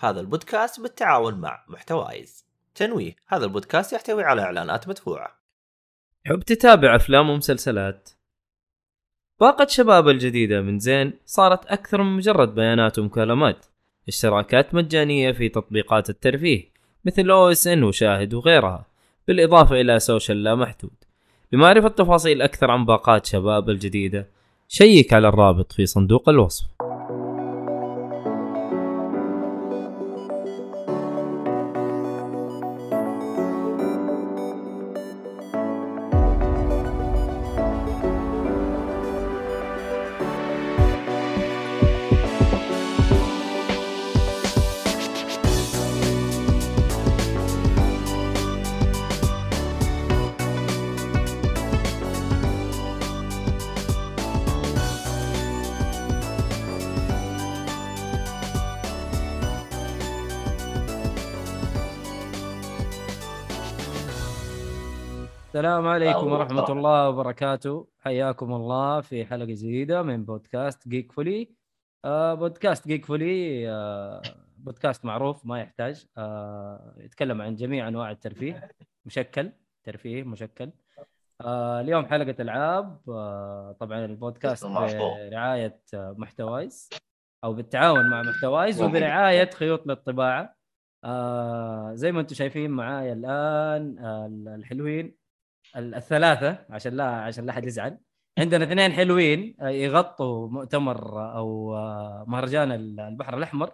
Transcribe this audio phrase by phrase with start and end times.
[0.00, 2.44] هذا البودكاست بالتعاون مع محتوايز.
[2.74, 5.38] تنويه هذا البودكاست يحتوي على إعلانات مدفوعة.
[6.24, 8.10] تحب تتابع أفلام ومسلسلات؟
[9.40, 13.66] باقة شباب الجديدة من زين صارت أكثر من مجرد بيانات ومكالمات.
[14.08, 16.64] اشتراكات مجانية في تطبيقات الترفيه
[17.04, 18.86] مثل OSN وشاهد وغيرها
[19.28, 20.94] بالإضافة إلى social لا محدود.
[21.52, 24.28] لمعرفة تفاصيل أكثر عن باقات شباب الجديدة
[24.68, 26.64] check على الرابط في صندوق الوصف.
[65.98, 67.88] عليكم ورحمة الله وبركاته.
[67.98, 71.54] حياكم الله في حلقة جديدة من بودكاست جيك فولي
[72.04, 74.22] آه بودكاست جيك فولي آه
[74.56, 76.06] بودكاست معروف ما يحتاج.
[76.16, 78.70] آه يتكلم عن جميع أنواع الترفيه.
[79.04, 79.52] مشكل
[79.84, 80.70] ترفيه مشكل.
[81.40, 83.00] آه اليوم حلقة ألعاب.
[83.08, 86.90] آه طبعا البودكاست برعاية محتوايز
[87.44, 90.54] أو بالتعاون مع محتوايز وبرعاية خيوط للطباعة.
[91.04, 94.26] آه زي ما أنتم شايفين معايا الآن آه
[94.56, 95.27] الحلوين.
[95.76, 97.98] الثلاثة عشان لا عشان لا أحد يزعل.
[98.38, 103.70] عندنا اثنين حلوين آه، يغطوا مؤتمر أو آه، مهرجان البحر الأحمر.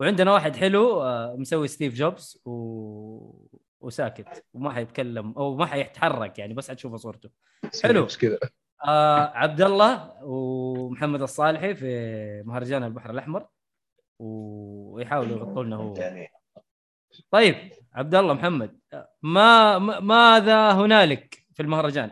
[0.00, 3.46] وعندنا واحد حلو آه، مسوي ستيف جوبز و...
[3.80, 7.30] وساكت وما حيتكلم أو ما حيتحرك يعني بس حتشوف صورته.
[7.82, 8.06] حلو.
[8.06, 8.38] كذا.
[8.84, 13.46] آه عبد الله ومحمد الصالحي في مهرجان البحر الأحمر
[14.18, 15.94] ويحاولوا يغطوا لنا هو.
[17.30, 18.80] طيب عبد الله محمد
[19.22, 22.10] ما ماذا هنالك في المهرجان؟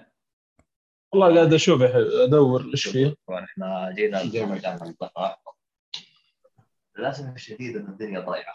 [1.13, 3.15] والله قاعد أشوف أدور إيش فيه.
[3.29, 5.37] طبعا إحنا جينا المهرجان البحر
[6.99, 8.55] للأسف الشديد إن الدنيا ضايعة.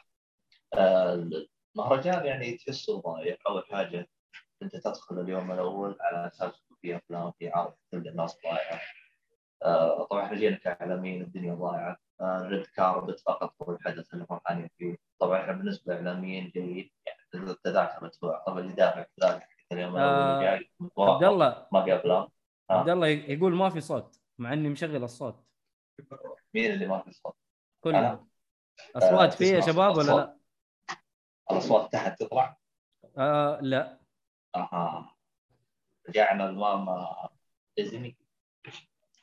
[0.74, 1.30] آه،
[1.76, 3.38] المهرجان يعني تحسه ضايع.
[3.50, 4.10] أول حاجة
[4.64, 8.82] أنت تدخل اليوم الأول على أساس في أفلام في عرض تلقى الناس ضايعة.
[9.64, 11.98] آه، طبعا إحنا جينا كإعلاميين الدنيا ضايعة.
[12.22, 14.98] ريد كاربت فقط هو الحدث اللي فرحانين فيه.
[15.20, 20.60] طبعا إحنا بالنسبة لاعلاميين جيد يعني التذاكر مدفوعه طبعا اللي دافع تذاكر اليوم آه
[21.00, 21.68] عبد الله.
[21.72, 22.28] ما في افلام
[22.70, 25.46] عبد الله يقول ما في صوت مع إني مشغل الصوت.
[26.54, 27.36] مين اللي ما في صوت؟
[27.84, 28.28] كلنا
[28.96, 30.38] أصوات فيه يا شباب ولا لا؟
[31.52, 32.58] الأصوات تحت تطلع؟
[33.18, 34.00] آه لا.
[34.56, 35.16] أها
[36.10, 37.30] رجعنا الماما
[37.78, 38.18] ديزني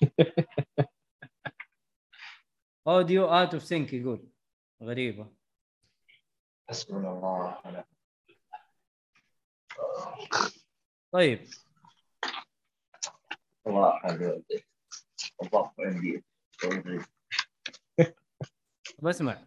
[2.88, 4.28] audio out of sync يقول.
[4.82, 5.32] غريبة.
[6.68, 7.84] حسبنا الله.
[11.12, 11.48] طيب.
[13.66, 14.00] الله
[15.42, 16.24] الضغط عندي.
[18.98, 19.46] بسمع.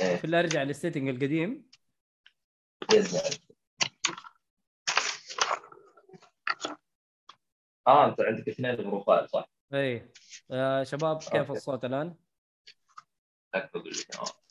[0.00, 0.16] إيه.
[0.16, 1.70] في أرجع لل setting القديم.
[7.86, 10.12] آه أنت عندك اثنين profile صح؟ اي
[10.50, 11.52] يا شباب كيف okay.
[11.52, 12.14] الصوت الآن؟
[13.54, 14.44] آه.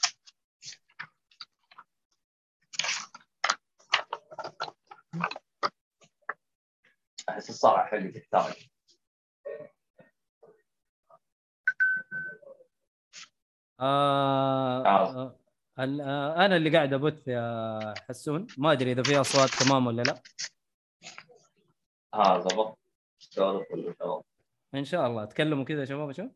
[7.30, 8.70] احس الصراحه حقي تحتاج
[13.80, 15.40] آه آه.
[15.80, 20.22] آه أنا اللي قاعد أبث يا حسون ما أدري إذا في أصوات تمام ولا لا
[22.14, 22.78] آه ضبط
[24.76, 25.26] إن شاء الله.
[25.26, 26.28] تكلموا كذا يا شباب شو؟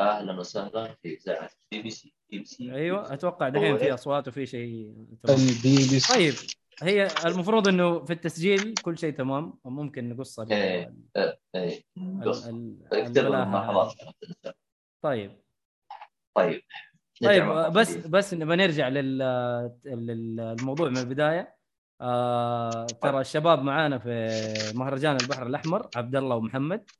[0.00, 2.14] أهلا وسهلا في إذاعة بي بي سي.
[2.30, 2.74] بي بي سي.
[2.74, 4.94] أيوه أتوقع دحين في أصوات وفي شيء
[5.28, 6.14] البي بي سي.
[6.14, 6.34] طيب
[6.82, 11.38] هي المفروض إنه في التسجيل كل شيء تمام ممكن نقص إيه إيه
[15.02, 15.38] طيب
[16.34, 16.62] طيب.
[17.22, 18.88] طيب بس بس نبغى نرجع
[19.84, 21.58] للموضوع من البداية.
[22.00, 26.90] آه ترى الشباب معانا في مهرجان البحر الأحمر عبد الله ومحمد.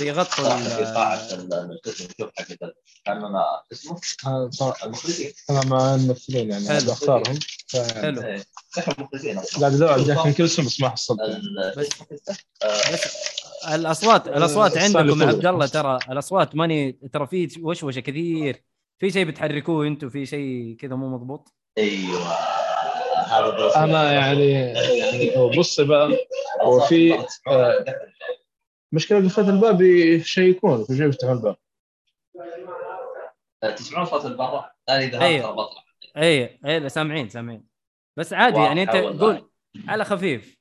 [0.00, 2.54] بيغطوا في قاعه نشوف حق
[3.04, 4.00] كاننا اسمه
[5.50, 7.38] أنا مع الممثلين يعني اختارهم
[7.94, 8.22] حلو.
[9.60, 11.18] قاعد أدور على جاك نيكلسون بس ما حصلت.
[11.76, 11.88] بس,
[12.92, 13.18] بس
[13.74, 18.64] الأصوات الأصوات عندكم يا عبد الله ترى الأصوات ماني ترى في وشوشة كثير.
[18.98, 21.48] في شيء بتحركوه أنتم في شيء كذا مو مضبوط؟
[21.78, 22.32] أيوه.
[23.76, 26.26] أنا يعني يعني بص بقى
[26.62, 27.18] هو في
[28.92, 31.56] آه مشكله قفلت الباب يشيكون في شيء يفتحون الباب
[33.62, 35.42] آه، تسمعون صوت البرة؟ أنا إذا أيوه.
[35.42, 35.82] ترى بطلع
[36.16, 37.64] اي اي سامعين سامعين
[38.16, 39.48] بس عادي يعني أنت؟ قول
[39.88, 40.56] على خفيف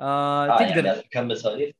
[0.00, 1.74] آه آه تقدر يعني كمل سواليف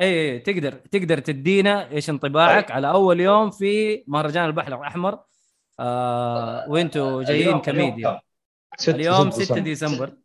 [0.00, 2.76] اي تقدر تقدر تدينا إيش انطباعك طيب.
[2.76, 5.18] على أول يوم في مهرجان البحر الأحمر
[5.80, 8.20] آه وانتوا جايين اليوم- كميديا اليوم
[8.78, 9.58] ست- اليوم ست 6 سنة.
[9.64, 10.16] ديسمبر كم؟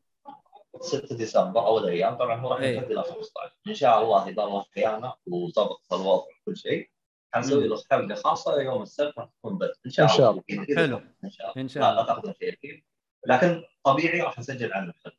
[0.82, 2.16] 6 ديسمبر أول أيام.
[2.16, 2.76] طبعا هو راح إيه.
[2.78, 6.90] يمتد إلى 15 إن شاء الله إذا الله أحيانا وضبط الوضع وكل شيء
[7.34, 9.76] حنسوي له حلقه خاصة يوم السبت راح تكون بث.
[9.86, 10.44] إن شاء إن شاء الله.
[10.76, 11.02] حلو.
[11.24, 11.62] إن شاء الله.
[11.62, 12.14] إن شاء لا لا الله.
[12.14, 12.84] تأخذ شيء أكيد.
[13.28, 15.18] لكن طبيعي راح نسجل عنه حلقه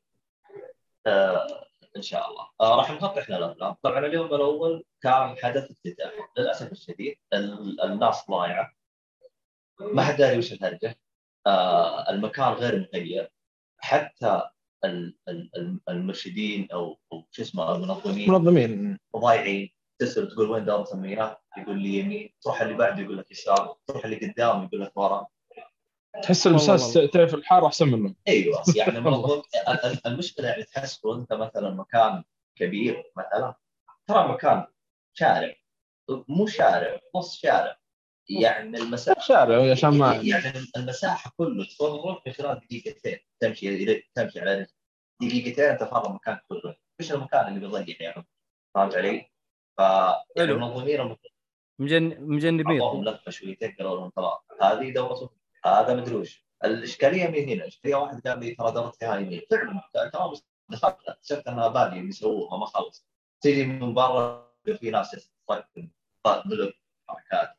[1.07, 1.67] آه
[1.97, 2.49] إن شاء الله.
[2.61, 3.75] آه راح نحط إحنا الأفلام.
[3.83, 6.13] طبعا اليوم الأول كان حدث افتتاح.
[6.39, 8.73] للأسف الشديد ال- الناس ضايعة.
[9.81, 10.99] ما حد داري وش الهرجة.
[11.47, 13.29] آه المكان غير مهيأ
[13.79, 14.43] حتى
[15.89, 18.99] المرشدين أو أو شو اسمه المنظمين منظمين.
[19.17, 23.77] ضايعين تسأل تقول وين دار المياه يقول لي يمين تروح اللي بعده يقول لك يسار
[23.87, 25.27] تروح اللي قدام يقول لك ورا.
[26.23, 28.15] تحس المساس تعرف الحار أحسن منه.
[28.29, 32.25] أيوه يعني منظم ال- ال- المشكلة يعني تحس وانت مثلا مكان
[32.59, 33.55] كبير مثلا.
[34.07, 34.67] ترى مكان
[35.15, 35.55] شارع
[36.29, 37.79] مو شارع نص شارع.
[38.29, 44.55] يعني المساحة شارع عشان ما يعني المساحة كله تفرغ في خلال دقيقتين تمشي تمشي على
[44.55, 44.67] رجل
[45.23, 46.77] دقيقتين تفرغ المكان كله.
[47.01, 48.27] إيش المكان اللي بيضيع يعني
[48.75, 49.31] فهمت علي؟
[49.79, 49.81] ف
[50.37, 50.53] يعني
[51.79, 52.21] مجن...
[52.21, 52.81] مجنبين.
[52.81, 55.31] اعطوهم لفة شويتين قالوا لهم ترى هذه دورة
[55.65, 56.47] هذا مدري وش.
[56.65, 59.43] الإشكالية من هنا الاشكاليه واحد قال لي ترى دورتها يمين.
[59.51, 63.07] فعلا بس دخلت اكتشفت أنها باقي بيسووها ما خلص.
[63.41, 65.67] تيجي من برا في ناس تصفق
[66.47, 66.75] بلوك
[67.09, 67.33] حركات.
[67.33, 67.57] يعني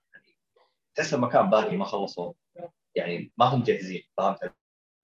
[0.97, 2.33] تحس المكان باقي ما خلصوا
[2.95, 4.53] يعني ما هم جاهزين فهمت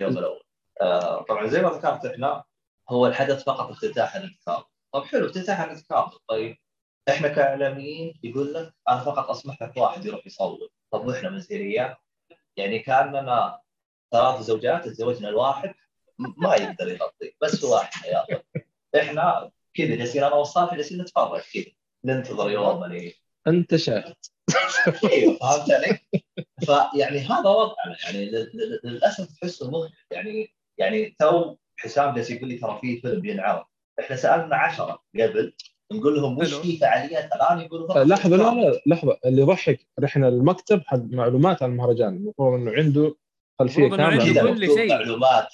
[0.01, 0.43] اليوم الأول.
[0.81, 2.43] آه طبعا زي ما ذكرت إحنا
[2.89, 6.57] هو الحدث فقط افتتاح الابتكار طب حلو افتتاح الابتكار طيب
[7.09, 10.69] إحنا كإعلاميين يقول لك أنا فقط أسمح لك واحد يروح يصور.
[10.91, 11.97] طب وإحنا مزهريات
[12.57, 13.61] يعني كاننا
[14.11, 15.73] ثلاث زوجات تزوجنا الواحد
[16.17, 18.41] ما يقدر يغطي بس واحد يا أخي.
[18.99, 21.73] إحنا كذا جالسين أنا والصافي جالسين نتفرج كذا.
[22.05, 23.13] ننتظر يوم اللي
[23.47, 24.15] أنت شاهد.
[25.11, 25.99] أيوه فهمت علي؟
[26.65, 27.97] فيعني هذا وضعنا.
[28.03, 28.31] يعني
[28.83, 33.63] للأسف تحسه مغرب يعني يعني تو حسام جالس يقول لي ترى في فيلم بينعرض.
[33.99, 35.53] إحنا سألنا عشرة قبل
[35.93, 36.53] نقول لهم وش.
[36.53, 39.19] في فعاليات؟ الآن يقولوا فقط لحظة لا لا لحظة.
[39.25, 42.15] اللي يضحك رحنا المكتب حق معلومات عن المهرجان.
[42.15, 43.15] المفروض إنه عنده
[43.59, 44.53] خلفية كاملة.
[44.53, 44.89] كل شيء.
[44.89, 45.47] معلومات.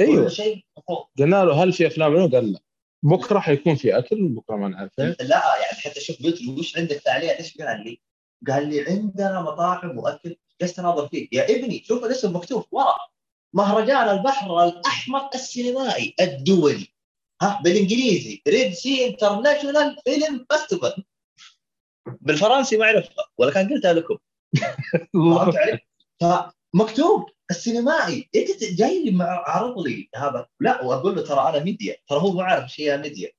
[0.00, 0.24] أيوه.
[0.24, 1.06] كل شيء مفروض.
[1.18, 2.60] قلنا له هل في أفلام؟ قال لا
[3.04, 4.92] بكرة حيكون في أكل بكره ما نعرف.
[4.98, 8.00] لا يعني حتى شوف قلت له وش عندك فعاليات إيش؟ قال لي؟
[8.48, 12.96] قال لي عندنا مطاعم واكل جلست اناظر فيه يا ابني شوف الاسم مكتوب ورا.
[13.54, 16.88] مهرجان البحر الأحمر السينمائي الدولي
[17.42, 21.04] ها بالإنجليزي Red Sea International Film Festival
[22.06, 24.16] بالفرنسي ما أعرفها ولا كان قلتها لكم.
[25.14, 25.78] فهمت علي؟
[26.20, 31.96] فمكتوب السينمائي إنت جاي لي مع عرض لي هذا لا وأقول له ترى أنا ميديا
[32.08, 33.30] ترى هو ما عارف إيش هي ميديا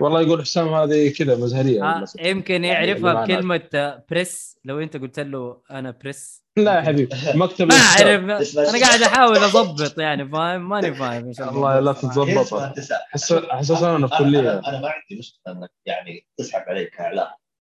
[0.00, 2.04] والله يقول حسام هذه كذا مزهرية آه.
[2.20, 3.24] يمكن يعرفها.
[3.24, 7.74] بكلمة آه، بريس لو أنت قلت له أنا بريس لا يا حبيبي مكتب ما.
[7.74, 8.00] أعرف
[8.58, 11.92] أنا قاعد أحاول أضبط يعني فاهم ماني فاهم إيش والله لا الموضوع.
[11.92, 12.28] تتضبط.
[12.28, 16.26] هي اسمها انتساب حس حساس أنا في أنا- كلية أنا ما عندي مشكلة إنك يعني
[16.38, 17.28] تسحب عليك كاعلام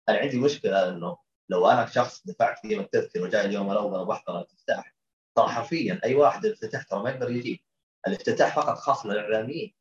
[0.10, 1.18] أنا عندي مشكلة إنه
[1.50, 4.95] لو أنا شخص دفعت قيمة التذكره وجاي اليوم الأول بحضر الافتتاح
[5.36, 6.00] ترى حرفيا.
[6.04, 7.60] أي واحد الافتتاح ترى ما يقدر يجيب.
[8.08, 9.74] الافتتاح فقط خاص للإعلاميين.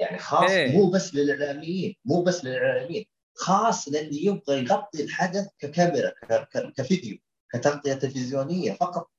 [0.00, 0.72] يعني خاص إيه.
[0.76, 1.96] مو بس للإعلاميين.
[2.04, 3.04] مو بس للإعلاميين.
[3.36, 7.18] خاص للي يبغى يغطي الحدث ككاميرا ك- ك- كفيديو
[7.52, 9.10] كتغطية تلفزيونية فقط.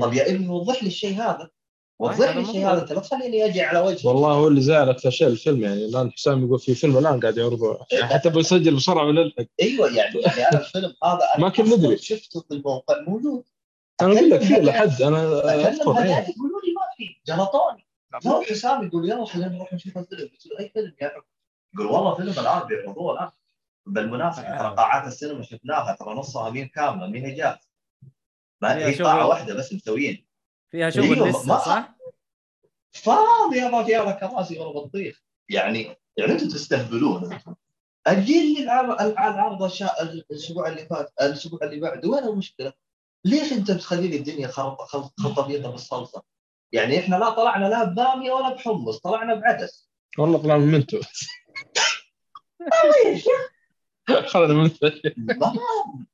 [0.00, 1.50] طب يا ابني وضح لي الشيء هذا؟
[1.98, 2.66] وضح لي الشيء.
[2.68, 2.82] هذا.
[2.82, 5.62] أنت لا تخليني أجي على وجهي والله هو اللي زعل أكثر شيء الفيلم.
[5.62, 7.86] يعني الآن حسام يقول في فيلم الآن قاعد يعرضه.
[7.92, 11.98] يعني حتى بنسجل بسرعة ونلحق أيوه يعني يعني أنا الفيلم هذا أنا ما أصلاً ندري.
[11.98, 13.00] شفته في الموقع.
[13.08, 13.44] موجود.
[14.02, 15.22] أنا أقول لك في لحد أنا
[15.54, 17.86] اذكر يقولوا لي ما في جلطوني
[18.24, 20.28] لو حسام يقول يلا خلينا نروح نشوف الفيلم.
[20.28, 21.22] قلت له أي فيلم يا عم
[21.74, 23.30] يقول والله فيلم الان بيعرضوه الآن.
[23.86, 27.64] بالمناسبة ترى قاعات السينما شفناها ترى نصها مين كاملة مين هي جات
[28.62, 28.94] ما هي.
[28.94, 30.26] قاعة واحدة بس مسويين
[30.70, 31.96] فيها شغل أيوه، لسه صح؟
[32.92, 37.32] فاضيه ما فيها كراسي ولا بطيخ يعني يعني أنتم تستهبلون.
[37.32, 37.54] أنتم
[38.06, 39.62] أجل لي العرض
[40.00, 42.72] الأسبوع اللي فات الأسبوع اللي بعده وين المشكلة؟
[43.26, 46.22] ليش أنت بتخلي لي الدنيا خلط خلط خلطه بيضه بالصلصة؟
[46.72, 49.88] يعني إحنا لا طلعنا لا ببامية ولا بحمص طلعنا بعدس.
[50.18, 51.00] والله طلع من منتو.
[54.26, 54.90] خلنا من منتو.
[55.16, 55.52] ما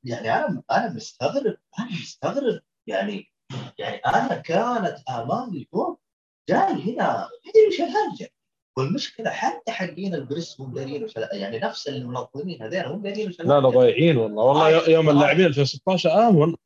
[0.04, 2.60] يعني أنا أنا مستغرب أنا مستغرب.
[2.86, 3.32] يعني
[3.78, 6.00] يعني أنا كانت امالي فوق
[6.48, 7.02] جاي هنا.
[7.06, 8.32] ما ادري وش الهرجه
[8.76, 13.44] والمشكلة حتى حقين البريس مو دارين وش يعني نفس المنظمين هذول مو دارين وش لا
[13.60, 14.42] لا ضايعين والله.
[14.44, 16.56] والله يوم اللاعبين 2016 امن والله.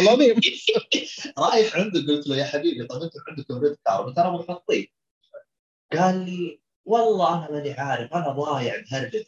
[0.00, 0.40] العظيم.
[1.38, 4.86] رايح عنده قلت له يا حبيبي طب أنتم عندكم ريد كارد؟ ترى محطين.
[5.92, 9.26] قال لي والله أنا ماني عارف أنا ضايع بهرجة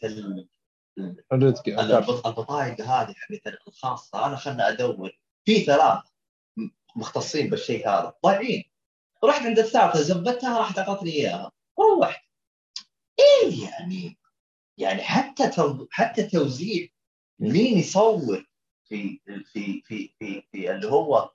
[1.31, 4.25] البطايق هذه حقت الخاصة.
[4.25, 5.11] أنا خلنا أدور.
[5.45, 5.99] في ثلاث
[6.57, 8.13] م- مختصين بالشيء هذا.
[8.25, 8.63] ضايعين.
[9.23, 11.51] رحت عند الثالثة زبتها راحت أعطتني إياها.
[11.83, 12.21] وروحت.
[13.19, 14.17] إيه يعني؟
[14.77, 15.51] يعني حتى.
[15.91, 16.87] حتى توزيع
[17.39, 18.45] مين يصور
[18.89, 21.31] في في في في, في اللي هو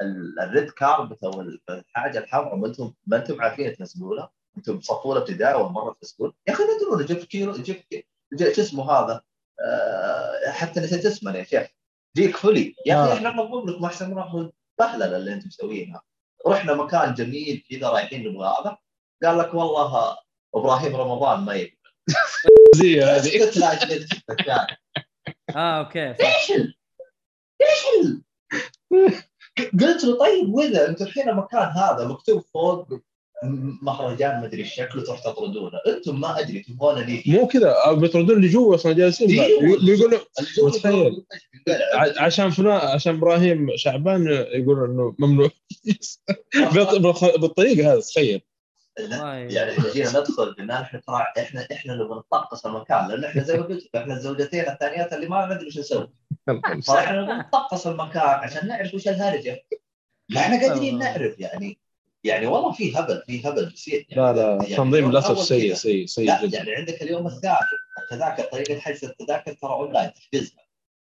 [0.00, 1.40] ال- الريد كاربت أو
[1.70, 6.52] الحاجة الحمراء ما أنتم ما أنتم عارفين تنزلونها أنتم تصفون ابتدائي أول مرة تنزلون يا
[6.52, 9.22] أخي ندرون جيب كيلو جيب جيب- شو اسمه هذا
[9.64, 11.68] آه، حتى نسيت اسمه يا شيخ.
[12.16, 12.74] جيك فولي.
[12.86, 13.16] يا أخي آه.
[13.16, 14.38] إحنا نطلب لكم أحسن ناخذ
[14.80, 16.02] البهلله اللي أنتم مسوينها
[16.46, 18.78] رحنا مكان جميل كذا رايحين نبغى هذا.
[19.24, 20.16] قال لك والله
[20.54, 21.78] إبراهيم رمضان ما يبي.
[22.76, 23.40] زي هذه.
[23.42, 24.08] قلت لا جلد
[25.56, 26.26] آه أوكي صح.
[26.26, 26.50] إيش.
[27.62, 28.22] إيش ال...
[29.80, 32.86] قلت له طيب وإذا أنتم الحين المكان هذا مكتوب فوق
[33.82, 35.78] مهرجان مدري شكله تروح تطردونه.
[35.86, 39.26] أنتم ما أدري تبغون لي مو كذا بيطردون اللي جوا أصلا جالسين.
[39.84, 40.20] بيقولوا
[40.62, 41.24] متخيل.
[42.18, 45.50] عشان فلان عشان إبراهيم شعبان يقولوا إنه ممنوع.
[46.56, 48.40] بالخ- بالطريقة هذه تخيل.
[49.06, 53.42] لا، يعني إحنا جينا ندخل قلنا إحنا ترى إحنا إحنا اللي بنطقس المكان لأن إحنا
[53.42, 56.08] زي ما قلت لك، إحنا الزوجتين الثانيات اللي ما ندري وش نسوي.
[56.86, 59.66] فاحنا بنطقس المكان عشان نعرف وش الهرجة.
[60.30, 60.98] ما إحنا قادرين.
[60.98, 61.78] نعرف يعني
[62.24, 64.22] يعني والله في هبل في هبل بيصير يعني.
[64.22, 65.74] لا لا يعني تنظيم للأسف سيء.
[65.74, 66.58] سيء سيء لا جدا.
[66.58, 67.56] يعني عندك اليوم الثاني
[68.02, 70.64] التذاكر طريقة حجز التذاكر ترى اونلاين تحجزها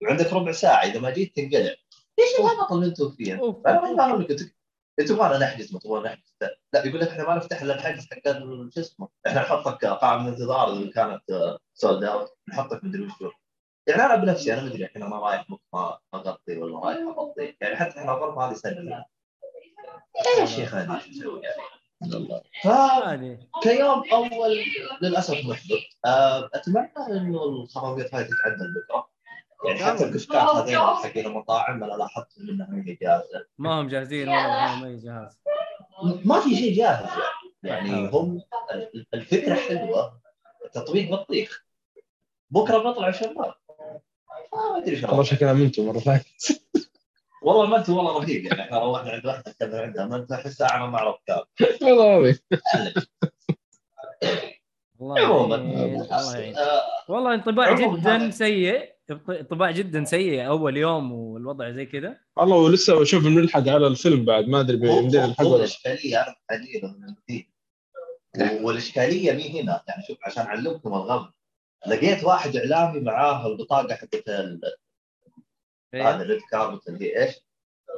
[0.02, 1.74] وعندك ربع ساعة إذا ما جيت تنقلع.
[2.20, 4.28] إيش الهبط اللي أنتم فيه؟ أنا ما فاهم
[5.00, 6.36] أنتم ما نحجز ما تبغون نحجز.
[6.74, 8.32] لا يقول لك إحنا ما نفتح إلا الحجز حق
[8.74, 11.22] شو اسمه؟ إحنا نحطك قاعه من الانتظار اللي كانت
[11.74, 13.12] sold out نحطك مدري وش
[13.88, 18.00] يعني أنا بنفسي أنا مدري الحين أنا رايح ما اغطي ولا رايح اغطي يعني حتى
[18.00, 19.06] إحنا الغرفة هذه سنة
[20.26, 21.78] إيه يا شيخ هذه؟ شو نسوي يعني؟
[22.64, 22.68] ف
[23.64, 24.64] كيوم أول
[25.02, 25.80] للأسف محبط.
[26.06, 29.10] آه، أتمنى إنه الخرابيط هاي تتعدل بكرة.
[29.66, 34.30] يعني حتى الكشكات هذين حقين المطاعم أنا لاحظت منها ما هي جاهزة؟ ما هم جاهزين
[34.30, 35.40] ولا معاهم أي جهاز.
[36.26, 37.10] ما في شيء جاهز
[37.64, 37.90] يعني.
[37.90, 38.42] يعني هم
[39.14, 40.20] الفكرة حلوة
[40.66, 41.66] التطبيق بطيخ.
[42.50, 46.22] بكرة بيطلع شباب ما أدري والله شو شكلها منتم مرة ثانية.
[47.42, 48.46] والله ما انت والله رهيب.
[48.46, 51.42] يعني إحنا روحنا عند واحدة كذا عندها ما أنت أحس ساعه ما اعرف كم
[51.88, 52.40] والله العظيم
[55.02, 58.98] الله عموما يعين الله يعين آه، والله انطباع جدا سيء.
[59.30, 62.18] انطباع جدا سيء أول يوم والوضع زي كذا.
[62.38, 64.48] والله ولسه أشوف بنلحق على الفيلم بعد.
[64.48, 65.56] ما أدري بيمدينا نلحق ولا.
[65.56, 66.36] الإشكالية
[66.84, 69.84] من المدينة والإشكالية مي هنا.
[69.88, 71.32] يعني شوف عشان أعلمكم الغم
[71.88, 74.62] لقيت واحد إعلامي معاه البطاقة حقت ال-
[75.96, 77.36] هذا الريد كاربت اللي هي إيش؟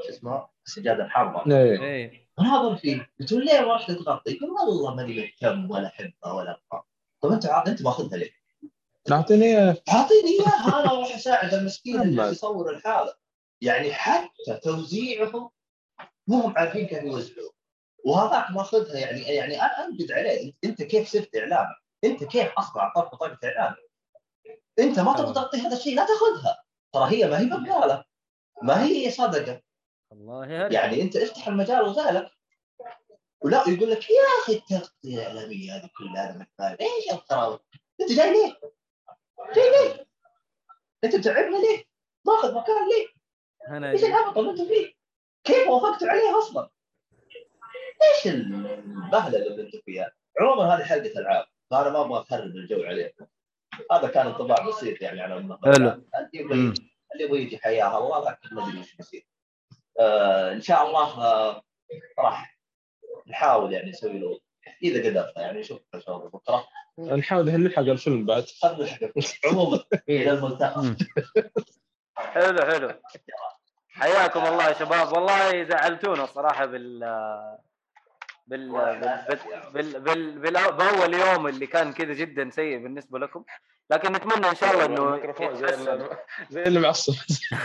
[0.05, 1.51] شو اسمه؟ السجادة الحمراء.
[1.51, 1.81] إيه.
[1.81, 2.29] إيه.
[2.39, 6.59] اناظر فيه قلت له ليه ما رحت تغطي؟ يقول والله ماني مهتم ولا احبها ولا
[6.71, 6.83] أبغى.
[7.21, 8.31] طب أنت أنت ماخذها ليه؟
[9.11, 12.31] اعطيني اياه أعطيني إياها أنا أروح أساعد المسكين اللي أما.
[12.31, 13.13] يصور الحالة
[13.61, 15.49] يعني حتى توزيعهم
[16.27, 17.49] مو هم عارفين كيف يوزعوا
[18.05, 23.11] وهذاك ماخذها يعني يعني أنا أنقد عليه انت كيف صرت إعلامي؟ أنت كيف أصلا أعطاك
[23.13, 23.75] بطاقه إعلامي؟
[24.79, 28.03] أنت ما تبغى تعطي هذا الشيء لا تاخذها ترى هي ما هي بقاله
[28.63, 29.61] ما هي صدقة
[30.11, 30.47] والله.
[30.47, 32.31] يعني أنت افتح المجال وغالك
[33.41, 37.59] ولا يقول لك يا أخي التغطية الإعلامية هذه كلها أنا محتاج إيش الخراوه؟
[38.01, 38.59] أنت جاي ليه؟
[39.55, 40.07] جاي ليه؟
[41.03, 41.85] أنت بتعبنا ليه؟
[42.25, 43.07] ماخذ مكان ليه؟
[43.77, 44.93] أنا إيش الهبط اللي أنتم فيه؟
[45.43, 46.69] كيف وافقتوا عليه أصلا؟
[48.03, 53.25] إيش البهله اللي أنتم فيها؟ عموما هذه حلقة العاب فانا ما أبغى أخرب الجو عليكم
[53.91, 55.75] هذا كان انطباع بسيط يعني على المهرجان.
[55.75, 56.03] حلو.
[57.13, 59.27] اللي يبغى يجي حياها الله لكن ما أدري وش بيصير.
[59.99, 61.63] آه إن شاء الله آه
[62.19, 62.58] راح
[63.29, 64.39] نحاول يعني نسوي له
[64.83, 66.67] إذا قدرنا يعني نشوف ان شاء الله بكرة.
[66.99, 69.13] نحاول نلحق الفيلم بعد؟ خلنا الحلقة.
[69.45, 70.81] عموما إلى الملتقى.
[70.81, 70.97] مم.
[72.15, 72.93] حلو حلو.
[73.89, 75.13] حياكم الله يا شباب.
[75.13, 77.03] والله زعلتونا الصراحه بال
[78.49, 79.25] بال بال
[79.73, 80.39] بال, بال...
[80.39, 80.71] بال...
[80.71, 83.43] باول يوم اللي كان كذا جدا سيء بالنسبة لكم.
[83.91, 85.65] لكن نتمنى إن شاء الله إنه زي.
[85.73, 86.17] اللي-
[86.49, 87.13] زي اللي معصب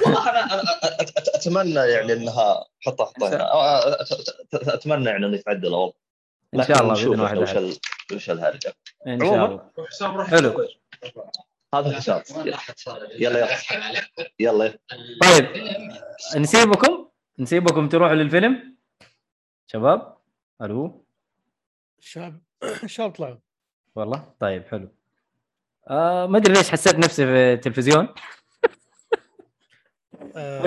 [0.04, 5.92] والله أنا أنا أت- أت- أتمنى يعني إنها حطها حطها أتمنى يعني إنه يتعدل الوضع.
[6.54, 7.78] إن شاء الله بإذن واحد وش ال-
[8.12, 8.74] وش الهرجة.
[9.06, 9.44] إن شاء.
[10.00, 10.24] الله.
[10.26, 10.68] حلو.
[11.74, 12.22] هذا حساب.
[12.36, 12.58] يلا
[13.18, 13.48] يلا.
[14.38, 14.78] يلا يلا.
[15.22, 15.46] طيب
[16.36, 18.76] نسيبكم؟ نسيبكم تروحوا للفيلم؟
[19.66, 20.16] شباب؟
[20.62, 21.04] ألو؟
[22.00, 23.37] شاء الله طلعوا.
[23.96, 24.88] والله؟ طيب حلو.
[25.90, 28.08] آه ما أدري ليش حسيت نفسي في التلفزيون.
[30.37, 30.61] آه،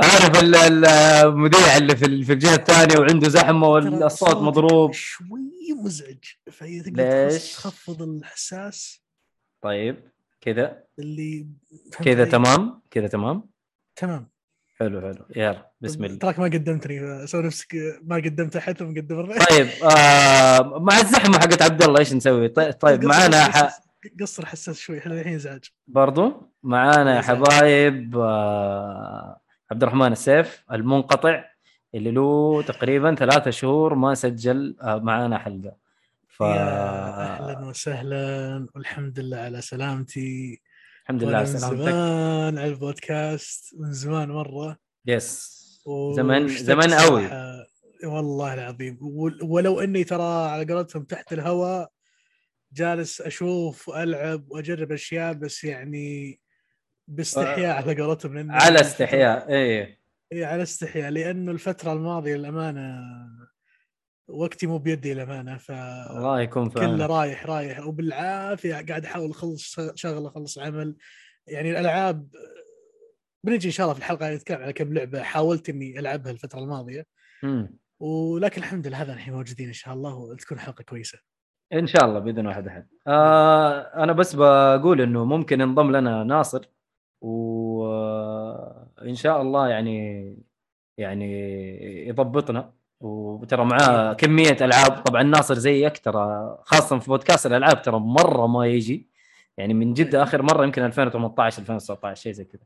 [0.00, 4.92] عارف ال- ال- المذيع اللي في ال- في الجهة الثانية وعنده زحمة والصوت مضروب.
[4.92, 9.02] شوي مزعج فاذا تقدر تخص- ليش؟ تخفض الحساس
[9.62, 10.84] طيب كذا.
[10.98, 11.48] اللي
[12.04, 13.48] كذا؟ تمام كذا تمام.
[13.96, 14.30] تمام.
[14.80, 15.24] حلو حلو.
[15.36, 16.18] يلا بسم الله.
[16.18, 21.82] تراك ما قدمتني سوي نفسك ما قدمت أحد ومقدم طيب آه مع الزحمة حقت عبد
[21.82, 23.80] الله إيش نسوي؟ طيب, طيب معانا ح...
[24.20, 25.64] قصر حساس شوي إحنا الحين إزعاج.
[25.86, 27.20] برضو معانا يا.
[27.20, 29.40] حبايب آه
[29.70, 31.44] عبد الرحمن السيف المنقطع
[31.94, 35.76] اللي له تقريبا ثلاثة شهور ما سجل آه معانا حلقة.
[36.28, 40.60] ف يا أهلا وسهلا والحمد لله على سلامتي.
[41.06, 44.78] الحمد لله من زمان على البودكاست من زمان مرة.
[45.06, 45.56] يس
[46.16, 47.28] زمن واشتقت زمن قوي.
[48.04, 48.98] والله العظيم.
[49.00, 51.90] ول- ولو إني ترى على قولتهم تحت الهواء
[52.72, 56.40] جالس أشوف وألعب وأجرب أشياء بس يعني
[57.08, 59.98] باستحياء على قولتهم لأن على استحياء إيه.
[60.32, 61.10] إي على استحياء.
[61.10, 63.02] لأنه الفترة الماضية للأمانة
[64.28, 69.80] وقتي مو بيدي للأمانة ف الله يكون في كله رايح رايح وبالعافية قاعد أحاول أخلص
[69.94, 70.96] شغلة أخلص عمل.
[71.46, 72.28] يعني الألعاب
[73.44, 77.06] بنجي إن شاء الله في الحلقة نتكلم على كم لعبة حاولت إني ألعبها الفترة الماضية.
[77.42, 77.76] مم.
[78.00, 81.18] ولكن الحمد لله هذا الحين موجودين إن شاء الله وتكون حلقة كويسة.
[81.72, 82.88] إن شاء الله بإذن واحد أحد.
[83.06, 86.68] آه أنا بس بقول إنه ممكن ينضم لنا ناصر
[87.20, 90.38] وان شاء الله يعني
[90.98, 92.75] يعني يضبطنا.
[93.00, 95.02] وترى معاه كمية ألعاب.
[95.04, 99.10] طبعا ناصر زيك ترى خاصة في بودكاست الألعاب ترى مرة ما يجي.
[99.56, 102.62] يعني من جد آخر مرة يمكن 2018 2019 شيء زي كذا.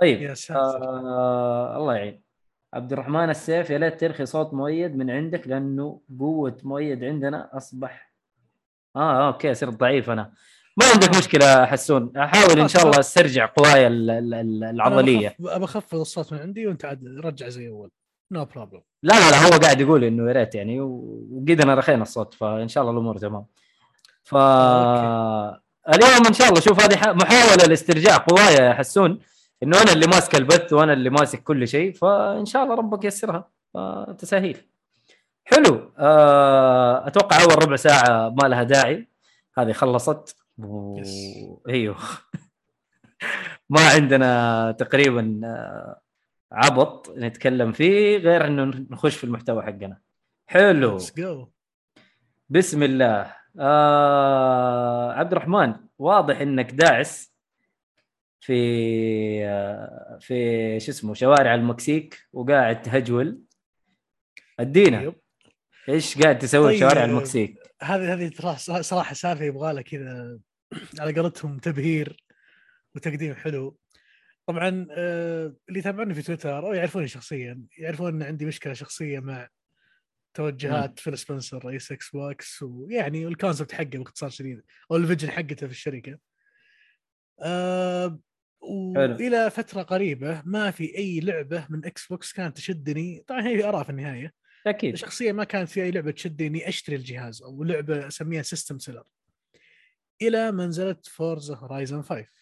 [0.00, 2.22] طيب يا آه الله يعين.
[2.74, 8.12] عبد الرحمن السيف يا ليت ترخي صوت مؤيد من عندك لأنه قوة مؤيد عندنا أصبح.
[8.96, 10.32] آه okay صرت ضعيف أنا.
[10.76, 12.16] ما عندك مشكلة حسون.
[12.16, 15.36] أحاول إن شاء الله أسترجع قواي ال- ال- ال- العضلية.
[15.40, 17.90] ابى أخفض الصوت من عندي وأنت عاد رجع زي أول.
[18.30, 22.34] no problem لا لا لا هو قاعد يقول إنه يا ريت يعني وقدنا رخينا الصوت
[22.34, 23.46] فإن شاء الله الأمور تمام.
[24.22, 24.34] ف
[25.94, 29.18] اليوم إن شاء الله شوف هذه محاولة لاسترجاع قوايا يا حسون
[29.62, 33.48] إنه أنا اللي ماسك البث وأنا اللي ماسك كل شيء فإن شاء الله ربك ييسرها
[34.18, 34.70] تسهيل
[35.50, 35.92] حلو.
[35.98, 39.08] آه، أتوقع أول ربع ساعة ما لها داعي.
[39.58, 40.36] هذه خلصت.
[40.58, 41.00] و...
[41.68, 41.96] أيوه.
[43.70, 46.00] ما عندنا تقريبا آه،
[46.52, 50.00] عبط نتكلم فيه غير إنه نخش في المحتوى حقنا.
[50.46, 50.98] حلو.
[52.48, 53.36] بسم الله.
[53.58, 57.34] آه عبد الرحمن واضح إنك داعس
[58.40, 58.54] في
[59.44, 63.40] آه في شو اسمه شوارع المكسيك وقاعد تهجول.
[64.60, 65.12] أدينا.
[65.88, 66.90] إيش قاعد تسوي في طيب.
[66.90, 70.38] شوارع المكسيك؟ هذه هذه ترى صراحة سالفة يبغى لها كذا.
[71.00, 72.24] على قولتهم تبهير
[72.94, 73.76] وتقديم حلو.
[74.50, 79.48] طبعا آه، اللي يتابعوني في تويتر أو يعرفوني شخصيا يعرفون إن عندي مشكلة شخصية مع
[80.34, 85.30] توجهات فيل سبنسر رئيس إكس بوكس ويعني ال concept حقه باختصار شديد أو ال vision
[85.30, 86.18] حقته في الشركة.
[87.40, 88.20] آه.
[88.60, 93.24] وإلى فترة قريبة ما في أي لعبة من إكس بوكس كانت تشدني.
[93.26, 94.32] طبعا هي آراء في النهاية.
[94.66, 94.96] أكيد.
[94.96, 99.04] شخصيا ما كانت في أي لعبة تشدني اني أشتري الجهاز أو لعبة أسميها system seller
[100.22, 102.39] إلى ما نزلت فورزا هورايزن 5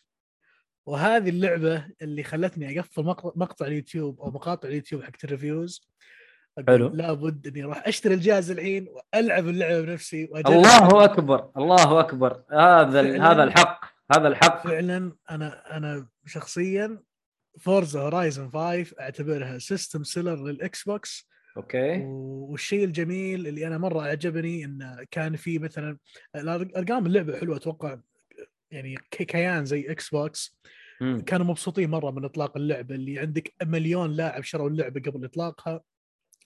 [0.88, 3.04] وهذه اللعبة اللي خلتني أقفل
[3.36, 5.88] مقطع, اليوتيوب أو مقاطع اليوتيوب حقت ال reviews
[6.68, 6.88] حلو.
[6.88, 10.24] لابد إني أروح أشتري الجهاز الحين وألعب اللعبة بنفسي.
[10.24, 13.00] الله أكبر الله أكبر هذا.
[13.32, 13.84] هذا الحق
[14.16, 17.02] هذا الحق فعلا أنا أنا شخصيا
[17.60, 24.64] فورزا هورايزن 5 أعتبرها system seller للإكس بوكس okay والشيء الجميل اللي أنا مرة أعجبني
[24.64, 25.98] انه كان في مثلا
[26.36, 27.98] أرقام اللعبة حلوة أتوقع
[28.70, 30.58] يعني كي- كيان زي إكس بوكس
[31.00, 31.20] مم.
[31.20, 35.80] كانوا مبسوطين مرة من إطلاق اللعبة اللي عندك مليون لاعب شروا اللعبة قبل إطلاقها.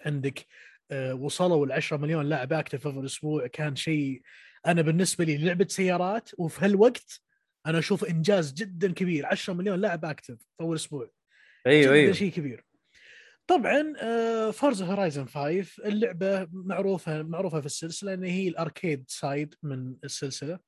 [0.07, 0.47] عندك
[0.91, 3.47] آه، وصلوا ال 10 مليون لاعب active في الأسبوع.
[3.47, 4.23] كان شيء
[4.67, 7.21] أنا بالنسبة لي لعبة سيارات وفي هالوقت
[7.67, 9.27] أنا أشوف إنجاز جدا كبير.
[9.27, 11.11] 10 مليون لاعب active في أول أسبوع.
[11.67, 12.13] أيوه أيوه.
[12.13, 12.65] شيء كبير.
[13.47, 13.93] طبعا
[14.51, 20.59] فورزا هورايزن 5 اللعبة معروفة معروفة في السلسلة إن هي ال arcade side من السلسلة.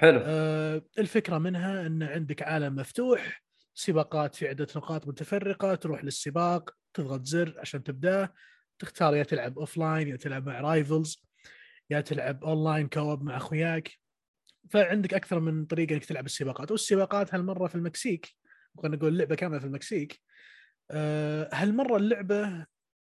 [0.00, 0.20] حلو.
[0.24, 3.42] آه، الفكرة منها إن عندك عالم مفتوح
[3.74, 8.32] سباقات في عدة نقاط متفرقة تروح للسباق تضغط زر عشان تبداه
[8.78, 11.26] تختار يا تلعب offline يا تلعب مع rivals
[11.90, 13.90] يا تلعب online co-op مع أخوياك.
[14.70, 16.70] فعندك أكثر من طريقة إنك تلعب السباقات.
[16.70, 18.36] والسباقات هالمرة في المكسيك
[18.78, 20.20] خلينا نقول اللعبه كاملة في المكسيك.
[20.90, 22.66] آه، هالمرة اللعبة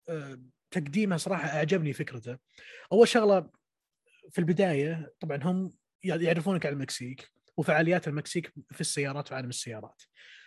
[0.08, 2.38] آه، تقديمها صراحة أعجبني فكرته.
[2.92, 3.50] أول شغلة
[4.30, 5.72] في البداية طبعا هم
[6.04, 10.02] يعرفونك على المكسيك وفعاليات المكسيك في السيارات وعالم السيارات.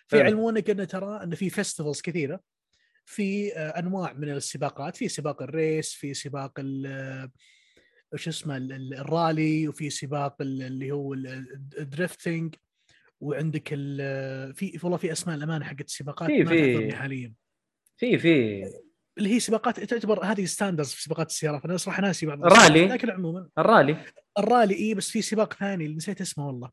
[0.07, 2.39] فيعلمونك انه ترى أن في festivals كثيرة
[3.05, 7.29] في آه، أنواع من السباقات في سباق ال race في سباق ال
[8.13, 12.55] وش اسمه ال- ال- الرالي وفي سباق ال- اللي هو ال- ال drifting
[13.19, 17.33] وعندك ال- في والله في أسماء الامانه حقت السباقات في- ما في- تحضرني حاليا
[17.97, 18.63] في في.
[19.17, 21.65] اللي هي سباقات تعتبر هذه standards في سباقات السيارات.
[21.65, 22.85] أنا صراحة ناسي بعض الرالي.
[22.87, 23.49] لكن عموما.
[23.57, 23.97] الرالي.
[24.37, 26.71] الرالي اي بس في سباق ثاني اللي نسيت اسمه والله.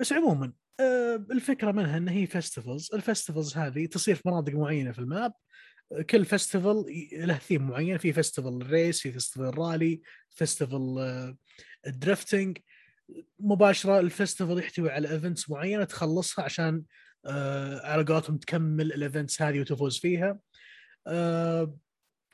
[0.00, 4.92] بس عموما آه، الفكرة منها ان هي festivals ال festivals هذه تصير في مناطق معينة
[4.92, 5.32] في ال map.
[6.10, 7.98] كل festival له ثيم معين.
[7.98, 10.98] في festival ال race في festival الرالي festival
[11.86, 12.58] ال drifting
[13.40, 16.82] مباشرة ال festival يحتوي على events معينة تخلصها عشان
[17.26, 20.38] آه، على قولتهم تكمل ال events هذه وتفوز فيها.
[21.06, 21.76] آه،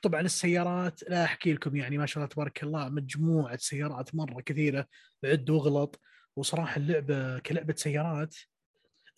[0.03, 4.87] طبعا السيارات لا أحكي لكم يعني ما شاء الله تبارك الله مجموعة سيارات مرة كثيرة
[5.25, 6.01] عد واغلط
[6.37, 8.37] وصراحة اللعبة كلعبة سيارات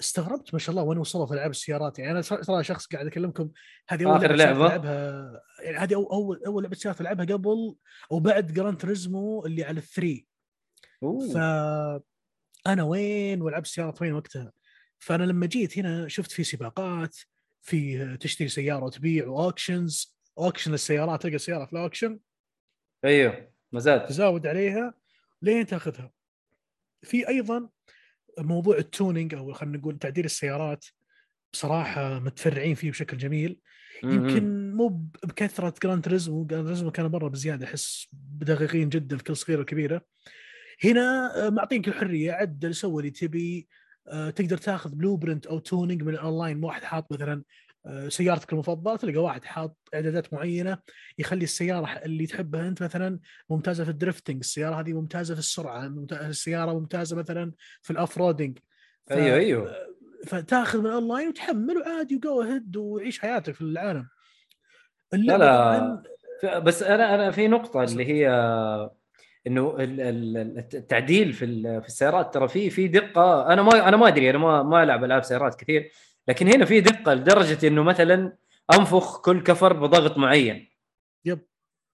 [0.01, 1.99] استغربت ما شاء الله وين وصلوا في ألعاب السيارات.
[1.99, 3.51] يعني أنا ترى شخص قاعد أكلمكم
[3.89, 7.75] هذه أول سيارات لعبة؟ ألعبها يعني هذه اول أول لعبة سيارات ألعبها قبل
[8.13, 10.27] أو بعد Gran Turismo اللي على ال three.
[11.35, 11.37] ف.
[12.67, 14.53] أنا وين والعب سيارات وين وقتها؟
[14.99, 17.17] فأنا لما جيت هنا شفت في سباقات
[17.63, 22.19] في تشتري سيارة وتبيع و auctions auction السيارات تلقى سياره في ال auction
[23.05, 24.07] أيوه مزاد.
[24.07, 24.95] تزاود عليها
[25.43, 26.13] لين تاخذها.
[27.03, 27.69] في أيضا
[28.39, 30.85] موضوع ال tuning أو خلينا نقول تعديل السيارات
[31.53, 33.61] بصراحة متفرعين فيه بشكل جميل.
[34.05, 34.89] يمكن مو
[35.25, 40.05] بكثرة Gran Turismo Gran Turismo كان مره بزيادة أحس دقيقين جدا في كل صغيرة وكبيرة.
[40.85, 43.69] هنا آه، معطينك الحرية عدل سوي اللي تبي
[44.09, 47.43] آه، تقدر تاخذ blueprint أو tuning من الأونلاين واحد حاط مثلا
[48.09, 50.79] سيارتك المفضلة تلقى واحد حاط إعدادات معينة
[51.19, 53.19] يخلي السيارة اللي تحبها أنت مثلا
[53.51, 58.19] ممتازة في ال drifting السيارة هذه ممتازة في السرعة ممت- السيارة ممتازة مثلا في ال
[58.19, 58.59] off-roading
[59.07, 59.77] ف- أيوه أيوه.
[60.27, 64.09] فتاخذ من الاونلاين وتحمل وعادي و go ahead وعيش حياتك في العالم.
[65.13, 66.03] لا لا.
[66.43, 68.29] ف- بس أنا أنا في نقطة اللي هي
[69.47, 71.47] إنه ال- ال- ال- التعديل في
[71.81, 75.05] في السيارات ترى في في دقة أنا ما أنا ما أدري أنا ما ما ألعب
[75.05, 75.91] ألعاب سيارات كثير.
[76.31, 78.37] لكن هنا في دقة لدرجة إنه مثلا
[78.79, 80.71] أنفخ كل كفر بضغط معين.
[81.25, 81.41] yep.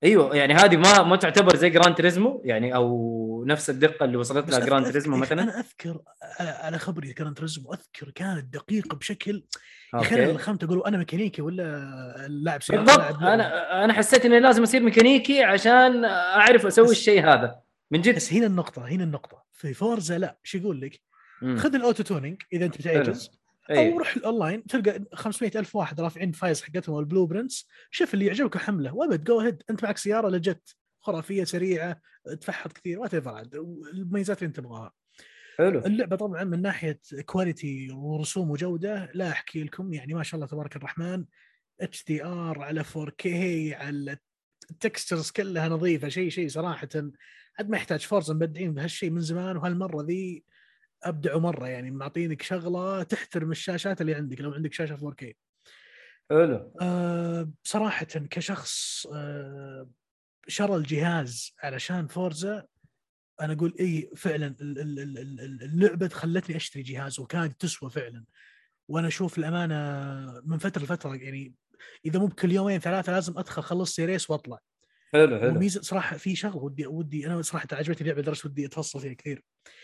[0.04, 4.50] أيوه يعني هذه ما ما تعتبر زي Gran Turismo يعني أو نفس الدقة اللي وصلت
[4.50, 5.42] لها Gran Turismo أخي مثلا.
[5.42, 6.00] أنا أذكر
[6.40, 9.44] على, على خبري Gran Turismo أذكر كانت دقيقة بشكل
[9.94, 13.22] يا أخي أنا أقول أنا ميكانيكي ولا لاعب سيارة بالضبط.
[13.22, 17.60] أنا أنا حسيت اني لازم أصير ميكانيكي عشان أعرف أسوي الشيء هذا.
[17.90, 18.16] من جد.
[18.16, 19.44] بس هنا النقطة هنا النقطة.
[19.52, 20.38] في Forza لا.
[20.42, 21.00] شو يقول لك.
[21.56, 23.30] خذ ال auto tuning إذا أنت بتعجز
[23.70, 23.98] أو أيوه.
[23.98, 28.94] روح الأونلاين تلقى 500 ألف واحد رافعين files حقتهم ال blueprints شوف اللي يعجبك وحمله
[28.94, 32.00] وأبد go ahead أنت معك سيارة legit خرافية سريعة
[32.40, 33.54] تفحط كثير وات عاد
[33.92, 34.92] المميزات اللي أنت تبغاها.
[35.58, 35.78] حلو.
[35.78, 40.76] اللعبة طبعا من ناحية quality ورسوم وجودة لا أحكي لكم يعني ما شاء الله تبارك
[40.76, 41.24] الرحمن
[41.80, 44.18] HDR على 4K على
[44.70, 46.88] ال textures كلها نظيفة شيء شيء صراحة.
[47.58, 50.44] عاد ما يحتاج Forza مبدعين بهالشيء من زمان وهالمرة ذي
[51.08, 55.32] ابدعوا مرة يعني معطينك شغلة تحترم الشاشات اللي عندك لو عندك شاشة 4K
[56.30, 56.72] حلو.
[56.80, 59.90] أه صراحة كشخص أه
[60.48, 62.66] شرى الجهاز علشان Forza
[63.40, 67.90] أنا أقول إي فعلا ال- ال- ال- ال- ال- اللعبة خلتني أشتري جهاز وكانت تسوى
[67.90, 68.24] فعلا.
[68.88, 71.54] وأنا أشوف الأمانة من فترة لفترة يعني
[72.04, 74.58] إذا مو بكل يومين ثلاثة لازم أدخل خلص لي race وأطلع.
[75.16, 75.56] حلو حلو.
[75.56, 79.42] وميزة صراحة في شغله ودي ودي أنا صراحة عجبتني اللعبه لدرجه ودي أتفصل فيها كثير.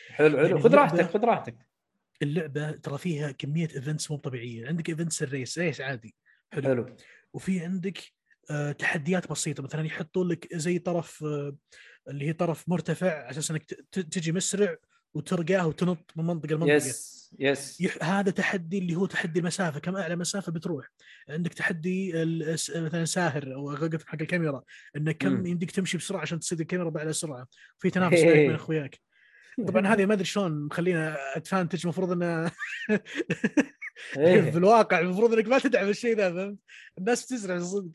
[0.09, 0.47] حلو حلو.
[0.47, 1.57] يعني خذ راحتك خذ راحتك.
[2.23, 4.68] اللعبة ترى فيها كمية events مو طبيعية.
[4.68, 6.14] عندك events ال race race عادي.
[6.53, 6.97] حلو, حلو.
[7.33, 7.99] وفي عندك
[8.51, 9.62] آه، تحديات بسيطة.
[9.62, 11.57] مثلا يحطون لك زي طرف آه،
[12.09, 14.77] اللي هي طرف مرتفع على أساس إنك تجي مسرع
[15.14, 16.75] وترقاه وتنط من منطقة لمنطقة.
[16.74, 18.05] yes yes يح...
[18.05, 19.81] هذا تحدي اللي هو تحدي المسافة.
[19.81, 20.87] كم أعلى مسافة بتروح؟
[21.29, 24.62] عندك تحدي ال- مثلا ساهر أو غلقة حق الكاميرا.
[24.96, 25.46] انك كم.
[25.46, 27.46] يمديك تمشي بسرعة عشان تصيد الكاميرا باعلى سرعه
[27.79, 29.01] في تنافس بينك وبين أخوياك.
[29.66, 32.51] طبعا هذه ما أدري شلون مخلينا advantage المفروض انه
[34.12, 34.57] في.
[34.57, 36.59] الواقع المفروض إنك ما تدعم الشيء ذا فهمت؟
[36.98, 37.90] الناس تسرع صدق.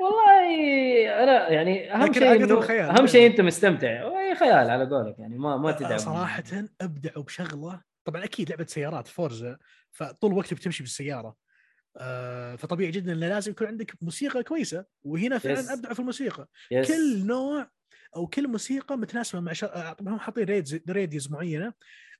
[0.00, 2.62] والله أنا يعني أهم شيء إنه.
[2.70, 6.42] أهم شيء أنت مستمتع وهي خيال على قولك يعني ما ما تدعم صراحة
[6.80, 9.58] ابدعوا بشغله طبعا أكيد لعبة سيارات Forza
[9.92, 11.36] فطول الوقت بتمشي بالسيارة
[11.98, 15.42] آه، فطبيعي جدا انه لازم يكون عندك موسيقى كويسة وهنا Yes.
[15.42, 16.88] فعلا ابدعوا في الموسيقى yes.
[16.88, 17.70] كل نوع
[18.16, 19.74] أو كل موسيقى متناسبة مع شر...
[19.74, 21.72] آه، طبعا هم حاطين ريدز radios معينة.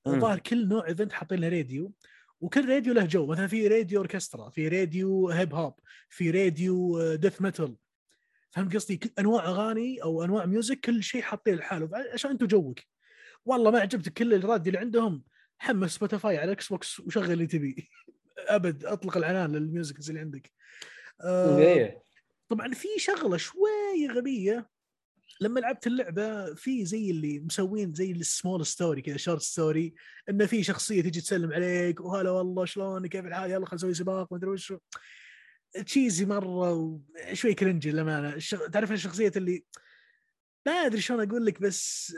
[0.06, 1.92] الظاهر كل نوع event حاطين له راديو
[2.40, 3.26] وكل راديو له جو.
[3.26, 5.74] مثلا في راديو أوركسترا في راديو hip hop
[6.08, 7.76] في راديو death metal.
[8.50, 11.90] فهمت قصدي؟ أنواع أغاني أو أنواع music كل شيء حاطين لحاله.
[12.12, 12.78] عشان انت جوك.
[13.44, 15.24] والله ما عجبتك كل الراديو اللي عندهم
[15.58, 17.88] حمل Spotify على Xbox وشغل اللي تبي.
[18.38, 20.52] أبد أطلق العنان لل music اللي عندك.
[21.20, 22.02] آه إيه.
[22.48, 24.75] طبعا في شغلة شوي غبية.
[25.40, 29.94] لما لعبت اللعبة في زي اللي مسوين زي ال small story كذا short story
[30.28, 34.32] إنه في شخصية تجي تسلم عليك وهلا والله شلونك كيف الحال يلا خلينا نسوي سباق
[34.32, 34.72] ما أدري وش
[35.86, 37.00] cheesy مرة
[37.32, 38.38] شوي cringy للأمانة.
[38.72, 39.64] تعرف الشخصية اللي
[40.66, 42.12] ما أدري شلون أقول لك بس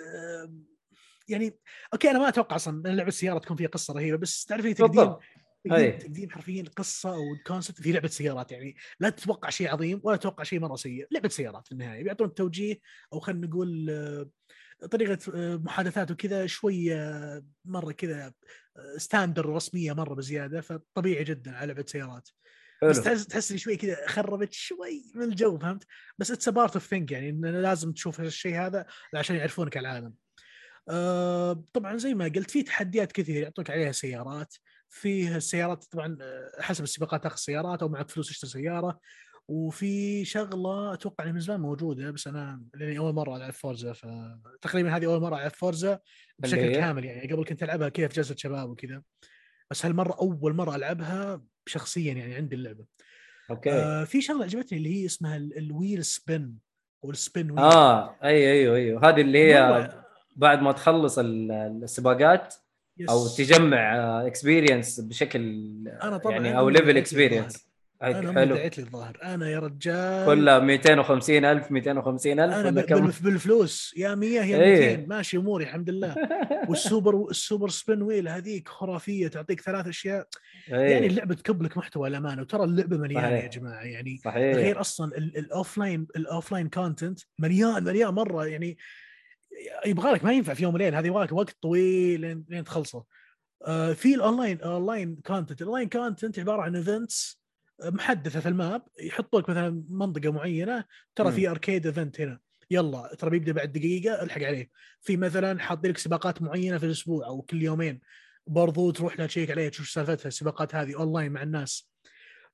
[1.28, 1.58] يعني
[1.92, 4.86] okay أنا ما أتوقع أصلا إن لعبة السيارة تكون فيها قصة رهيبة بس تعرف تقديم
[4.86, 5.47] بالضبط أي.
[5.64, 8.76] تقديم تقديم حرفيا قصة أو concept في لعبة سيارات يعني.
[9.00, 11.06] لا تتوقع شيء عظيم ولا تتوقع شيء مرة سيء.
[11.10, 12.02] لعبة سيارات في النهاية.
[12.02, 12.78] بيعطون توجيه
[13.12, 18.32] أو خلينا نقول آه، طريقة آه، محادثات وكذا شوية مرة كذا
[18.96, 22.28] standard رسمية مرة بزيادة فطبيعي جدا على لعبة سيارات.
[22.82, 25.84] بس حلو تحس تحس لي شوي كذا خربت شوي من الجو فهمت؟
[26.18, 30.14] بس it's part of thing يعني لازم تشوف الشيء هذا عشان يعرفونك على العالم.
[30.88, 34.54] آه طبعا زي ما قلت في تحديات كثير يعطوك عليها سيارات.
[34.90, 39.00] فيه السيارات طبعا آه، حسب السباقات تاخذ سيارات أو معك فلوس تشتري سيارة.
[39.48, 44.96] وفي شغلة أتوقع إنها من زمان موجودة بس أنا لأني أول مرة ألعب Forza فتقريبا
[44.96, 45.98] هذه أول مرة ألعب Forza
[46.38, 49.02] بشكل اللي؟ كامل يعني قبل كنت ألعبها كذا في جلسة شباب وكذا.
[49.70, 52.84] بس هالمرة أول مرة ألعبها شخصيا يعني عندي اللعبة.
[53.50, 53.70] okay.
[53.72, 56.58] آه في شغلة عجبتني اللي هي اسمها ال- ال wheel spin
[57.04, 59.08] أو ال spin wheel آه اي أيوه أيوه.
[59.08, 59.90] هذه اللي هي
[60.36, 62.54] بعد ما تخلص ال- السباقات.
[63.10, 63.92] أو تجمع
[64.26, 65.40] experience بشكل
[66.02, 67.68] أنا طبعا يعني أو level experience
[68.02, 68.52] أنا حلو.
[68.54, 70.26] مدعيت لي الظاهر أنا يا رجال.
[70.26, 73.94] كلها 250 ألف 250 ألف أنا كم؟ بالف- بالفلوس.
[73.96, 74.96] يا 100 يا إيه.
[74.96, 76.14] 200 ماشي أموري الحمد لله.
[76.68, 80.26] وال super ال super spin wheel هذيك خرافية تعطيك ثلاث أشياء.
[80.72, 80.76] إيه.
[80.78, 83.44] يعني اللعبة تكب لك محتوى الامانه وترى اللعبة مليانة صحيح.
[83.44, 83.82] يا جماعة.
[83.84, 84.56] يعني صحيح.
[84.56, 88.46] غير أصلا ال offline ال offline content مليان مليان مرة.
[88.46, 88.78] يعني
[89.86, 93.04] يبغى لك ما ينفع في يوم وليلة هذه يبغى لك وقت طويل لين لين تخلصه.
[93.66, 97.42] آه في ال online ال online content ال online content عبارة عن events
[97.84, 100.84] محدثة في ال map يحطوا لك مثلا منطقة معينة
[101.14, 101.32] ترى.
[101.32, 102.40] في arcade event هنا.
[102.70, 104.70] يلا ترى بيبدأ بعد دقيقة الحق عليه.
[105.00, 108.00] في مثلا حاطين لك سباقات معينة في الأسبوع أو كل يومين.
[108.46, 111.90] برضو تروح لها تشيك عليها تشوف سالفتها السباقات هذه اونلاين مع الناس.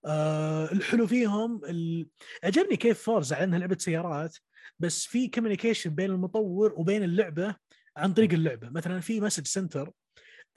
[0.06, 2.06] آه الحلو فيهم ال...
[2.44, 4.36] عجبني كيف فورزا على انها لعبة سيارات.
[4.78, 7.56] بس في communication بين المطور وبين اللعبة
[7.96, 8.68] عن طريق اللعبة.
[8.68, 9.92] مثلا في message center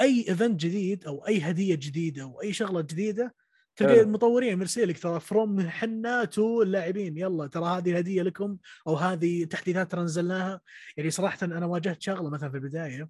[0.02, 3.36] أي event جديد أو أي هدية جديدة أو أي شغلة جديدة
[3.76, 4.02] تلقى.
[4.02, 7.18] المطورين مرسل لك ترى from حنا to اللاعبين.
[7.18, 10.62] يلا ترى هذه الهدية لكم أو هذه تحديثات ترى نزلناها.
[10.98, 13.10] يعني صراحة أنا واجهت شغلة مثلا في البداية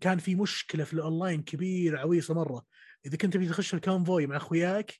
[0.00, 2.64] كان في مشكلة في الأونلاين كبيره عويصة مرة.
[3.06, 4.94] إذا كنت تبي تخش ال convoy مع أخوياك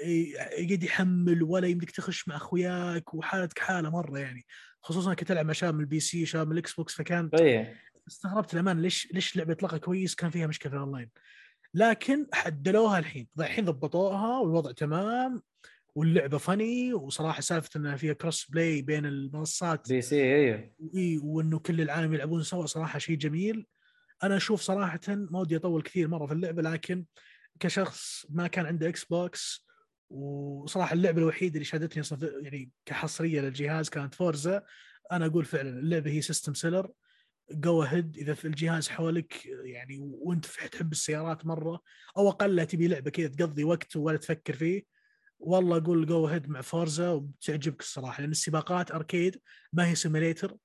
[0.00, 4.46] يقعد يحمل ولا يمديك تخش مع أخوياك وحالتك حالة مرة يعني.
[4.82, 7.30] خصوصا كنت العب مع شباب من ال PC شباب من ال Xbox فكان
[8.08, 11.10] استغربت الأمان ليش ليش لعبة اطلاقها كويس كان فيها مشكلة في الأونلاين.
[11.74, 13.28] لكن عدلوها الحين.
[13.38, 15.42] الحين ضبطوها والوضع تمام
[15.94, 21.80] واللعبة funny وصراحة سالفة إنها فيها cross play بين المنصات PC أيوه وإي وإنه كل
[21.80, 23.66] العالم يلعبون سوا صراحة شيء جميل.
[24.22, 27.04] أنا أشوف صراحة ما ودي أطول كثير مرة في اللعبة لكن
[27.60, 29.65] كشخص ما كان عنده Xbox
[30.10, 32.02] وصراحة اللعبة الوحيدة اللي شادتني
[32.42, 34.62] يعني كحصرية للجهاز كانت فورزا.
[35.12, 36.90] أنا أقول فعلا اللعبة هي system seller
[37.50, 41.82] go ahead إذا في الجهاز حولك يعني وأنت تحب السيارات مرة
[42.16, 44.82] أو أقل تبي لعبة كذا تقضي وقت ولا تفكر فيه
[45.38, 48.20] والله أقول go ahead مع فورزا وبتعجبك الصراحة.
[48.20, 49.40] لأن السباقات arcade
[49.72, 50.56] ما هي simulator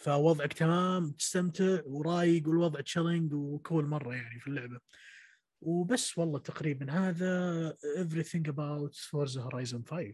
[0.00, 4.80] فوضعك تمام تستمتع ورايق والوضع chilling و cool مرة يعني في اللعبة.
[5.62, 10.12] وبس والله تقريبا هذا everything about Forza Horizon 5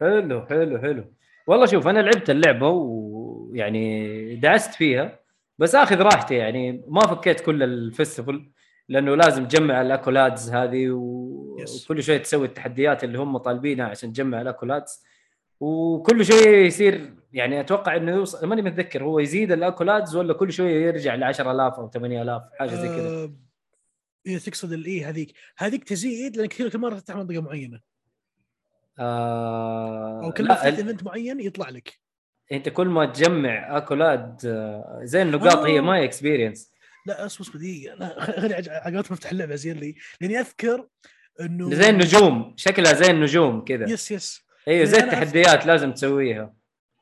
[0.00, 1.04] حلو حلو حلو.
[1.46, 5.20] والله شوف أنا لعبت اللعبة ويعني دعست فيها
[5.58, 6.84] بس آخذ راحتي يعني.
[6.88, 8.50] ما فكيت كل ال festival
[8.88, 11.32] لأنه لازم تجمع ال accolades هذه و...
[11.60, 11.84] Yes.
[11.84, 15.02] وكل شوية تسوي التحديات اللي هم طالبينها عشان تجمع ال accolades.
[15.60, 20.52] وكل شوية يصير يعني أتوقع إنه يوصل ماني متذكر هو يزيد ال accolades ولا كل
[20.52, 23.08] شوية يرجع ل 10000 أو 8000 حاجة زي كذا.
[23.08, 23.32] آه،
[24.26, 27.80] اذا تقصد الاي هذيك؟ هذيك تزيد لأن كثير كل مرة تفتح منطقة معينة.
[28.98, 32.00] آه أو كل ما ال- event معين يطلع لك.
[32.52, 35.66] أنت كل ما تجمع accolade آه، زي النقاط آه.
[35.66, 36.70] هي experience
[37.06, 37.94] لا أصبر أصبر دقيقة.
[37.94, 39.94] لا خ- خليني عج- عقبال أفتح اللعبة زين لي.
[40.20, 40.88] لأني أذكر
[41.40, 43.88] إنه زي النجوم شكلها زي النجوم كذا.
[43.90, 44.42] yes yes.
[44.68, 46.54] أيوه زي التحديات لازم تسويها.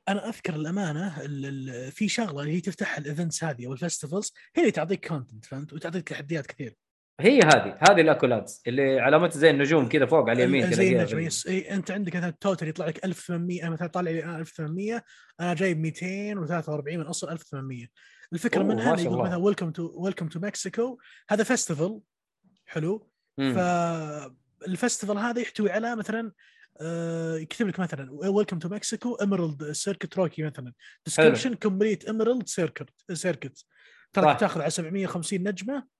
[0.08, 3.78] أنا أذكر الأمانة ال- ال- في شغلة اللي هي تفتح ال events هذه أو ال
[3.78, 6.74] festivals هي اللي تعطيك content فهمت؟ وتعطيك تحديات كثير.
[7.20, 11.18] هي هذه هذه ال accolades اللي علامتها زي النجوم كذا فوق على اليمين زي النجم
[11.18, 11.46] في- yes.
[11.46, 15.04] إيه أنت عندك مثلا ال total يطلع لك 1800 مثلا طالع لي الآن 1800
[15.40, 17.86] أنا جايب 243 من أصل 1800
[18.32, 19.22] الفكرة منها يقول الله.
[19.24, 20.98] مثلا welcome to welcome to Mexico
[21.30, 22.00] هذا festival
[22.66, 23.10] حلو.
[23.38, 26.32] فالفestival هذا يحتوي على مثلا
[26.82, 30.72] آه، يكتب لك مثلا welcome to Mexico Emerald Circuit Rookie مثلا.
[31.06, 33.64] description complete Emerald Circuit Circuit.
[34.12, 35.99] ترى تاخذ على 750 نجمة.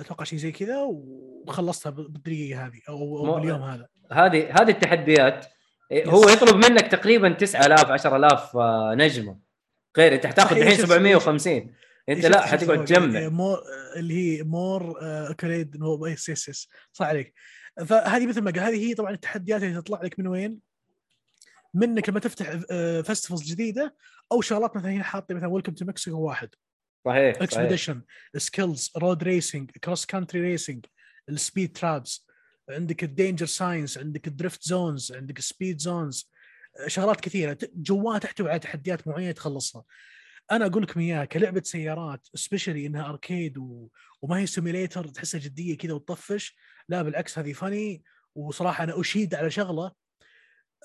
[0.00, 3.88] أتوقع شيء زي كذا وخلصتها بالدقيقة هذه أو باليوم هذا.
[4.12, 5.46] هذه هذه التحديات
[5.92, 6.28] إيه، هو.
[6.28, 9.38] يطلب منك تقريبا 9000 10000 آه، نجمة.
[9.98, 11.74] غير أنت حتاخذ الحين شفت- 750
[12.08, 13.28] أنت لا حتقعد تجمع.
[13.28, 13.58] more
[13.96, 17.34] اللي هي more accolade yes yes yes صح عليك.
[17.86, 20.58] فهذه مثل ما قال هذه هي طبعا التحديات اللي تطلع لك من وين؟
[21.74, 22.50] منك لما تفتح
[23.02, 23.94] festivals جديدة
[24.32, 26.48] أو شغلات مثلا هنا حاطة مثلا welcome to Mexico واحد.
[27.06, 28.02] صحيح expedition
[28.36, 30.86] skills road racing cross country racing
[31.28, 32.26] ال speed traps
[32.70, 36.32] عندك ال danger signs عندك ال drift zones عندك ال speed zones
[36.86, 39.84] شغلات كثيرة جواها تحتوي على تحديات معينة تخلصها.
[40.50, 43.88] أنا أقول لكم إياها كلعبة سيارات specially إنها arcade و...
[44.22, 46.56] وما هي simulator تحسها جدية كذا وتطفش.
[46.88, 48.02] لا بالعكس هذه funny
[48.34, 49.92] وصراحة أنا أشيد على شغلة.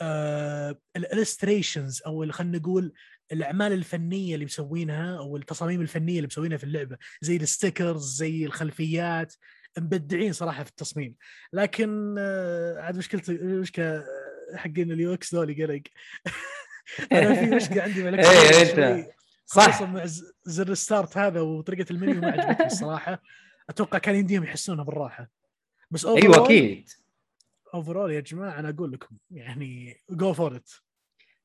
[0.01, 2.93] آه ال illustrations أو خلينا نقول
[3.32, 8.46] الأعمال الفنية اللي مسوينها أو التصاميم الفنية اللي مسوينها في اللعبة زي ال stickers زي
[8.46, 9.34] الخلفيات
[9.78, 11.16] مبدعين صراحة في التصميم.
[11.54, 14.04] لكن آه عاد مشكلتي المشكلة
[14.56, 15.82] حقين ال UX ذولي قلق
[17.12, 18.28] أنا في مشكله عندي مع الإكس
[18.80, 19.16] إيه،.
[19.46, 19.82] خصوصا صح.
[19.82, 20.06] مع
[20.46, 23.22] زر ال start هذا وطريقة المنيو ما عجبتني الصراحة.
[23.70, 25.30] أتوقع كان يمديهم يحسنونها بالراحة.
[25.92, 26.90] بس أيوه أكيد.
[27.73, 30.71] overall يا جماعة أنا أقول لكم يعني go for it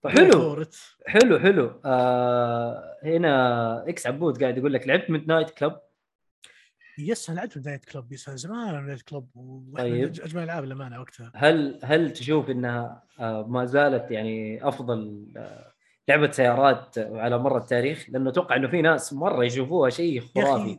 [0.07, 0.65] حلو.
[1.07, 1.81] حلو حلو.
[1.85, 5.79] آه هنا إكس عبود قاعد يقول لك لعبت Midnight Club
[6.99, 10.09] yes أنا لعبت Night Club yes زمان Night Club وواحد طيب.
[10.09, 11.33] أجمل الالعاب للأمانة وقتها.
[11.35, 15.73] هل هل تشوف إنها آه ما زالت يعني أفضل آه
[16.09, 20.79] لعبة سيارات على مر التاريخ؟ لأنه أتوقع إنه في ناس مرة يشوفوها شيء خرافي.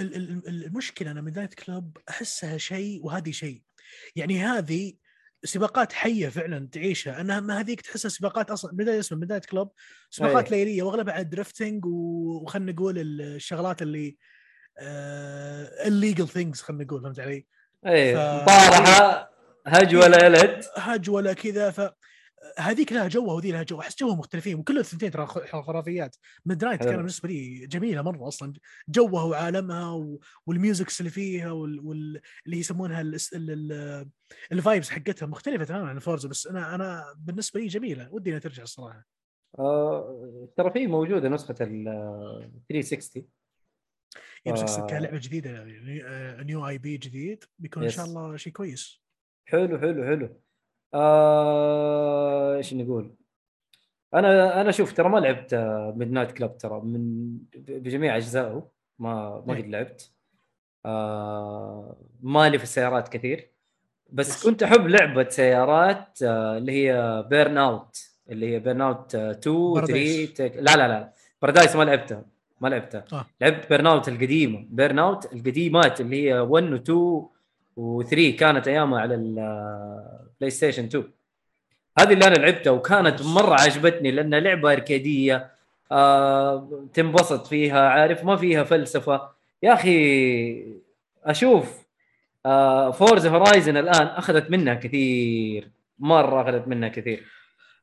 [0.00, 3.62] المشكلة أنا Night Club أحسها شيء وهذه شيء.
[4.16, 4.92] يعني هذه
[5.44, 9.72] سباقات حية فعلا تعيشها أنها ما هذيك تحسها سباقات أصلا بداية اسمها بداية Club
[10.10, 10.64] سباقات أي.
[10.64, 11.14] ليلية وأغلبها
[11.86, 14.16] و- وخلنا نقول الشغلات اللي
[15.86, 17.46] illegal things خلينا نقول فهمت علي؟
[17.86, 19.30] إيه ف- مطارحه
[19.66, 21.80] هجوله يلد هج ولا كذا ف
[22.58, 26.16] هذيك لها جوها وذي لها جو احس جوهم مختلفين وكل الثنتين ترى خرافيات
[26.46, 26.84] Midnight.
[26.84, 28.52] كان بالنسبة لي جميلة مرة أصلا
[28.88, 30.20] جوها وعالمها و...
[30.46, 31.80] وال musics اللي فيها وال...
[31.80, 32.20] وال...
[32.46, 33.14] اللي يسمونها ال...
[33.14, 33.72] ال...
[33.72, 34.08] ال...
[34.52, 38.40] ال vibes حقتها مختلفة تماما عن Forza بس أنا أنا بالنسبة لي جميلة ودي إنها
[38.40, 39.06] ترجع الصراحة
[39.58, 41.84] آه ترى في موجودة نسخة ال
[42.68, 43.28] 360
[44.44, 44.86] يعني بس آه.
[44.86, 46.02] كلعبة جديدة يعني
[46.44, 48.10] new IP جديد بيكون إن شاء yes.
[48.10, 49.02] الله شيء كويس
[49.48, 50.40] حلو حلو حلو
[50.94, 53.14] آه، إيش نقول؟
[54.14, 55.54] أنا أنا شوف ترى ما لعبت
[55.96, 59.62] Midnight Club ترى من بجميع أجزائه ما ما إيه.
[59.62, 60.12] قد لعبت
[60.86, 63.50] آه مالي في السيارات كثير
[64.12, 64.46] بس.
[64.46, 67.96] كنت أحب لعبة سيارات آه اللي هي Burnout
[68.30, 70.32] اللي هي Burnout 2 Paradise.
[70.32, 72.24] 3 لا لا لا Paradise ما لعبتها
[72.60, 73.26] ما لعبتها آه.
[73.40, 77.26] لعبت Burnout القديمة Burnout القديمات اللي هي 1 و 2
[77.78, 81.04] و 3 كانت أيامها على ال PlayStation 2
[81.98, 83.22] هذه اللي أنا لعبتها وكانت.
[83.22, 85.50] مرة عجبتني لانها لعبة اركاديه
[85.92, 89.28] آه تنبسط فيها عارف ما فيها فلسفة
[89.62, 90.78] يا أخي
[91.24, 91.86] أشوف
[92.46, 97.24] آه Forza Horizon الآن أخذت منها كثير مرة أخذت منها كثير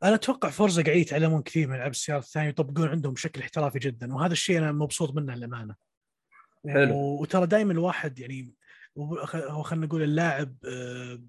[0.04, 4.14] أنا أتوقع Forza قاعد يتعلمون كثير من ألعاب السيارات الثانية يطبقون عندهم بشكل احترافي جدا
[4.14, 5.76] وهذا الشيء أنا مبسوط منه للأمانة
[6.70, 6.96] حلو.
[6.96, 8.55] وترى دائما الواحد يعني
[9.64, 11.20] خلينا نقول اللاعب آه،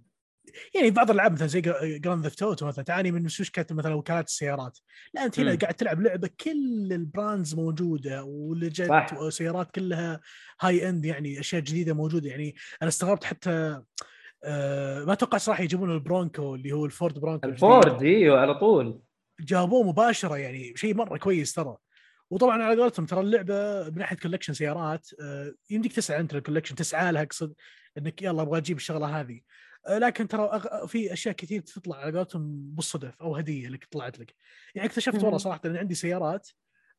[0.74, 1.60] يعني بعض الألعاب مثلا زي
[1.98, 4.78] Grand Theft Auto مثلا تعاني من مشكله مثلا وكالات السيارات
[5.14, 5.54] لا أنت هنا.
[5.54, 9.12] قاعد تلعب لعبة كل ال brands موجودة ولجت صح.
[9.18, 10.20] وسيارات كلها
[10.60, 13.82] high end يعني أشياء جديدة موجودة يعني أنا استغربت حتى
[14.44, 17.48] آه، ما أتوقع صراحة يجيبون ال Bronco اللي هو ال Ford Bronco.
[17.48, 19.00] الفورد إيوه على طول
[19.40, 21.76] جابوه مباشرة يعني شيء مرة كويس ترى
[22.30, 26.74] وطبعا على قولتهم ترى اللعبة من ناحية collection سيارات آه، يمديك تسعى أنت لل collection
[26.74, 27.54] تسعى لها أقصد
[27.98, 29.40] إنك يلا أبغى أجيب الشغلة هذه.
[29.86, 30.86] آه، لكن ترى أغ...
[30.86, 34.34] في أشياء كثير تطلع على قولتهم بالصدف أو هدية لك طلعت لك.
[34.74, 36.48] يعني اكتشفت والله صراحة إن عندي سيارات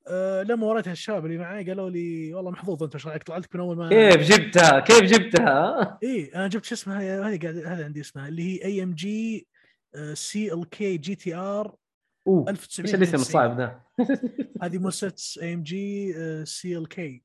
[0.08, 3.56] آه، لما وريتها الشباب اللي معي قالوا لي والله محظوظ أنت إيش رأيك؟ طلعت لك
[3.56, 7.86] من أول ما كيف جبتها؟ كيف جبتها؟ إي أنا جبت شو اسمها؟ هذه قاعد هذا
[7.86, 9.48] عندي اسمها اللي هي اي ام جي
[10.14, 11.76] سي ال كي جي تي ار
[12.28, 13.82] أوه 1992 إيش الاسم الصعب ذا
[14.62, 16.14] هذه مرسيدس AMG
[16.46, 17.24] CLK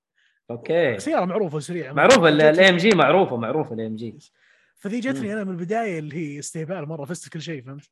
[0.51, 0.99] okay.
[0.99, 1.93] سيارة معروفة وسريعة.
[1.93, 4.19] معروفة ال AMG معروفة معروفة ال AMG
[4.77, 5.33] فذي جتني.
[5.33, 7.91] أنا من البداية اللي هي استهبال مرة فزت كل شيء فهمت؟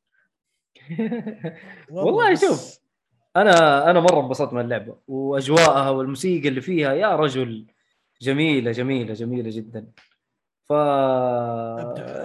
[1.91, 2.79] والله شوف
[3.37, 7.67] أنا أنا مرة انبسطت من اللعبة وأجواءها والموسيقى اللي فيها يا رجل
[8.23, 9.87] جميلة جميلة جميلة جدا.
[10.69, 10.73] ف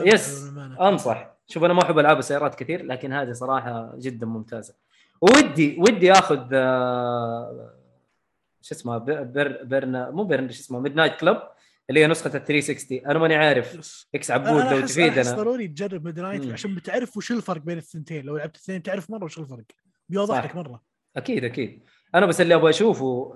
[0.05, 0.51] yes.
[0.81, 1.34] أنصح.
[1.47, 4.75] شوف أنا ما أحب ألعاب السيارات كثير لكن هذه صراحة جدا ممتازة
[5.21, 7.73] ودي ودي آخذ آه،
[8.61, 11.37] شو اسمها بر بر برنا مو برنا شو اسمه Midnight Club
[11.89, 14.05] اللي هي نسخة ال 360 أنا ماني عارف.
[14.15, 16.51] إكس عبود لو تفيدنا ضروري تجرب Midnight.
[16.51, 19.63] عشان بتعرف وش الفرق بين الثنتين لو لعبت الاثنين تعرف مرة وش الفرق
[20.09, 20.45] بيوضح.
[20.45, 20.81] لك مرة
[21.17, 21.83] أكيد أكيد
[22.15, 23.33] أنا بس اللي أبغى أشوفه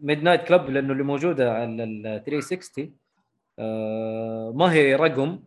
[0.00, 2.94] Midnight Club لأنه اللي موجودة على ال 360
[3.58, 5.38] آه، ما هي رقم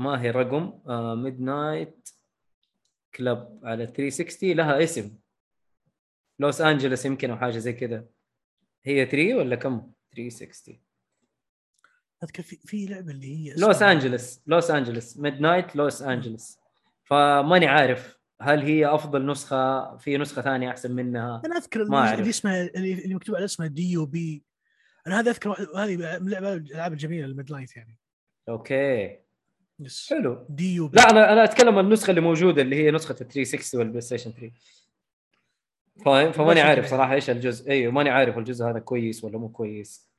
[0.00, 0.80] ما هي رقم؟
[1.22, 2.08] Midnight
[3.14, 5.18] Club على 360 لها اسم.
[6.38, 8.06] لوس انجلس يمكن أو حاجة زي كذا.
[8.84, 10.80] هي 3 ولا كم؟ 360
[12.24, 16.58] أذكر في في لعبة اللي هي لوس انجلس لوس انجلس Midnight لوس انجلس
[17.04, 21.98] فماني عارف هل هي أفضل نسخة في نسخة ثانية أحسن منها؟ أنا أذكر ما اللي,
[21.98, 22.18] أعرف.
[22.18, 24.42] اللي اسمها اللي مكتوب على اسمها DUB
[25.06, 27.98] أنا هذا أذكر هذه من الالعاب الجميله ال Midnight يعني.
[28.48, 29.18] okay.
[29.80, 30.46] yes حلو.
[30.48, 30.96] DUB.
[30.96, 34.30] لا أنا أنا أتكلم عن النسخة اللي موجودة اللي هي نسخة ال 360 وال PlayStation
[34.32, 34.52] 3
[36.04, 40.10] فاهم فماني عارف صراحة إيش الجزء أيوه ماني عارف الجزء هذا كويس ولا مو كويس.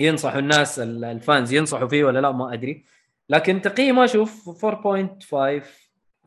[0.00, 2.84] ينصحوا الناس ال- الـ fans ينصحوا فيه ولا لا ما أدري.
[3.28, 5.62] لكن تقييمه أشوف 4.5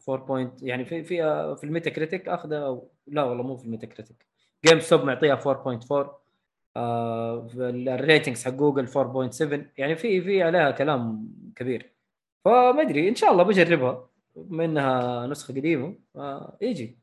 [0.09, 0.26] 4.
[0.28, 1.17] point- يعني في في
[1.57, 4.26] في ال Metacritic اخذه لا والله مو في ال Metacritic
[4.66, 6.09] GameStop معطيها 4.4
[6.78, 11.99] آه ال ratings حق جوجل 4.7 يعني في في عليها كلام كبير.
[12.46, 16.98] فما أدري إن شاء الله بجربها بما إنها نسخة قديمة آه يجي.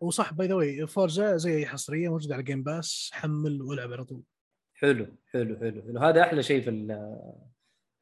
[0.00, 4.04] وصح by the way Forza زي أي حصرية موجوده على Game Pass حمل والعب على
[4.04, 4.22] طول.
[4.74, 5.98] حلو حلو حلو حلو.
[5.98, 6.98] هذا أحلى شيء في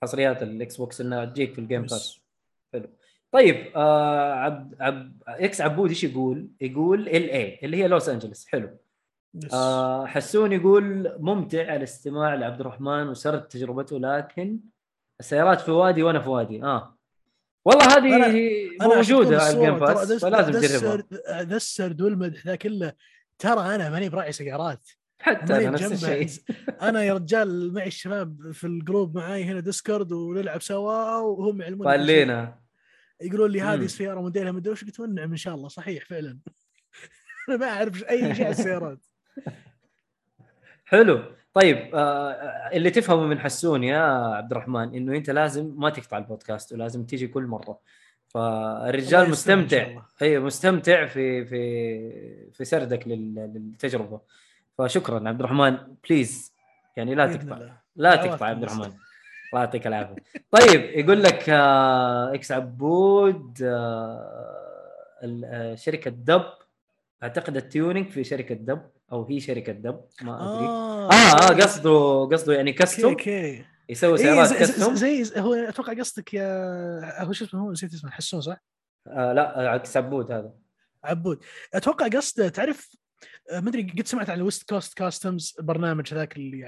[0.02, 1.82] حصريات ال Xbox إنها تجيك في ال Game.
[1.82, 2.20] Pass
[2.72, 2.88] حلو.
[3.32, 8.46] طيب آه عبد عبد إكس عبود إيش يقول؟ يقول ال اي اللي هي لوس انجلس
[8.46, 8.78] حلو.
[9.52, 14.60] آه حسون يقول ممتع الاستماع لعبد الرحمن وسرد تجربته لكن
[15.20, 16.96] السيارات في وادي وأنا في وادي آه.
[17.64, 21.42] والله هذه موجودة على ال Game Pass فلازم تجربها.
[21.42, 22.92] ذا السرد والمدح ذا كله.
[23.38, 24.88] ترى أنا ماني براعي سيارات.
[25.18, 26.04] حتى أنا نفس.
[26.04, 26.44] الشيء.
[26.88, 31.86] أنا يا رجال معي الشباب في ال group معاي هنا Discord ونلعب سوا وهم يعلمون
[31.86, 32.60] فالينا
[33.20, 33.60] يقولون لي.
[33.60, 36.38] هذه السيارة موديلها مدري وش؟ قلت ونعم إن شاء الله صحيح فعلا.
[37.48, 39.06] أنا ما أعرف أي شيء عن السيارات.
[40.84, 41.22] حلو.
[41.54, 42.30] طيب آه
[42.72, 43.98] اللي تفهمه من حسون يا
[44.36, 47.78] عبد الرحمن إنه أنت لازم ما تقطع البودكاست ولازم تيجي كل مرة.
[48.28, 49.82] فالرجال مستمتع.
[49.86, 50.02] الله.
[50.22, 54.20] اي مستمتع في في في سردك لل- للتجربة.
[54.78, 55.78] فشكرا عبد الرحمن.
[56.08, 56.54] بليز
[56.96, 57.58] يعني لا تقطع.
[57.96, 58.62] لا تقطع عبد.
[58.62, 58.84] الرحمن.
[58.84, 60.14] الله يعطيك العافية.
[60.50, 64.56] طيب يقول لك آه إكس عبود آه
[65.44, 66.44] آه، شركة دب.
[67.22, 68.82] أعتقد ال tuning في شركة دب.
[69.12, 70.66] أو هي شركة دب ما أدري.
[70.66, 73.64] آه آه آه قصده قصده يعني أوكي كستم أوكي.
[73.88, 77.72] يسوي إيه سيارات زي, custom زي, زي هو أتوقع قصدك يا هو شو اسمه هو
[77.72, 78.56] نسيت اسمه حسون صح؟
[79.06, 80.52] آه لا آه، إكس عبود هذا.
[81.04, 81.38] عبود.
[81.74, 82.96] أتوقع قصده تعرف
[83.50, 86.66] آه، ما أدري قد سمعت عن ال West Coast Customs البرنامج هذاك اللي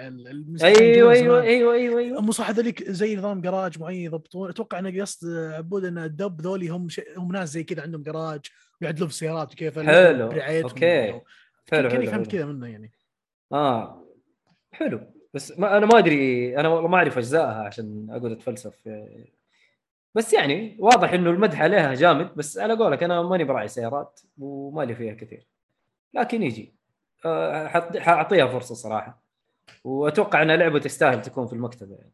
[0.62, 1.43] أيوه أيوه.
[1.43, 2.20] أيوه أيوه أيوه.
[2.20, 4.49] مو صح هذوليك زي نظام جراج معين يضبطون.
[4.51, 7.01] أتوقع إن قصد عبود إن الدب ذولي هم ش...
[7.16, 8.40] هم ناس زي كذا عندهم جراج
[8.80, 11.20] ويعدلون في السيارات وكيف حلو okay.
[11.70, 12.30] حلو كاني فهمت.
[12.32, 12.92] كذا منه يعني.
[13.52, 14.04] آه
[14.72, 15.00] حلو.
[15.34, 18.88] بس ما أنا ما أدري أنا والله ما أعرف أجزائها عشان أقعد أتفلسف.
[20.14, 24.94] بس يعني واضح إنه المدح عليها جامد بس على قولك أنا ماني براعي سيارات ومالي
[24.94, 25.46] فيها كثير.
[26.14, 26.74] لكن يجي.
[27.24, 27.66] آه،
[27.98, 29.22] حأعطيها فرصة صراحة.
[29.84, 32.12] وأتوقع انها لعبة تستاهل تكون في المكتبة يعني.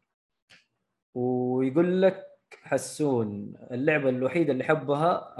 [1.15, 2.25] ويقول لك
[2.63, 5.35] حسون اللعبة الوحيدة اللي حبها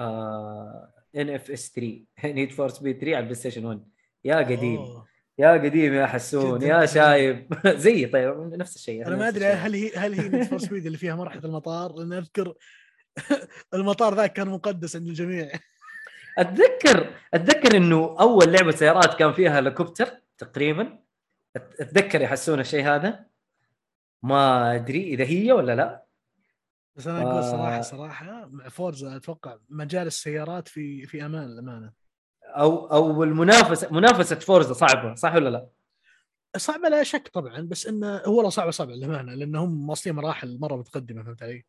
[1.16, 3.84] NFS 3 Need for Speed 3 على ال PlayStation 1
[4.26, 5.08] يا قديم أوه.
[5.38, 6.86] يا قديم يا حسون يا.
[6.86, 7.54] شايب
[7.86, 9.46] زي طيب نفس الشيء أنا ما أدري.
[9.46, 12.54] هل هي هل هي Need for Speed اللي فيها مرحلة المطار لأن أذكر
[13.74, 15.52] المطار ذاك كان مقدس عند الجميع
[16.38, 21.00] أتذكر أتذكر إنه أول لعبة سيارات كان فيها هليكوبتر تقريبا
[21.56, 23.26] أتذكر يا حسون الشيء هذا
[24.24, 26.06] ما أدري إذا هي ولا لا
[26.96, 27.52] بس أنا أقول آه.
[27.52, 31.92] صراحة صراحة مع Forza أتوقع مجال السيارات في في أمان الأمانة
[32.50, 35.68] أو أو المنافسه منافسة Forza صعبة صح ولا لا؟
[36.58, 40.76] صعبة لا شك طبعا بس إنه هو لا صعبة صعبة للأمانة لأنهم واصلين مراحل مرة
[40.76, 41.64] متقدمة فهمت علي؟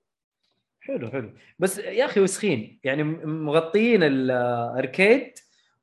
[0.81, 1.33] حلو حلو.
[1.59, 5.33] بس يا أخي وسخين يعني مغطيين ال arcade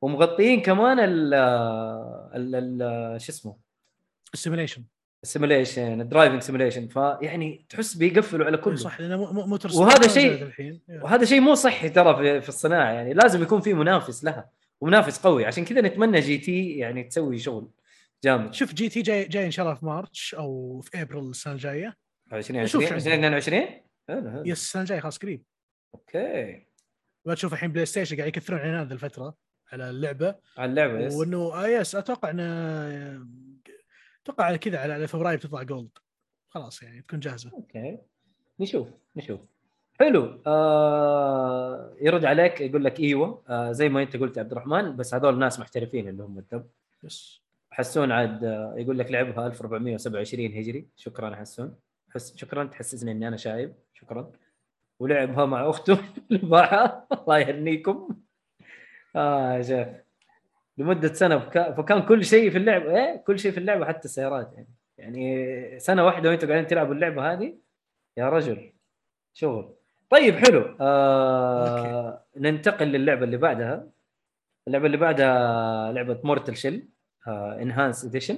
[0.01, 3.55] ومغطيين كمان ال ال ال- شو اسمه؟
[4.33, 4.83] ال simulation.
[5.23, 8.75] simulation ال driving simulation فيعني تحس بيقفلوا على كله.
[8.75, 10.51] صح لأنه مو- مو- موتور وهذا شيء-
[10.89, 14.49] وهذا شيء مو صحي ترى في, في الصناعة يعني لازم يكون في منافس لها.
[14.81, 15.45] ومنافس قوي.
[15.45, 17.71] عشان كذا نتمنى جي تي يعني تسوي شغل
[18.23, 18.53] جامد.
[18.53, 21.97] شوف GT جاي جاي إن شاء الله في March أو في إبريل السنة الجاية.
[22.33, 23.61] 2020 شوف شو 2022
[24.07, 25.43] حلو حلو يس السنة الجاية خلاص قريب.
[25.95, 26.67] okay.
[27.25, 29.37] وتشوف الحين PlayStation قاعد يكثرون عناد الفترة
[29.71, 30.35] على اللعبة.
[30.57, 31.13] على اللعبة yes.
[31.13, 33.25] وإنه آه yes أتوقع إنه
[34.23, 35.89] أتوقع كذا على على فبراير تطلع gold
[36.47, 37.51] خلاص يعني تكون جاهزة.
[37.53, 37.97] okay.
[38.59, 39.39] نشوف نشوف.
[39.99, 40.41] حلو.
[40.47, 43.43] آه يرد عليك يقول لك إيوه.
[43.49, 46.67] آه زي ما أنت قلت يا عبد الرحمن بس هذول ناس محترفين اللي هم الدب
[47.03, 50.87] yes حسون عاد آه، يقول لك لعبها 1427 هجري.
[50.95, 51.75] شكرا حسون.
[52.13, 52.63] حس شكرا.
[52.63, 53.73] تحسسني إني أنا شايب.
[53.93, 54.31] شكرا.
[54.99, 55.97] ولعبها مع أخته
[56.31, 58.09] الباحه الله يهنيكم.
[59.15, 59.87] آه يا شيخ.
[60.77, 64.53] لمدة سنة فكا- فكان كل شيء في اللعبه إيه كل شيء في اللعبة حتى السيارات
[64.53, 64.67] يعني.
[64.97, 67.57] يعني سنة واحدة وأنتم قاعدين تلعبوا اللعبة هذه؟
[68.17, 68.73] يا رجل.
[69.33, 69.73] شغل.
[70.09, 70.75] طيب حلو.
[70.81, 73.87] آه ننتقل للعبة اللي بعدها.
[74.67, 76.89] اللعبة اللي بعدها لعبة Mortal Shell
[77.27, 78.37] Enhanced Edition.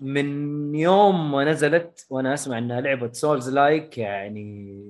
[0.00, 4.82] من يوم ما نزلت وأنا أسمع إنها لعبة souls-like يعني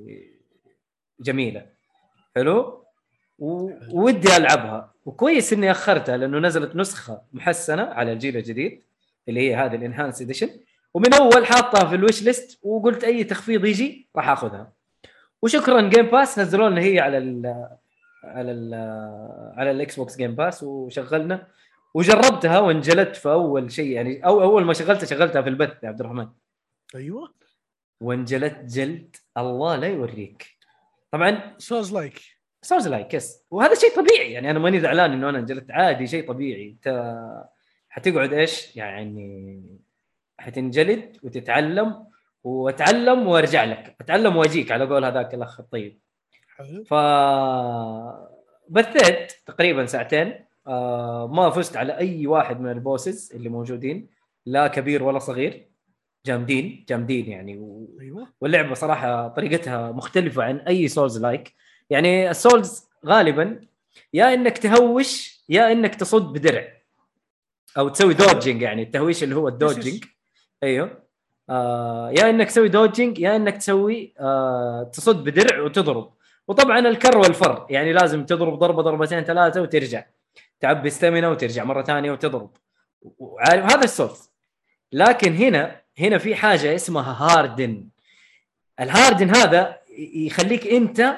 [1.21, 1.67] جميلة.
[2.37, 2.85] حلو؟
[3.39, 4.93] ودي ألعبها.
[5.07, 8.83] وكويس إني أخرتها لأنه نزلت نسخة محسنة على الجيل الجديد
[9.29, 10.51] اللي هي هذه ال Enhanced Edition
[10.95, 14.73] ومن أول حاطها في ال wish list وقلت أي تخفيض يجي راح آخذها.
[15.43, 17.67] وشكرا Game Pass نزلوا لنا هي على ال
[18.25, 18.75] على ال
[19.59, 21.47] على ال Xbox Game Pass وشغلنا.
[21.95, 26.01] وجربتها وانجلدت في أول شيء يعني أو أول ما شغلتها شغلتها في البث يا عبد
[26.01, 26.29] الرحمن.
[26.95, 27.35] أيوه.
[28.01, 29.17] وانجلدت جلد.
[29.39, 30.47] الله لا يوريك.
[31.11, 32.21] طبعا souls-like
[32.63, 35.71] souls-like yes وهذا شيء طبيعي يعني أنا ماني زعلان إنه أنا انجلدت.
[35.71, 36.69] عادي شيء طبيعي.
[36.69, 37.15] أنت
[37.89, 39.63] حتقعد إيش؟ يعني
[40.39, 42.05] حتنجلد وتتعلم
[42.45, 43.97] واتعلم وارجع لك.
[44.01, 45.99] أتعلم وأجيك على قول هذاك الأخ الطيب.
[46.87, 46.95] ف
[48.69, 54.09] بثيت تقريبا ساعتين آه ما فزت على أي واحد من ال bosses اللي موجودين
[54.47, 55.69] لا كبير ولا صغير.
[56.27, 57.59] جامدين جامدين يعني.
[57.59, 57.97] و...
[58.01, 58.29] أيوه.
[58.41, 61.55] واللعبة صراحة طريقتها مختلفة عن أي souls-like
[61.91, 63.61] يعني ال souls غالبا
[64.15, 66.69] يا إنك تهوش يا إنك تصد بدرع.
[67.79, 70.05] أو تسوي dodging يعني التهويش اللي هو ال dodging
[70.63, 71.02] أيوه.
[71.53, 76.13] آه يا إنك تسوي dodging يا إنك تسوي آه تصد بدرع وتضرب.
[76.49, 80.05] وطبعا الكر والفر يعني لازم تضرب ضربة ضربتين ثلاثة وترجع.
[80.61, 82.51] تعبي stamina وترجع مرة ثانية وتضرب.
[83.41, 84.31] هذا ال souls
[84.93, 87.89] لكن هنا هنا في حاجة اسمها harden.
[88.81, 91.17] ال harden هذا يخليك أنت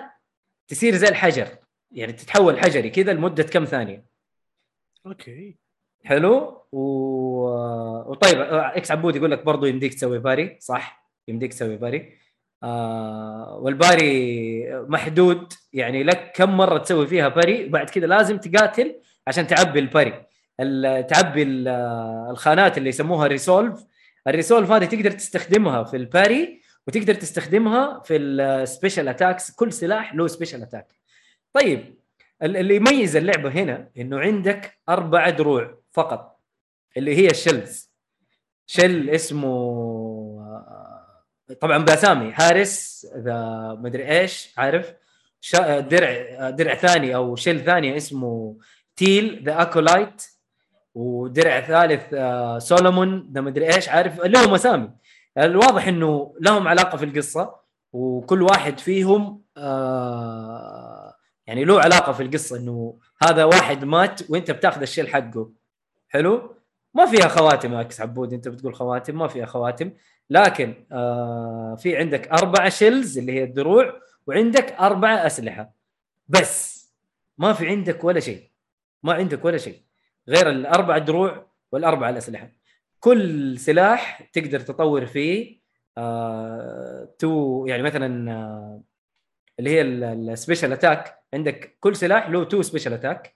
[0.68, 1.49] تصير زي الحجر.
[1.93, 4.05] يعني تتحول حجري كذا لمدة كم ثانية.
[5.07, 5.57] okay.
[6.05, 6.61] حلو.
[6.73, 6.81] و...
[8.11, 12.12] وطيب إكس عبود يقول لك برضو يمديك تسوي parry صح؟ يمديك تسوي parry.
[12.63, 18.95] آه وال parry محدود يعني لك كم مرة تسوي فيها parry وبعد كذا لازم تقاتل
[19.27, 20.27] عشان تعبي ال parry.
[20.61, 21.69] ال- تعبي ال-
[22.31, 23.85] الخانات اللي يسموها resolve
[24.27, 29.73] ال resolve هذه تقدر تستخدمها في ال parry وتقدر تستخدمها في ال special attacks كل
[29.73, 30.87] سلاح له special attack
[31.53, 31.95] طيب
[32.43, 35.84] ال- اللي يميز اللعبة هنا إنه عندك أربع دروع.
[35.95, 36.40] فقط
[36.97, 37.91] اللي هي ال shells
[38.66, 39.49] shell اسمه
[40.40, 44.95] آه، طبعا باسامي Harros the مدري إيش عارف؟
[45.40, 48.57] شا- درع درع ثاني أو shell ثانية اسمه
[48.97, 50.22] Tiel the Acolyte
[50.95, 54.90] ودرع ثالث آه، Solomon the مدري إيش عارف؟ لهم أسامي.
[55.38, 57.55] الواضح إنه لهم علاقة في القصة
[57.92, 61.14] وكل واحد فيهم آه
[61.47, 65.51] يعني له علاقة في القصة إنه هذا واحد مات وأنت بتاخذ الشيل حقه.
[66.09, 66.55] حلو؟
[66.95, 69.91] ما فيها خواتم إكس عبود انت بتقول خواتم ما فيها خواتم.
[70.31, 75.73] لكن آه في عندك أربع شيلز اللي هي الدروع وعندك أربع أسلحة.
[76.29, 76.85] بس
[77.39, 78.51] ما في عندك ولا شيء.
[79.03, 79.81] ما عندك ولا شيء.
[80.29, 82.51] غير الأربع دروع والأربع الأسلحة.
[83.01, 85.61] كل سلاح تقدر تطور فيه
[85.99, 88.83] آه two يعني مثلا آه
[89.59, 93.35] اللي هي ال special attack عندك كل سلاح له two special attack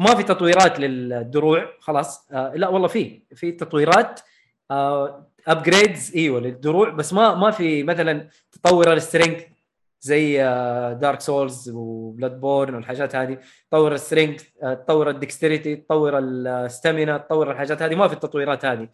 [0.00, 2.30] وما في تطويرات للدروع خلاص.
[2.32, 4.20] آه لا والله في في تطويرات
[4.70, 9.42] آه upgrades إيوه للدروع بس ما ما في مثلا تطور ال strength
[10.00, 10.38] زي
[11.00, 13.38] Dark Souls و Bloodborne والحاجات هذه.
[13.70, 17.94] تطور ال strength تطور ال dexterity تطور ال stamina تطور الحاجات هذه.
[17.94, 18.88] ما في التطويرات هذه.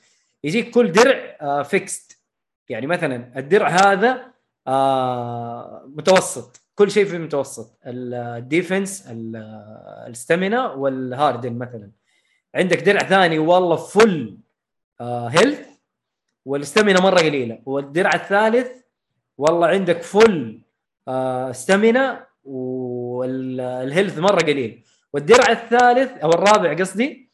[0.44, 2.22] يجيك كل درع fixed
[2.68, 4.32] يعني مثلا الدرع هذا
[4.66, 6.65] آه متوسط.
[6.76, 9.04] كل شيء فيه متوسط ال defense
[10.08, 11.90] ال stamina وال harden مثلا.
[12.54, 14.38] عندك درع ثاني والله full
[15.00, 15.66] health
[16.44, 17.58] وال stamina مرة قليلة.
[17.66, 18.68] والدرع الثالث
[19.38, 20.62] والله عندك full
[21.50, 24.84] stamina وال health مرة قليل.
[25.12, 27.30] والدرع الثالث أو الرابع قصدي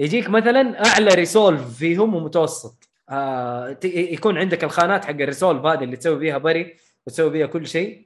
[0.00, 2.88] يجيك مثلا أعلى resolve فيهم ومتوسط.
[3.10, 6.76] آه يكون عندك الخانات حق ال resolve هذه اللي تسوي فيها parry
[7.06, 8.05] وتسوي فيها كل شيء.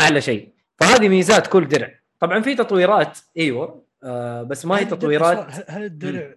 [0.00, 0.48] أعلى شيء.
[0.80, 1.94] فهذه ميزات كل درع.
[2.20, 5.70] طبعا في تطويرات إيوه آه بس ما هي تطويرات.
[5.70, 6.34] هل- الدرع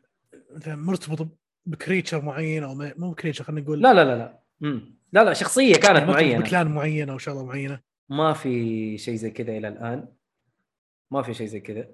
[0.56, 1.28] مثلا مرتبط
[1.66, 4.40] ب creature معين أو مو ب creature خلينا نقول لا لا لا لا.
[4.62, 4.96] مم.
[5.14, 6.40] لا لا شخصية كانت يعني معينة.
[6.44, 7.80] ب clan معين أو شغلة معينة.
[8.10, 10.08] ما في شيء زي كذا إلى الآن.
[11.12, 11.88] ما في شيء زي كذا.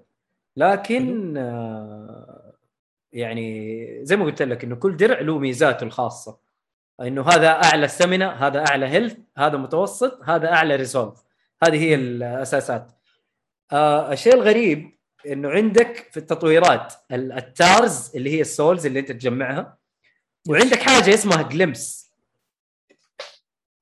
[0.58, 2.54] لكن آه
[3.14, 6.40] يعني زي ما قلت لك إنه كل درع له ميزاته الخاصة.
[7.02, 11.24] إنه هذا أعلى stamina هذا أعلى health هذا متوسط هذا أعلى resolve
[11.64, 12.92] هذه هي الأساسات.
[13.72, 19.00] آه الشيء الغريب إنه عندك في التطويرات ال- ال tars اللي هي ال souls اللي
[19.00, 19.78] أنت تجمعها
[20.50, 22.12] وعندك حاجة اسمها glimpse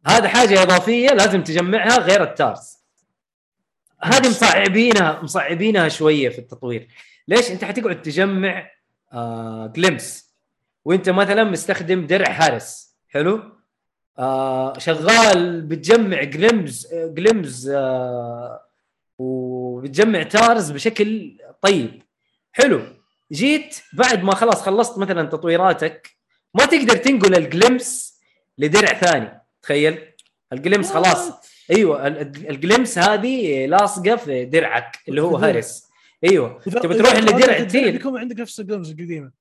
[0.08, 2.78] هذا حاجة إضافية لازم تجمعها غير التارز.
[4.02, 6.88] هذه مصعبينها مصعبينها شوية في التطوير.
[7.28, 8.72] ليش؟ أنت حتقعد تجمع
[9.14, 10.36] آه جلمس
[10.86, 12.95] وأنت مثلا مستخدم درع حارس.
[13.16, 13.42] حلو؟
[14.20, 18.62] آه شغال بتجمع جلمز جلمز آه
[19.20, 22.02] وبتجمع تارز بشكل طيب.
[22.52, 22.82] حلو.
[23.32, 26.10] جيت بعد ما خلاص خلصت مثلا تطويراتك
[26.54, 28.20] ما تقدر تنقل ال glimpse
[28.58, 29.42] لدرع ثاني.
[29.62, 29.98] تخيل.
[30.54, 31.32] ال glimpse خلاص.
[31.72, 35.36] أيوه ال- ال- ال glimpse هذه لاصقة في درعك اللي هو.
[35.38, 35.86] Harros
[36.24, 36.60] أيوه.
[36.64, 39.32] تبي تروح لدرع Tiel بيكون عندك نفس ال glimpse القديمة.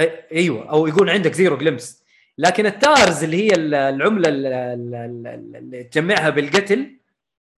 [0.00, 0.70] أي- أيوه.
[0.70, 2.02] أو يكون عندك zero glimpse
[2.38, 4.94] لكن ال tars اللي هي ال- العملة ال- ال-
[5.26, 6.98] ال- اللي تجمعها بالقتل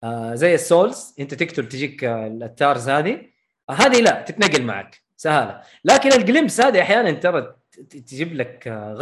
[0.05, 3.23] آه زي ال souls انت تقتل تجيك آه، ال tars هذه.
[3.71, 7.55] هذه لا تتنقل معك سهاله لكن ال glimpse هذه أحيانا ترى
[7.91, 8.95] تجيب لك آه،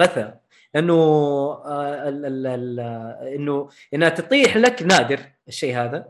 [2.47, 6.09] ال- آه، إنه إنها تطيح لك نادر الشيء هذا.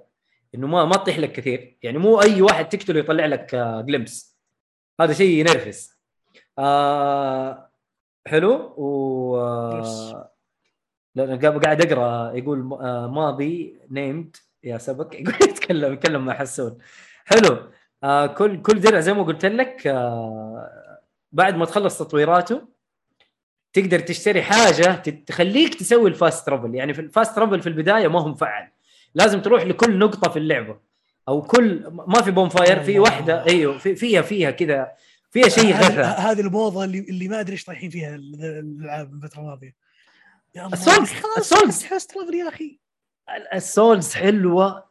[0.54, 1.76] إنه ما ما تطيح لك كثير.
[1.82, 3.54] يعني مو أي واحد تقتله يطلع لك
[3.86, 4.36] جلمس
[5.00, 5.96] هذا شيء ينرفز.
[6.58, 7.65] آه
[8.26, 9.36] حلو؟ و
[11.14, 15.14] لأن قا- قاعد أقرأ يقول آه ماضي نيمد يا سبك.
[15.20, 16.78] يقول يتكلم يتكلم مع حسون.
[17.24, 17.58] حلو.
[18.04, 20.70] آه كل كل درع زي ما قلت لك آه
[21.32, 22.62] بعد ما تخلص تطويراته
[23.72, 24.94] تقدر تشتري حاجة
[25.26, 28.68] تخليك تسوي ال fast travel يعني في الفاست ترافل في البداية ما هو مفعل.
[29.14, 30.78] لازم تروح لكل نقطة في اللعبة.
[31.28, 32.98] أو كل ما في bonfire في.
[32.98, 34.92] واحدة أيوه في فيها فيها كذا
[35.30, 39.40] فيها شيء غثا هذه الموضة اللي اللي ما أدري إيش طايحين فيها ال- الالعاب الفترة
[39.40, 39.74] الماضية.
[40.54, 40.76] يا الله.
[40.76, 41.82] ال souls- خلاص ال souls.
[41.82, 42.78] fast travel يا أخي.
[43.54, 44.84] ال souls حلوة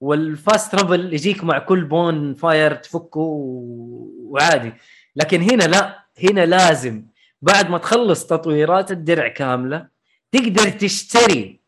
[0.00, 4.72] وال fast travel يجيك مع كل bonfire تفكه وعادي.
[5.16, 7.06] لكن هنا لا هنا لازم
[7.42, 9.88] بعد ما تخلص تطويرات الدرع كاملة
[10.32, 11.60] تقدر تشتري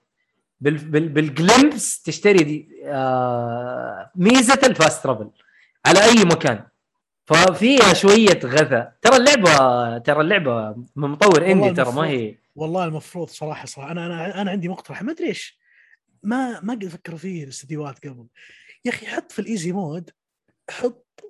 [0.61, 5.31] بال بال بال glimpse تشتري دي آه ميزة ال fast travel
[5.87, 6.65] على أي مكان.
[7.27, 12.07] ففيها شوية غثا ترى اللعبه ترى اللعبة من مطور indie ترى ما.
[12.07, 12.39] هي.
[12.57, 13.93] والله المفروض صراحة صراحة.
[13.93, 15.03] أنا أنا أنا عندي مقترح.
[15.03, 15.59] ما أدري إيش.
[16.23, 18.27] ما ما قد فكروا فيه الاستديوهات قبل.
[18.85, 20.11] يا أخي حط في ال easy mode
[20.71, 21.25] حط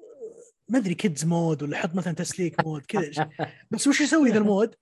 [0.69, 3.31] ما أدري kids mode ولا حط مثلا تسليك mode كذا.
[3.71, 4.75] بس وش يسوي ذا ال mode؟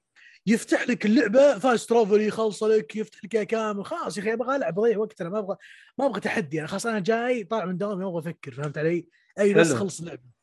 [0.46, 3.84] يفتح لك اللعبة fast travel يخلص لك يفتح لك كامل.
[3.84, 5.56] خلاص يا أخي أبغى ألعب أضيع وقت أنا ما أبغى
[5.98, 6.58] ما أبغى تحدي.
[6.58, 8.52] أنا خلاص أنا جاي طالع من دوامي أبغى أفكر.
[8.52, 9.06] فهمت علي؟
[9.38, 9.72] أي بس.
[9.72, 10.33] خلص اللعبة.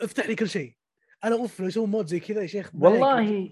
[0.00, 0.72] افتح لي كل شيء.
[1.24, 3.50] أنا أوف لو يسوون mode زي كذا يا شيخ والله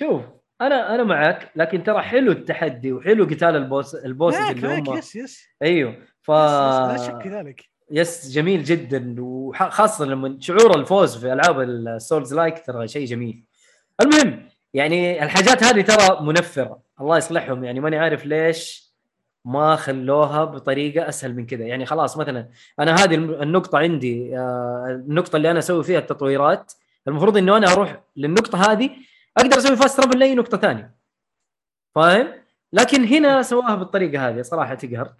[0.00, 0.22] شوف
[0.60, 4.78] أنا أنا معك لكن ترى حلو التحدي وحلو قتال ال boss ال bosses معك اللي
[4.78, 4.98] هم.
[4.98, 5.44] yes yes.
[5.62, 7.64] أيوه ف لا شك في ذلك.
[7.90, 13.44] yes جميل جدا وخاصة لما شعور الفوز في ألعاب ال souls-like ترى شيء جميل.
[14.00, 16.82] المهم يعني الحاجات هذه ترى منفرة.
[17.00, 18.85] الله يصلحهم يعني ماني عارف ليش
[19.46, 22.48] ما خلوها بطريقة أسهل من كذا يعني خلاص مثلا
[22.80, 26.72] أنا هذه النقطة عندي آه، النقطة اللي أنا أسوي فيها التطويرات
[27.08, 28.90] المفروض انه أنا أروح للنقطة هذه
[29.36, 30.94] أقدر أسوي فاست ترافل لأي نقطة ثانية.
[31.94, 32.28] فاهم؟
[32.72, 35.12] لكن هنا سواها بالطريقة هذه صراحة تقهر.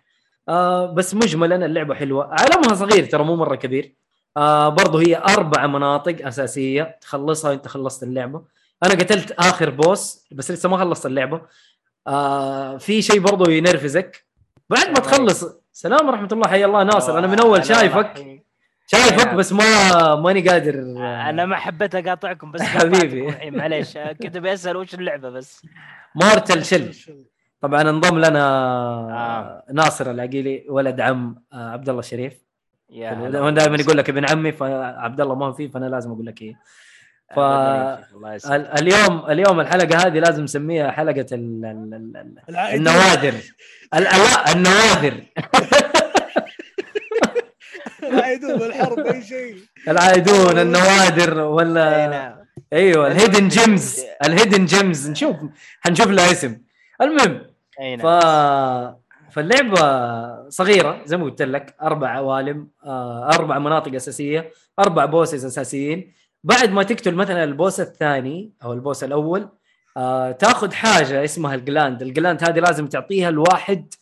[0.48, 2.34] آه بس مجملا اللعبة حلوة.
[2.34, 3.94] عالمها صغير ترى مو مرة كبير.
[4.36, 6.98] آه برضو هي أربع مناطق أساسية.
[7.00, 8.44] تخلصها وأنت خلصت اللعبة.
[8.84, 11.40] أنا قتلت آخر بوس بس لسه ما خلصت اللعبة.
[12.06, 14.26] آه في شيء برضو ينرفزك.
[14.70, 16.48] بعد ما تخلص سلام ورحمة الله.
[16.48, 18.40] حيا الله ناصر أنا من أول شايفك.
[18.86, 20.74] شايفك بس ما ماني قادر.
[21.30, 23.50] أنا ما حبيت أقاطعكم بس حبيبي.
[23.50, 23.98] معليش.
[24.22, 25.66] كنت بسأل وش اللعبة بس.
[26.14, 26.92] مارتل شل
[27.60, 28.44] طبعا انضم لنا
[29.10, 29.64] آه.
[29.72, 32.32] ناصر العقيلي ولد عم آه، عبد الله الشريف
[32.90, 36.26] يا هو دائما يقول لك ابن عمي فعبد الله ما هو فيه فأنا لازم أقول
[36.26, 36.54] لك إيه.
[37.34, 37.38] ف
[38.78, 42.74] اليوم اليوم الحلقة هذه لازم نسميها حلقة ال- ال-.
[42.74, 43.34] النوادر.
[43.94, 45.22] ال- لا النوادر.
[48.02, 49.56] العائدون بالحرب اي شيء
[49.88, 52.36] العايدون النوادر ولا نعم.
[52.72, 54.00] أيوه ال hidden gems.
[54.24, 55.10] ال hidden gems.
[55.10, 55.36] نشوف
[55.80, 56.58] حنشوف لها اسم.
[57.00, 57.42] المهم
[57.80, 58.96] أي ف نعم
[59.30, 66.12] فاللعبة صغيرة زي ما قلت لك أربع عوالم آه، أربع مناطق أساسية أربع bosses أساسيين.
[66.46, 69.48] بعد ما تقتل مثلا ال boss الثاني أو ال boss الأول
[69.96, 72.02] آه، تأخذ حاجة اسمها ال gland.
[72.02, 73.94] ال gland هذه لازم تعطيها لواحد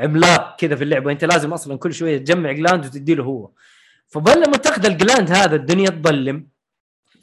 [0.00, 1.12] عملاق كذا في اللعبة.
[1.12, 3.50] أنت لازم أصلا كل شوية تجمع gland وتدي له هو.
[4.08, 6.46] فبل لما تأخذ ال gland هذا الدنيا تظلم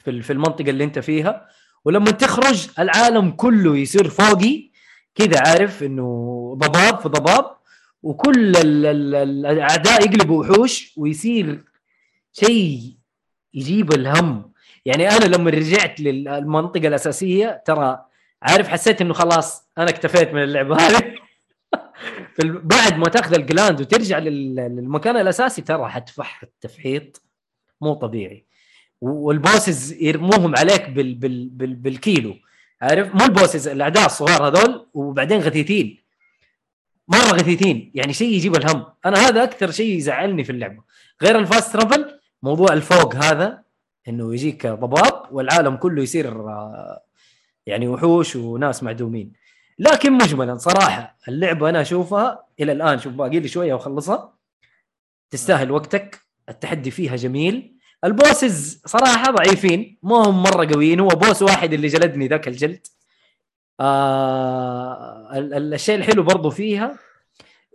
[0.04, 1.46] في في المنطقة اللي أنت فيها.
[1.84, 4.70] ولما تخرج العالم كله يصير foggy.
[5.14, 6.08] كذا عارف إنه
[6.58, 7.56] ضباب في ضباب.
[8.02, 11.64] وكل ال ال الأعداء يقلبوا وحوش ويصير
[12.32, 12.94] شيء
[13.54, 14.53] يجيب الهم.
[14.84, 18.04] يعني أنا لما رجعت للمنطقة الأساسية ترى
[18.42, 21.14] عارف حسيت إنه خلاص أنا اكتفيت من اللعبة هذه.
[22.64, 27.22] بعد ما تأخذ ال gland وترجع لل- للمكان الأساسي ترى حتفحط التفحيط
[27.80, 28.44] مو طبيعي.
[29.00, 32.34] وال bosses يرموهم عليك بال بال بال بالكيلو.
[32.82, 36.04] عارف؟ مو ال bosses الأعداء الصغار هذول وبعدين غثيثين.
[37.08, 37.92] مرة غثيثين.
[37.94, 38.84] يعني شيء يجيب الهم.
[39.06, 40.82] أنا هذا أكثر شيء يزعلني في اللعبة.
[41.22, 43.63] غير ال fast travel موضوع الفوق هذا
[44.08, 47.02] إنه يجيك ضباب والعالم كله يصير آه،
[47.66, 49.32] يعني وحوش وناس معدومين.
[49.78, 54.34] لكن مجملا صراحة اللعبة أنا أشوفها إلى الآن شوف باقي لي شوية وأخلصها.
[55.30, 57.74] تستاهل وقتك التحدي فيها جميل.
[58.04, 61.00] ال bosses صراحة ضعيفين ما هم مرة قويين.
[61.00, 62.86] هو boss واحد اللي جلدني ذاك الجلد.
[63.80, 66.98] آه ال- ال- الشيء الحلو برضو فيها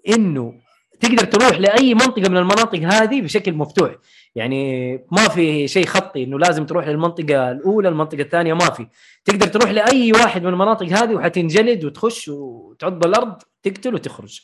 [0.10, 0.54] إنه
[1.00, 3.96] تقدر تروح لأي منطقة من المناطق هذه بشكل مفتوح.
[4.36, 8.88] يعني ما في شيء خطي إنه لازم تروح للمنطقة الأولى المنطقة الثانية ما في.
[9.26, 14.42] تقدر تروح لأي واحد من المناطق هذه وحتنجلد وتخش وتعض بالارض تقتل وتخرج.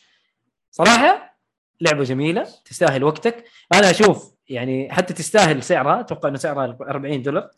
[0.71, 1.37] صراحة
[1.81, 3.45] لعبة جميلة تستاهل وقتك.
[3.73, 7.49] أنا أشوف يعني حتى تستاهل سعرها أتوقع إنه سعرها 40 دولار.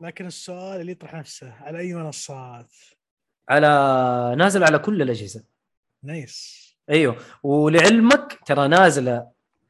[0.00, 2.74] لكن السؤال اللي يطرح نفسه على أي منصات؟
[3.48, 5.44] على نازل على كل الأجهزة.
[6.02, 6.67] nice.
[6.90, 7.16] أيوه.
[7.42, 9.26] ولعلمك ترى نازلة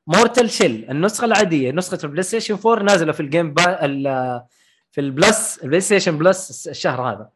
[0.07, 4.47] Mortal Shell النسخة العادية نسخة ال PlayStation 4 نازلة في ال Game Pa...
[4.91, 7.31] في ال Plus ال PlayStation Plus الشهر هذا.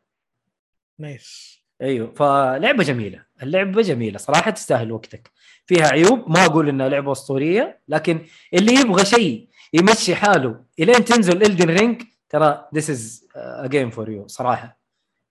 [0.99, 2.12] nice أيوه.
[2.12, 3.24] فلعبة جميلة.
[3.43, 4.18] اللعبة جميلة.
[4.18, 5.30] صراحة تستاهل وقتك.
[5.66, 11.43] فيها عيوب ما أقول إنها لعبة أسطورية لكن اللي يبغى شيء يمشي حاله إلين تنزل
[11.43, 14.82] Elden Ring ترى this is a game for you صراحة.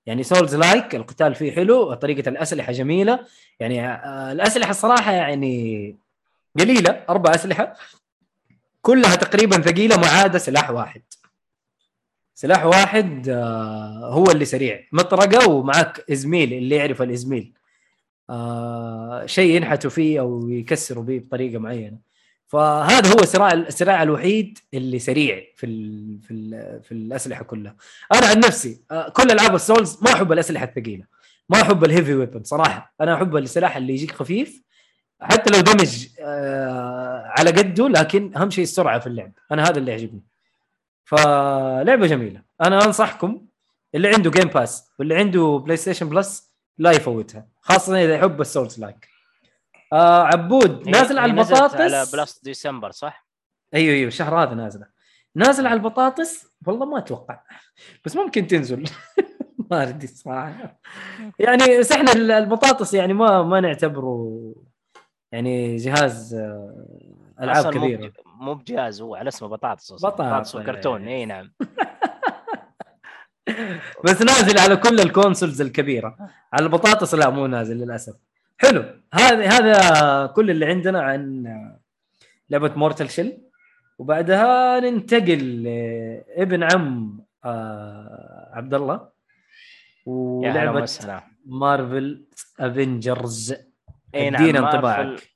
[0.05, 3.19] يعني souls like القتال فيه حلو طريقة الأسلحة جميلة.
[3.59, 5.95] يعني آه، الأسلحة الصراحة يعني
[6.59, 7.75] قليلة أربع أسلحة.
[8.81, 11.01] كلها تقريبا ثقيلة ما عدا سلاح واحد.
[12.35, 14.83] سلاح واحد آه، هو اللي سريع.
[14.91, 17.53] مطرقة ومعك إزميل اللي يعرف الإزميل.
[18.29, 21.97] آه شيء ينحتوا فيه أو يكسروا به بطريقة معينة.
[22.51, 27.75] فهذا هو السلاح السلاح الوحيد اللي سريع في ال في ال في الأسلحة كلها.
[28.13, 31.03] أنا عن نفسي آه كل ألعاب ال souls ما أحب الأسلحة الثقيلة.
[31.49, 32.93] ما أحب ال heavy weapon صراحة.
[33.01, 34.63] أنا أحب السلاح اللي يجيك خفيف
[35.21, 39.31] حتى لو damage آه على قده لكن أهم شيء السرعة في اللعب.
[39.51, 40.21] أنا هذا اللي يعجبني.
[41.05, 42.41] فلعبة جميلة.
[42.61, 43.45] أنا أنصحكم
[43.95, 48.79] اللي عنده Game Pass واللي عنده PlayStation Plus لا يفوتها خاصة إذا يحب ال souls
[48.79, 49.07] like
[49.93, 53.27] آه عبود نازل على البطاطس على Plus ديسمبر صح؟
[53.73, 54.85] أيوه أيوه الشهر هذا نازلة.
[55.35, 57.39] نازل على البطاطس؟ والله ما أتوقع.
[58.05, 58.83] بس ممكن تنزل.
[59.71, 60.79] ما أدري الصراحة.
[61.39, 64.37] يعني بس إحنا ال- البطاطس يعني ما ما نعتبره
[65.31, 66.85] يعني جهاز آه،
[67.41, 68.11] ألعاب كبيرة.
[68.25, 69.93] مو بجهاز هو على اسمه بطاطس.
[69.93, 70.05] بطاطس.
[70.15, 71.07] بطاطس وكرتون.
[71.07, 71.51] إي نعم.
[74.05, 76.17] بس نازل على كل ال consoles الكبيرة.
[76.53, 78.15] على البطاطس لا مو نازل للأسف.
[78.61, 78.83] حلو.
[79.13, 81.45] هذا هذا كل اللي عندنا عن
[82.49, 83.41] لعبة Mortal Shell
[83.99, 89.09] وبعدها ننتقل لابن عم آه عبد الله
[90.05, 90.87] ولعبة
[91.45, 92.25] Marvel
[92.59, 93.55] Avengers
[94.15, 95.31] اي نعم ادينا مارفل انطباعك.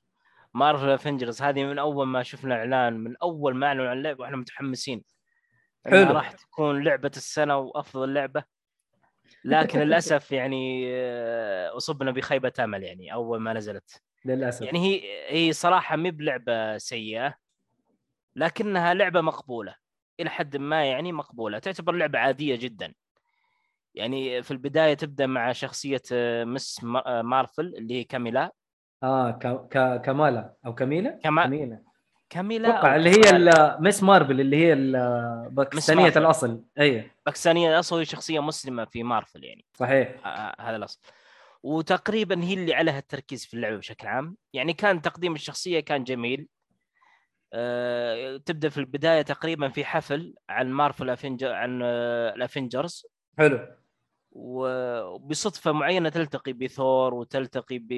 [0.54, 4.38] Marvel Avengers هذه من أول ما شفنا إعلان من أول ما أعلنوا عن اللعبة وإحنا
[4.38, 5.04] متحمسين.
[5.86, 6.14] حلو.
[6.14, 8.44] راح تكون لعبة السنة وأفضل لعبة.
[9.46, 14.02] لكن للأسف يعني آه، أصبنا بخيبة أمل يعني أول ما نزلت.
[14.26, 14.62] للأسف.
[14.62, 15.02] يعني هي
[15.48, 17.36] هي صراحة مي بلعبة سيئة
[18.36, 19.76] لكنها لعبة مقبولة.
[20.20, 21.60] إلى حد ما يعني مقبولة.
[21.60, 22.94] تعتبر لعبة عادية جدا.
[23.96, 28.52] يعني في البداية تبدأ مع شخصية آه، مس ما- مارفل اللي هي كاميلا.
[29.04, 29.48] آه ك...
[29.78, 30.02] ك...
[30.02, 31.84] كمالا أو كميلا كما- كميلا
[32.36, 36.20] كاميلا أتوقع اللي هي مس مارفل اللي هي الباكستانيه مارفل.
[36.20, 36.64] الأصل.
[36.80, 37.12] أي.
[37.26, 39.66] باكستانية أصلا هي شخصية مسلمة في مارفل يعني.
[39.74, 40.28] صحيح.
[40.28, 41.00] آه، هذا الأصل.
[41.64, 44.38] وتقريبا هي اللي عليها التركيز في اللعبة بشكل عام.
[44.54, 46.48] يعني كان تقديم الشخصية كان جميل.
[47.54, 53.06] آه، تبدأ في البداية تقريبا في حفل عن Marvel Avenger عن آه، ال Avengers
[53.38, 53.68] حلو.
[54.32, 57.90] وبصدفة معينة تلتقي بثور وتلتقي ب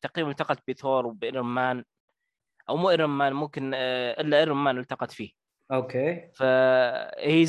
[0.00, 1.84] تقريبا التقت ب Thor وب Iron Man.
[2.68, 5.30] أو مو Iron Man ممكن آه، إلا Iron Man التقت فيه.
[5.72, 6.30] Okay.
[6.34, 7.46] فهي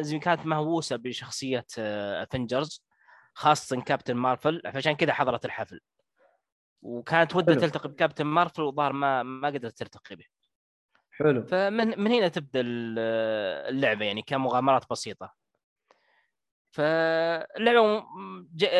[0.00, 2.84] زي كانت مهووسة بشخصية Avengers
[3.34, 5.80] خاصة Captain Marvel فعشان كذا حضرت الحفل.
[6.82, 7.54] وكانت ودها.
[7.54, 10.24] تلتقي ب Captain Marvel وظهر ما ما قدرت تلتقي به.
[11.10, 11.46] حلو.
[11.46, 12.98] فمن من هنا تبدأ ال-
[13.74, 15.34] اللعبة يعني كمغامرات بسيطة.
[16.70, 18.04] فاللعبه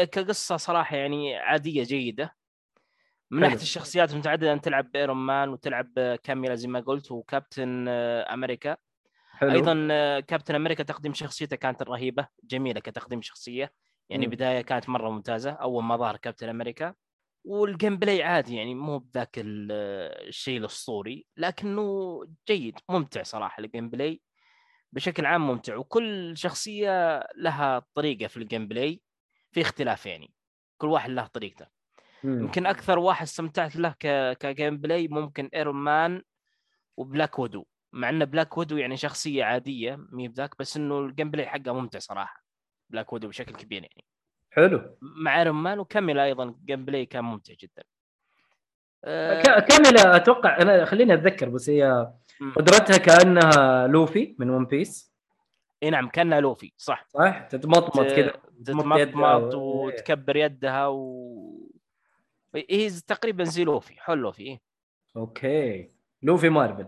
[0.04, 2.36] كقصة صراحة يعني عادية جيدة.
[3.30, 3.40] من.
[3.40, 7.88] ناحية الشخصيات المتعدده انت تلعب ب Iron Man وتلعب كاميلا زي ما قلت و Captain
[7.88, 8.76] America
[9.30, 9.74] حلو أيضا
[10.20, 13.72] Captain America تقديم شخصيته كانت رهيبة جميلة كتقديم شخصية
[14.08, 14.32] يعني مم.
[14.32, 16.94] بداية كانت مرة ممتازة أول ما ظهر Captain America
[17.44, 19.72] وال gameplay عادي يعني مو بذاك ال-
[20.28, 24.22] الشيء الأسطوري لكنه جيد ممتع صراحة ال gameplay
[24.92, 29.02] بشكل عام ممتع وكل شخصية لها طريقة في ال gameplay
[29.52, 30.34] في اختلاف يعني
[30.78, 31.73] كل واحد له طريقته.
[32.24, 34.32] يمكن أكثر واحد استمتعت له ك...
[34.38, 36.22] ك gameplay ممكن Iron Man
[36.96, 41.30] و Black Widow مع إن Black Widow يعني شخصية عادية مي بذاك بس إنه ال
[41.30, 42.44] gameplay حقه ممتع صراحة
[42.90, 44.04] Black Widow بشكل كبير يعني.
[44.50, 44.96] حلو.
[45.00, 47.82] مع Iron Man وكاميلا أيضا ال gameplay كان ممتع جدا.
[49.04, 52.12] آه، ك- كاميلا أتوقع أنا خليني أتذكر بس هي.
[52.56, 55.14] قدرتها كأنها لوفي من One Piece
[55.82, 57.06] إي نعم كأنها لوفي صح.
[57.08, 58.32] صح؟ تتمطمط كذا
[58.64, 61.53] تتمطمط وتكبر يدها و
[62.70, 64.60] هي تقريبا زي لوفي حول لوفي إيه.
[65.16, 65.90] Okay.
[66.22, 66.86] لوفي مارفل.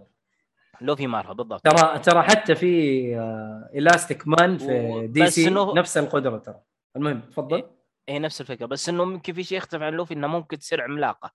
[0.80, 1.64] لوفي مارفل بالضبط.
[1.64, 6.60] ترى ترى حتى في آه، Elastic Man في DC إنه- نفس القدرة ترى.
[6.96, 7.56] المهم تفضل.
[7.56, 7.64] هي
[8.08, 8.66] إيه، نفس الفكرة.
[8.66, 11.32] بس إنه ممكن في شيء يختلف عن لوفي إنه ممكن تصير عملاقة.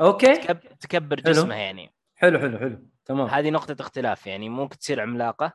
[0.00, 0.36] Okay.
[0.36, 0.58] تكب...
[0.80, 1.20] تكبر.
[1.20, 1.94] جسمها يعني.
[2.14, 2.78] حلو حلو حلو.
[3.04, 3.26] تمام.
[3.26, 4.48] هذه نقطة اختلاف يعني.
[4.48, 5.52] ممكن تصير عملاقة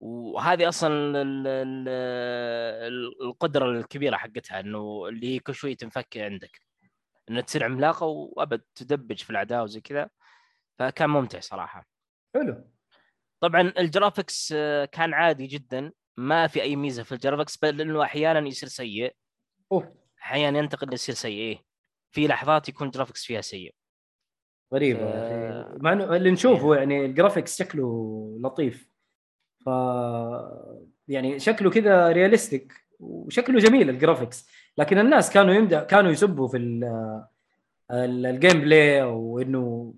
[0.00, 1.88] وهذه أصلا ال- ال-
[2.92, 6.60] ال- القدرة الكبيرة حقتها إنه اللي هي كل شوي تنفك عندك.
[7.30, 10.10] انها تصير عملاقة وأبد تدبج في الأعداء وزي كذا.
[10.78, 11.86] فكان ممتع صراحة.
[12.34, 12.70] حلو.
[13.40, 15.92] طبعا ال graphics آه، كان عادي جدا.
[16.16, 19.14] ما في أي ميزة في ال graphics بل إنه أحيانا يصير سيء.
[19.72, 19.84] أوف.
[20.22, 21.64] أحيانا ينتقل يصير سيء إيه.
[22.10, 23.74] في لحظات يكون graphics فيها سيء.
[24.74, 28.95] غريبه ف- مع إنه اللي نشوفه يعني ال graphics شكله لطيف.
[29.66, 29.68] ف
[31.08, 34.48] يعني شكله كذا realistic وشكله جميل ال graphics
[34.78, 36.84] لكن الناس كانوا يمدح كانوا يسبوا في ال-
[37.90, 39.94] ال- ال gameplay وإنه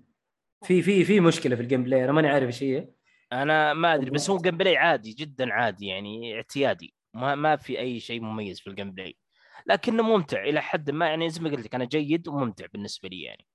[0.63, 2.87] في في في مشكلة في ال gameplay أنا ماني عارف إيش هي.
[3.33, 6.93] أنا ما أدري بس هو gameplay عادي جدا عادي يعني اعتيادي.
[7.13, 9.15] ما ما في أي شيء مميز في ال gameplay
[9.65, 13.21] لكنه ممتع إلى حد ما يعني زي ما قلت لك أنا جيد وممتع بالنسبة لي
[13.23, 13.45] يعني.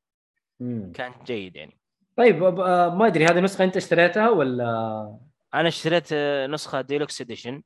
[0.60, 0.92] مم.
[0.94, 1.78] كان جيد يعني.
[2.16, 5.18] طيب آه، ما أدري هذه نسخة أنت اشتريتها ولا
[5.54, 7.62] أنا اشتريت آه، نسخة deluxe edition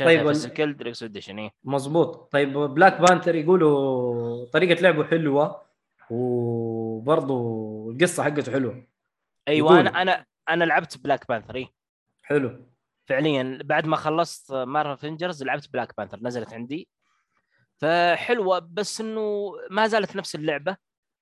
[0.00, 1.50] طيب، physical deluxe edition إيه.
[1.64, 5.62] مزبوط طيب Black Panther يقولوا طريقة لعبه حلوة
[6.10, 7.34] وبرضه
[7.90, 8.86] القصة حقته حلوة.
[9.48, 9.78] أيوه يقول.
[9.78, 11.68] أنا أنا أنا لعبت Black Panther إيه.
[12.22, 12.66] حلو.
[13.06, 16.88] فعليا بعد ما خلصت Marvel Avengers لعبت Black Panther نزلت عندي.
[17.78, 20.76] فحلوة بس إنه ما زالت نفس اللعبة.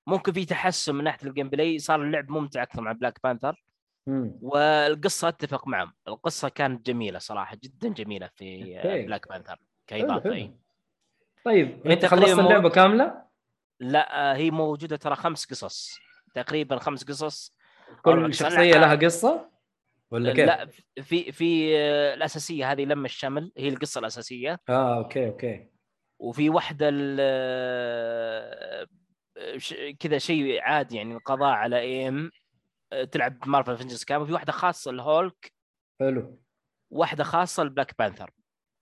[0.07, 3.63] ممكن في تحسن من ناحية ال gameplay صار اللعب ممتع أكثر مع Black Panther
[4.09, 4.39] مم.
[4.41, 8.63] والقصة أتفق معهم القصة كانت جميلة صراحة جدا جميلة في.
[9.05, 10.33] Black Panther كاضافه.
[10.33, 10.53] أي.
[11.45, 13.23] طيب أنت خلصت مو- اللعبة كاملة
[13.79, 15.97] لا آه، هي موجودة ترى خمس قصص
[16.33, 17.55] تقريبا خمس قصص
[18.01, 18.33] كل.
[18.33, 19.49] شخصية لها قصة
[20.11, 20.65] ولا كيف؟ لا
[21.01, 25.69] في في آه، الأساسية هذه لم الشمل هي القصة الأساسية آه okay okay
[26.19, 28.87] وفي واحدة ال-
[29.57, 32.31] ش- كذا شيء عادي يعني القضاء على AIM
[33.11, 35.53] تلعب Marvel Avengers كام وفي واحدة خاصة الهولك
[35.99, 36.39] حلو.
[36.91, 38.31] واحدة خاصة ال Black Panther.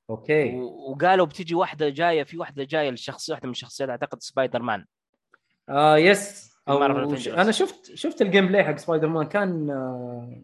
[0.10, 0.56] okay.
[0.62, 4.86] وقالوا بتجي واحدة جاية في واحدة جاية للشخصيه واحدة من الشخصيات أعتقد سبايدر مان
[5.70, 7.28] آه yes في أو ش...
[7.28, 10.42] أنا شفت شفت ال gameplay حق سبايدر مان كان آه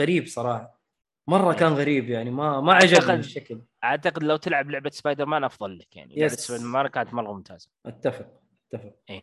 [0.00, 0.80] غريب صراحة.
[1.26, 1.58] مرة إيه.
[1.58, 5.78] كان غريب يعني ما ما عجبني أعتقد- الشكل أعتقد لو تلعب لعبة سبايدر مان أفضل
[5.78, 6.20] لك يعني.
[6.20, 6.32] yes.
[6.34, 7.68] Spider-Man كانت مرة ممتازة.
[7.86, 8.40] أتفق
[8.72, 8.94] أتفق.
[9.10, 9.22] إيه.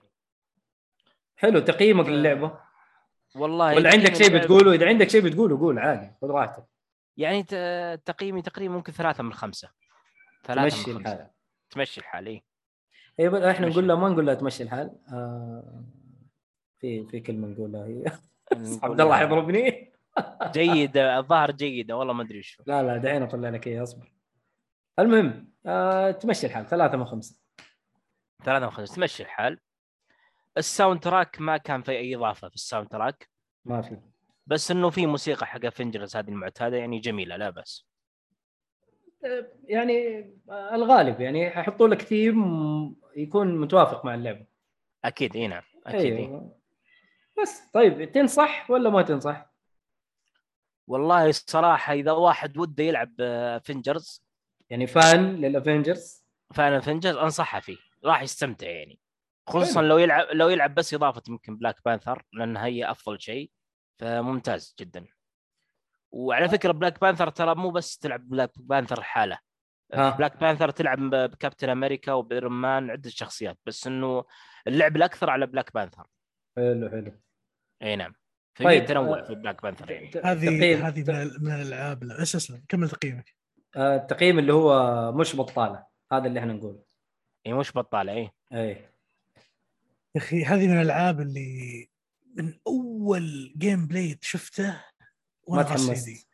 [1.35, 2.59] حلو تقييمك للعبة.
[3.35, 6.63] والله ولا عندك شيء بتقوله إذا عندك شيء بتقوله قول عادي خذ راحتك.
[7.17, 7.43] يعني
[8.05, 9.69] تقييمي تقريبا ممكن ثلاثة من خمسة.
[10.43, 11.13] ثلاثة تمشي من خمسة.
[11.13, 11.29] الحال.
[11.69, 12.43] تمشي الحال إيه.
[13.19, 13.69] اي بس إحنا تمشي.
[13.79, 14.91] نقول له ما نقول له تمشي الحال.
[15.13, 15.83] آه
[16.79, 18.03] في في كلمة نقولها هي
[18.83, 19.91] عبد الله حيضربني
[20.53, 24.11] جيدة الظاهر جيدة والله ما أدري وش لا لا دحين اطلع لك اياه أصبر.
[24.99, 27.35] المهم آه تمشي الحال ثلاثة من خمسة.
[28.43, 28.95] ثلاثة من خمسة.
[28.95, 29.59] تمشي الحال.
[30.57, 33.29] ال soundtrack ما كان في أي إضافة في ال soundtrack.
[33.65, 33.97] ما في.
[34.47, 37.85] بس إنه في موسيقى حق Avengers هذه المعتادة يعني جميلة لا بس
[39.25, 42.35] آه، يعني الغالب يعني حيحطوا لك ثيم
[43.15, 44.45] يكون متوافق مع اللعبة.
[45.05, 46.27] أكيد إي نعم أكيد إيه.
[46.27, 46.57] أيوه.
[47.41, 49.51] بس طيب تنصح ولا ما تنصح؟
[50.87, 53.11] والله الصراحه إذا واحد وده يلعب
[53.63, 54.23] Avengers
[54.69, 59.00] يعني fan لل Avengers فانا Avengers انصحها فيه راح يستمتع يعني.
[59.51, 59.89] خصوصا حلو.
[59.89, 63.51] لو يلعب لو يلعب بس إضافة يمكن Black Panther لانها هي أفضل شيء
[63.99, 65.05] فممتاز جدا.
[66.11, 69.37] وعلى فكرة Black Panther ترى مو بس تلعب Black Panther لحاله.
[69.93, 70.09] ها.
[70.09, 74.25] Black Panther تلعب ب- ب Captain America وب Iron Man عدة شخصيات بس إنه
[74.67, 76.07] اللعب الأكثر على Black Panther
[76.57, 77.21] حلو حلو.
[77.83, 78.13] أي نعم.
[78.57, 80.11] في طيب، تنوع آه، في Black Panther يعني.
[80.23, 83.35] هذه هذه من ال- من الألعاب لا بس اسلم كمل تقييمك.
[83.75, 86.83] آه، التقييم اللي هو مش بطالة هذا اللي إحنا نقوله.
[87.47, 88.31] إي مش بطالة إي.
[88.53, 88.89] إي.
[90.15, 91.89] يا أخي هذه من الألعاب اللي
[92.35, 94.81] من أول gameplay شفته ما
[95.43, 96.27] وأنا غاسل يدي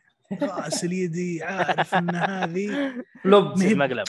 [0.44, 3.78] غاسل يدي عارف إن هذه flop مهب.
[3.78, 4.08] مقلب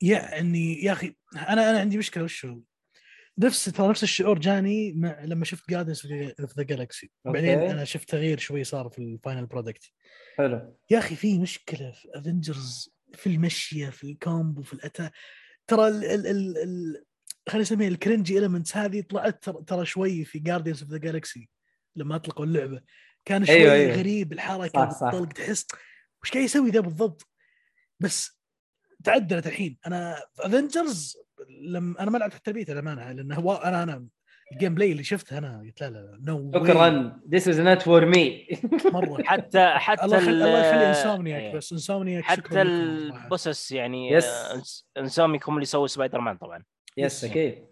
[0.00, 2.60] يعني يا أخي أنا أنا عندي مشكلة وش هو؟
[3.38, 7.58] نفس ترى نفس الشعور جاني مع لما شفت Guardians of the Galaxy بعدين.
[7.58, 9.92] أنا شفت تغيير شوي صار في ال final product
[10.36, 10.76] حلو.
[10.90, 15.12] يا أخي في مشكلة في Avengers في المشيه في ال combo في ال attack
[15.66, 17.04] ترى ال ال ال ال
[17.48, 21.48] خلينا نسميها ال cringy elements هذه طلعت ترى, شوي في Guardians of the Galaxy
[21.96, 22.80] لما أطلقوا اللعبة
[23.24, 23.96] كان شوي أيوة، أيوة أيوة.
[23.96, 25.10] غريب الحركة صح، صح.
[25.10, 25.66] بالطلق تحس
[26.22, 27.28] وش قاعد يسوي ذا بالضبط
[28.00, 28.40] بس
[29.04, 31.16] تعدلت الحين أنا Avengers
[31.68, 34.06] لما أنا ما لعبت حتى البيتا للامانه لأن هو أنا أنا
[34.52, 38.46] ال gameplay اللي شفته أنا قلت لا لا no شكرا this is not for me
[38.84, 41.52] مرة حتى حتى الله يخلي ال- الله يخلي Insomniac إيه.
[41.54, 42.62] بس Insomniac حتى.
[42.62, 44.18] ال bosses يعني.
[44.18, 44.62] آه،
[44.98, 46.64] Insomniac هم اللي سووا سبايدر مان طبعا
[46.96, 47.24] yes.
[47.24, 47.64] أكيد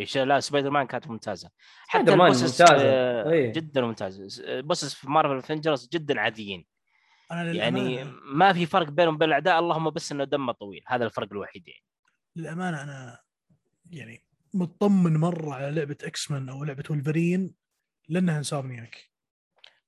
[0.00, 1.50] إيش- لا سبايدر مان كانت ممتازة.
[1.86, 2.84] حتى ال bosses ممتازة.
[2.86, 3.52] آه،.
[3.52, 4.28] جدا ممتازه
[4.60, 6.66] bosses في Marvel Avengers جدا عاديين.
[7.32, 10.84] أنا يعني ما في فرق بينهم وبين الأعداء اللهم بس إنه دمه طويل.
[10.86, 11.84] هذا الفرق الوحيد يعني.
[12.36, 13.20] للأمانة أنا
[13.90, 17.54] يعني مطمن مرة على لعبة X-Men أو لعبة ولفرين
[18.08, 19.10] لأنها Insomniac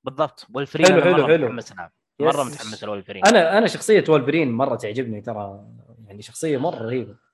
[0.03, 0.47] بالضبط.
[0.53, 1.47] والفرين حلو، أنا حلو، مرة حلو.
[1.47, 1.91] متحمس لها.
[2.19, 2.43] مرة.
[2.43, 5.67] متحمس لولفرين أنا أنا شخصية وولفرين مرة تعجبني ترى.
[6.05, 7.26] يعني شخصية مرة رهيبة.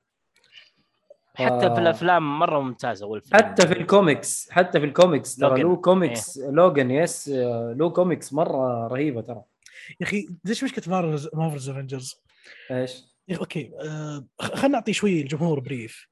[1.36, 1.74] حتى آه.
[1.74, 5.62] في الأفلام مرة ممتازة والفرين حتى في الكوميكس حتى في الكوميكس ترى لوجن.
[5.64, 7.30] له كوميكس لوجن yes
[7.78, 9.44] له كوميكس مرة رهيبة ترى.
[10.00, 12.16] يا أخي ليش مشكلة مارفلز مارفلز افنجرز
[12.72, 13.04] إيش؟
[13.40, 16.08] أوكي آه خلينا نعطي شوي الجمهور brief.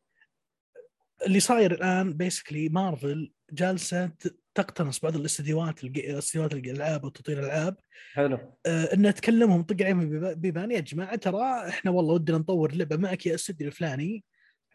[1.26, 4.12] اللي صاير الآن basically مارفل جالسة
[4.56, 7.76] تقتنص بعض الاستديوهات استديوهات الألعاب وتطوير الألعاب.
[8.14, 8.38] حلو.
[8.66, 12.98] آه انها تكلمهم طق عليهم بيبا- بيبان يا جماعة ترى إحنا والله ودنا نطور لعبة
[12.98, 14.24] معك يا استديو الفلاني.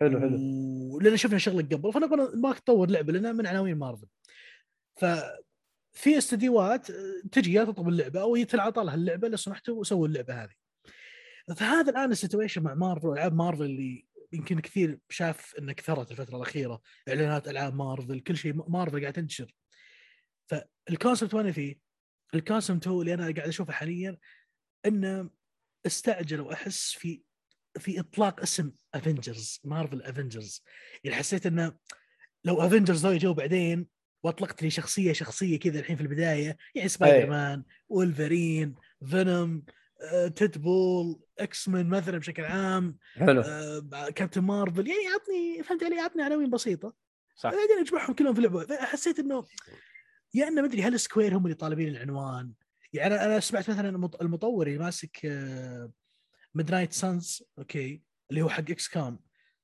[0.01, 0.37] حلو حلو.
[0.95, 4.07] ولان شفنا شغلك قبل فنبغى نبغاك تطور لعبة لنا من عناوين مارفل.
[4.97, 5.05] ف
[5.93, 10.45] في استديوهات آه، تجي يا تطلب اللعبة أو يتلعطى لها اللعبة لو سمحتوا سووا اللعبة
[10.45, 10.55] هذه.
[11.57, 16.37] فهذا الآن ال situation مع مارفل والعاب مارفل اللي يمكن كثير شاف إنها كثرت الفترة
[16.37, 19.55] الأخيرة إعلانات ألعاب مارفل كل شيء مارفل قاعد تنتشر.
[20.47, 21.79] فال concept وين فيه؟
[22.35, 24.19] ال concept هو اللي أنا قاعد أشوفه حاليا
[24.87, 25.31] إنه
[25.87, 27.23] استعجلوا احس في
[27.79, 30.63] في إطلاق اسم افنجرز مارفل افنجرز
[31.05, 31.73] يعني حسيت إنه
[32.45, 33.87] لو افنجرز ذول جو بعدين
[34.23, 38.75] واطلقت لي شخصية شخصية كذا الحين في البداية يعني سبايدر مان وولفرين
[39.07, 39.65] فينوم
[40.13, 43.41] آه، ديد بول إكس مان مثلا بشكل عام حلو.
[43.41, 46.95] آه، كابتن مارفل يعني عطني فهمت علي؟ عطني عناوين بسيطة.
[47.37, 47.51] صح.
[47.51, 48.77] بعدين أجمعهم كلهم في لعبة.
[48.77, 49.45] حسيت إنه
[50.35, 52.53] يا إنه ما أدري هل سكوير هم اللي طالبين العنوان.
[52.93, 55.27] يعني أنا سمعت مثلا المط- المطور اللي ماسك
[56.57, 59.19] ميد نايت سانز okay اللي هو حق إكس كام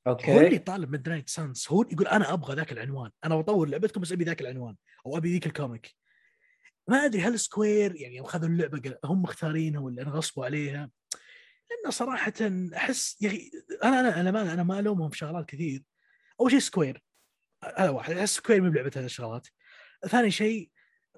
[0.07, 3.11] هو اللي okay طالب ميد نايت سانز هو يقول أنا أبغى ذاك العنوان.
[3.25, 4.77] أنا بطور لعبتكم بس أبي ذاك العنوان
[5.07, 5.95] أو أبي ذيك ال comic.
[6.89, 10.91] ما أدري هل سكوير يعني يوم خذوا اللعبة قال- هم مختارينها ولا انغصبوا عليها.
[11.71, 12.33] لأنه صراحة
[12.77, 13.51] أحس يا أخي
[13.85, 15.83] أنا أنا أنا ما أنا ما ألومهم في شغلات كثير.
[16.41, 17.03] أول شيء سكوير
[17.77, 18.17] هذا واحد.
[18.17, 19.47] أحس سكوير مو بلعبة هذه الشغلات.
[20.09, 20.71] ثاني شيء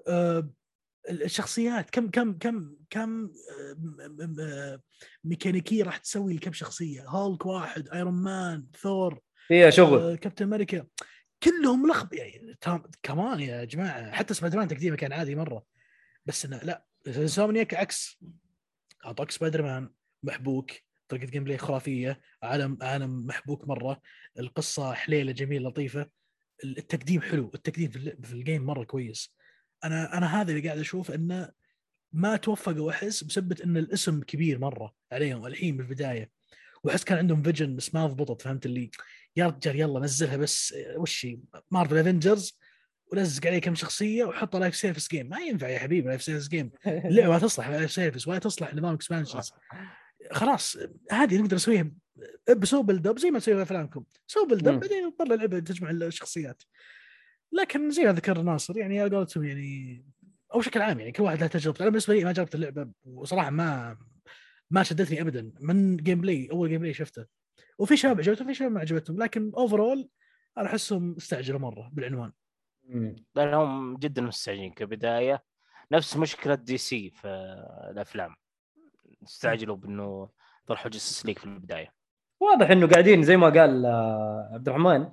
[0.07, 0.49] آه،
[1.09, 3.77] الشخصيات كم كم كم كم آه،
[4.39, 4.81] آه،
[5.23, 9.99] ميكانيكية راح تسوي لكم شخصية؟ هولك واحد ايرون مان ثور فيها شغل.
[9.99, 10.85] آه، كابتن أمريكا
[11.43, 12.57] كلهم لخب يعني
[13.03, 15.65] كمان يا جماعة حتى سبايدر مان تقديمه كان عادي مرة.
[16.25, 18.23] بس إنه لا انسومنياك عكس.
[19.05, 19.89] أعطاك سبايدر مان
[20.23, 20.71] محبوك
[21.07, 24.01] طريقة gameplay خرافية عالم عالم محبوك مرة.
[24.39, 26.09] القصة حليوة جميلة لطيفة.
[26.63, 29.35] التقديم حلو التقديم في ال game مرة كويس.
[29.85, 31.51] أنا أنا هذا اللي قاعد أشوف إنه
[32.13, 36.29] ما توفقوا احس بسبة إن الاسم كبير مرة عليهم الحين بالبداية.
[36.83, 38.91] وأحس كان عندهم vision بس ما ضبطت فهمت علي؟
[39.35, 41.39] يا رجال يلا نزلها بس وش هي؟
[41.71, 42.59] مارفل افنجرز
[43.11, 46.71] ولزق عليه كم شخصية وحط live service game ما ينفع يا حبيبي live service game
[46.87, 49.51] اللعبه ما تصلح live service ولا تصلح نظام expansions
[50.31, 50.77] خلاص
[51.11, 51.91] هذه نقدر نسويها.
[52.57, 54.67] بسوي build up زي ما تسوي افلامكم سوي build.
[54.67, 56.63] up بعدين تطلع لعبه تجمع الشخصيات.
[57.59, 60.05] لكن زي ما ذكر ناصر يعني على قولتهم يعني
[60.53, 61.81] أو بشكل عام يعني كل واحد له تجربته.
[61.81, 63.97] أنا بالنسبة لي ما جربت اللعبة وصراحة ما
[64.71, 67.25] ما شدتني ابدا من gameplay أول gameplay شفته.
[67.79, 70.09] وفي شباب عجبتهم في شباب ما عجبتهم لكن overall
[70.57, 72.31] أنا أحسهم استعجلوا مرة بالعنوان.
[72.83, 73.15] مم.
[73.35, 75.43] لأنهم جدا مستعجلين كبداية.
[75.91, 77.27] نفس مشكلة دي سي في
[77.91, 78.35] الأفلام.
[79.23, 80.29] استعجلوا بأنه
[80.67, 81.93] طرحوا جستس ليق في البداية.
[82.39, 85.09] واضح إنه قاعدين زي ما قال آه، عبد الرحمن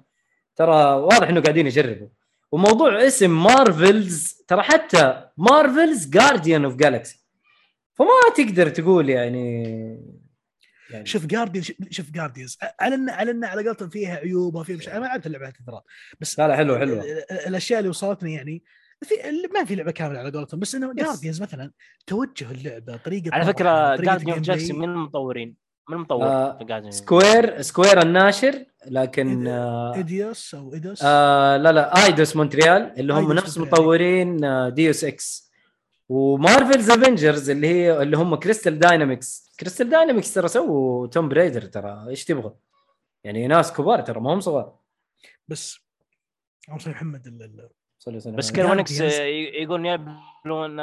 [0.57, 2.09] ترى واضح إنه قاعدين يجربوا.
[2.53, 7.25] وموضوع اسم مارفلز ترى حتى مارفلز جارديان اوف جالكسي
[7.95, 9.63] فما تقدر تقول يعني,
[10.91, 14.89] يعني شوف جارديان شوف جارديانز على ان على إن على قولتهم فيها عيوب وفيها مش
[14.89, 15.81] أنا ما لعبت اللعبة ترى
[16.21, 18.63] بس لا لا حلو حلو ال- ال- الأشياء اللي وصلتني يعني
[19.05, 19.15] في
[19.55, 20.95] ما في لعبة كاملة على قولتهم بس إنه.
[20.95, 21.73] جارديانز مثلا
[22.07, 24.87] توجه اللعبة طريقة على فكره طريقة جارديان اوف الجيم جالكسي بلاي.
[24.87, 25.62] من المطورين.
[25.89, 32.05] من المطور آه، of سكوير سكوير الناشر لكن آه إيديوس أو ايدوس آه لا لا
[32.05, 33.83] آيدوس مونتريال اللي هم نفس مونتريال.
[33.83, 35.53] مطورين آه ديوس إكس
[36.09, 42.05] ومارفلز افنجرز اللي هي اللي هم كريستال داينامكس كريستال داينامكس ترى سووا توم بريدر ترى.
[42.09, 42.55] إيش تبغى؟
[43.25, 44.77] يعني ناس كبار ترى ما هم صغار.
[45.49, 45.79] بس
[46.71, 47.53] اول شيء محمد
[48.27, 48.71] بس كير Guardians.
[48.71, 50.77] وينكس يقولون يبلون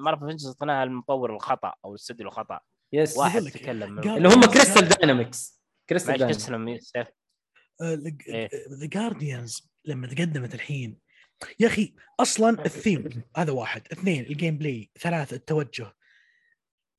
[0.00, 2.60] مارفل افنجرز اعطيناها المطور الخطأ أو الاستديو الخطأ.
[2.92, 7.08] يس واحد تكلم Guardians- اللي هم كريستال داينامكس كريستال معلش داينامكس تسلم.
[8.80, 10.98] ذا جارديانز لما تقدمت الحين.
[11.60, 13.82] يا أخي أصلا الثيم هذا واحد.
[13.92, 15.92] اثنين الجيم بلاي ثلاثة التوجه.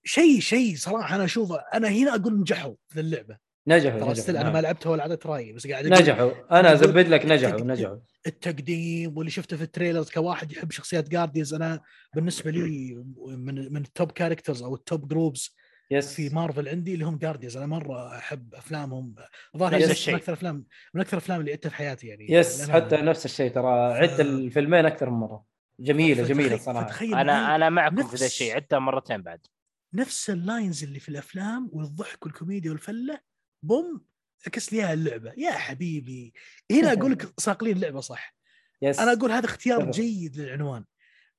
[0.06, 3.38] شيء شيء صراحة أنا اشوفه أنا هنا أقول نجحوا في اللعبة.
[3.68, 4.30] نجحوا ترى نجحوا.
[4.30, 4.54] أنا نعم.
[4.54, 6.60] ما لعبتها ولا اعطيت رأيي بس قاعد نجحوا.
[6.60, 7.98] أنا ازيد لك نجحوا نجحوا.
[8.28, 11.82] التقديم واللي شفته في ال trailers كواحد يحب شخصيات جارديانز أنا
[12.16, 12.94] بالنسبة لي
[13.28, 15.56] من من ال top characters أو ال top groups
[15.92, 16.14] yes.
[16.14, 19.16] في مارفل عندي اللي هم جارديانز أنا مرة أحب أفلامهم.
[19.58, 20.14] ظاهر نفس هي الشيء.
[20.14, 22.32] من أكثر أفلام من أكثر الافلام اللي عدتها في حياتي يعني.
[22.32, 23.94] yes حتى نفس الشيء ترى.
[23.94, 25.46] عدت الفيلمين أكثر من مرة.
[25.80, 26.86] جميلة جميلة صراحة.
[26.86, 28.56] فتخيل أنا أنا معكم في ذا الشيء.
[28.56, 29.46] عدتها مرتين بعد.
[29.94, 33.20] نفس ال lines اللي في الأفلام والضحك والكوميديا والفلة.
[33.64, 34.06] boom
[34.48, 35.34] عكس لي اياها اللعبة.
[35.38, 36.34] يا حبيبي.
[36.72, 38.36] هنا أقول لك صاقلين اللعبة صح.
[38.82, 39.00] yes.
[39.00, 39.92] أنا أقول هذا اختيار.
[39.92, 40.86] جيد للعنوان.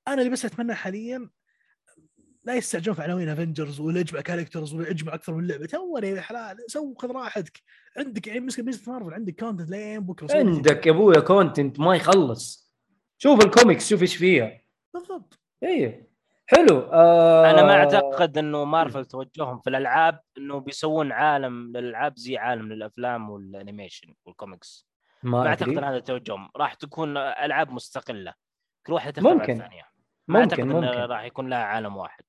[0.08, 1.30] أنا اللي بس أتمنى حاليا
[2.44, 5.66] لا يستعجلون في عناوين افنجرز ولا اجمع characters ولا اجمع أكثر من لعبة.
[5.66, 7.62] توني يا حلال سو خذ راحتك.
[7.96, 10.36] عندك يعني مسك ميزة مارفل عندك content لين بكرة.
[10.36, 12.74] عندك يا أبويا content ما يخلص.
[13.18, 14.60] شوف الكوميكس شوف إيش فيها.
[14.94, 15.40] بالضبط.
[15.62, 16.14] إيه.
[16.46, 16.78] حلو.
[16.78, 17.50] آه.
[17.50, 23.30] أنا ما أعتقد إنه مارفل توجههم في الألعاب إنه بيسوون عالم للألعاب زي عالم للأفلام
[23.30, 24.88] وال animation وال comics
[25.22, 25.48] ما, ما.
[25.48, 28.34] أعتقد إن هذا توجههم راح تكون ألعاب مستقلة.
[28.86, 29.52] كل واحدة تختلف عن ممكن.
[29.52, 29.93] الثانية.
[30.28, 30.86] ما ممكن اعتقد ممكن.
[30.86, 32.24] انه راح يكون لها عالم واحد.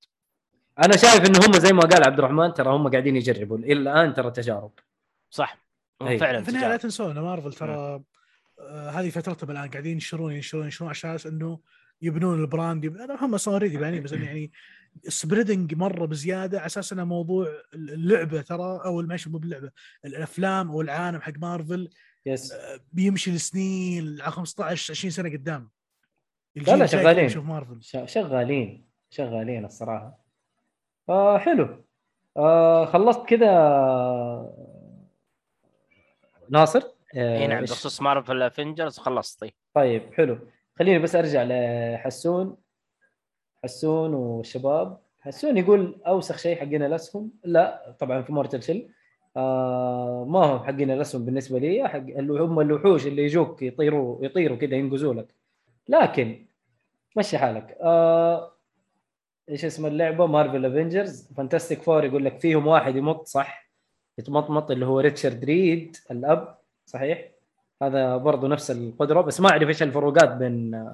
[0.83, 4.13] أنا شايف ان هم زي ما قال عبد الرحمن ترى هم قاعدين يجربوا إلى الآن
[4.13, 4.71] ترى تجارب.
[5.29, 5.65] صح.
[6.01, 6.17] هم أي.
[6.17, 6.77] فعلا في النهايه لا.
[6.77, 8.03] تنسون مارفل ترى
[8.59, 11.59] آه هذه فترتهم الآن قاعدين ينشرون ينشرون ينشرون على أساس إنه
[12.01, 12.85] يبنون ال brand.
[12.85, 12.97] يب...
[12.97, 14.51] أنا هم أصلا already يعني بس يعني
[15.07, 19.71] spreading مرة بزيادة على أساس إنه موضوع اللعبة ترى أو ماشي مو باللعبة
[20.05, 21.89] الأفلام أو العالم حق Marvel
[22.25, 25.69] yes آه، بيمشي لسنين على 15 20 سنة قدام.
[26.55, 27.25] لا، الجاي شغالين.
[27.25, 28.07] يشوف مارفل.
[28.07, 30.25] شغالين شغالين الصراحة.
[31.09, 31.83] آه حلو.
[32.37, 33.51] آه خلصت كذا
[36.49, 36.83] ناصر.
[37.15, 40.37] آه إي نعم؟ بخصوص Marvel Avengers خلصتي طيب حلو.
[40.79, 42.57] خليني بس أرجع لحسون.
[43.63, 44.97] حسون والشباب.
[45.19, 47.31] حسون يقول أوسخ شيء حقين الأسهم.
[47.43, 48.89] لا طبعا في Mortal Shell.
[49.37, 54.57] آه ما هو حقين الأسهم بالنسبة لي حق اللي هم الوحوش اللي يجوك يطيروا يطيروا
[54.57, 55.35] كذا ينقزوا لك.
[55.89, 56.45] لكن
[57.17, 57.77] مشي حالك.
[57.81, 58.51] آه
[59.49, 63.69] إيش اسم اللعبة؟ Marvel Avengers Fantastic Four يقول لك فيهم واحد يمط صح؟
[64.17, 67.29] يتمطمط اللي هو ريتشارد ريد الأب صحيح؟
[67.81, 70.85] هذا برضه نفس القدرة بس ما أعرف إيش الفروقات بين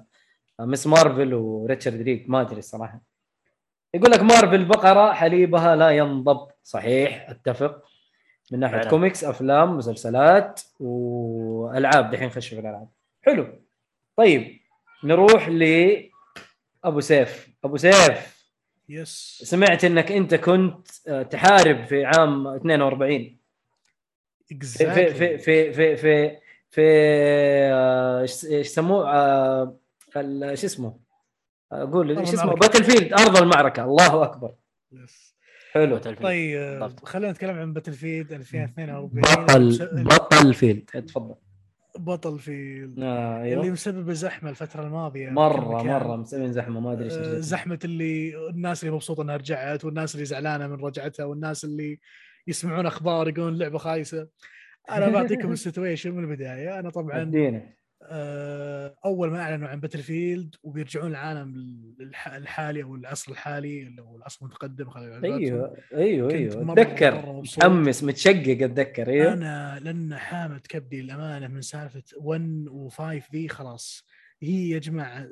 [0.59, 0.87] Ms.
[0.87, 3.01] Marvel وريتشارد ريد ما أدري الصراحة.
[3.93, 6.47] يقول لك مارفل بقرة حليبها لا ينضب.
[6.63, 7.83] صحيح أتفق.
[8.51, 8.89] من ناحية فعلا.
[8.89, 12.87] كوميكس أفلام مسلسلات والعاب دحين خش في الألعاب.
[13.21, 13.47] حلو.
[14.15, 14.60] طيب.
[15.03, 15.63] نروح ل
[16.83, 17.49] أبو سيف.
[17.63, 18.41] أبو سيف
[18.89, 23.37] yes سمعت إنك أنت كنت آه، تحارب في عام 42
[24.47, 26.37] في في في في في في,
[26.69, 29.77] في آه، إيش إيش يسموه؟ آه،
[30.15, 30.99] ال- شو اسمه؟
[31.71, 32.53] أقول شو اسمه.
[32.53, 33.83] Battlefield أرض المعركة.
[33.83, 34.53] الله أكبر.
[34.91, 35.35] yes.
[35.71, 35.99] حلو.
[35.99, 36.21] Battlefield.
[36.21, 36.95] طيب.
[37.03, 40.85] خلينا نتكلم عن Battlefield 2042 Battle Battlefield.
[40.85, 41.35] تفضل.
[41.97, 45.83] Battlefield آه اللي أيوه مسبب زحمه الفترة الماضية مرة.
[45.83, 47.39] مرة مسوين زحمة ما أدري إيش آه،.
[47.39, 51.99] زحمة اللي الناس اللي مبسوطة إنها رجعت والناس اللي زعلانة من رجعتها والناس اللي
[52.47, 54.27] يسمعون أخبار يقولون اللعبه خايسة
[54.91, 57.31] أنا بعطيكم ال situation من البداية أنا طبعا
[59.05, 61.53] أول ما أعلنوا عن Battlefield وبيرجعون العالم
[61.99, 65.33] الح- الحالي أو العصر الحالي هو العصر المتقدم خلينا نقول.
[65.33, 67.31] أيوه أيوه أيوه أتذكر.
[67.33, 69.33] متحمس متشقق أتذكر أيوه.
[69.33, 74.05] أنا لأن حامت كبدي الأمانة من سالفة 1 و5 ذي خلاص.
[74.43, 75.27] هي يا جماعة آه،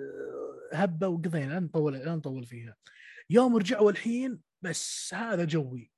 [0.74, 2.76] هبة وقضينا لا نطول لا نطول فيها.
[3.30, 5.92] يوم رجعوا الحين بس هذا جوي.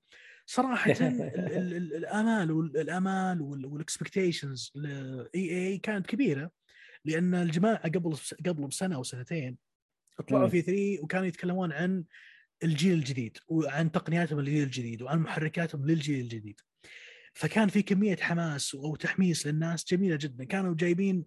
[0.45, 6.51] صراحة ال- ال- ال- الأمال والامال وال expectations ل EA كانت كبيرة.
[7.05, 9.57] لأن الجماعة قبل قبل بسنة أو سنتين
[10.27, 10.47] طلعوا.
[10.47, 12.03] في E3 وكانوا يتكلمون عن
[12.63, 16.61] الجيل الجديد وعن تقنياتهم للجيل الجديد وعن محركاتهم للجيل الجديد.
[17.33, 20.43] فكان في كمية حماس أو تحميس للناس جميلة جدا.
[20.43, 21.25] كانوا جايبين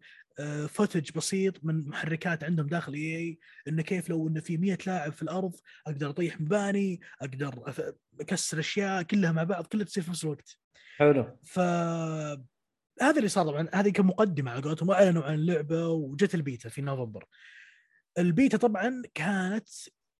[0.68, 3.38] footage بسيط من محركات عندهم داخل EA
[3.68, 5.54] إنه كيف لو إنه في 100 لاعب في الأرض
[5.86, 7.74] أقدر أطيح مباني أقدر
[8.20, 10.58] أكسر أشياء كلها مع بعض كلها تصير في نفس الوقت.
[10.96, 11.38] حلو.
[11.44, 11.60] ف
[13.00, 17.24] هذا اللي صار طبعا هذه كمقدمة على قولتهم وأعلنوا عن اللعبه وجت البيتا في نوفمبر.
[18.18, 19.68] البيتا طبعا كانت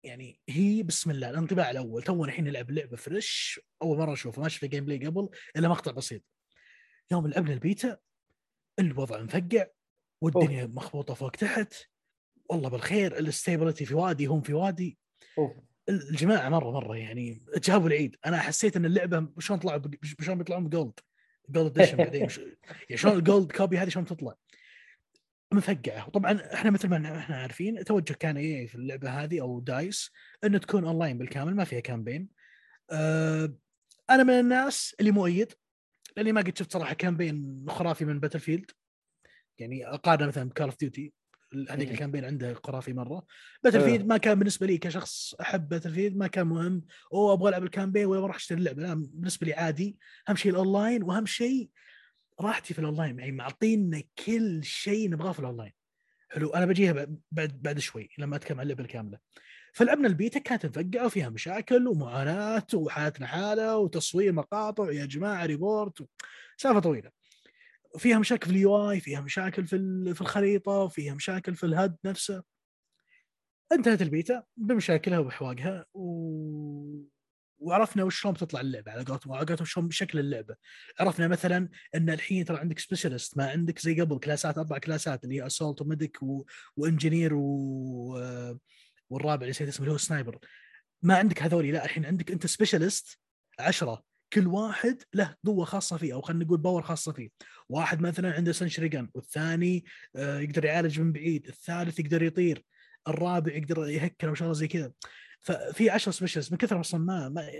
[0.05, 4.49] يعني هي بسم الله الانطباع الأول تونا الحين نلعب اللعبه fresh أول مرة أشوفها ما
[4.49, 6.23] شفت gameplay قبل إلا مقطع بسيط.
[7.13, 7.99] يوم لعبنا البيتا
[8.79, 9.67] الوضع مفقع
[10.21, 11.75] والدنيا مخبوطة فوق تحت
[12.51, 14.99] والله بالخير ال stability في وادي هم في وادي
[15.39, 15.53] أوف.
[15.89, 19.83] الجماعة مرة مرة يعني جابوا العيد أنا حسيت إن اللعبة شلون طلعوا
[20.21, 21.01] شلون بيطلعون ب gold
[21.49, 24.35] gold edition بعدين يعني شلون ال gold copy هذه شلون تطلع؟
[25.53, 26.07] مفقعة.
[26.07, 30.11] وطبعا إحنا مثل ما إحنا عارفين التوجه كان إيه في اللعبة هذه أو DICE
[30.45, 32.29] إنه تكون اونلاين بالكامل ما فيها campaign
[32.91, 33.55] أه
[34.11, 35.53] أنا من الناس اللي مؤيد
[36.17, 38.71] لأني ما قد شفت صراحة campaign خرافي من Battlefield
[39.59, 41.13] يعني أقارنه مثلا ب Call of Duty
[41.71, 41.91] هذيك.
[41.91, 43.27] ال campaign عنده خرافي مرة.
[43.65, 43.85] Battle آه.
[43.85, 46.85] field ما كان بالنسبة لي كشخص أحب Battlefield ما كان مهم.
[47.13, 48.83] اوه أبغى ألعب ال campaign ولا راح أشتري اللعبة.
[48.83, 49.97] لا بالنسبة لي عادي.
[50.29, 51.71] أهم شيء الأونلاين وأهم شيء
[52.41, 53.19] راحتي في الأونلاين.
[53.19, 55.73] يعني معطينا كل شيء نبغاه في الأونلاين.
[56.31, 59.19] حلو أنا بجيها بعد بعد, بعد شوي لما أتكلم عن اللعبة الكاملة.
[59.73, 64.91] فلعبنا البيتا كانت مفقعة وفيها مشاكل ومعاناة وحالتنا حالة وتصوير مقاطع.
[64.93, 66.07] يا جماعة report و-
[66.57, 67.11] سالفة طويلة.
[67.99, 69.77] فيها مشاكل في ال UI فيها مشاكل في
[70.15, 72.43] في الخريطة فيها مشاكل في ال HUD نفسه.
[73.73, 76.05] انتهت البيتا بمشاكلها وبحواقها و...
[77.59, 80.57] وعرفنا وش شلون بتطلع اللعبة على قولتهم على قولتهم شلون شكل اللعبة.
[81.01, 85.17] عرفنا مثلا إن الحين ترى عندك specialist ما عندك زي قبل class ات أربع class
[85.17, 86.45] ات اللي هي assault و medic و...
[86.77, 88.19] و engineer و...
[89.11, 90.39] والرابع اللي نسيت اسمه اللي هو sniper
[91.03, 93.19] ما عندك هذولي لا الحين عندك أنت specialist
[93.59, 94.14] عشرة.
[94.35, 97.29] كل واحد له قوة خاصة فيه أو خلينا نقول power خاصة فيه.
[97.69, 99.85] واحد مثلا عنده sentry gun والثاني
[100.17, 102.65] آه، يقدر يعالج من بعيد الثالث يقدر يطير
[103.09, 104.93] الرابع يقدر يهكر أو شغلة زي كذا.
[105.41, 107.51] ففي 10 specialist من كثر أصلا ما, ما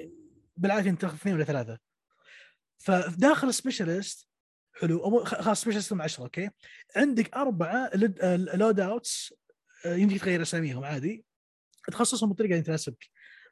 [0.57, 1.79] بالعاده أنت تاخذ اثنين ولا ثلاثة.
[2.79, 4.29] فداخل ال specialist
[4.81, 6.51] حلو خ- خلاص specialist هم 10 أوكي.
[6.97, 7.91] عندك أربعة
[8.55, 9.35] loadouts
[9.87, 11.25] يمديك تغير أساميهم عادي.
[11.93, 13.05] تخصصهم بالطريقة اللي تناسبك.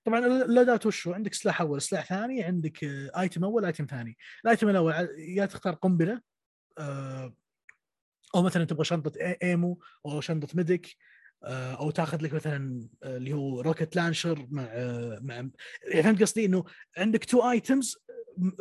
[0.05, 3.87] طبعا ال loadout وش هو؟ عندك سلاح أول سلاح ثاني عندك آه، item أول item
[3.87, 6.21] ثاني ال item الأول يا تختار قنبلة
[6.79, 7.35] آه،
[8.35, 9.13] أو مثلا تبغى شنطة
[9.43, 10.97] ammo أو شنطة medic
[11.45, 16.23] آه، أو تاخذ لك مثلا آه، اللي هو rocket launcher مع آه، مع يعني فهمت
[16.23, 16.65] قصدي إنه
[16.99, 17.97] عندك two items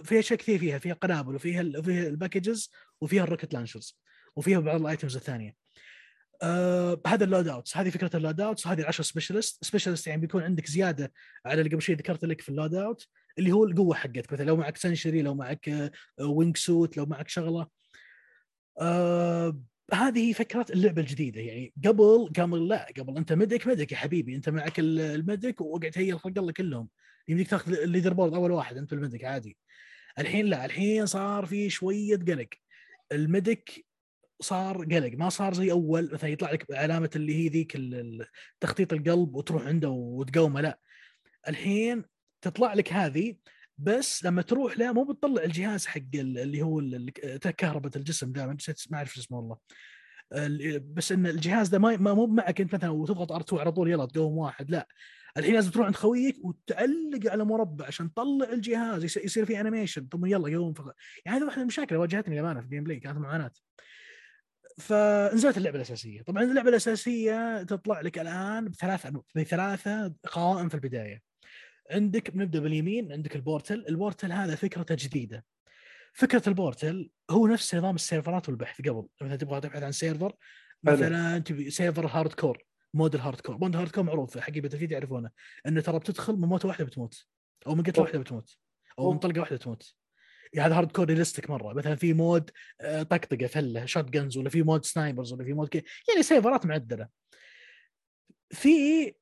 [0.03, 2.71] في اشياء كثير فيها فيها قنابل وفيها وفيها ال packages
[3.01, 3.99] وفيها ال rocket launchers
[4.35, 5.55] وفيها بعض ال items الثانية
[6.43, 10.65] آه هذا ال loadouts هذه فكرة ال loadouts هذه العشر specialist specialist يعني بيكون عندك
[10.67, 11.13] زيادة
[11.45, 13.07] على اللي قبل شوي ذكرت لك في ال loadout
[13.39, 17.67] اللي هو القوة حقتك مثلا لو معك sentry لو معك wingsuit لو معك شغلة.
[18.81, 19.59] آه
[19.93, 21.41] هذه فكرة اللعبة الجديدة.
[21.41, 22.87] يعني قبل قبل لا.
[22.97, 24.35] قبل أنت medic medic يا حبيبي.
[24.35, 26.89] أنت معك ال- ال medic وقعد هي الخلق الله كلهم.
[27.27, 29.57] يمديك تاخذ ال leaderboard أول واحد أنت ال medic عادي.
[30.19, 30.65] الحين لا.
[30.65, 32.49] الحين صار في شوية قلق.
[33.11, 33.85] ال medic
[34.41, 37.77] صار قلق ما صار زي أول مثلا يطلع لك علامة اللي هي ذيك
[38.59, 40.79] تخطيط القلب وتروح عنده وتقومه لا.
[41.47, 42.03] الحين
[42.41, 43.35] تطلع لك هذه
[43.77, 46.81] بس لما تروح له مو بتطلع الجهاز حق ال- اللي هو
[47.57, 48.45] كهرباء الجسم ده
[48.89, 49.57] ما أعرف اسمه والله.
[50.33, 54.05] ال- بس إن الجهاز ده ما مو معك أنت مثلا وتضغط R2 على طول يلا
[54.05, 54.87] تقوم واحد لا.
[55.37, 60.25] الحين لازم تروح عند خويك وتعلق على مربع عشان تطلع الجهاز يصير, في animation ثم
[60.25, 60.73] يلا قوم.
[61.25, 63.51] يعني هذه واحدة من المشاكل اللي واجهتني للأمانة في ال gameplay كانت معاناة.
[64.79, 66.21] فنزلت اللعبة الأساسية.
[66.21, 71.21] طبعا اللعبة الأساسية تطلع لك الآن بثلاث بثلاثة قوائم في البداية.
[71.91, 73.85] عندك بنبدا باليمين عندك ال portal.
[73.89, 75.45] ال portal هذا فكرته جديدة.
[76.13, 79.07] فكرة ال portal هو نفس نظام السيرفرات والبحث قبل.
[79.21, 80.33] مثلا تبغى تبحث عن server.
[80.83, 82.63] مثلا تبي server hardcore
[82.93, 85.29] mode ال hardcore mode ال hardcore معروف حق Battle يعرفونه
[85.67, 87.25] إنه ترى بتدخل من موتة واحدة بتموت
[87.67, 88.03] أو من قتلة.
[88.03, 88.57] واحدة بتموت
[88.99, 89.19] أو من.
[89.19, 89.83] طلقة واحدة بتموت.
[89.83, 90.00] يعني
[90.59, 91.73] هذا hardcore realistic مرة.
[91.73, 92.49] مثلا في mode
[92.81, 97.07] آه، طقطقة فلة shotguns ولا في mode snipers ولا في mode كي يعني سيرفرات معدلة.
[98.49, 99.13] في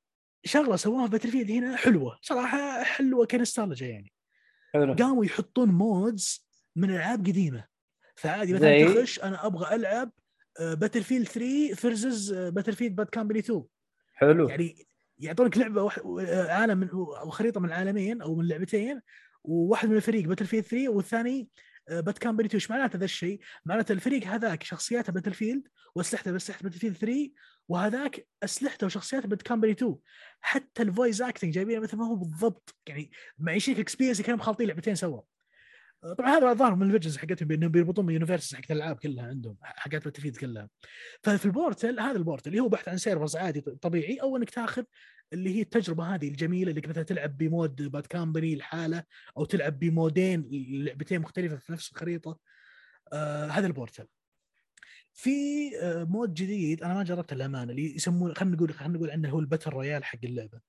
[0.44, 2.20] شغلة سووها في Battlefield هنا حلوة.
[2.22, 4.12] صراحة حلوة كنستالجيا يعني.
[4.74, 4.94] حلو.
[4.94, 7.68] قاموا يحطون modes من ألعاب قديمة.
[8.16, 10.12] فعادي مثلا زي؟ تخش أنا أبغى ألعب
[10.60, 13.64] Battlefield 3 versus Battlefield Bad Company 2
[14.14, 14.50] حلو.
[14.50, 14.88] يعني
[15.20, 19.02] يعطونك لعبة واحد آه، عالم من أو خريطة من العالمين أو من لعبتين
[19.50, 21.50] وواحد من الفريق Battlefield 3 والثاني
[21.90, 26.98] Bad Company 2 إيش معناته ذا الشيء؟ معناته الفريق هذاك شخصياته Battlefield وأسلحته بأسلحة Battlefield
[26.98, 27.32] 3
[27.68, 29.96] وهذاك أسلحته وشخصياته Bad Company 2
[30.42, 32.76] حتى ال voice acting جايبينه مثل ما هو بالضبط.
[32.88, 35.22] يعني معيشينك experience كانوا مخالطين لعبتين سوا.
[36.02, 39.28] طبعا هذا ظاهر من ال visions حقتهم بأنهم بيربطون من ال universes حقت الألعاب كلها
[39.28, 40.70] عندهم حقات Battlefield كلها.
[41.24, 44.50] ففي ال portal هذا ال portal اللي هو بحث عن servers عادي طبيعي أو إنك
[44.50, 44.84] تاخذ
[45.34, 49.04] اللي هي التجربة هذه الجميلة اللي مثلا تلعب ب mode Bad Company لحاله
[49.38, 50.50] أو تلعب بمودين
[50.86, 52.40] لعبتين مختلفة في نفس الخريطة.
[53.14, 54.06] آه هذا ال portal.
[55.14, 55.30] في
[55.82, 59.40] آه mode جديد أنا ما جربته الامانه اللي يسمونه خلينا نقول خلينا نقول عنه هو
[59.40, 60.60] ال battle royale حق اللعبة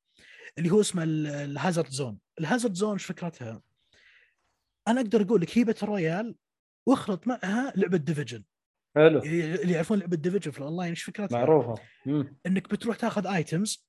[0.59, 3.63] اللي هو اسمه ال- ال Hazard Zone ال Hazard Zone إيش فكرتها؟
[4.89, 6.37] أنا أقدر أقول لك هي battle royale
[6.87, 8.45] واخلط معها لعبة Division
[8.97, 9.19] حلو.
[9.19, 11.83] اللي يعرفون لعبة Division في الأونلاين إيش فكرتها؟ معروفة.
[12.07, 12.37] مم.
[12.47, 13.89] إنك بتروح تاخذ items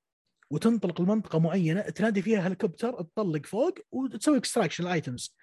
[0.52, 5.38] وتنطلق لمنطقه معينة تنادي فيها هليكوبتر تطلق فوق وتسوي extraction ال items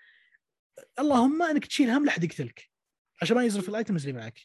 [0.98, 2.70] اللهم إنك تشيل هم لا احد يقتلك
[3.22, 4.40] عشان ما يزرف ال items اللي معك.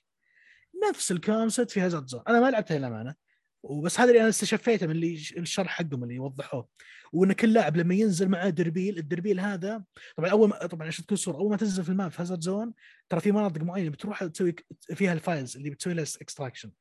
[0.89, 3.15] نفس ال concept في Hazard Zone أنا ما لعبتها للامانه
[3.63, 6.67] وبس هذا اللي أنا استشفيته من اللي الشرح حقهم اللي وضحوه
[7.13, 9.83] وإن كل لاعب لما ينزل معاه دربيل الدربيل هذا
[10.17, 12.41] طبعا أول ما طبعا عشان تكون الصورة أول ما تنزل في ال map في Hazard
[12.41, 12.73] Zone
[13.09, 16.71] ترى في مناطق معينة بتروح تسوي فيها ال files اللي بتسوي لها extraction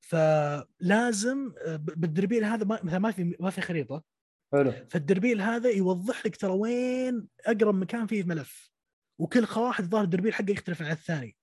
[0.00, 4.02] فلازم آه، بالدربيل هذا ما مثلا ما في ما في خريطة.
[4.52, 4.72] حلو.
[4.90, 8.70] فالدربيل هذا يوضح لك ترى وين أقرب مكان فيه ملف.
[9.18, 11.36] وكل واحد ظاهر الدربيل حقه يختلف عن الثاني.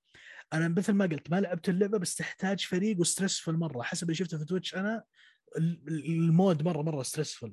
[0.53, 3.81] أنا مثل ما قلت ما لعبت اللعبة بس تحتاج فريق و stressful مرة.
[3.81, 5.03] حسب اللي شفته في Twitch أنا
[5.57, 7.49] ال- ال- ال mode مرة مرة stressful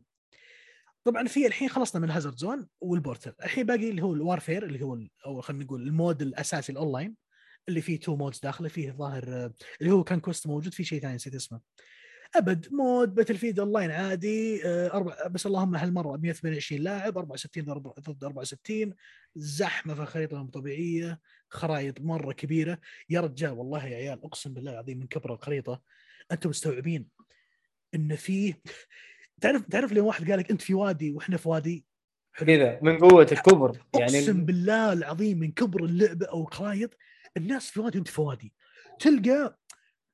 [1.05, 4.65] طبعا في الحين خلصنا من Hazard Zone وال portal الحين باقي اللي هو ال warfare
[4.65, 7.17] اللي هو أو خلينا نقول ال mode الأساسي الاونلاين
[7.69, 11.15] اللي فيه two modes داخله فيه الظاهر آه، اللي هو conquest موجود في شيء ثاني
[11.15, 11.61] نسيت اسمه.
[12.37, 18.01] أبد mode Battlefield online عادي آه، أربع بس اللهم هالمرة 128 لاعب 64 ضد أربع-
[18.11, 18.95] ضد 64
[19.37, 21.21] زحمة في الخريطة طبيعية.
[21.55, 22.79] خرائط مرة كبيرة.
[23.11, 25.83] يا رجال والله يا عيال أقسم بالله العظيم من كبر الخريطة
[26.33, 27.09] أنتم مستوعبين
[27.95, 28.61] إن فيه
[29.41, 31.87] تعرف تعرف لو واحد قال لك أنت في وادي وإحنا في وادي؟
[32.37, 33.71] كذا من قوة الكبر.
[33.95, 36.97] أقسم يعني بالله العظيم من كبر اللعبة أو الخرائط
[37.37, 38.53] الناس في وادي وأنت في وادي.
[38.99, 39.59] تلقى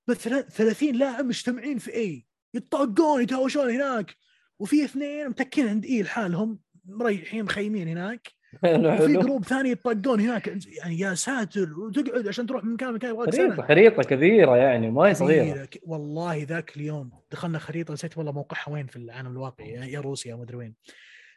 [0.09, 4.17] مثلا 30 لاعب مجتمعين في A يتطاقون يتهاوشون هناك
[4.59, 8.40] وفي اثنين متكين عند A لحالهم مريحين مخيمين هناك.
[8.65, 13.31] وفي group ثاني يتطاقون هناك يعني يا ساتر وتقعد عشان تروح من مكان لمكان خريطة
[13.37, 18.69] سنه خريطة كبيرة يعني ما هي صغيره والله ذاك اليوم دخلنا خريطة نسيت والله موقعها
[18.73, 20.75] وين في العالم الواقعي يا- يا روسيا ما أدري وين.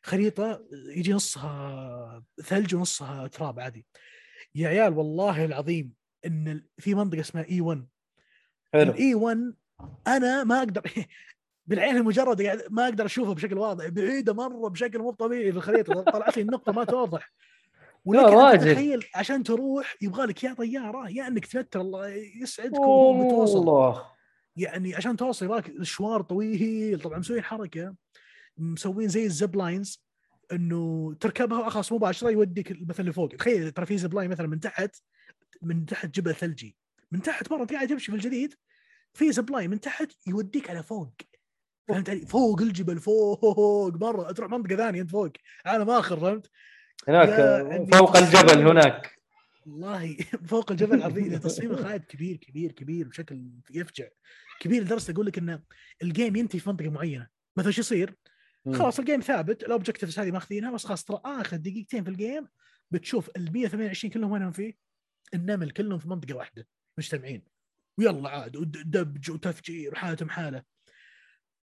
[0.04, 0.62] خريطة
[0.96, 3.86] يجي نصها ثلج ونصها تراب عادي.
[4.56, 5.94] يا عيال والله العظيم
[6.26, 7.86] إن في منطقة اسمها إي 1
[8.74, 8.92] حلو.
[8.92, 9.54] الإي 1
[10.08, 10.82] أنا ما أقدر
[11.68, 16.02] بالعين المجرد قاعد ما أقدر اشوفها بشكل واضح بعيدة مرة بشكل مو طبيعي في الخريطة
[16.02, 17.34] طلعت لي النقطة ما توضح.
[18.06, 18.72] ولك أن راجل.
[18.72, 22.08] تتخيل عشان تروح يبغى لك يا طيارة يا إنك تنتر الله
[22.42, 24.06] يسعدك وبتوصل الله.
[24.56, 27.96] يعني عشان توصل يبغاك مشوار طويل طبعا مسويين حركة
[28.58, 30.04] مسوين زي ال zip lines
[30.52, 33.30] إنه تركبها خلاص مباشره يوديك مثلا لفوق.
[33.30, 34.96] تخيل ترى في zip line مثلا من تحت
[35.62, 36.76] من تحت جبل ثلجي
[37.12, 38.54] من تحت مرة قاعد تمشي في الجليد
[39.14, 41.14] في zip line من تحت يوديك على فوق.
[41.88, 45.32] فهمت علي؟ فوق الجبل فوق مرة تروح منطقة ثانية أنت فوق
[45.66, 46.50] عالم أخر فهمت؟
[47.08, 47.30] هناك
[47.72, 48.68] عندي فوق الجبل.
[48.68, 49.20] هناك
[49.66, 50.18] والله
[50.50, 54.08] فوق الجبل عظيم تصميم الخرائط كبير كبير كبير بشكل يفجع
[54.60, 55.64] كبير لدرجة أقول لك إن
[56.04, 57.28] ال game ينتهي في منطقة معينة
[57.58, 58.16] مثلا شو يصير؟
[58.74, 62.17] خلاص ال game ثابت ال objectives هذه ماخذينها بس خلاص ترى آخر دقيقتين في ال
[62.17, 62.48] game
[62.92, 64.78] بتشوف ال 128 كلهم وينهم فيه؟
[65.34, 67.44] النمل كلهم في منطقة واحدة مجتمعين
[68.00, 70.64] ويلا عاد ودبج وتفجير وحالتهم حالة.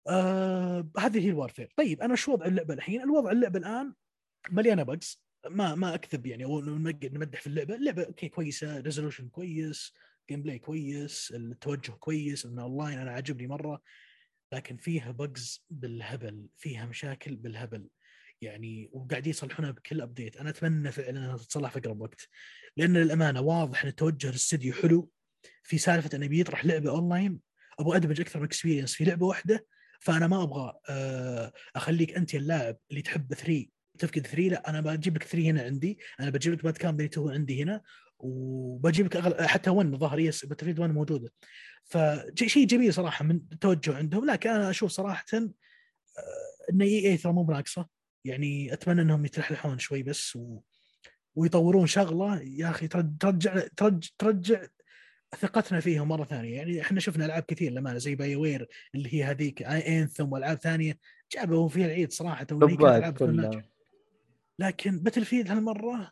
[0.07, 3.93] آه هذه هي ال warfare، طيب أنا شو وضع اللعبة الحين؟ الوضع اللعبة الآن
[4.51, 8.79] مليانة bugs ما ما أكذب يعني أو نمدح في اللعبة، اللعبة okay كويسة.
[8.79, 9.93] resolution كويس.
[10.29, 11.33] gameplay كويس.
[11.35, 12.45] التوجه كويس.
[12.45, 13.81] إنه اونلاين أنا عاجبني مرة.
[14.53, 16.47] لكن فيها bugs بالهبل.
[16.57, 17.87] فيها مشاكل بالهبل.
[18.41, 22.27] يعني وقاعد يصلحونها بكل update أنا أتمنى فعلا إنها تتصلح في أقرب وقت.
[22.77, 25.09] لأن للأمانة واضح إن توجه الاستديو حلو.
[25.63, 27.39] في سالفة انه بيطرح لعبة اونلاين
[27.79, 29.65] أبغى أدمج أكثر من experience في لعبة واحدة.
[30.05, 33.65] فأنا ما أبغى آه، أخليك أنت اللاعب اللي تحب 3
[33.99, 35.99] تفقد 3 لا أنا بجيب لك 3 هنا عندي.
[36.19, 37.81] أنا بجيب لك Bad Company 2 عندي هنا
[38.19, 39.47] وبجيب لك أغل...
[39.49, 41.31] حتى 1 الظاهر yes Battlefield 1 موجودة.
[41.83, 44.25] فشيء جميل صراحة من التوجه عندهم.
[44.25, 45.51] لكن أنا أشوف صراحة آه،
[46.71, 47.87] إن EA ترى مو بناقصة.
[48.25, 50.59] يعني أتمنى إنهم يتلحلحون شوي بس و...
[51.35, 52.41] ويطورون شغلة.
[52.41, 54.65] يا أخي ترج- ترجع ترجع ترجع
[55.39, 56.55] ثقتنا فيهم مرة ثانية.
[56.55, 60.99] يعني إحنا شفنا ألعاب كثير للامانه زي BioWare اللي هي هذيك Anthem وألعاب ثانية.
[61.33, 63.63] جابوا فيها العيد صراحة ألعاب
[64.59, 66.11] لكن Battlefield هالمرة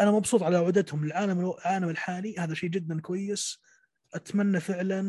[0.00, 2.34] أنا مبسوط على عودتهم للعالم العالم الحالي.
[2.38, 3.62] هذا شيء جدا كويس.
[4.14, 5.02] أتمنى فعلا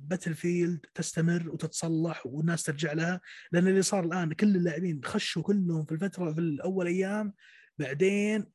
[0.00, 3.20] Battlefield تستمر وتتصلح والناس ترجع لها.
[3.52, 7.34] لأن اللي صار الآن كل اللاعبين خشوا كلهم في الفترة في الأول أيام.
[7.78, 8.46] بعدين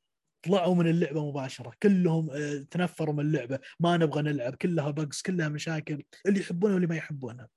[0.46, 5.50] طلعوا من اللعبة مباشرة كلهم آه، تنفروا من اللعبة ما نبغى نلعب كلها bugs كلها
[5.50, 7.50] مشاكل اللي يحبونها واللي ما يحبونها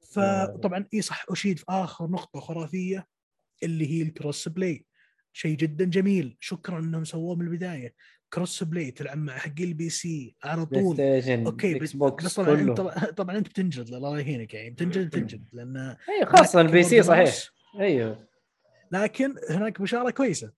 [0.00, 3.06] فطبعا إي صح أشيد في آخر نقطة خرافية
[3.62, 4.84] اللي هي ال cross play
[5.32, 6.36] شيء جدا جميل.
[6.40, 7.94] شكرا إنهم سووه من البداية.
[8.32, 10.96] cross play تلعب مع حق ال PC على طول.
[11.46, 12.80] okay بس, بوكس بس طبعا أنت
[13.16, 17.34] طبعا أنت بتنجد الله يهينك يعني بتنجد تنجد لأن اي خاصة ال PC صحيح.
[17.80, 18.28] أيوه.
[18.92, 20.52] لكن هناك بشاره كويسة.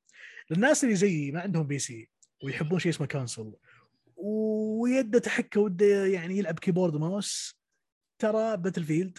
[0.53, 2.09] للناس اللي زيي ما عندهم PC
[2.45, 3.57] ويحبون شيء اسمه console.
[4.17, 7.59] ويده تحكه وده يعني يلعب keyboard و mouse.
[8.19, 9.19] ترى Battlefield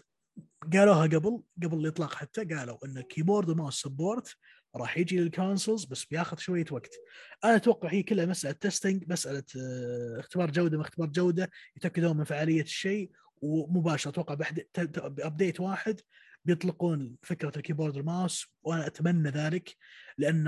[0.73, 4.35] قالوها قبل قبل الإطلاق حتى قالوا إن keyboard و mouse support
[4.75, 6.95] راح يجي لل consoles بس بياخذ شوية وقت.
[7.43, 12.23] أنا أتوقع هي كلها مسألة testing مسألة آه، اختبار جودة ما اختبار جودة يتأكدون من
[12.23, 13.11] فعالية الشيء
[13.41, 16.01] ومباشرة أتوقع بعد update واحد.
[16.45, 19.75] بيطلقون فكرة ال keyboard وال mouse وأنا أتمنى ذلك
[20.17, 20.45] لأن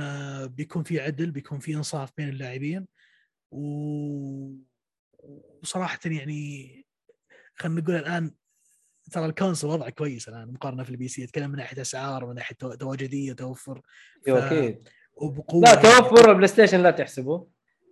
[0.48, 2.88] بيكون في عدل بيكون في إنصاف بين اللاعبين.
[5.62, 6.86] وصراحة يعني
[7.56, 8.32] خلينا نقول الآن
[9.12, 12.36] ترى ال console وضعه كويس الآن مقارنة في ال PC اتكلم من ناحية أسعار ومن
[12.36, 13.82] ناحية تو- تواجدية توفر.
[14.28, 14.90] أيوه ف- أكيد.
[15.14, 15.62] وبقوة.
[15.64, 17.48] لا توفر ال PlayStation لا تحسبه.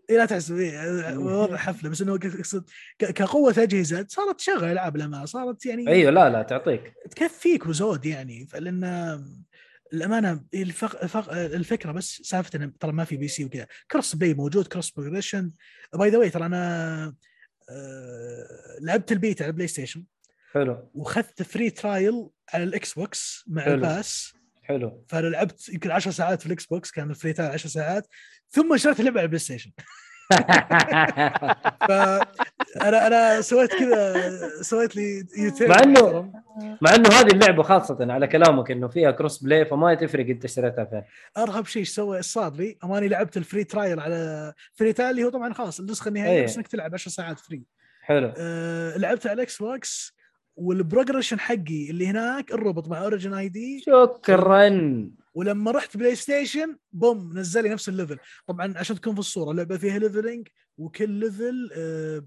[0.10, 2.70] إيه لا تحسب إيه وضع حفلة بس إنه اقصد
[3.00, 6.94] كقوة أجهزة صارت تشغل العاب لما صارت يعني أيوه لا لا تعطيك.
[7.12, 8.48] تكفيك وزود يعني.
[8.54, 8.84] لأن
[9.94, 11.04] الأمانة الفق...
[11.04, 11.34] الفق...
[11.34, 13.68] الفكرة بس سالفة إنه ترى ما في PC وكذا.
[13.92, 15.52] cross play موجود cross progression.
[15.94, 17.16] by the way ترى أنا
[17.70, 18.48] آه،
[18.82, 20.04] لعبت البيتا على ال PlayStation.
[20.52, 20.90] حلو.
[20.94, 23.74] وأخذت free trial على ال Xbox مع حلو.
[23.74, 24.34] ال pass.
[24.64, 25.04] حلو.
[25.08, 28.08] فانا لعبت يمكن 10 ساعات في ال Xbox كان ال free trial 10 ساعات
[28.50, 29.72] ثم اشتريت اللعبة على ال PlayStation
[31.88, 34.14] فانا أنا سويت كذا
[34.62, 35.70] سويت لي U-turn.
[35.70, 36.34] مع محترم.
[36.82, 40.86] مع إنه هذه اللعبة خاصة على كلامك إنه فيها cross play فما تفرق إنت اشتريتها
[40.86, 41.04] فين.
[41.38, 45.54] أرهب شيء سوى الصادري أماني لعبت ال free trial على free trial اللي هو طبعا
[45.54, 46.44] خلاص النسخة النهائية أيه.
[46.46, 47.64] بس إنك تلعب 10 ساعات free
[48.02, 48.34] حلو.
[48.38, 50.14] أه لعبت على ال Xbox
[50.56, 55.10] وال progression حقي اللي هناك الربط مع Origin ID شكرا.
[55.34, 59.78] ولما رحت PlayStation boom نزل لي نفس ال level طبعا عشان تكون في الصورة اللعبه
[59.78, 60.48] فيها leveling
[60.78, 62.26] وكل level آه،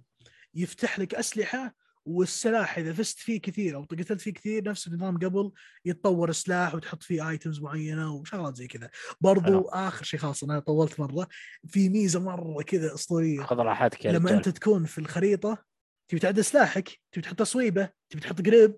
[0.55, 1.75] يفتح لك أسلحة
[2.05, 5.53] والسلاح إذا فزت فيه كثير أو قتلت فيه كثير نفس النظام قبل
[5.85, 8.91] يتطور سلاح وتحط فيه items معينة وشغلات زي كذا.
[9.21, 9.61] برضو حلو.
[9.61, 11.29] آخر شيء خلاص أنا طولت مرة.
[11.69, 13.43] في ميزة مرة كذا أسطورية.
[13.43, 14.33] خذ راحتك لما رجال.
[14.33, 15.65] أنت تكون في الخريطة
[16.09, 18.77] تبي تعدل سلاحك تبي تحط تصويبه تبي تحط grip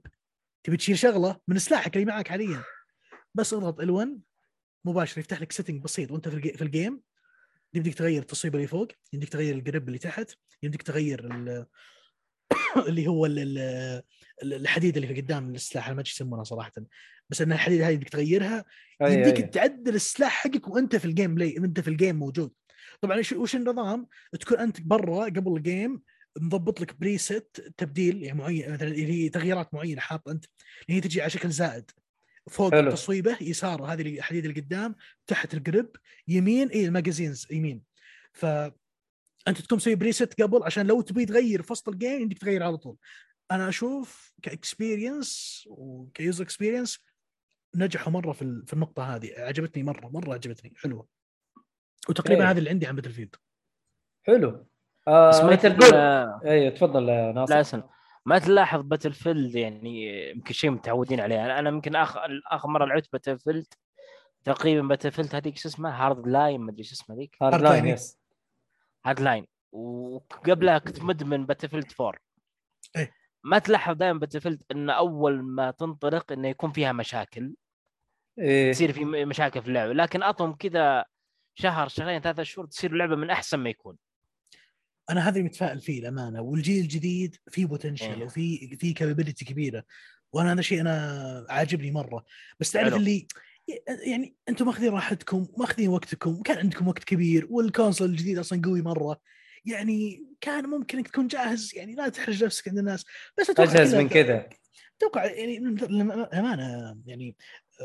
[0.64, 2.62] تبي تشيل شغله من سلاحك اللي معك حاليا.
[3.34, 4.09] بس اضغط ال L1
[4.84, 6.10] مباشر يفتح لك setting بسيط.
[6.10, 7.00] وانت في الجي- في ال game
[7.74, 10.30] يمديك تغير التصويب اللي فوق يمديك تغير ال grip اللي تحت
[10.62, 11.66] يمديك تغير ال-
[12.88, 14.02] اللي هو ال- ال-
[14.42, 15.88] ال- الحديد اللي في قدام السلاح.
[15.90, 16.72] ما أدري يسمونها صراحة.
[17.30, 18.64] بس إن الحديد هذه يمديك تغيرها
[19.02, 19.42] يمديك أي.
[19.42, 22.52] تعدل السلاح حقك وأنت في ال gameplay انت في ال game موجود.
[23.00, 24.06] طبعا وش النظام؟
[24.40, 26.02] تكون أنت برا قبل ال game
[26.40, 30.44] مضبط لك preset تبديل يعني معين مثلا اللي هي تغييرات معينة حاط أنت
[30.88, 31.90] اللي هي تجي على شكل زائد.
[32.50, 32.90] فوق حلو.
[32.90, 34.94] تصويبه يسار هذه الحديد اللي قدام
[35.26, 35.96] تحت ال grip
[36.28, 37.82] يمين اي ال magazines يمين.
[38.32, 38.44] ف
[39.48, 42.62] أنت تكون مسوي preset قبل عشان لو تبي تغير في وسط ال game يمديك تغير
[42.62, 42.96] على طول.
[43.50, 46.98] أنا أشوف ك experience وك user experience
[47.74, 49.32] نجحوا مرة في في النقطة هذه.
[49.38, 50.72] عجبتني مرة مرة عجبتني.
[50.76, 51.09] حلوة.
[52.09, 52.50] وتقريبا إيه.
[52.50, 53.36] هذه اللي عندي عن Battlefield
[54.26, 54.66] حلو.
[55.09, 55.94] بس آه ما انت تقول
[56.51, 57.55] أيوه تفضل يا ناصر.
[57.55, 57.82] لا اسن
[58.26, 61.44] ما تلاحظ Battlefield يعني يمكن شيء متعودين عليه.
[61.44, 62.20] أنا أنا يمكن اخر
[62.51, 63.66] آخر مرة لعبت Battlefield
[64.44, 67.86] تقريبا Battlefield هذيك شو اسمها؟ Hardline ما أدري شو اسمها ذيك Hardline.
[67.86, 68.18] yes
[69.06, 72.20] Hardline وقبلها كنت مدمن Battlefield 4
[72.97, 73.12] إيه.
[73.44, 77.55] ما تلاحظ دائما Battlefield إن أول ما تنطلق إنه يكون فيها مشاكل.
[78.39, 78.72] إيه.
[78.72, 79.93] تصير في مشاكل في اللعبة.
[79.93, 81.05] لكن أعطهم كذا
[81.55, 83.97] شهر شهرين ثلاثة شهور تصير اللعبة من أحسن ما يكون.
[85.10, 88.22] أنا هذا متفائل فيه الامانه والجيل الجديد فيه potential.
[88.22, 89.85] وفي في capability كبيرة.
[90.32, 92.24] وأنا هذا شيء أنا عاجبني مرة.
[92.60, 92.94] بس تعرف.
[92.94, 93.26] اللي
[94.06, 96.43] يعني أنتم ماخذين راحتكم ماخذين وقتكم.
[96.43, 99.20] كان عندكم وقت كبير وال console الجديد أصلا قوي مرة.
[99.64, 103.05] يعني كان ممكن انك تكون جاهز يعني لا تحرج نفسك عند الناس.
[103.40, 104.48] بس أتوقع أجهز من كذا.
[104.98, 107.36] أتوقع يعني للأمانة يعني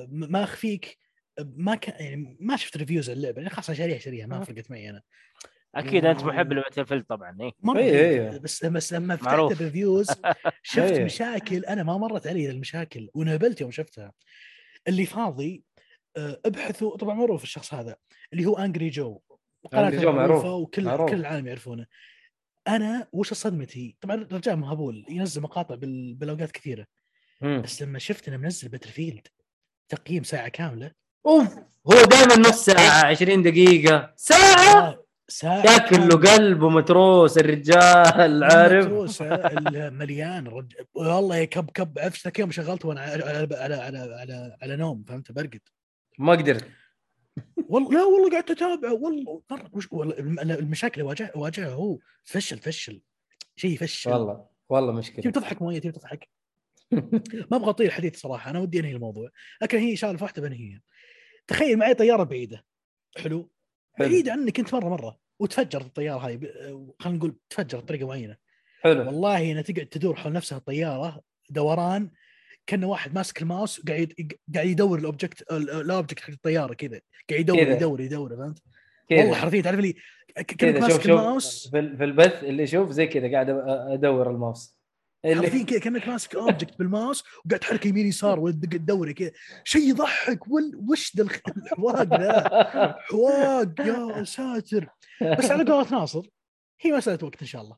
[0.08, 0.98] ما أخفيك
[1.40, 3.38] ما كان يعني ما شفت reviews اللعبة.
[3.38, 4.44] يعني خلاص شاريها شاريها ما.
[4.44, 5.02] فرقت معي أنا.
[5.76, 8.38] أكيد أنت محب ل Battlefield طبعا إيه، إيه إيه.
[8.40, 9.34] بس بس لما فتحت.
[9.52, 10.08] ال reviews
[10.64, 11.04] شفت إيه.
[11.06, 14.14] مشاكل أنا ما مرت علي المشاكل ونهبلت يوم شفتها
[14.88, 15.64] اللي فاضي
[16.18, 17.96] آه، ابحثوا طبعا معروف الشخص هذا
[18.34, 19.20] اللي هو Angry Joe
[19.72, 20.16] قناته Angry Joe معروف.
[20.30, 21.10] معروفة وكل معروف.
[21.10, 21.86] كل العالم يعرفونه
[22.68, 26.86] أنا وش صدمتي طبعا الرجال مهبول ينزل مقاطع بال- بالأوقات كثيرة
[27.42, 27.62] مم.
[27.62, 29.28] بس لما شفت إنه منزل Battlefield
[29.90, 30.92] تقييم ساعة كاملة
[31.26, 31.56] أوف
[31.88, 36.34] هو دائما نص ساعة 20 دقيقة ساعة آه، ساعه ياكل له كاملة.
[36.36, 40.74] قلب ومتروس الرجال عارف؟ متروسة، ال- مليان رج...
[40.94, 44.76] والله يا كب كب عرفت ذاك يوم شغلته وأنا على على على على, على, على
[44.76, 45.62] نوم فهمت؟ برقد.
[46.20, 46.68] ما قدرت.
[47.68, 49.42] والله لا والله قعدت اتابعه والله
[49.92, 53.02] والله الم- المشاكل اللي واجه واجهها هو فشل فشل.
[53.56, 54.12] شيء فشل.
[54.12, 56.30] والله والله تبي مشكله تضحك مؤيد تبي تضحك؟
[57.52, 59.30] ما أبغى اطيل الحديث صراحة أنا ودي أنهي الموضوع.
[59.62, 60.82] لكن هي سالفه واحدة بنهيها.
[61.48, 62.66] تخيل معي طيارة بعيدة.
[63.18, 63.50] حلو.
[63.94, 64.08] حلو.
[64.10, 66.40] بعيده عنك انت مرة مرة وتفجرت الطيارة هاي
[67.00, 68.38] خلينا نقول تفجر بطريقة معينة.
[68.82, 69.06] حلو.
[69.06, 72.10] والله انها تقعد تدور حول نفسها الطيارة دوران
[72.68, 74.14] كان واحد ماسك الماوس وقاعد
[74.56, 77.02] قاعد يدور ال object ال object حق الطيارة كذا.
[77.30, 77.58] قاعد يدور.
[77.60, 78.60] يدور يدور فهمت؟
[79.12, 79.96] والله حرفيا تعرف لي
[80.36, 81.68] كأنك ماسك شوف الماوس.
[81.72, 83.50] في, ال- في البث اللي شوف زي كذا قاعد
[83.94, 84.78] أدور الماوس.
[85.26, 89.32] اللي كذا كأنك ماسك object بال mouse وقاعد تحرك يمين يسار وتدق تدوري كذا.
[89.64, 90.48] شيء يضحك.
[90.48, 94.88] وال- وش ذا الخ- الحواق ذا؟ حواق يا ساتر.
[95.22, 96.22] بس على قولة ناصر
[96.82, 97.76] هي مساله وقت إن شاء الله.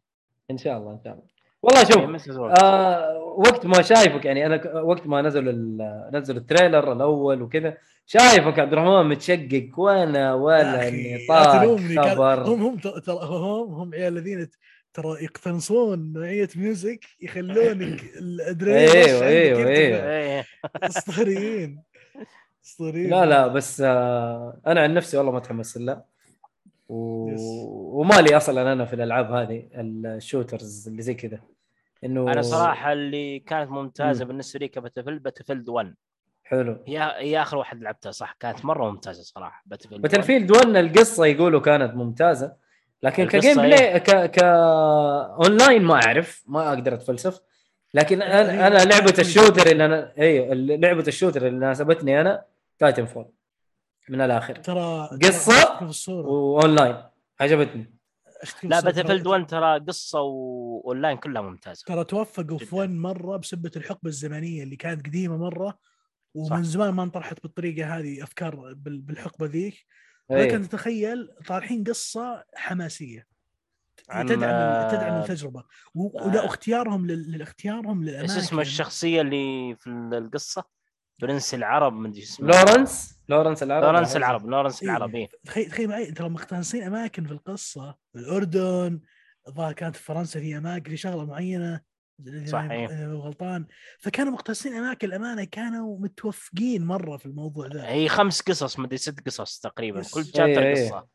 [0.51, 1.23] إن شاء الله إن شاء الله.
[1.61, 2.63] والله شوف.
[2.63, 7.41] آه وقت ما شايفك يعني أنا ك- وقت ما نزل ال- نزل ال trailer الأول
[7.41, 11.77] وكذا شايفك عبد الرحمن متشقق وأنا ولا إني طاق
[12.09, 12.43] خبر.
[12.43, 14.47] هم هم هم هم عيال الذين
[14.95, 19.69] ترى يقتنصون نوعية music يخلونك الأدرينالين أيوه أيوه.
[19.69, 20.45] أيوه.
[20.83, 21.83] أسطوريين.
[22.65, 23.09] أسطوريين.
[23.09, 26.01] لا لا بس آه أنا عن نفسي والله متحمس له.
[26.89, 27.29] و...
[27.29, 27.41] yes.
[27.69, 31.39] ومالي أصلا أنا في الألعاب هذه ال shooters اللي زي كذا.
[32.03, 34.27] إنه أنا صراحة اللي كانت ممتازة مم.
[34.27, 35.95] بالنسبة لي ك Battlefield Battlefield 1
[36.43, 36.77] حلو.
[36.87, 41.25] هي هي آخر واحد لعبتها صح؟ كانت مرة ممتازة صراحة Battlefield Battle field 1 القصة
[41.25, 42.64] يقولوا كانت ممتازة.
[43.05, 43.65] لكن ك game إيه.
[43.67, 47.41] play ك ك أونلاين ما أعرف ما أقدر أتفلسف
[47.93, 52.45] لكن أنا أنا لعبة ال shooter اللي أنا اي لعبة ال shooter اللي ناسبتني أنا
[52.79, 53.25] Titanfall
[54.09, 55.09] من الآخر ترى
[55.81, 56.95] الصورة وأونلاين
[57.39, 57.95] عجبتني
[58.63, 58.79] لا.
[58.79, 62.75] Battlefield 1 ترى قصة وأونلاين كلها ممتازة ترى توفقوا في جداً.
[62.77, 65.77] 1 مرة بسبة الحقبة الزمنية اللي كانت قديمة مرة
[66.33, 66.69] ومن صح.
[66.69, 70.04] زمان ما انطرحت بالطريقة هذه أفكار بال- بالحقبة ذيك إيه.
[70.29, 73.27] ولكن تتخيل طارحين قصة حماسية.
[74.09, 75.59] عن- تدعم تدعم التجربة.
[75.59, 75.65] آه.
[75.95, 80.63] ولا اختيارهم لل- للاختيارهم إيش للاماكن اسم الشخصية اللي في القصة؟
[81.19, 83.83] برنس العرب مدري اسمه لورنس؟ لورنس العرب.
[83.83, 84.89] لورنس العرب لورنس إيه.
[84.89, 85.29] العرب إيه.
[85.45, 87.95] تخيل تخيل معي ترى مقتنصين أماكن في القصة.
[88.15, 88.99] الأردن
[89.47, 91.81] الظاهر كانت في فرنسا في أماكن في شغلة معينة.
[92.19, 92.85] إذا صح، أنا.
[92.85, 93.65] إذا أنا غلطان.
[93.99, 97.87] فكانوا مقتنصين اماكن الامانه كانوا متوفقين مرة في الموضوع ذا.
[97.87, 100.01] هي خمس قصص مدري ست قصص تقريبا.
[100.13, 100.71] كل chapter.
[100.71, 101.07] قصة.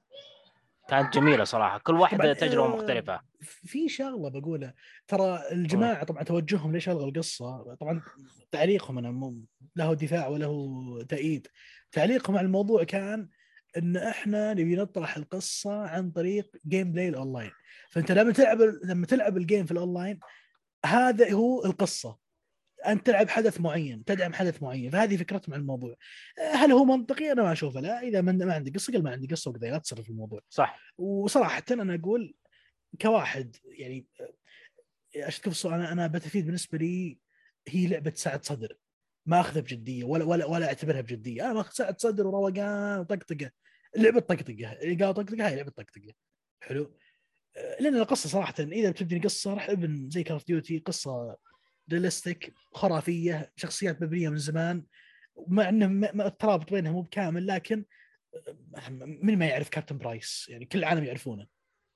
[0.89, 1.78] كانت جميلة صراحة.
[1.78, 3.20] كل واحدة تجربة آه، مختلفة.
[3.40, 4.74] في شغلة بقولها.
[5.09, 7.74] ترى الجماعة طبعا توجههم ليش الغوا القصة.
[7.74, 8.02] طبعا
[8.51, 9.36] تعليقهم أنا مو
[9.77, 11.47] له دفاع وله تأييد.
[11.93, 13.28] تعليقهم على الموضوع كان
[13.77, 17.51] إن إحنا نبي نطرح القصة عن طريق gameplay ال online
[17.90, 20.20] فأنت لما تلعب لما تلعب ال game في الاونلاين
[20.86, 22.19] هذا هو القصة.
[22.86, 24.90] انت تلعب حدث معين تدعم حدث معين.
[24.90, 25.97] فهذه فكرتهم عن الموضوع.
[26.52, 27.81] هل هو منطقي؟ أنا ما أشوفه.
[27.81, 30.40] لا إذا ما عندي قصة قل ما عندي قصة وكذا لا تصرف في الموضوع.
[30.51, 30.94] صح.
[30.98, 32.35] وصراحة أنا أقول
[33.01, 34.07] كواحد يعني
[35.16, 37.19] أشوف أنا أنا Battlefield بالنسبة لي
[37.69, 38.77] هي لعبة سعه صدر.
[39.27, 41.44] ما أخذها بجدية ولا ولا ولا أعتبرها بجدية.
[41.44, 43.51] أنا ماخذ سعه صدر وروقان وطقطقه
[43.97, 44.73] لعبة طقطقة.
[44.73, 46.15] اللي قال طقطقة هاي لعبة طقطقة.
[46.62, 46.97] حلو؟
[47.81, 51.36] لأن القصة صراحة إذا بتبني قصة راح ابن زي Call of Duty قصة
[51.93, 54.85] realistic خرافية شخصيات مبنية من زمان
[55.48, 57.85] مع إنه ما- ما- الترابط بينهم مو بكامل لكن
[59.22, 61.47] من ما يعرف Captain Price يعني كل العالم يعرفونه.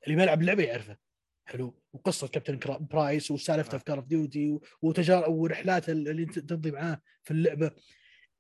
[0.06, 0.97] اللي بيلعب اللعبة يعرفه.
[1.44, 1.81] حلو.
[1.93, 7.70] وقصة Captain Price وسالفته في Call of Duty وتجارب ورحلات اللي تقضي معاه في اللعبة.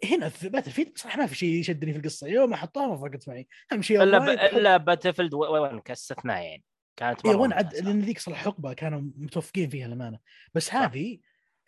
[0.04, 2.26] هنا في Battlefield صراحة ما في شيء يشدني في القصة.
[2.28, 3.48] يوم ما حطوها ما فرقت معي.
[3.72, 4.28] أهم شيء إلا ب...
[4.56, 6.64] إلا Battlefield 1 كاستثناء يعني.
[6.96, 7.74] كانت اي مرة وين عد.
[7.74, 10.18] لأن ذيك صراحة حقبة كانوا متوفقين فيها الامانه
[10.54, 11.18] بس هذه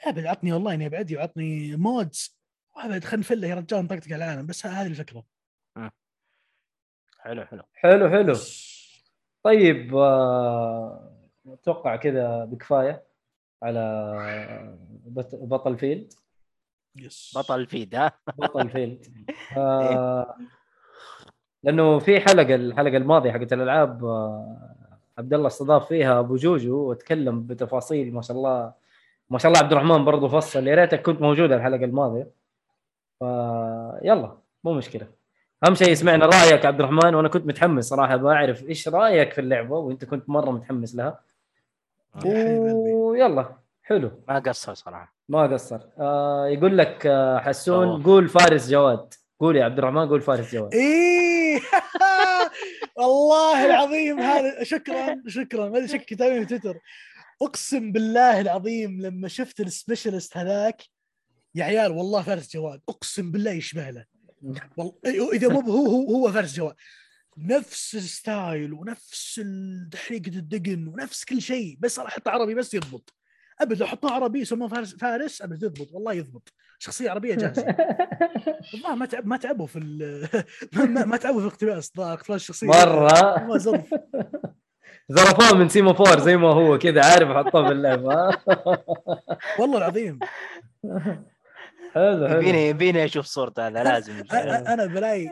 [0.04, 2.38] ابد عطني اونلاين يا بعدي وعطني mods.
[2.76, 5.24] وابد خلينا نفله يا رجال نطقطق على العالم بس هذه الفكرة.
[7.20, 7.62] حلو حلو.
[7.74, 8.34] حلو حلو.
[9.42, 11.12] طيب آه،
[11.46, 13.06] أتوقع كذا بكفاية
[13.62, 13.80] على
[15.06, 16.12] بط- Battlefield.
[16.96, 19.06] yes Battlefield ها؟ Battlefield.
[19.56, 20.36] آه
[21.62, 24.76] لأنه في حلقة الحلقة الماضية حقت الألعاب آه
[25.18, 28.72] عبد الله استضاف فيها أبو جوجو وتكلم بتفاصيل ما شاء الله
[29.30, 30.66] ما شاء الله عبد الرحمن برضه فصل.
[30.66, 32.30] يا ريتك كنت موجود الحلقة الماضية.
[33.18, 35.06] فيلا مو مشكلة.
[35.66, 39.76] أهم شيء سمعنا رأيك عبد الرحمن وأنا كنت متحمس صراحة بعرف إيش رأيك في اللعبة
[39.76, 41.20] وأنت كنت مرة متحمس لها.
[42.14, 42.58] قلبي.
[42.94, 43.46] ويلا
[43.82, 44.10] حلو.
[44.28, 45.14] ما قصر صراحة.
[45.28, 45.80] ما قصر.
[45.98, 48.04] آه يقول لك آه حسون أوه.
[48.04, 49.14] قول فارس جواد.
[49.40, 50.74] قول يا عبد الرحمن قول فارس جواد.
[50.74, 51.60] إيه.
[52.96, 55.68] والله العظيم هذا شكرا شكرا.
[55.68, 56.80] ما أدري شك كتابين في تويتر.
[57.42, 60.82] أقسم بالله العظيم لما شفت ال specialist هذاك
[61.54, 64.04] يا عيال والله فارس جواد أقسم بالله يشبه له
[64.76, 66.74] والله إيه، إذا مو هو هو هو فارس جواد
[67.38, 69.40] نفس style ونفس
[69.92, 73.14] تحريقة الدقن ونفس كل شيء بس راح احطه عربي بس يضبط.
[73.60, 76.52] أبد لو حطوه عربي يسموه فارس فارس أبد يضبط والله يضبط.
[76.78, 77.62] شخصية عربية جاهزة.
[78.74, 80.28] والله ما تعب ما تعبوا في ال-
[80.94, 83.94] ما, ما, تعبوا في الاقتباس ضاع اقتباس الشخصيه مرة؟ ما زرف.
[85.08, 88.38] زرفوه من سيما فور زي ما هو كذا عارف حطوه في اللعبة.
[89.58, 90.18] والله العظيم.
[91.94, 92.40] حلو حلو.
[92.40, 94.22] يبيني يبيني أشوف صورته هذا لازم.
[94.32, 95.30] أنا بلاي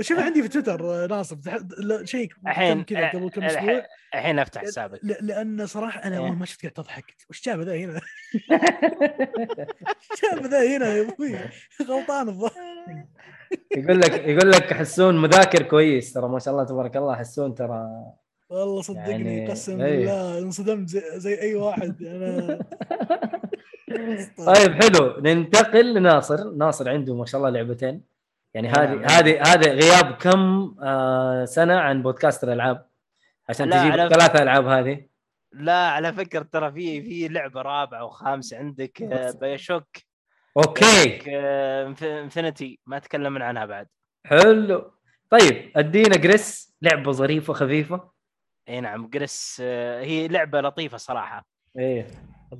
[0.00, 3.82] شوف عندي في تويتر ناصر تح- لا، شيك الحين كذا قبل كم أسبوع.
[4.14, 5.00] الحين أفتح حسابك.
[5.04, 6.26] ل- لأن صراحة أنا إيه.
[6.26, 7.04] اول ما شفت قاعد تضحك.
[7.30, 8.00] وش جاب ذا هنا؟
[10.22, 11.36] جاب ذا هنا يا أبوي.
[11.88, 12.52] غلطان الظاهر.
[13.76, 16.12] يقول لك يقول لك حسون مذاكر كويس.
[16.12, 17.86] ترى ما شاء الله تبارك الله حسون ترى
[18.48, 19.96] والله صدقني يعني- قسم إيه.
[19.98, 22.02] بالله انصدمت زي, زي أي واحد.
[22.02, 22.58] أنا
[24.46, 25.20] طيب حلو.
[25.20, 26.50] ننتقل لناصر.
[26.50, 28.02] ناصر عنده ما شاء الله لعبتين.
[28.54, 29.06] يعني هذه.
[29.18, 32.86] هذه هذا غياب كم آه سنة عن بودكاست الألعاب؟
[33.48, 35.06] عشان تجيب على- ثلاثة ألعاب هذه.
[35.52, 39.30] لا على فكرة ترى في في لعبة رابعة وخامسه عندك آه،
[40.56, 41.22] أوكي.
[41.36, 43.86] آه، انف- Infinity ما تكلمنا عنها بعد.
[44.26, 44.92] حلو.
[45.30, 48.10] طيب أدينا Gris لعبة ظريفة خفيفة.
[48.68, 51.46] إي نعم Gris آه، هي لعبة لطيفة صراحة.
[51.78, 52.06] إيه.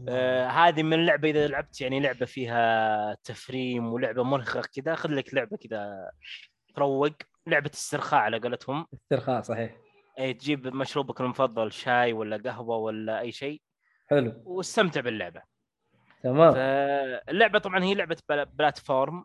[0.09, 5.35] آه، هذه من اللعبه إذا لعبت يعني لعبة فيها تفريم ولعبة مرهقة كذا خذ لك
[5.35, 6.11] لعبة كذا
[6.75, 7.13] تروق
[7.47, 8.87] لعبة استرخاء على قولتهم.
[8.95, 9.77] استرخاء صحيح.
[10.19, 13.63] اي تجيب مشروبك المفضل شاي ولا قهوة ولا أي شيء.
[14.11, 14.43] حلو.
[14.45, 15.43] واستمتع باللعبة.
[16.23, 16.53] تمام.
[16.55, 19.25] فاللعبة طبعا هي لعبة plat- platform.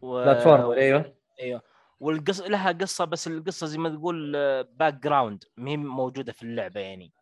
[0.00, 0.24] و...
[0.24, 1.14] platform أيوه.
[1.40, 1.62] أيوه.
[2.00, 4.32] والقص لها قصة بس القصة زي ما تقول
[4.64, 7.12] background ما هي موجودة في اللعبة يعني.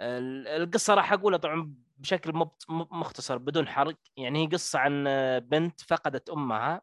[0.00, 3.96] ال- القصة راح أقولها طبعا بشكل مختصر بدون حرق.
[4.16, 5.04] يعني هي قصة عن
[5.38, 6.82] بنت فقدت أمها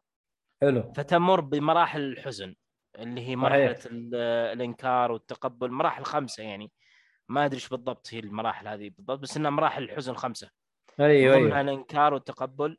[0.60, 0.92] حلو.
[0.92, 2.54] فتمر بمراحل الحزن
[2.98, 4.14] اللي هي مرحلة ال-
[4.52, 6.72] الإنكار والتقبل مراحل خمسة يعني.
[7.28, 10.50] ما أدري إيش بالضبط هي المراحل هذه بالضبط بس إنها مراحل الحزن خمسة.
[11.00, 11.60] أيوه أيوه.
[11.60, 12.78] الانكار والتقبل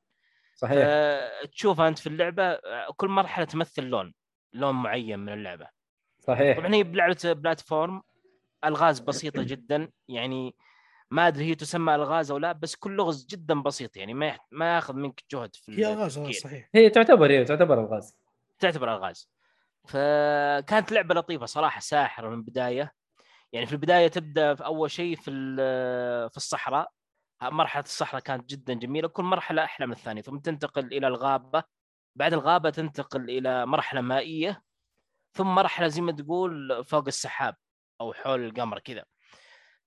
[0.56, 0.78] صحيح.
[0.86, 4.14] آه، تشوفها أنت في اللعبة آه، كل مرحلة تمثل لون
[4.54, 5.68] لون معين من اللعبة.
[6.20, 6.58] صحيح.
[6.58, 8.02] طبعا هي بلعبة بلاتفورم
[8.66, 9.92] ألغاز بسيطة جدا.
[10.08, 10.56] يعني
[11.14, 14.76] ما أدري هي تسمى ألغاز أو لا بس كل لغز جدا بسيط يعني ما ما
[14.76, 16.42] ياخذ منك جهد في هي ألغاز التفكير.
[16.42, 16.70] صحيح.
[16.76, 18.18] هي تعتبر هي تعتبر ألغاز.
[18.60, 19.30] تعتبر ألغاز.
[19.88, 22.94] فكانت لعبة لطيفة صراحة ساحرة من البداية.
[23.52, 26.92] يعني في البداية تبدأ في أول شيء في ال- في الصحراء.
[27.42, 31.64] مرحلة الصحراء كانت جدا جميلة كل مرحلة أحلى من الثانية ثم تنتقل إلى الغابة.
[32.16, 34.64] بعد الغابة تنتقل إلى مرحلة مائية
[35.34, 37.56] ثم مرحلة زي ما تقول فوق السحاب
[38.02, 39.06] أو حول القمر كذا.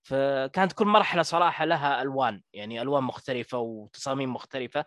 [0.07, 4.85] فكانت كل مرحلة صراحة لها ألوان يعني ألوان مختلفة وتصاميم مختلفة.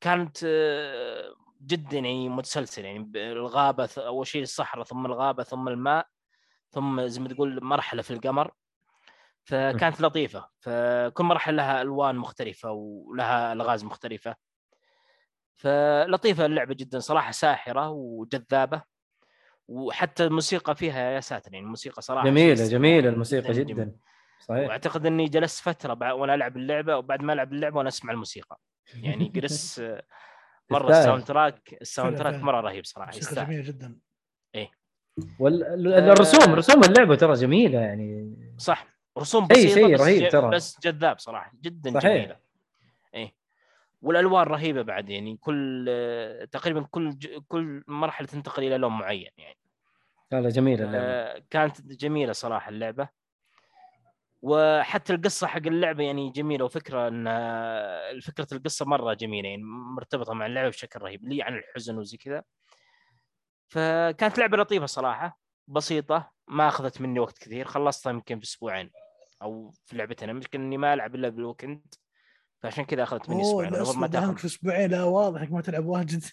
[0.00, 6.06] كانت آه، جدا يعني متسلسل يعني الغابة أول شيء الصحراء ثم الغابة ثم الماء
[6.70, 8.52] ثم زي ما تقول مرحلة في القمر.
[9.44, 14.36] فكانت لطيفة فكل مرحلة لها ألوان مختلفة ولها ألغاز مختلفة.
[15.56, 18.82] فلطيفة اللعبة جدا صراحة ساحرة وجذابة.
[19.68, 23.98] وحتى الموسيقى فيها يا ساتر يعني الموسيقى صراحة جميلة جميلة الموسيقى جداً جدا.
[24.40, 24.68] صحيح.
[24.68, 28.58] وأعتقد إني جلست فترة بع- وأنا ألعب اللعبة وبعد ما ألعب اللعبة وأنا أسمع الموسيقى.
[28.94, 29.82] يعني جلس
[30.70, 30.90] مرة.
[30.90, 32.34] ال soundtrack ال soundtrack.
[32.34, 33.46] مرة رهيب صراحة يستاهل.
[33.46, 33.98] جميلة جدا.
[35.40, 38.36] والرسوم رسوم اللعبة ترى جميلة يعني.
[38.58, 38.86] صح.
[39.18, 40.50] رسوم بسيطة شيء بس رهيب ترى.
[40.50, 42.14] بس جذاب صراحة جدا صحيح.
[42.16, 42.36] جميلة.
[43.14, 43.32] إيه.
[44.02, 49.30] والألوان رهيبة بعد يعني كل آه، تقريبا كل ج- كل مرحلة تنتقل إلى لون معين
[49.38, 49.58] يعني.
[50.32, 51.04] لا لا جميلة اللعبة.
[51.04, 53.08] آه، كانت جميلة صراحة اللعبة.
[54.42, 57.24] وحتى القصة حق اللعبة يعني جميلة وفكرة إن
[58.20, 59.62] فكره القصة مرة جميلة يعني
[59.96, 62.42] مرتبطة مع اللعبة بشكل رهيب لي عن الحزن وزي كذا.
[63.68, 65.38] فكانت لعبة لطيفة صراحة
[65.68, 68.90] بسيطة ما أخذت مني وقت كثير خلصتها يمكن في أسبوعين
[69.42, 71.94] أو في لعبتين يمكن إني ما ألعب إلا بالويكند
[72.62, 74.36] فعشان كذا أخذت مني أسبوعين ما تأخذ.
[74.36, 76.24] في أسبوعين لا واضح إنك ما تلعب واجد.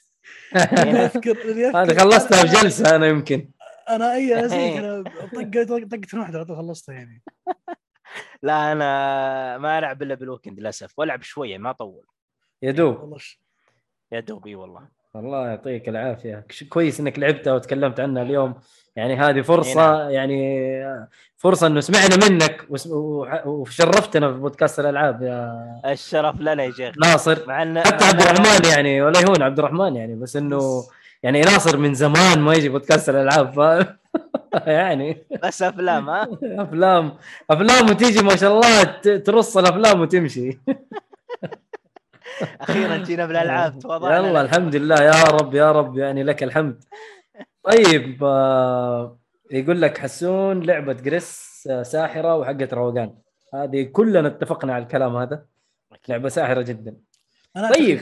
[0.55, 1.37] أذكر
[1.81, 3.51] هذه خلصتها بجلسه أنا يمكن.
[3.89, 7.23] أنا أي زيك أنا طقه طقه واحدة على طول خلصتها يعني.
[8.45, 12.03] لا أنا ما ألعب إلا بالويكند للأسف وألعب شوية ما أطول.
[12.61, 12.99] يا دوب.
[13.01, 13.17] والله.
[13.17, 13.39] ش-
[14.11, 14.81] يا دوب إي والله.
[15.15, 16.45] الله يعطيك العافية.
[16.69, 18.53] كويس إنك لعبتها وتكلمت عنها اليوم.
[18.95, 20.69] يعني هذه فرصة يعني
[21.37, 22.65] فرصة إنه سمعنا منك
[23.45, 26.95] وشرفتنا في بودكاست الألعاب يا الشرف لنا يا شيخ.
[26.97, 27.47] ناصر.
[27.47, 30.83] مع إن حتى عبد الرحمن يعني ولا يهون عبد الرحمن يعني بس إنه
[31.23, 33.97] يعني ناصر من زمان ما يجي بودكاست الألعاب
[34.67, 35.25] يعني.
[35.43, 36.27] بس أفلام ها؟
[36.63, 37.17] أفلام.
[37.49, 40.49] أفلام وتيجي ما شاء الله ت- ترص الأفلام وتمشي.
[42.61, 44.27] أخيرا جينا بالألعاب تواضعنا.
[44.27, 44.95] يلا الحمد لله.
[45.03, 46.83] يا رب يا رب يعني لك الحمد.
[47.63, 49.19] طيب آه
[49.51, 53.15] يقول لك حسون لعبة جريس آه، ساحرة وحقت روقان.
[53.53, 55.45] هذه كلنا اتفقنا على الكلام هذا.
[56.09, 56.97] لعبة ساحرة جدا.
[57.55, 57.97] أنا طيب.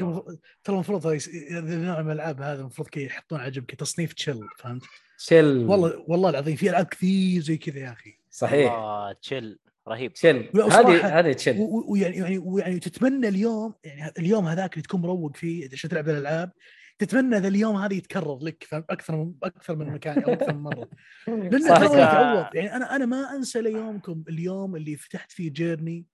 [0.63, 1.19] ترى المفروض هذا
[1.59, 4.83] النوع من الألعاب هذا المفروض كي يحطون عجب تصنيف تشيل فهمت؟
[5.17, 8.19] شل والله والله العظيم في ألعاب كثير زي كذا يا أخي.
[8.29, 8.73] صحيح.
[8.73, 10.11] الله تشيل رهيب.
[10.15, 14.83] شل لا، هذه هذه تشل و- ويعني يعني ويعني تتمنى اليوم يعني اليوم هذاك اللي
[14.83, 16.51] تكون مروق فيه عشان تلعب الألعاب
[16.99, 20.89] تتمنى ذا اليوم هذا يتكرر لك أكثر من أكثر من مكان أو أكثر من مرة.
[21.27, 21.81] لأنه صح.
[21.81, 22.55] يتعوض.
[22.55, 26.05] يعني أنا أنا ما أنسى ليومكم اليوم اللي فتحت فيه جيرني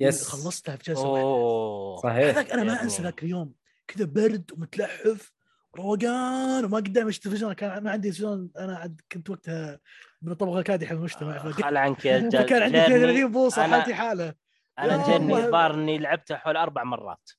[0.00, 1.26] يس خلصتها في جلسة واحدة.
[1.26, 1.96] أوه.
[2.02, 2.24] صحيح.
[2.36, 2.82] هذاك أنا ما.
[2.82, 3.52] أنسى ذاك اليوم.
[3.88, 5.32] كذا برد ومتلحف.
[5.76, 9.80] روقان وما قدامي التلفزيون كان ما عندي تلفزيون أنا عاد كنت وقتها
[10.22, 13.70] من الطبقه الكادحه في المجتمع خل عنك يا رجال فكان عندي جيرني- 32 بوصة أنا-
[13.70, 14.34] حالتي حالة.
[14.78, 15.16] أنا.
[15.44, 17.30] الظاهر إني لعبتها حول أربع مرات.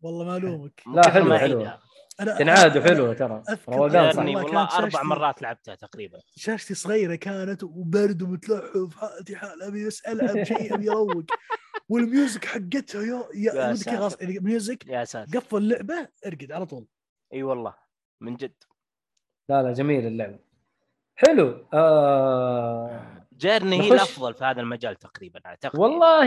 [0.00, 0.82] والله ما ألومك.
[0.94, 1.36] لا،.
[1.36, 1.80] أعيدها.
[2.20, 3.42] أنا تنعاد وحلوة ترى.
[3.68, 4.28] روقان صح.
[4.28, 6.18] والله أربع شاشتي- مرات لعبتها تقريبا.
[6.36, 11.24] شاشتي صغيرة كانت وبرد ومتلحف حالتي حال أبي بس ألعب شيء أبي أروق.
[11.88, 14.18] وال music حقتها يا يا يا.
[14.22, 15.38] ال music يا ساتر.
[15.38, 16.86] قفل اللعبة ارقد على طول.
[17.32, 17.74] إي والله
[18.20, 18.54] من جد.
[19.48, 20.38] لا لا جميل اللعبة.
[21.16, 21.66] حلو.
[21.74, 23.00] آه
[23.36, 23.92] Journey هي.
[23.92, 26.26] الأفضل في هذا المجال تقريبا اعتقد والله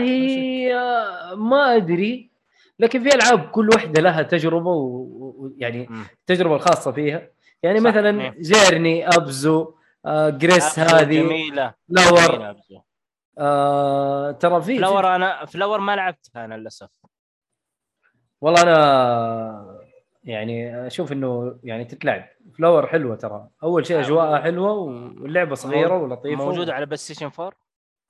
[1.34, 2.30] ما أدري.
[2.78, 6.04] لكن في ألعاب كل واحدة لها تجربة ويعني مم.
[6.12, 7.30] التجربه الخاصة فيها.
[7.62, 8.34] يعني مثلا.
[8.40, 9.74] Journey Abzû
[10.06, 11.74] آه Gris هذه جميلة.
[11.88, 12.82] Flower جميلة.
[13.38, 16.90] آه ترى في Flower أنا Flower ما لعبتها أنا للأسف.
[18.40, 19.75] والله أنا
[20.26, 22.28] يعني أشوف إنه يعني تتلعب.
[22.58, 23.48] Flower حلوة ترى.
[23.62, 27.52] أول شيء أجواءها حلوة واللعبة صغيرة ولطيفة موجودة على PlayStation 4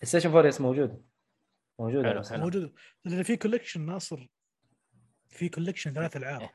[0.02, 1.02] ال Station 4 yes موجود.
[1.78, 2.22] موجود حلو،.
[2.32, 2.72] موجود
[3.04, 4.28] لأن في collection ناصر.
[5.28, 6.40] في collection ثلاث ألعاب.
[6.40, 6.50] إيه.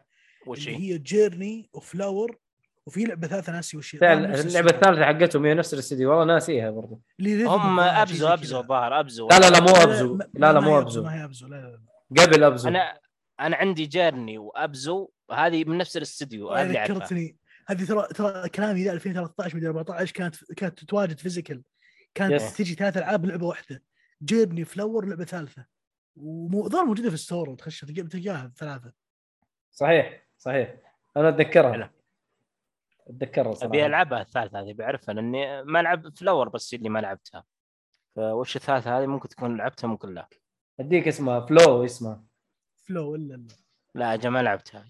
[0.48, 2.38] وش اللي هي؟ هي Journey و Flower
[2.86, 4.70] وفي لعبة ثالثة ناسي وش اللعبة.
[4.70, 7.02] الثالثة حقتهم هي نفس الاستديو والله ناسيها برضو.
[7.22, 8.60] هم Abzû Abzû.
[8.60, 9.28] الظاهر Abzû.
[9.28, 10.19] لا لا لا مو Abzû.
[10.34, 11.03] لا لا مو Abzû.
[11.04, 11.48] ما هي Abzû.
[11.48, 11.80] لا لا
[12.12, 12.24] لا.
[12.24, 12.69] قبل Abzû.
[12.70, 13.00] أنا
[13.41, 16.84] أنا عندي Journey و Abzû هذه من نفس الاستديو أعرفها.
[16.84, 17.38] ذكرتني
[17.68, 21.64] هذه ترى ترى كلامي ذا 2013 مدري 14 كانت كانت تتواجد physical.
[22.15, 22.57] كانت yes.
[22.57, 23.84] تجي ثلاث ألعاب لعبة واحدة.
[24.23, 25.65] Journey Flower لعبة ثالثة.
[26.15, 28.91] وظهر موجودة في ال store وتخش تلقاها الثلاثه
[29.72, 30.76] صحيح صحيح.
[31.18, 31.30] أنا.
[31.30, 31.91] أتذكرها.
[33.07, 33.85] أتذكرها أبي صراحة.
[33.85, 37.43] ألعبها الثالثة هذه بعرفها لأني ما لعب Flower بس اللي ما لعبتها.
[38.15, 40.27] فوش الثالثة هذه؟ ممكن تكون لعبتها ممكن لا.
[40.80, 42.23] أديك اسمها Flow اسمها.
[42.91, 43.47] Flow إلا لا.
[43.95, 44.85] لا أجل ما لعبتها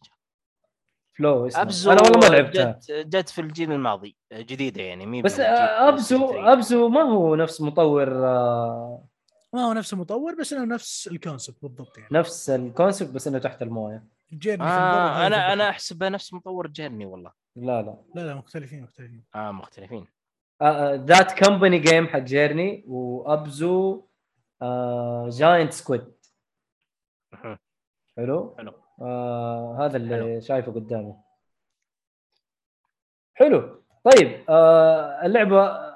[1.18, 2.72] Flow اسمها Abzû أنا والله ما لعبتها.
[2.72, 6.54] جت, جت في الجيل الماضي جديدة يعني مي بس آه، Abzû PlayStation 3.
[6.54, 9.06] Abzû ما هو نفس مطور آه،
[9.54, 12.10] ما هو نفس المطور بس إنه نفس ال concept بالضبط يعني.
[12.12, 14.04] نفس ال concept بس إنه تحت الموية.
[14.34, 15.54] Journey آه أنا.
[15.54, 17.32] أنا احسبها نفس مطور Journey والله.
[17.56, 17.96] لا لا.
[18.16, 19.24] لا لا مختلفين مختلفين.
[19.36, 20.08] آه مختلفين.
[20.94, 24.06] thatcompanygame حق Journey و Abzû
[25.28, 26.12] Giant Squid
[27.34, 27.58] مهم.
[28.18, 28.74] حلو؟ حلو.
[29.02, 30.40] آه هذا اللي حلو.
[30.40, 31.16] شايفه قدامي.
[33.34, 33.82] حلو.
[34.04, 35.92] طيب آه اللعبة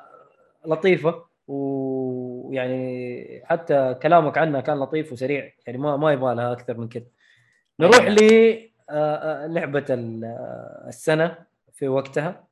[0.65, 6.89] لطيفة ويعني حتى كلامك عنها كان لطيف وسريع يعني ما ما يبغى لها أكثر من
[6.89, 7.05] كذا.
[7.79, 8.15] نروح نعم.
[8.15, 8.19] ل
[8.89, 11.37] آه، آه، لعبة آه، السنة
[11.73, 12.47] في وقتها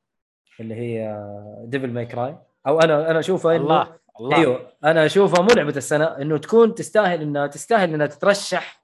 [0.60, 1.26] اللي هي
[1.64, 2.36] Devil May Cry
[2.66, 4.36] أو أنا أنا أشوفها انه الله الله.
[4.36, 4.72] أيوه.
[4.84, 8.83] أنا أشوفها مو لعبة السنة إنه تكون تستاهل انها تستاهل إنها تترشح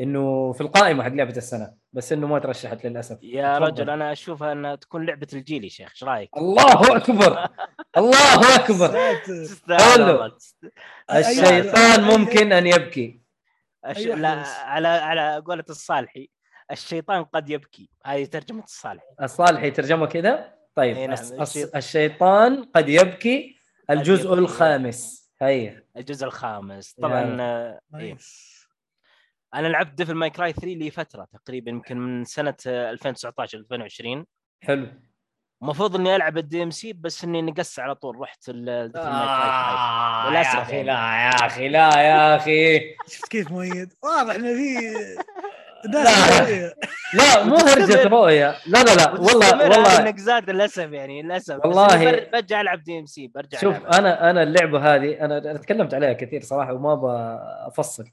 [0.00, 3.66] إنه في القائمة حق لعبة السنة بس إنه ما ترشحت للأسف يا تفضل.
[3.66, 7.48] رجل أنا أشوفها إنها تكون لعبة الجيل يا شيخ إيش رأيك؟ الله أكبر
[7.96, 8.96] الله أكبر.
[9.70, 10.32] والله.
[11.14, 13.20] الشيطان ممكن أن يبكي
[13.88, 13.98] الش...
[13.98, 14.28] أيوة لا.
[14.64, 16.28] على على قولة الصالحي
[16.70, 21.18] الشيطان قد يبكي هذه ترجمة الصالحي الصالح يترجمه كذا طيب إي نعم،
[21.76, 23.56] الشيطان قد يبكي
[23.90, 24.34] الجزء.
[24.34, 27.80] الخامس هيا الجزء الخامس طبعا إيه.
[27.92, 28.51] nice
[29.54, 34.26] أنا لعبت Devil May Cry 3 لفتره تقريبا يمكن من سنة آه، 2019 2020
[34.62, 34.86] حلو.
[35.62, 40.44] المفروض إني ألعب ال DMC بس إني نقزت على طول رحت ال Devil May Cry
[40.44, 40.82] 5 آه يا أخي يعني.
[40.86, 42.80] لا يا أخي لا يا أخي.
[43.08, 44.76] شفت كيف مؤيد؟ واضح إنه في
[45.84, 46.04] لا.
[47.14, 47.44] لا.
[47.44, 48.08] مو هرجة.
[48.08, 48.54] رؤية.
[48.66, 49.10] لا لا لا.
[49.10, 49.98] والله والله.
[50.00, 51.60] النقزات للأسف يعني للأسف.
[51.66, 53.92] والله- برجع ألعب DMC برجع شوف ألعب.
[53.92, 56.94] أنا أنا اللعبة هذه أنا أنا تكلمت عليها كثير صراحة وما
[57.68, 58.04] بفصل.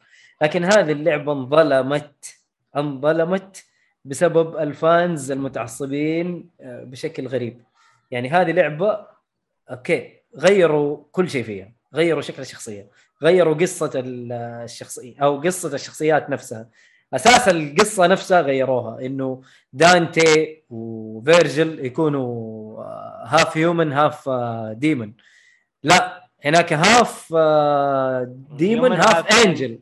[0.41, 2.35] لكن هذه اللعبة انظلمت
[2.75, 3.63] انظلمت
[4.05, 7.61] بسبب ال fans المتعصبين آه، بشكل غريب.
[8.11, 9.05] يعني هذه لعبة
[9.71, 12.87] okay غيروا كل شيء فيها غيروا شكل الشخصية
[13.23, 14.31] غيروا قصة ال-
[14.63, 16.67] الشخصية أو قصة الشخصيات نفسها.
[17.13, 19.41] أساس القصة نفسها غيروها إنه
[19.73, 22.83] دانتي وفيرجل يكونوا
[23.25, 24.29] half human half
[24.73, 25.13] demon
[25.83, 29.79] لا هناك half demon half half angel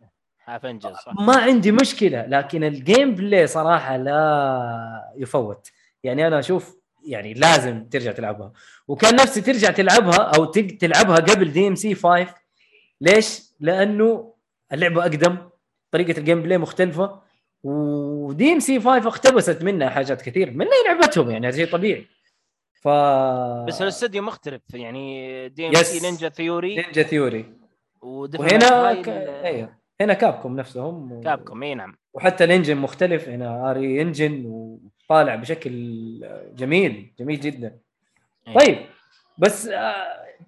[0.94, 5.72] صح؟ ما عندي مشكلة لكن ال gameplay صراحة لا يفوت.
[6.04, 8.52] يعني أنا أشوف يعني لازم ترجع تلعبها.
[8.88, 12.28] وكان نفسي ترجع تلعبها أو تلعبها قبل DMC 5
[13.02, 14.34] ليش؟ لأنه
[14.74, 15.38] اللعبة أقدم
[15.92, 17.22] طريقة ال gameplay مختلفة
[17.64, 22.08] و DMC 5 اقتبست منها حاجات كثير منها لعبتهم يعني هذا شيء طبيعي.
[22.82, 22.88] ف
[23.68, 27.54] بس الاستوديو مختلف؟ يعني DMC Ninja Theory Ninja Theory
[28.02, 29.10] و Devil وهنا ك...
[29.10, 29.87] أيوه.
[30.02, 31.22] هنا Capcom نفسهم و...
[31.22, 31.98] Capcom إي نعم.
[32.14, 35.72] وحتى ال engine مختلف هنا RE Engine وطالع بشكل
[36.56, 37.80] جميل جميل جدا.
[38.56, 38.86] طيب
[39.38, 39.96] بس آه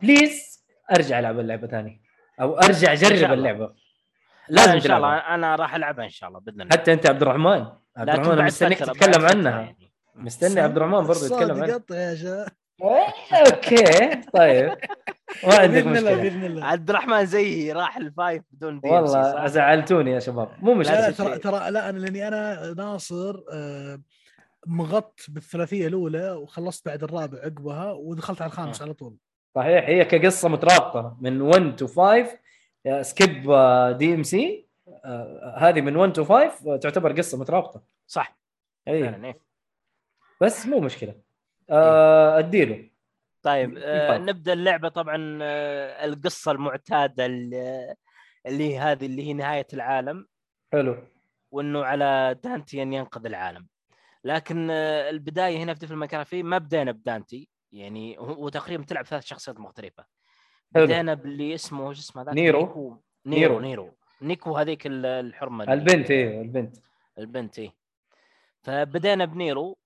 [0.01, 2.01] please أرجع ألعب اللعبة ثاني
[2.41, 3.33] أو أرجع أجرب.
[3.33, 3.73] اللعبة.
[4.49, 6.71] لازم إن شاء الله تلعبها أنا راح ألعبها إن شاء الله بإذن الله.
[6.71, 7.65] حتى أنت عبد الرحمن.
[7.97, 9.61] عبد الرحمن مستنيك تتكلم عنها.
[9.61, 9.91] يعني.
[10.15, 11.81] مستني عبد الرحمن برضه يتكلم عنها.
[11.91, 12.45] يا
[12.81, 14.69] okay طيب.
[15.43, 16.15] ما عندك بإذن الله مشكلة.
[16.21, 16.65] بإذن الله.
[16.65, 20.49] عبد الرحمن زيي راح ال five بدون دي والله؟ زعلتوني يا شباب.
[20.61, 24.01] مو لا لا مشكله ترى ترى لا أنا لأني أنا ناصر آه،
[24.67, 28.85] مغطي بالثلاثية الأولى وخلصت بعد الرابع عقبها ودخلت على الخامس آه.
[28.85, 29.15] على طول.
[29.55, 32.37] صحيح هي كقصة مترابطه من 1 to 5
[33.01, 33.41] skip
[33.97, 34.67] DMC
[35.57, 38.37] هذه من 1 to 5 تعتبر قصة مترابطه صح.
[38.87, 39.39] اي إيه.
[40.41, 41.28] بس مو مشكلة.
[41.71, 42.89] آه، أديله.
[43.41, 44.17] طيب آه.
[44.17, 47.95] نبدأ اللعبة طبعا آه القصة المعتادة اللي
[48.47, 50.27] هي هذه اللي هي نهاية العالم.
[50.73, 50.97] حلو.
[51.51, 53.67] وإنه على دانتي أن ينقذ العالم.
[54.23, 57.49] لكن آه البداية هنا في Devil May Cry five ما بدينا بدانتي.
[57.71, 60.05] يعني هو تقريبا تلعب ثلاث شخصيات مختلفة.
[60.75, 60.85] حلو.
[60.85, 62.59] بدينا باللي اسمه وش اسمه ذاك نيرو.
[62.61, 63.01] نيرو.
[63.25, 63.59] نيرو.
[63.59, 63.97] نيرو.
[64.21, 65.73] نيكو هذيك ال- الحرمة.
[65.73, 66.77] البنت إيه البنت.
[67.19, 67.73] البنت إيه.
[68.61, 69.77] فبدينا بنيرو.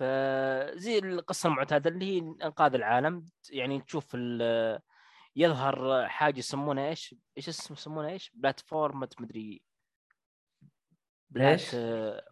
[0.00, 3.26] فزي القصة المعتادة اللي هي أنقاذ العالم.
[3.50, 4.80] يعني تشوف ال-
[5.36, 9.62] يظهر حاجة يسمونها إيش؟ إيش اسمه يسمونها إيش؟ بلاتفورم مدري.
[11.30, 12.24] بلات؟ آه،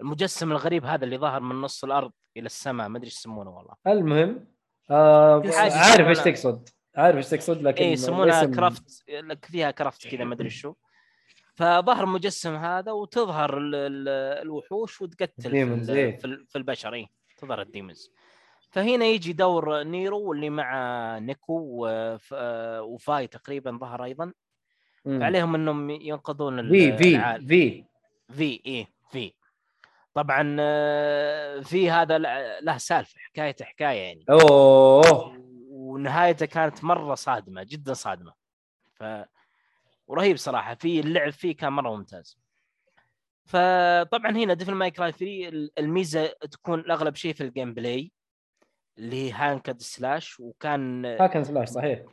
[0.00, 2.88] المجسم الغريب هذا اللي ظهر من نص الأرض إلى السماء.
[2.88, 3.74] ما أدري إيش يسمونه والله.
[3.86, 4.46] المهم
[4.90, 5.42] آه
[5.74, 6.68] عارف إيش تقصد.
[6.96, 10.74] عارف إيش تقصد لكن اي يسمونها كرافت لك فيها كرافت كذا ما أدري شو.
[11.54, 14.08] فظهر المجسم هذا وتظهر ال- ال-
[14.42, 16.16] الوحوش وتقتل في, إيه.
[16.16, 17.06] في, ال- في البشر إيه.
[17.36, 18.10] تظهر ال demons
[18.70, 22.34] فهنا يجي دور نيرو واللي مع نيكو وف-
[22.80, 24.32] وفاي تقريبا ظهر أيضا
[25.04, 25.20] مم.
[25.20, 27.38] فعليهم إنهم ينقذون في في.
[27.48, 27.84] في
[28.32, 29.32] في إيه في
[30.14, 32.18] طبعا آه، في هذا
[32.62, 35.36] له سالفة حكايته حكاية يعني أوه
[35.70, 38.32] ونهايته كانت مرة صادمة جدا صادمة
[38.94, 39.04] ف
[40.06, 42.38] ورهيب صراحة في اللعب فيه كان مرة ممتاز.
[43.44, 45.48] فطبعا هنا Devil May Cry 3
[45.78, 48.12] الميزة تكون اغلب شيء في ال gameplay
[48.98, 52.04] اللي هي hack and slash وكان hack and slash صحيح.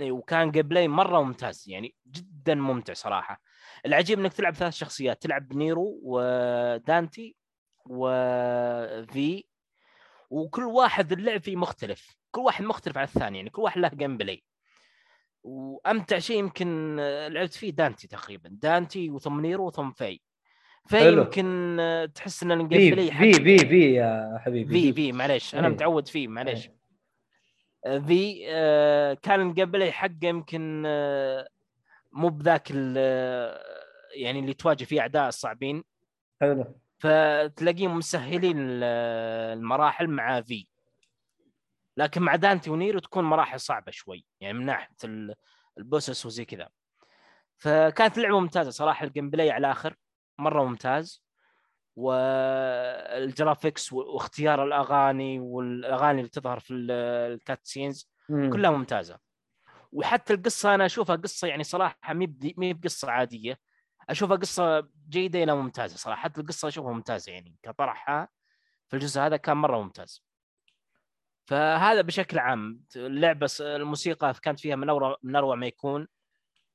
[0.00, 3.40] وكان gameplay مرة ممتاز يعني جدا ممتع صراحة.
[3.86, 7.36] العجيب إنك تلعب ثلاث شخصيات تلعب نيرو ودانتي
[7.86, 9.44] وفي
[10.30, 12.16] وكل واحد اللعب فيه مختلف.
[12.30, 14.44] كل واحد مختلف عن الثاني يعني كل واحد له gameplay
[15.44, 20.20] وأمتع شيء يمكن آه، لعبت فيه دانتي تقريبا دانتي وثم نيرو وثم في
[20.86, 25.66] فيمكن آه، تحس إن ال gameplay في في في يا حبيبي في في معليش أنا
[25.66, 25.72] أي.
[25.72, 26.66] متعود فيه معليش.
[26.66, 26.74] أي.
[27.86, 31.48] آه، في آه، كان ال gameplay حقه يمكن آه،
[32.12, 33.62] مو بذاك ال-
[34.14, 35.84] يعني اللي تواجه فيه أعداء صعبين
[36.40, 36.64] حلو.
[36.98, 38.84] فتلاقيهم مسهلين ال-
[39.58, 40.66] المراحل مع في.
[41.96, 45.34] لكن مع دانتي ونيرو تكون مراحل صعبة شوي يعني من ناحية ال-
[45.78, 46.68] bosses وزي كذا.
[47.56, 49.96] فكانت اللعبه ممتازة صراحة ال gameplay على الآخر
[50.38, 51.24] مرة ممتاز.
[51.96, 56.90] وال graphics واختيار الأغاني والأغاني اللي تظهر في ال-
[57.32, 58.10] cutscenes.
[58.52, 59.18] كلها ممتازة.
[59.92, 63.58] وحتى القصة أنا أشوفها قصة يعني صراحة بدي- مي بقصة عادية.
[64.10, 66.22] أشوفها قصة جيدة إلى ممتازة صراحة.
[66.22, 68.28] حتى القصة أشوفها ممتازة يعني كطرحها
[68.88, 70.24] في الجزء هذا كان مرة ممتاز.
[71.44, 76.08] فهذا بشكل عام اللعبة الموسيقى كانت فيها من اروع من أروع ما يكون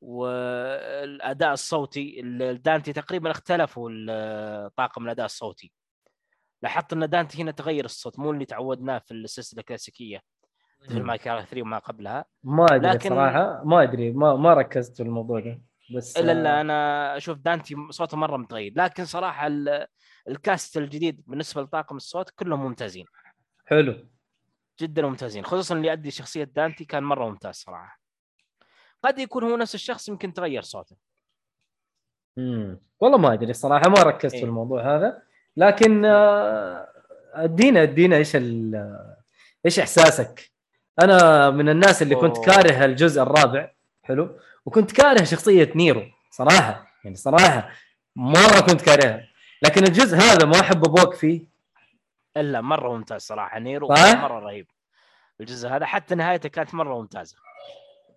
[0.01, 3.89] والأداء الصوتي ال- دانتي تقريبا اختلفوا
[4.67, 5.71] طاقم الأداء الصوتي.
[6.61, 10.21] لاحظت أن دانتي هنا تغير الصوت مو اللي تعودناه في السلسلة الكلاسيكية
[10.89, 12.25] في ال May Cry 3 وما قبلها.
[12.43, 15.61] ما أدري لكن- صراحة ما أدري ما ما ركزت في الموضوع ده
[15.95, 18.73] بس إلا لا آه، أنا أشوف دانتي صوته مرة متغير.
[18.75, 19.87] لكن صراحة ال-
[20.27, 23.05] cast الجديد بالنسبة لطاقم الصوت كلهم ممتازين.
[23.65, 24.07] حلو.
[24.79, 27.99] جدا ممتازين خصوصا اللي يؤدي شخصية دانتي كان مرة ممتاز صراحة
[29.03, 30.95] قد يكون هو نفس الشخص يمكن تغير صوته
[32.37, 32.79] مم.
[32.99, 34.41] والله ما أدري الصراحه ما ركزت إيه.
[34.41, 35.21] في الموضوع هذا
[35.57, 36.87] لكن آه،
[37.33, 38.35] أدينا أدينا إيش
[39.65, 40.51] إيش إحساسك؟
[41.01, 42.45] أنا من الناس اللي كنت أوه.
[42.45, 43.71] كاره الجزء الرابع
[44.03, 47.69] حلو وكنت كاره شخصية نيرو صراحة يعني صراحة
[48.15, 49.27] مرة كنت كارهها
[49.61, 51.56] لكن الجزء هذا ما أحب أبوك فيه
[52.39, 54.67] إلا مرة ممتاز صراحة نيرو صح؟ مرة رهيب.
[55.41, 57.35] الجزء هذا حتى نهايته كانت مرة ممتازة.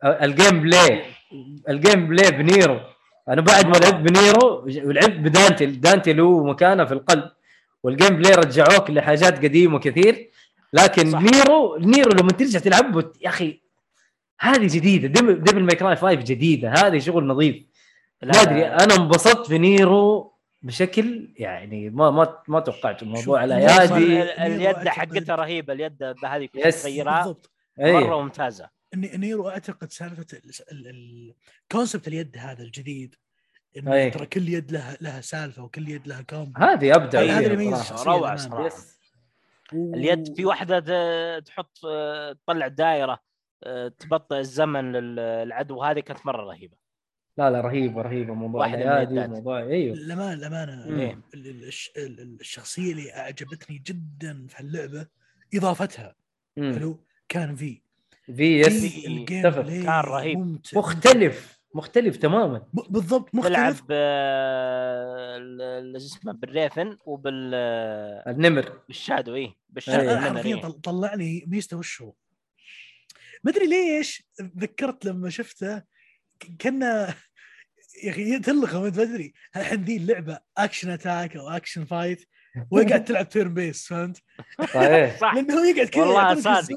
[0.05, 1.05] ال gameplay
[1.69, 2.81] ال gameplay بنيرو.
[3.29, 7.31] أنا بعد ما لعبت بنيرو ولعبت بدانتي دانتي له مكانه في القلب.
[7.83, 10.31] وال gameplay رجعوك لحاجات قديمة كثير
[10.73, 11.21] لكن صح.
[11.21, 13.61] نيرو نيرو لما ترجع تلعبه يا أخي
[14.41, 15.09] هذه جديدة.
[15.09, 16.69] Devil, Devil May Cry 5 جديدة.
[16.71, 17.57] هذه شغل نظيف.
[18.23, 23.35] لا، ما أدري أنا انبسطت في نيرو بشكل يعني ما ما ما توقعت الموضوع شوف،
[23.37, 24.07] على نيرو ال- يادي
[24.57, 26.49] نيرو اليد حقتها رهيبة اليد هذه.
[26.81, 27.37] تغيرها
[27.79, 30.27] مرة ممتازة نيرو أعتقد سالفة
[30.73, 33.15] ال concept اليد هذا الجديد
[33.77, 34.09] انه.
[34.09, 37.67] ترى كل يد لها لها سالفة وكل يد لها combo هذه أبدع هذا اللي فيها
[37.67, 37.79] يميز.
[37.83, 38.67] صراحة.
[38.67, 39.01] yes
[39.73, 43.21] اليد في واحدة ت- تحط آه، تطلع دائرة
[43.65, 46.77] آه، تبطئ الزمن للعدو هذه كانت مرة رهيبة
[47.41, 49.29] لا لا رهيبه رهيبه موضوع اليدات.
[49.31, 49.95] موضوع أيوه.
[49.97, 51.19] الأمانة الأمانة إيه.
[51.35, 55.07] ال- ال- الش- ال- ال- الشخصية اللي أعجبتني جدا في اللعبة
[55.55, 56.15] إضافتها.
[56.57, 56.75] مم.
[56.75, 57.83] حلو؟ كان V.
[58.37, 59.07] V yes.
[59.29, 59.45] كان
[59.87, 60.39] رهيب.
[60.39, 62.59] ممتع مختلف مختلف تماما.
[62.59, 65.63] ب- بالضبط تلعب مختلف آه، ال-
[65.97, 68.81] ال- شو اسمه بال raven وبال آه، النمر.
[68.89, 69.55] بال shadow اي.
[69.69, 70.61] بال shadow إيه.
[70.61, 72.13] طل- طلعني ميزته وش هو
[73.45, 74.23] ما أدري ليش
[74.59, 75.83] ذكرت لما شفته
[76.61, 77.15] كنا
[78.05, 82.25] يا أخي تلخم انت ما أدري الحين ذي اللعبة action attack أو action fight
[82.71, 84.23] وقاعد تلعب turn base فهمت؟
[84.75, 86.77] صحيح صح لأنه هو يقعد كذا والله صادق.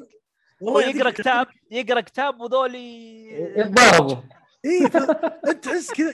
[0.62, 1.12] يعطيك يقرا.
[1.12, 3.28] كتاب يقرأ كتاب وذولي
[3.58, 4.16] يتضاربوا
[4.66, 6.14] اي فانت تحس كذا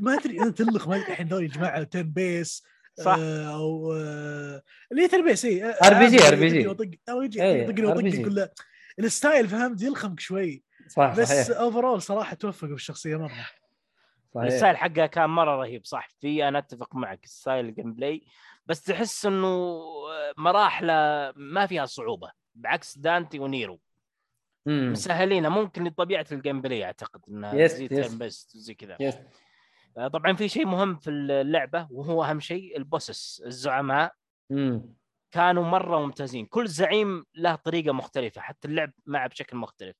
[0.00, 2.62] ما أدري انت تلخم الحين ذول يا جماعة turn base
[3.00, 3.16] صح.
[3.18, 4.62] آه، أو آه،
[4.92, 6.12] اللي هي turn base اي RPG.
[6.12, 8.24] يطقني إيه، يطقني ويطقني RPG.
[8.24, 8.48] كله
[8.98, 13.46] ال style فهمت يلخمك شوي صح بس overall صراحة توفقوا بالشخصية مرة
[14.34, 14.46] صحيح.
[14.46, 18.24] الستايل حقها كان مرة رهيب صح؟ V أنا أتفق معك style ال gameplay
[18.66, 19.80] بس تحس إنه
[20.36, 23.80] مراحله ما فيها صعوبة بعكس دانتي ونيرو.
[24.66, 24.92] مم.
[24.92, 28.48] مسهلينها ممكن لطبيعة ال gameplay أعتقد إنها yes، زي yes.
[28.56, 28.96] زي كذا.
[29.00, 29.18] yes
[29.98, 34.12] آه، طبعا في شيء مهم في اللعبة وهو أهم شيء ال bosses الزعماء.
[34.50, 34.94] مم.
[35.30, 36.46] كانوا مرة ممتازين.
[36.46, 39.96] كل زعيم له طريقة مختلفة حتى اللعب معه بشكل مختلف.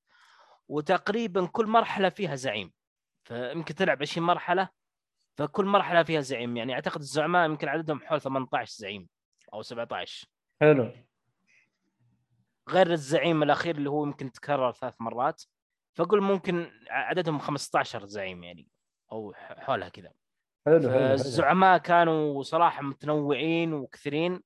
[0.69, 2.73] وتقريبا كل مرحلة فيها زعيم.
[3.25, 4.69] فيمكن تلعب 20 مرحلة
[5.37, 6.57] فكل مرحلة فيها زعيم.
[6.57, 9.09] يعني أعتقد الزعماء يمكن عددهم حول 18 زعيم
[9.55, 10.27] أو 17
[10.61, 10.93] حلو.
[12.69, 15.43] غير الزعيم الأخير اللي هو يمكن تكرر ثلاث مرات
[15.95, 18.69] فقول ممكن عددهم 15 زعيم يعني
[19.13, 20.13] أو حولها كذا.
[20.67, 20.91] حلو.
[20.91, 24.43] الزعماء كانوا صراحة متنوعين وكثيرين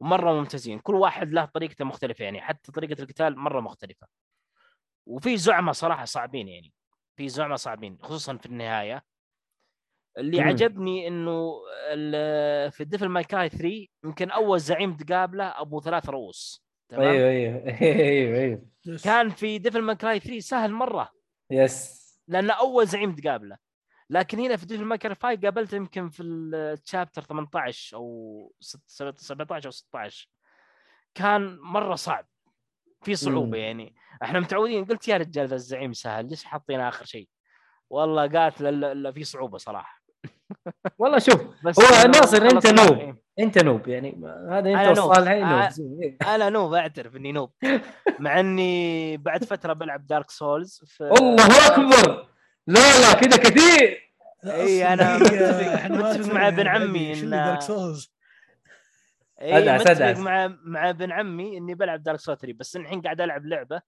[0.00, 0.78] ومرة ممتازين.
[0.78, 4.06] كل واحد له طريقته مختلفة يعني حتى طريقة القتال مرة مختلفة.
[5.06, 6.72] وفي زعماء صراحة صعبين يعني.
[7.20, 9.04] في زعماء صعبين خصوصا في النهاية.
[10.18, 10.48] اللي مم.
[10.48, 11.52] عجبني إنه
[11.92, 17.28] ال- في Devil May Cry 3 يمكن أول زعيم تقابله أبو ثلاث رؤوس تمام؟ أيوه
[17.28, 18.62] أيوه أيوه أيوه.
[19.04, 21.10] كان في Devil May Cry 3 سهل مرة.
[21.50, 23.56] yes لأن أول زعيم تقابله.
[24.10, 28.88] لكن هنا في Devil May Cry 5 قابلته يمكن في ال chapter 18 أو ست-
[29.20, 30.28] 17 أو 16
[31.14, 32.26] كان مرة صعب.
[33.02, 33.54] في صعوبة مم.
[33.54, 33.94] يعني.
[34.22, 37.28] إحنا متعودين قلت يا رجال ذا الزعيم سهل ليش حاطينه آخر شيء؟
[37.90, 40.00] والله قالت لا, لا, لا في صعوبة صراحة.
[40.98, 43.22] والله شوف بس هو ناصر أنت noob إيه.
[43.38, 44.20] أنت noob يعني
[44.50, 45.02] هذا أنت آه.
[45.02, 45.12] noob.
[46.34, 46.74] أنا noob.
[46.74, 47.52] أعترف إني noob.
[48.18, 51.02] مع إني بعد فترة بلعب Dark Souls ف...
[51.02, 52.26] الله أكبر!
[52.66, 54.10] لا لا كذا كثير.
[54.92, 58.14] أنا هي- متفق- مع ابن عمي اللي دارك سولز
[59.42, 60.18] اي متفق.
[60.18, 63.82] مع مع ابن عمي إني بلعب Dark Souls 3 بس الحين قاعد ألعب لعبة.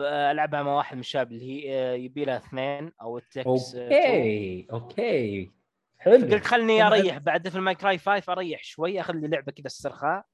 [0.00, 5.50] العبها مع واحد من الشباب اللي هي آه، يبي لها اثنين أو التكس أوكي أوكي
[5.98, 6.86] حلو قلت خلني.
[6.86, 10.24] أريح بعد Devil May Cry 5 أريح شوي اخذ لي لعبة كذا استرخاء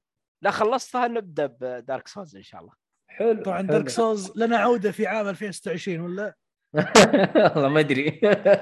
[0.41, 2.73] لا خلصتها نبدأ ب Dark Souls إن شاء الله
[3.09, 3.67] حلو طبعا حلو.
[3.67, 6.33] Dark Souls لنا عودة في عام 2026 ولا؟
[7.55, 8.19] والله ما أدري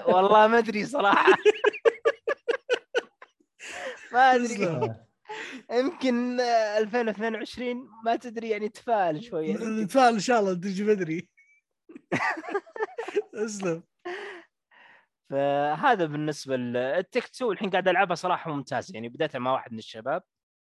[0.07, 1.34] والله ما أدري صراحة
[4.14, 4.94] ما أدري.
[5.72, 9.60] يمكن آه، 2022 ما تدري يعني تفائل شوي يعني.
[9.64, 9.84] يمكن.
[9.84, 11.30] نتفائل إن شاء الله تجي بدري.
[13.45, 13.84] اسلم.
[15.30, 20.23] فهذا بالنسبة للتك 2 الحين قاعد ألعبها صراحة ممتازه يعني بديتها مع واحد من الشباب.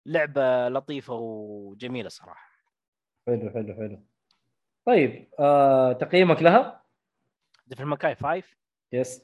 [0.07, 2.51] لعبة لطيفة وجميلة صراحة.
[3.27, 4.07] حلو حلو حلو.
[4.87, 6.83] طيب آه، تقييمك لها؟
[7.75, 8.43] Devil May Cry 5
[8.93, 9.23] yes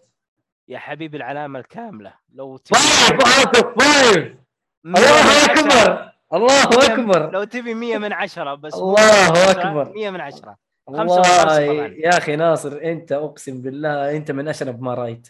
[0.68, 2.14] يا حبيبي العلامة الكاملة.
[2.32, 4.38] لو five out of five مية من
[4.86, 5.44] الله.
[5.44, 6.62] أكبر الله
[6.94, 9.92] أكبر لو تبي 100 من 10 بس الله أكبر.
[9.92, 10.56] 100 من 10
[10.88, 11.60] خمسة من والله.
[11.86, 15.28] يا أخي ناصر أنت أقسم بالله أنت من أشرف ما رأيت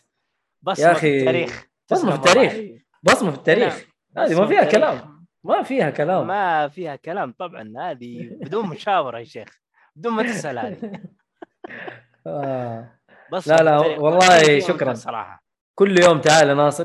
[0.63, 2.17] بصمة يا في أخي، التاريخ بصمة في.
[2.17, 2.83] التاريخ.
[3.03, 3.85] بصمة في التاريخ
[4.17, 4.25] نعم.
[4.27, 4.65] هذه ما فيها.
[4.65, 9.49] كلام ما فيها كلام ما فيها كلام طبعا هذه بدون مشاورة يا شيخ
[9.97, 11.01] بدون ما تسأل هذه
[12.27, 12.99] آه.
[13.33, 13.79] بس لا، لا،.
[13.79, 14.95] والله شكراً.
[14.95, 16.85] صراحة كل يوم تعال يا ناصر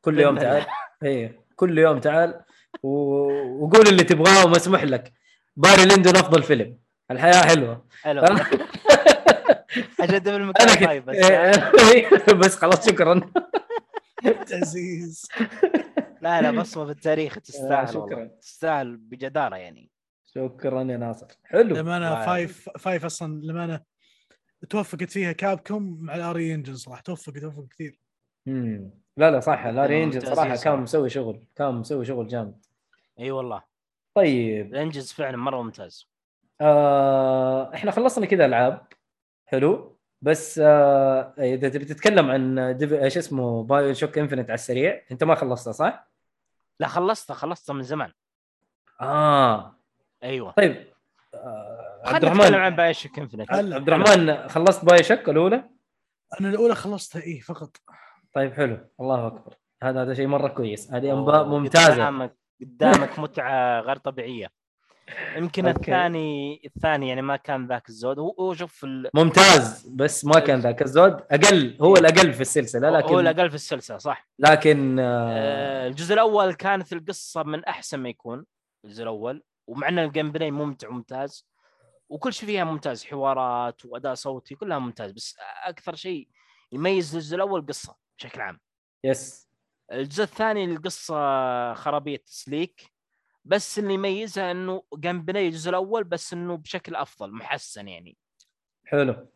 [0.00, 0.66] كل يوم تعال
[1.04, 2.40] اي كل يوم تعال
[2.82, 2.88] و...
[3.64, 5.12] وقول اللي تبغاه ومسموح لك.
[5.56, 6.78] باري ليندون أفضل فيلم.
[7.10, 7.86] الحياة حلوة.
[8.02, 8.22] حلو.
[10.00, 13.32] عشان في أنا المكان طيب بس بس خلاص شكرا.
[14.52, 15.28] عزيز
[16.22, 18.30] لا لا بصمة في التاريخ تستاهل شكراً.
[18.40, 19.90] تستاهل بجدارة يعني.
[20.34, 21.26] شكرا يا ناصر.
[21.44, 21.74] حلو.
[21.74, 22.26] للامانه واو.
[22.26, 23.80] فايف فايف أصلا للامانه
[24.70, 27.00] توفقت فيها كابكوم مع ال RE Engine صراحة.
[27.02, 28.00] توفق توفق كثير.
[28.46, 28.90] مم.
[29.18, 30.56] لا لا صح ال RE Engine صراحة صراحة.
[30.56, 32.64] كان مسوي شغل كان مسوي شغل جامد.
[33.18, 33.62] إي والله.
[34.14, 34.74] طيب.
[34.74, 36.08] الانجز فعلا مرة ممتاز.
[36.60, 38.86] آه إحنا خلصنا كذا ألعاب.
[39.46, 39.98] حلو.
[40.22, 42.58] بس آه إذا تبي تتكلم عن.
[42.58, 46.08] إيش اسمه BioShock Infinite على السريع أنت ما خلصتها صح؟
[46.80, 48.12] لا خلصتها خلصتها من زمان.
[49.00, 49.74] آه.
[50.22, 50.52] أيوه.
[50.52, 50.86] طيب
[51.34, 53.76] آه عبد خلينا نتكلم الرحمن عن BioShock Infinite هلا.
[53.76, 55.64] عبد الرحمن خلصت BioShock الأولى؟
[56.40, 57.76] أنا الأولى خلصتها إيه فقط.
[58.38, 58.78] طيب حلو.
[59.00, 59.54] الله أكبر.
[59.82, 60.92] هذا هذا شيء مرة كويس.
[60.92, 61.92] هذه أنباء ممتازة.
[61.92, 64.50] قدامك قدامك متعة غير طبيعية.
[65.36, 65.68] يمكن.
[65.68, 68.18] الثاني الثاني يعني ما كان ذاك الزود.
[68.18, 69.10] هو شوف ال...
[69.14, 71.12] ممتاز بس ما كان ذاك الزود.
[71.30, 74.28] أقل هو الأقل في السلسلة لكن هو الأقل في السلسلة صح.
[74.38, 78.44] لكن آه آه، الجزء الأول كانت القصة من أحسن ما يكون
[78.84, 79.42] الجزء الأول.
[79.66, 81.46] ومع إن ال gameplay ممتع وممتاز
[82.08, 85.12] وكل شيء فيها ممتاز حوارات وأداء صوتي كلها ممتاز.
[85.12, 86.28] بس أكثر شيء
[86.72, 88.07] يميز الجزء الأول قصة.
[88.18, 88.60] بشكل عام.
[89.04, 89.48] yes
[89.92, 92.92] الجزء الثاني القصة خرابية تسليك
[93.44, 98.16] بس اللي يميزها إنه gameplay الجزء الأول بس إنه بشكل أفضل محسن يعني.
[98.84, 99.28] حلو.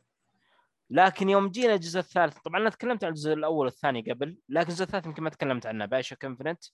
[0.91, 4.85] لكن يوم جينا الجزء الثالث طبعا أنا تكلمت عن الجزء الأول والثاني قبل لكن الجزء
[4.85, 6.65] الثالث يمكن ما تكلمت عنه BioShock Infinite.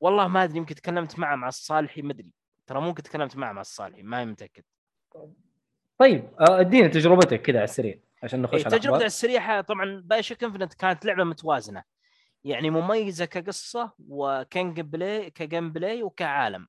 [0.00, 2.30] والله ما أدري يمكن تكلمت معه مع الصالحي ما أدري.
[2.66, 4.64] ترى ممكن تكلمت معه مع الصالحي ما متأكد.
[5.98, 7.98] طيب ادينا تجربتك كذا على السريع.
[8.24, 9.04] عشان نخش إيه على.
[9.04, 11.82] السريعه طبعا BioShock Infinite كانت لعبة متوازنة.
[12.44, 16.66] يعني مميزة كقصة وكان play ك gameplay وكعالم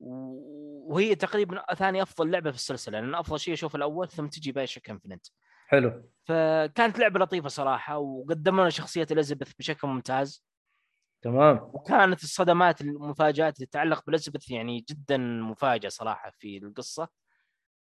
[0.00, 4.90] وهي تقريبا ثاني أفضل لعبة في السلسلة لأن أفضل شيء أشوف الأول ثم تجي BioShock
[4.90, 5.26] Infinite
[5.66, 6.02] حلو.
[6.24, 10.44] فكانت لعبة لطيفة صراحة وقدموا لنا شخصية إليزابيث بشكل ممتاز.
[11.22, 11.70] تمام.
[11.72, 17.08] وكانت الصدمات المفاجآت اللي تتعلق بإليزابيث يعني جدا مفاجأة صراحة في القصة.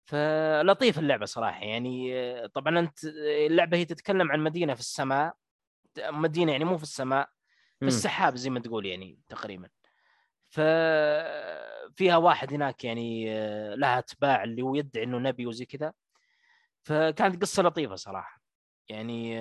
[0.08, 3.04] فلطيف اللعبة صراحة يعني طبعا أنت
[3.48, 5.36] اللعبة هي تتكلم عن مدينة في السماء
[5.98, 7.30] مدينة يعني مو في السماء
[7.82, 7.88] في.
[7.88, 9.70] السحاب زي ما تقول يعني تقريبا.
[10.50, 13.26] ففيها واحد هناك يعني
[13.76, 15.94] لها أتباع اللي هو يدعي إنه نبي وزي كذا.
[16.84, 18.42] فكانت قصة لطيفة صراحة.
[18.90, 19.40] يعني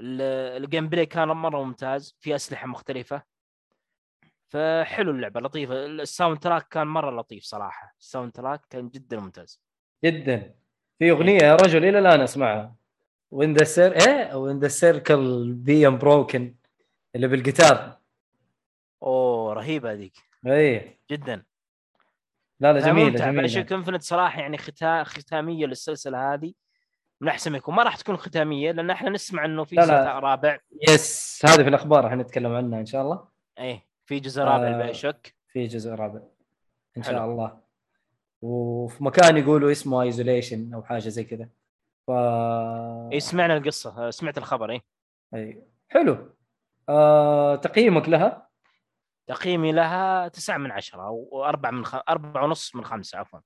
[0.00, 3.22] ال- ال gameplay كان مرة ممتاز في أسلحة مختلفة.
[4.48, 5.86] فحلو اللعبة لطيفة.
[5.86, 7.94] ال soundtrack كان مرة لطيف صراحة.
[8.00, 9.60] ال soundtrack كان جدا ممتاز.
[10.04, 10.54] جدا.
[10.98, 12.74] في أغنية يا رجل إلى الآن أسمعها.
[13.30, 16.54] Will the cir إيه؟ Will the Circle Be Unbroken
[17.14, 17.98] اللي بالجيتار.
[19.02, 20.16] أوه رهيبة هذيك.
[20.46, 20.98] إيه.
[21.10, 21.44] جدا.
[22.60, 23.42] لا لا جميلة جميلة.
[23.42, 25.04] BioShock Infinite صراحة يعني ختا...
[25.04, 26.54] ختامية للسلسلة هذه.
[27.20, 27.74] من أحسن ما يكون.
[27.74, 30.18] ما راح تكون ختامية لأن إحنا نسمع إنه في لا، لا.
[30.18, 30.58] رابع.
[30.88, 33.28] yes هذه في الأخبار حنتكلم عنها إن شاء الله.
[33.58, 33.93] إيه.
[34.06, 34.72] في جزء رابع آه.
[34.82, 36.20] بلا شك في جزء رابع
[36.96, 37.24] إن شاء حلو.
[37.32, 37.60] الله
[38.42, 41.48] وفي مكان يقولوا اسمه Isolation أو حاجة زي كذا
[42.06, 42.10] ف
[43.12, 44.82] اي سمعنا القصة آه، سمعت الخبر إيه
[45.34, 45.62] أي.
[45.88, 46.34] حلو
[46.88, 47.56] آه...
[47.56, 48.48] تقييمك لها
[49.26, 51.94] تقييمي لها تسعة من عشرة أو أربعة من خ...
[52.08, 53.40] أربعة ونص من خمسة عفوا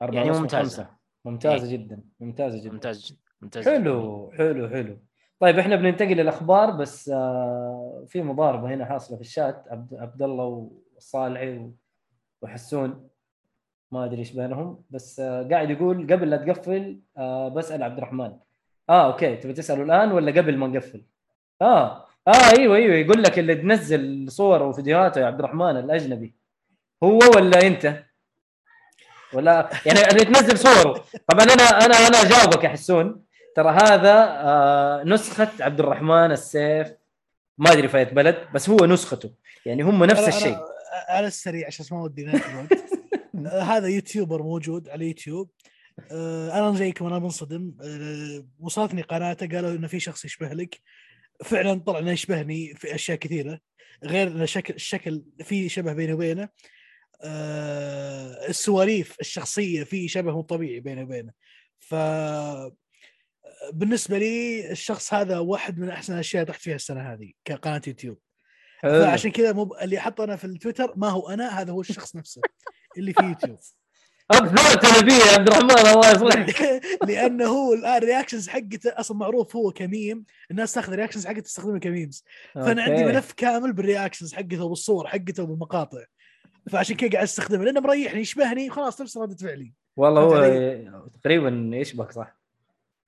[0.00, 0.82] يعني ونص من ممتازة.
[0.82, 0.96] خمسة.
[1.24, 3.72] ممتازة جدا ممتازة جدا ممتاز جدا ممتاز جداً.
[3.78, 4.98] حلو حلو حلو
[5.42, 9.64] طيب إحنا بننتقل للاخبار بس آه في مضاربة هنا حاصلة في الشات.
[9.92, 11.74] عبد, الله وصالحي و-
[12.42, 13.08] وحسون.
[13.92, 18.32] ما أدري إيش بينهم بس آه قاعد يقول قبل لا تقفل آه بسأل عبد الرحمن.
[18.90, 19.36] آه أوكي.
[19.36, 21.02] تبي تسأله الآن ولا قبل ما نقفل؟
[21.62, 22.94] آه آه أيوه أيوه.
[22.96, 26.34] يقول لك اللي تنزل صوره وفيديوهاته يا عبد الرحمن الأجنبي.
[27.02, 28.04] هو ولا أنت؟
[29.34, 31.04] ولا يعني اللي تنزل صوره.
[31.28, 33.24] طبعا أنا أنا أنا أجاوبك يا حسون.
[33.56, 36.92] ترى هذا آه نسخة عبد الرحمن السيف.
[37.58, 39.34] ما أدري في بلد بس هو نسخته.
[39.66, 40.58] يعني هم نفس الشيء.
[41.08, 42.26] على السريع عشان ما ودي
[43.72, 45.50] هذا يوتيوبر موجود على يوتيوب.
[46.12, 47.74] آه، أنا زيكم أنا منصدم.
[47.84, 50.80] آه، وصلتني قناته قالوا إنه في شخص يشبه لك.
[51.44, 53.60] فعلا طلع إنه يشبهني في أشياء كثيرة
[54.04, 56.48] غير ان شكل الشكل في شبه بيني وبينه.
[57.24, 61.32] آه، السواليف الشخصية في شبه مو طبيعي بيني وبينه.
[61.80, 61.94] ف
[63.72, 68.18] بالنسبة لي الشخص هذا واحد من أحسن الأشياء طحت فيها السنة هذه كقناة يوتيوب.
[68.78, 69.02] حلو.
[69.02, 72.40] فعشان كذا مو اللي حطه أنا في التويتر ما هو أنا هذا هو الشخص نفسه
[72.98, 73.58] اللي في يوتيوب.
[74.30, 76.82] اثبت لنا يا عبد الرحمن الله يصلحك.
[77.08, 80.24] لأنه هو الآن reactions حقته أصلا معروف هو كميم.
[80.50, 82.24] الناس تأخذ reactions حقته تستخدمها ك memes.
[82.54, 83.04] فأنا عندي.
[83.04, 86.04] ملف كامل بال reactions حقته والصور حقته والمقاطع
[86.70, 89.72] فعشان كذا قاعد أستخدمه لأنه مريحني يشبهني خلاص نفس ردة فعلي.
[89.96, 92.41] والله هو تقريبا يشبك صح؟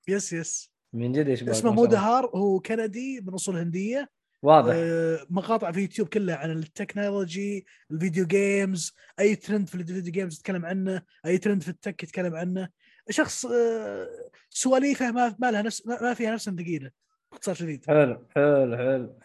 [0.09, 0.71] yes yes.
[0.93, 1.81] من جد يشبهك اسمه الله.
[1.81, 4.09] مودهار هو كندي من أصول هنديه
[4.43, 4.73] واضح.
[4.75, 9.81] آه، مقاطع في يوتيوب كلها عن ال technology ال video games أي ترند في ال
[9.81, 12.69] video games يتكلم عنه أي ترند في ال tech يتكلم عنه.
[13.09, 14.07] شخص آه،
[14.49, 16.91] سواليفه ما ما لها نفس ما فيها نفس ثقيله
[17.31, 17.85] باختصار شديد.
[17.87, 19.19] حلو حلو حلو.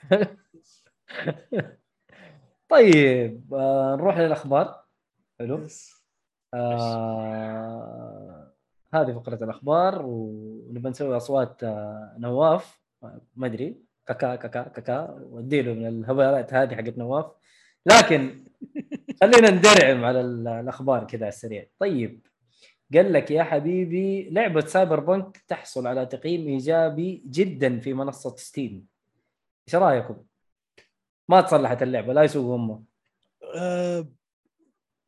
[2.71, 4.85] طيب آه نروح للأخبار.
[5.41, 5.67] حلو.
[6.55, 8.50] آه
[8.95, 12.81] هذه فقرة الأخبار ونبي نسوي أصوات آه نواف.
[13.37, 13.77] ما أدري.
[14.07, 15.11] كاكا كاكا كاكا.
[15.11, 17.27] واديله من الهبالات هذه حقت نواف.
[17.87, 18.45] لكن
[19.23, 21.67] خلينا ندرعم على ال- الأخبار كذا على السريع.
[21.79, 22.27] طيب.
[22.95, 28.87] قال لك يا حبيبي لعبة Cyberpunk تحصل على تقييم إيجابي جدا في منصة Steam.
[29.69, 30.25] إيش رأيكم؟
[31.29, 32.85] ما تصلحت اللعبة لا يسوق أمه.
[33.57, 34.09] آه،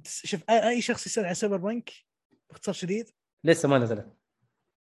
[0.04, 1.90] شوف أي- أي شخص يسأل عن Cyberpunk
[2.50, 3.10] باختصار شديد
[3.44, 4.16] لسه ما نزلت.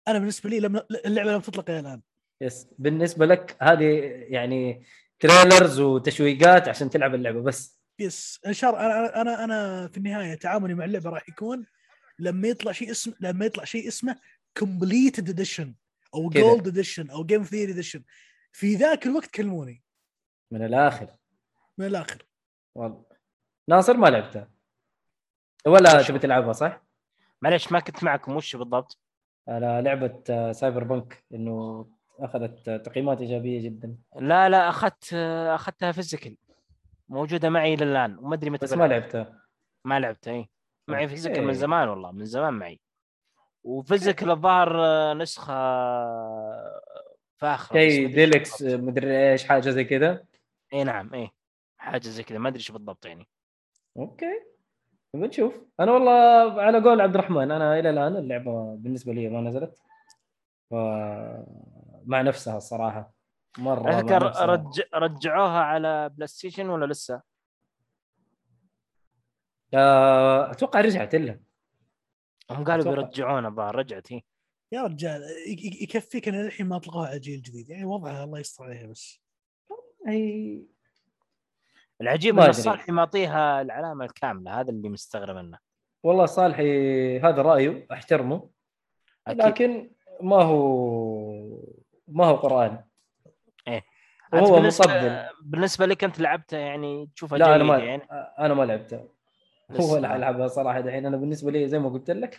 [0.08, 0.76] أنا بالنسبة لي لم
[1.06, 2.02] اللعبة لم تطلق إلى الآن.
[2.40, 2.66] yes.
[2.78, 3.84] بالنسبة لك هذه
[4.28, 4.86] يعني
[5.20, 7.80] trailers وتشويقات عشان تلعب اللعبة بس.
[7.98, 8.40] yes.
[8.46, 11.66] إن شاء الله أنا أنا أنا في النهاية تعاملي مع اللعبة راح يكون
[12.18, 14.18] لما يطلع شيء اسمه لما يطلع شيء اسمه
[14.56, 15.74] completed edition
[16.14, 16.28] أو.
[16.28, 18.04] gold edition أو game theory edition
[18.52, 19.82] في ذاك الوقت كلموني.
[20.52, 21.16] من الآخر.
[21.78, 22.26] من الآخر.
[22.74, 23.04] والله.
[23.68, 24.50] ناصر ما لعبتها
[25.66, 26.84] ولا؟ تبي تلعبها صح؟
[27.42, 28.98] معلش ما كنت معكم وش بالضبط؟
[29.48, 31.86] على لعبة آه، Cyberpunk إنه
[32.18, 33.96] أخذت آه، تقييمات إيجابية جدا.
[34.16, 35.14] لا لا أخذت
[35.54, 36.36] أخذتها physical
[37.08, 38.84] موجودة معي إلى الآن وما أدري متى بس ما.
[38.84, 39.42] لعبتها.
[39.84, 40.48] ما لعبت اي
[40.88, 41.58] معي physical من okay.
[41.58, 42.80] زمان والله من زمان معي.
[43.64, 46.82] و physical الظاهر آه، نسخة آه،
[47.36, 48.62] فاخرة إيش ديلكس.
[48.62, 50.24] آه، مدري إيش حاجة زي كذا؟
[50.72, 51.30] اي نعم اي
[51.78, 53.28] حاجة زي كذا ما أدري إيش بالضبط يعني.
[53.96, 54.51] okay.
[55.14, 55.54] بنشوف.
[55.80, 56.12] أنا والله
[56.62, 59.78] على قول عبد الرحمن أنا إلى الآن اللعبة بالنسبة لي ما نزلت.
[60.70, 60.74] ف...
[62.04, 63.12] مع نفسها الصراحة.
[63.58, 64.44] مرة نفسها.
[64.46, 64.80] رج...
[64.94, 67.22] رجعوها على بلاي ستيشن ولا لسه؟
[69.74, 71.40] آه، أتوقع رجعت لها
[72.50, 72.84] هم قالوا.
[72.94, 74.22] بيرجعونها الظاهر رجعت هي.
[74.72, 75.22] يا رجال
[75.82, 77.70] يكفيك إن الحين ما اطلقوها على جيل جديد.
[77.70, 79.22] يعني وضعها الله يستر عليها بس.
[80.08, 80.66] اي
[82.02, 82.52] العجيب ان.
[82.52, 85.58] صالحي معطيها العلامة الكاملة هذا اللي مستغرب منه.
[86.02, 88.48] والله صالحي هذا رأيه أحترمه
[89.26, 89.42] أكيد.
[89.42, 90.62] لكن ما هو
[92.08, 92.84] ما هو قرآن.
[93.68, 93.82] أنت
[94.32, 98.02] وهو بالنسبة مطبل بالنسبة لك أنت لعبتها يعني تشوفها لا أنا ما يعني؟
[98.38, 99.04] أنا ما لعبتها
[99.70, 99.96] هو.
[99.96, 101.06] اللي ألعبها صراحة دحين.
[101.06, 102.38] أنا بالنسبة لي زي ما قلت لك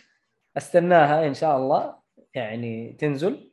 [0.56, 1.96] أستناها إن شاء الله
[2.34, 3.52] يعني تنزل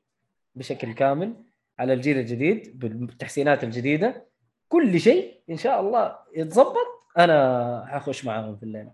[0.55, 1.43] بشكل كامل
[1.79, 4.30] على الجيل الجديد بالتحسينات الجديدة.
[4.71, 6.75] كل شيء إن شاء الله يتظبط
[7.17, 8.93] أنا حخش معاهم في الليلة.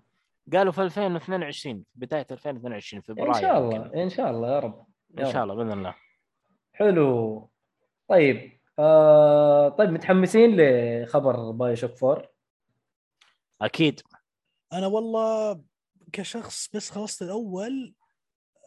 [0.53, 3.57] قالوا في 2022 بداية 2022 فبراير إن شاء.
[3.57, 4.85] الله إن شاء الله يا رب
[5.19, 5.31] يا إن.
[5.33, 5.95] شاء الله بإذن الله.
[6.73, 7.49] حلو.
[8.09, 12.29] طيب آه طيب متحمسين لخبر باي شوك 4
[13.61, 14.01] أكيد.
[14.73, 15.61] أنا والله
[16.13, 17.93] كشخص بس خلصت الأول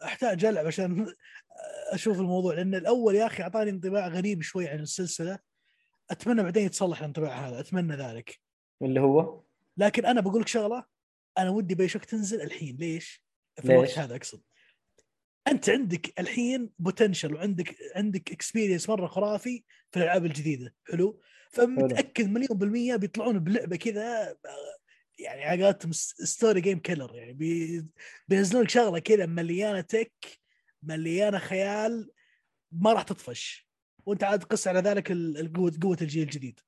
[0.03, 1.13] أحتاج ألعب عشان
[1.93, 5.39] أشوف الموضوع لأن الأول يا أخي أعطاني انطباع غريب شوي عن السلسلة.
[6.11, 8.39] أتمنى بعدين يتصلح الانطباع هذا أتمنى ذلك.
[8.81, 9.43] اللي هو؟
[9.77, 10.85] لكن أنا بقول لك شغلة
[11.37, 12.75] أنا ودي بيشوك تنزل الحين.
[12.77, 13.23] ليش؟
[13.55, 14.41] في ليش؟ الوقت هذا أقصد.
[15.47, 20.75] أنت عندك الحين potential وعندك عندك experience مرة خرافي في الألعاب الجديدة.
[20.91, 21.21] حلو؟
[21.51, 24.37] فمتأكد مليون بالمية بيطلعون بلعبة كذا
[25.19, 27.85] يعني على قولتهم story game killer يعني بي-
[28.27, 30.13] بينزلون لك شغلة كذا مليانة tech
[30.83, 32.11] مليانة خيال
[32.71, 33.70] ما راح تطفش.
[34.05, 36.59] وانت عاد قس على ذلك القوة قوة الجيل الجديد.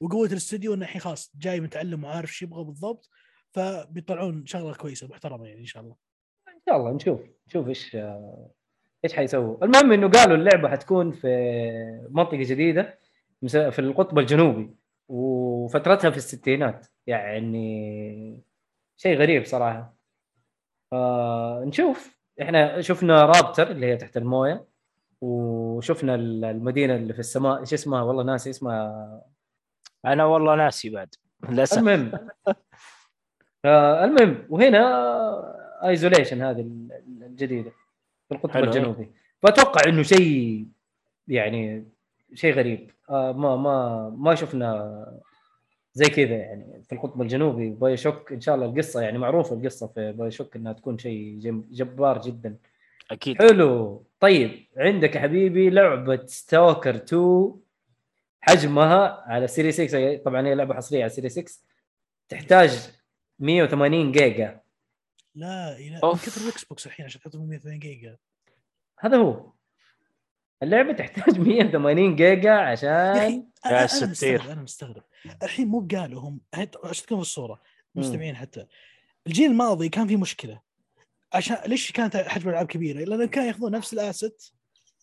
[0.00, 3.10] وقوة الاستوديو إنه الحين خلاص جاي متعلم وعارف شو يبغى بالضبط
[3.50, 5.96] فبيطلعون شغلة كويسة محترمة يعني إن شاء الله.
[6.48, 7.20] إن شاء الله نشوف.
[7.48, 7.96] نشوف إيش
[9.04, 9.64] إيش حيسووا.
[9.64, 11.28] المهم إنه قالوا اللعبة حتكون في
[12.10, 12.98] منطقة جديدة
[13.46, 14.74] في القطب الجنوبي
[15.08, 16.86] وفترتها في الستينات.
[17.06, 18.42] يعني
[18.96, 19.96] شيء غريب صراحة.
[20.92, 22.18] آه نشوف.
[22.42, 24.67] إحنا شفنا رابتر اللي هي تحت الموية.
[25.20, 27.60] وشفنا ال- المدينة اللي في السماء.
[27.60, 29.22] إيش اسمها؟ والله ناسي اسمها.
[30.04, 31.14] أنا والله ناسي بعد.
[31.48, 31.78] للأسف.
[31.78, 32.12] المهم.
[33.64, 34.78] آه المهم وهنا
[35.88, 37.70] isolation هذه ال- ال- الجديدة
[38.28, 38.56] في القطب.
[38.56, 39.10] الجنوبي.
[39.42, 40.66] فاتوقع إنه شيء
[41.28, 41.88] يعني
[42.34, 42.90] شيء غريب.
[43.10, 45.18] آه ما ما ما شفنا
[45.92, 47.70] زي كذا يعني في القطب الجنوبي.
[47.70, 51.38] باي شوك إن شاء الله القصة يعني معروفة القصة في باي شوك إنها تكون شيء
[51.70, 52.56] جبار جدا.
[53.10, 53.38] أكيد.
[53.42, 54.04] حلو.
[54.20, 57.54] طيب عندك يا حبيبي لعبة ستوكر 2
[58.40, 61.52] حجمها على سيري 6 طبعا هي لعبة حصرية على سيري 6
[62.28, 62.90] تحتاج
[63.38, 64.60] 180 جيجا.
[65.34, 66.26] لا أوف.
[66.26, 68.16] كثر الإكس بوكس الحين عشان تحطهم 180 جيجا.
[68.98, 69.52] هذا هو.
[70.62, 74.08] اللعبة تحتاج 180 جيجا عشان يا ستير.
[74.10, 75.02] مستغرب أنا مستغرب.
[75.42, 76.40] الحين مو بقالوا هم
[76.84, 77.62] عشان تكون في الصورة؟
[77.94, 78.66] مستمعين حتى.
[79.26, 80.60] الجيل الماضي كان في مشكلة.
[81.32, 84.44] عشان ليش كانت حجم الألعاب كبيرة؟ لأنه كانوا ياخذون نفس الأسيت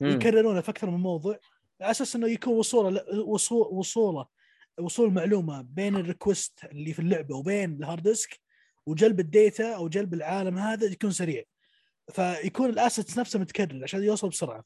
[0.01, 0.07] مم.
[0.07, 1.39] ويكررونه في أكثر من موضوع
[1.81, 4.27] على أساس إنه يكون وصولة وصول وصولة
[4.79, 8.39] وصول معلومة بين ال request اللي في اللعبة وبين ال hard disk
[8.85, 11.43] وجلب ال data أو جلب العالم هذا يكون سريع
[12.11, 14.63] فيكون ال assets نفسه متكرر عشان يوصل بسرعة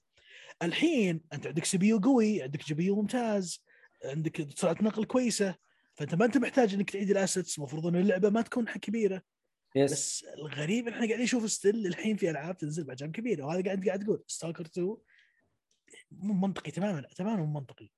[0.62, 3.64] الحين أنت عندك CPU قوي عندك GPU ممتاز
[4.06, 5.56] عندك سرعة نقل كويسة
[5.96, 9.22] فأنت ما أنت محتاج إنك تعيد ال assets المفروض إن اللعبة ما تكون كبيرة
[9.76, 13.64] yes بس الغريب إن إحنا قاعدين نشوف still الحين في ألعاب تنزل باحجام كبيره وهذا
[13.64, 14.98] قاعد قاعد تقول ستاكر 2
[16.12, 17.90] مو منطقي تماما تماما مو منطقي.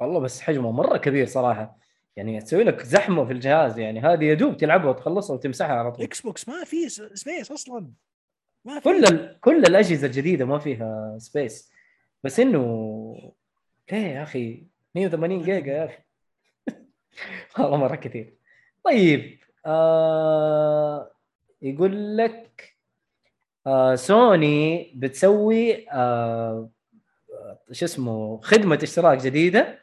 [0.00, 1.78] والله بس حجمه مرة كبير صراحة.
[2.16, 6.04] يعني تسوي لك زحمة في الجهاز يعني هذه يا دوب تلعبها وتخلصها وتمسحها على طول.
[6.04, 7.92] إكس بوكس ما في space أصلا.
[8.64, 8.84] ما في.
[8.84, 9.40] كل ال...
[9.40, 11.72] كل الأجهزة الجديدة ما فيها space
[12.24, 13.32] بس إنه
[13.92, 16.02] ليه يا أخي؟ 180 جيجا يا أخي.
[17.58, 18.36] والله مرة كثير.
[18.84, 19.39] طيب.
[19.66, 21.10] آه
[21.62, 22.76] يقول لك
[23.66, 26.70] آه سوني بتسوي آه
[27.72, 29.78] شو اسمه خدمة اشتراك جديدة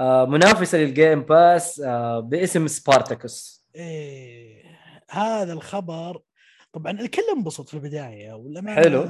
[0.00, 4.64] آه منافسة للجيم باس آه باسم سبارتاكوس إيه
[5.10, 6.20] هذا الخبر
[6.72, 9.02] طبعا الكل انبسط في البداية ولا حلو.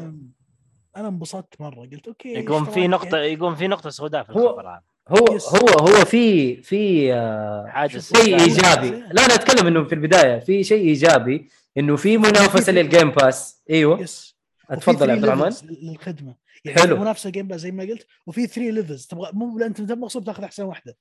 [0.96, 4.82] أنا انبسطت مرة قلت أوكي يقوم في نقطة يقوم في نقطة سوداء في الخبر هذا.
[5.08, 5.26] هو.
[5.26, 8.90] هو هو في في آه شيء لا، إيجابي.
[8.90, 9.24] لا.
[9.24, 11.48] أنا أتكلم إنه في البداية في شيء إيجابي
[11.78, 14.00] إنه في منافسة للجيم باس أيوه.
[14.00, 14.36] yes.
[14.70, 15.52] اتفضل يا عبد الرحمن.
[15.82, 16.34] للخدمة.
[16.64, 16.96] يعني حلو.
[16.96, 20.62] منافسة جيم باس زي ما قلت وفي 3 levels تبغى مو انت مقصود تاخذ أحسن
[20.62, 20.96] واحدة.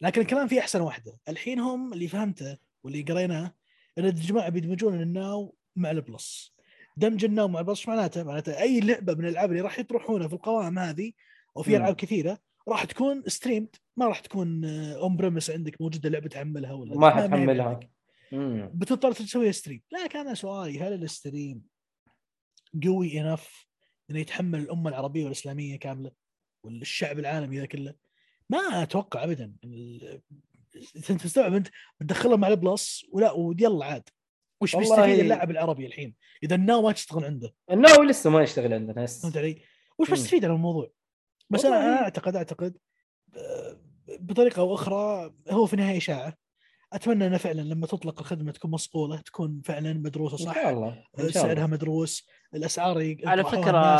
[0.00, 1.12] لكن الكلام في أحسن واحدة.
[1.28, 3.54] الحين هم اللي فهمته واللي قريناه
[3.98, 6.54] إن الجماعة بيدمجون الناو مع البلس
[6.96, 10.78] دمج الناو مع البلس معناته؟ معناته أي لعبة من الألعاب اللي راح يطرحونها في القوائم
[10.78, 11.12] هذه
[11.54, 11.76] وفي.
[11.76, 12.38] ألعاب كثيرة
[12.68, 17.80] راح تكون streamed ما راح تكون on-premise عندك موجودة لعبة تحملها ولا ما حتحملها.
[18.74, 21.62] بتضطر تسويها stream لكن أنا سؤالي هل ال stream
[22.84, 23.66] قوي enough
[24.10, 26.10] إنه يتحمل الأمة العربية والإسلامية كاملة
[26.64, 27.94] والشعب العالمي ذا كله؟
[28.50, 29.54] ما أتوقع ابدا.
[30.96, 31.68] أنت تستوعب أنت؟
[32.00, 34.08] بتدخلها مع البلس ولا ويلا عاد.
[34.60, 37.54] وش بيستفيد اللاعب العربي الحين؟ إذا الناو ما تشتغل عنده.
[37.70, 39.62] الناو لسه ما يشتغل عندنا هسه فهمت علي؟
[39.98, 40.14] وش مم.
[40.14, 40.90] بيستفيد من الموضوع؟
[41.54, 42.76] بس أنا أنا اعتقد أعتقد
[43.36, 43.76] آه،
[44.20, 46.34] بطريقة أو أخرى هو في النهايه إشاعة.
[46.92, 50.88] أتمنى إنه فعلا لما تطلق الخدمة تكون مصقولة تكون فعلا مدروسة إن صح شاء الله
[51.18, 51.66] إن شاء سعرها الله.
[51.66, 53.96] مدروس الأسعار ي- على فكرة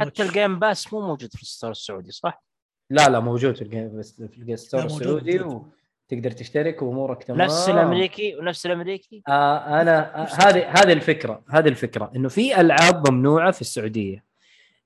[0.00, 0.22] حتى.
[0.22, 2.44] الجيم باس مو موجود في ال store السعودي صح؟
[2.90, 5.70] لا لا موجود في الجيم باس في الجيم store لا، موجود، السعودي موجود.
[6.12, 7.40] وتقدر تشترك وأمورك تمام.
[7.40, 13.10] نفس الأمريكي ونفس الأمريكي؟ آه أنا آه، هذه هذه الفكرة هذه الفكرة إنه في ألعاب
[13.10, 14.24] ممنوعة في السعودية.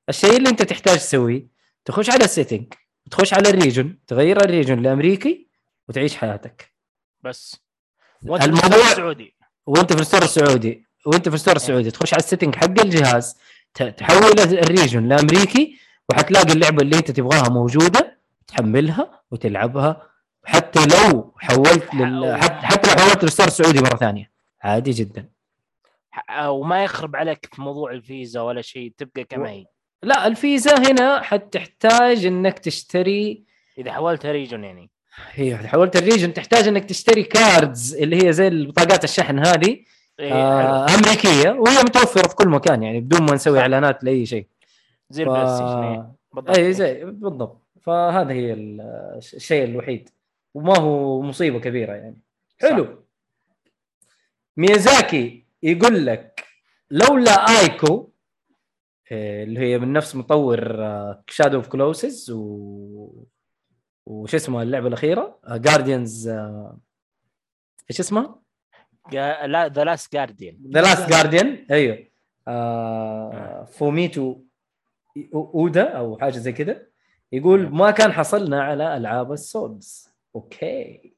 [0.09, 1.54] الشيء اللي أنت تحتاج تسويه
[1.85, 2.73] تخش على ال setting
[3.11, 5.49] تخش على ال region تغير ال region لأمريكي
[5.89, 6.73] وتعيش حياتك.
[7.23, 7.57] بس.
[8.27, 9.35] وانت في الموضوع- الستور السعودي.
[9.67, 12.81] وانت في ال store السعودي وانت في ال store السعودي تخش على ال setting حق
[12.81, 13.37] الجهاز
[13.75, 15.79] تحول ال region لأمريكي
[16.11, 20.11] وحتلاقي اللعبة اللي انت تبغاها موجودة تحملها وتلعبها.
[20.45, 22.37] حتى لو حولت لل...
[22.43, 24.31] حتى, لو حولت لل store السعودي مرة ثانية.
[24.63, 25.29] عادي جدا.
[26.47, 29.67] وما يخرب عليك في موضوع الفيزا ولا شيء تبقى كما هي
[30.05, 33.45] لا الفيزا هنا حتحتاج إنك تشتري
[33.79, 34.91] إذا حولتها region يعني.
[35.33, 39.79] هي حولت ال region تحتاج إنك تشتري cards اللي هي زي بطاقات الشحن هذه
[40.21, 40.33] إيه.
[40.33, 43.61] آه أمريكية وهي متوفرة في كل مكان يعني بدون ما نسوي صح.
[43.61, 44.47] إعلانات لأي شيء.
[45.11, 46.13] زي ستيشن إيه.
[46.33, 46.57] بالضبط.
[46.59, 47.61] اي زي بالضبط.
[47.83, 48.81] فهذا هي ال-
[49.37, 50.09] الشيء الوحيد.
[50.55, 52.17] وما هو مصيبة كبيرة يعني.
[52.61, 53.05] حلو.
[54.57, 56.45] ميازاكي يقول لك
[56.91, 58.09] لولا Ico
[59.15, 60.79] اللي هي من نفس مطور
[61.29, 63.25] Shadow of Colossus و
[64.07, 66.29] وش اسمها اللعبة الأخيرة؟ Guardians
[67.91, 68.41] إيش اسمها؟
[69.13, 72.09] لا The Last Guardian The Last Guardian أيوه.
[72.49, 74.41] آه فوميتو
[75.35, 76.87] اودا أو حاجة زي كذا
[77.33, 81.15] يقول ما كان حصلنا على ألعاب ال Souls أوكي.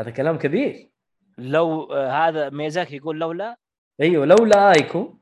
[0.00, 0.90] هذا كلام كبير.
[1.38, 3.56] لو آه، هذا ميازاكي يقول لولا.
[4.00, 5.19] أيوه لولا Ico.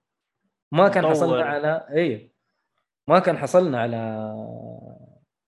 [0.73, 1.07] ما كان.
[1.07, 2.28] حصلنا على أيوه
[3.09, 4.31] ما كان حصلنا على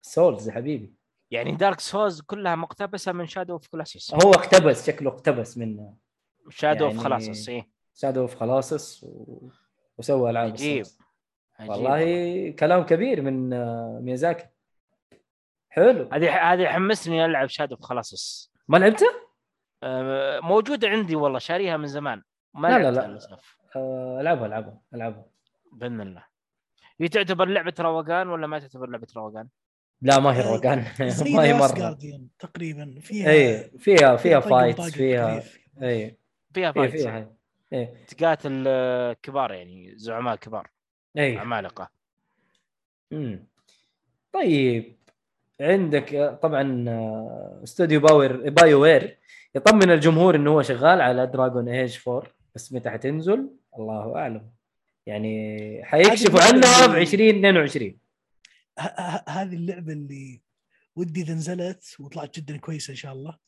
[0.03, 0.95] Souls يا حبيبي.
[1.31, 5.91] يعني Dark Souls كلها مقتبسة من Shadow of Colossus هو اقتبس شكله اقتبس من
[6.51, 7.69] Shadow of يعني- إيه.
[7.95, 9.49] Shadow of Colossus و...
[9.99, 10.87] وسوى ألعاب عجيب.
[11.59, 13.49] عجيب والله كلام كبير من
[14.05, 14.47] ميازاكي.
[15.69, 16.09] حلو.
[16.13, 19.07] هذه هذه حمسني ألعب Shadow of Colossus ما لعبته؟
[20.49, 22.23] موجوده عندي والله شاريها من زمان.
[22.55, 23.39] ما لا، لا، لا.
[23.77, 25.27] آه، ألعبها ألعبها ألعبها.
[25.73, 26.25] بإذن الله.
[27.01, 29.49] هي تعتبر لعبة روقان ولا ما تعتبر لعبة روقان؟
[30.03, 30.79] لا ما هي آه، روقان.
[31.35, 31.75] ما هي مرة.
[31.75, 32.95] Guardian تقريبا.
[33.01, 35.43] فيها اي فيها فيها fight فيها.
[35.83, 36.17] اي
[36.55, 37.33] فيها fight فيها
[37.73, 40.71] اي تقاتل آه، كبار يعني زعماء كبار.
[41.19, 41.91] اي عمالقة.
[43.11, 43.47] مم.
[44.33, 44.99] طيب.
[45.61, 46.85] عندك طبعا
[47.65, 49.19] استوديو BioWare
[49.55, 52.23] يطمن الجمهور إنه هو شغال على Dragon Age 4
[52.59, 54.51] بس متى حتنزل؟ الله أعلم.
[55.07, 57.99] يعني حيكشفوا عنها ب اللي- 2022
[58.79, 60.43] ه- ه- هذه اللعبة اللي
[60.97, 63.39] ودي إذا نزلت وطلعت جدا كويسة إن شاء الله.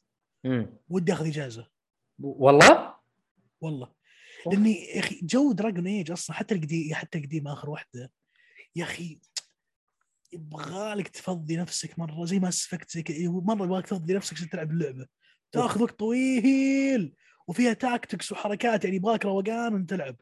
[0.44, 0.76] مم.
[0.88, 1.68] ودي أخذ إجازة.
[2.18, 2.94] والله؟
[3.60, 3.92] والله.
[4.46, 8.12] لأني يا أخي جو Dragon Age أصلا حتى القديم حتى القديم آخر واحدة.
[8.76, 9.20] يا أخي
[10.32, 14.70] يبغالك تفضي نفسك مرة زي Mass Effect زي كذا مرة يبغالك تفضي نفسك عشان تلعب
[14.70, 15.06] اللعبة.
[15.52, 17.14] تاخذ وقت طويل.
[17.48, 20.16] وفيها tactics وحركات يعني يبغالك روقان وانت تلعب.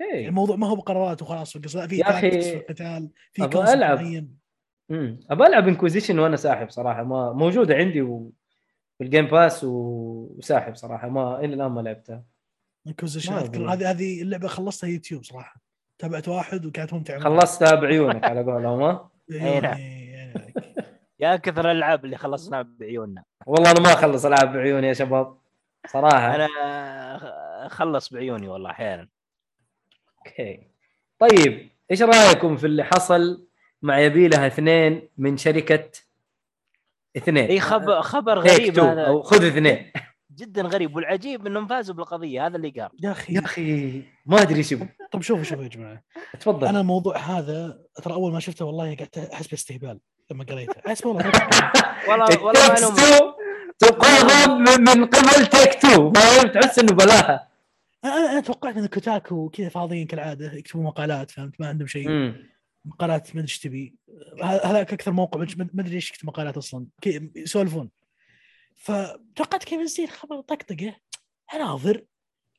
[0.00, 3.98] يعني إيه الموضوع ما هو بقرارات وخلاص فقص لا في tactics في القتال في ألعب.
[4.00, 4.38] معين.
[4.90, 8.32] امم ابى ألعب Inquisition وأنا ساحب صراحة ما موجودة عندي و...
[8.98, 12.24] في ال Game Pass و- وساحب صراحة ما إلى الآن ما لعبتها.
[12.86, 13.72] Inquisition أذكر.
[13.72, 15.60] هذه هذه اللعبة خلصتها يوتيوب صراحة.
[15.98, 17.18] تابعت واحد وكانت ممتعة.
[17.18, 19.10] خلصتها بعيونك على قولهم ها؟
[19.62, 19.76] نعم.
[19.78, 20.54] إيه،
[21.20, 23.24] يا كثر الألعاب اللي خلصناها بعيوننا.
[23.46, 25.39] والله أنا ما أخلص ألعاب بعيوني يا شباب.
[25.86, 26.34] صراحة.
[26.34, 26.46] أنا
[27.66, 29.08] اخلص بعيوني والله أحيانا.
[30.18, 30.70] أوكي.
[31.18, 33.46] طيب إيش رأيكم في اللي حصل
[33.82, 35.90] مع يبيلها اثنين من شركة
[37.16, 39.06] اثنين؟ إي خبر خبر تيك غريب هذا.
[39.06, 39.92] أو خذ اثنين.
[40.34, 42.90] جدا غريب والعجيب إنهم فازوا بالقضية هذا اللي قال.
[43.02, 44.02] يا أخي يا أخي.
[44.26, 44.74] ما أدري إيش.
[45.12, 46.02] طب شوفوا شوفوا يا جماعة.
[46.40, 46.66] تفضل.
[46.66, 50.00] أنا الموضوع هذا ترى أول ما شفته والله قعدت أحس باستهبال
[50.30, 50.74] لما قريته.
[50.86, 51.32] أحس والله.
[52.08, 53.39] والله والله
[53.80, 56.12] تو تقاوم من قبل تيك تو.
[56.12, 57.50] فاهم تحس إنه بلاها.
[58.04, 62.34] أنا أنا توقعت ان كوتاكو كذا فاضيين كالعادة يكتبوا مقالات فهمت؟ ما عندهم شيء.
[62.84, 63.94] مقالات ما أدري إيش تبي.
[64.42, 66.86] هذاك أكثر موقع ما ادري إيش يكتب مقالات أصلا.
[67.36, 67.90] يسولفون.
[68.76, 70.96] فتوقعت كيف يصير خبر طقطقة.
[71.54, 72.04] أناظر.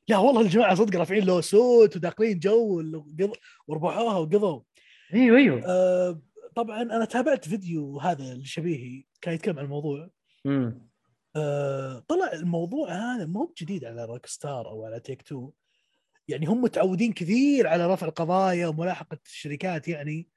[0.08, 2.82] لا والله الجماعة صدق رافعين له صوت وداخلين جو
[3.66, 4.60] وربحوها وقضوا.
[5.14, 5.62] أيوه أيوه.
[5.66, 6.22] أه
[6.56, 10.10] طبعا أنا تابعت فيديو هذا الشبيهي كان يتكلم عن الموضوع.
[10.46, 10.91] امم
[11.36, 15.50] أه طلع الموضوع هذا مو بجديد على Rockstar أو على Take-Two
[16.28, 20.28] يعني هم متعودين كثير على رفع القضايا وملاحقة الشركات يعني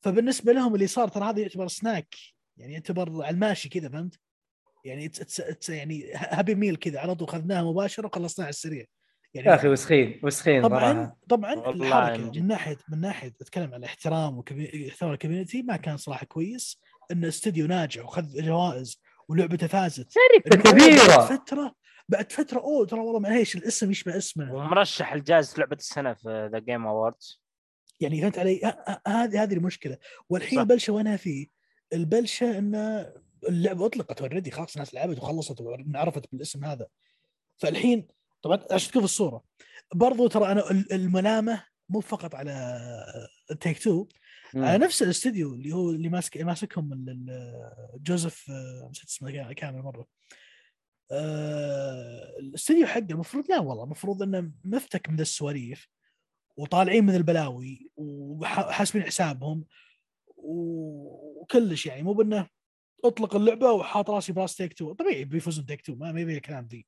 [0.00, 2.14] فبالنسبة لهم اللي صار ترى هذا يعتبر سناك
[2.56, 4.20] يعني يعتبر على الماشي كذا فهمت؟
[4.84, 8.86] يعني it's, it's, it's يعني Happy Meal كذا على طول اخذناها مباشرة وخلصناها على السريع
[9.34, 12.40] يعني يا أخي وسخين وسخين طبعا صراحة طبعا الحركة من جد.
[12.40, 16.80] من ناحيه من ناحية أتكلم عن احترام واحترام ال community ما كان صراحة كويس
[17.12, 20.08] إن استوديو ناجح وخذ جوائز ولعبته فازت.
[20.12, 21.26] شركة إنه بعد كبيرة.
[21.26, 21.74] فترة
[22.08, 26.58] بعد فترة أوه ترى والله معليش الاسم يشبه اسمنا ومرشح لجائزه لعبة السنة في The
[26.58, 27.42] Game Awards
[28.00, 29.98] يعني فهمت علي؟ ه- ه- هذه هذه المشكلة.
[30.28, 30.62] والحين صح.
[30.62, 31.46] البلشة وينها فيه؟
[31.92, 32.74] البلشة ان
[33.48, 36.86] اللعبة أطلقت already خلاص الناس لعبت وخلصت وعرفت بالاسم هذا.
[37.56, 38.08] فالحين
[38.42, 39.44] طبعا عشان تشوف الصورة؟
[39.94, 42.80] برضو ترى أنا ال- الملامة مو فقط على
[43.60, 44.06] Take-Two
[44.56, 47.04] على نفس الاستديو اللي هو اللي ماسك ماسكهم
[47.94, 50.06] جوزيف آه، نسيت اسمه كا- كامل مرة.
[51.10, 55.88] آه، الاستديو حقه المفروض لا والله المفروض إنه مفتك من السواليف
[56.56, 59.64] وطالعين من البلاوي وحاسبين حسابهم
[60.36, 62.02] وكلش يعني.
[62.02, 62.48] مو بإنه
[63.04, 66.86] أطلق اللعبة وحاط راسي براس Take-Two طبيعي بيفوزون Take-Two ما يبي الكلام ذي.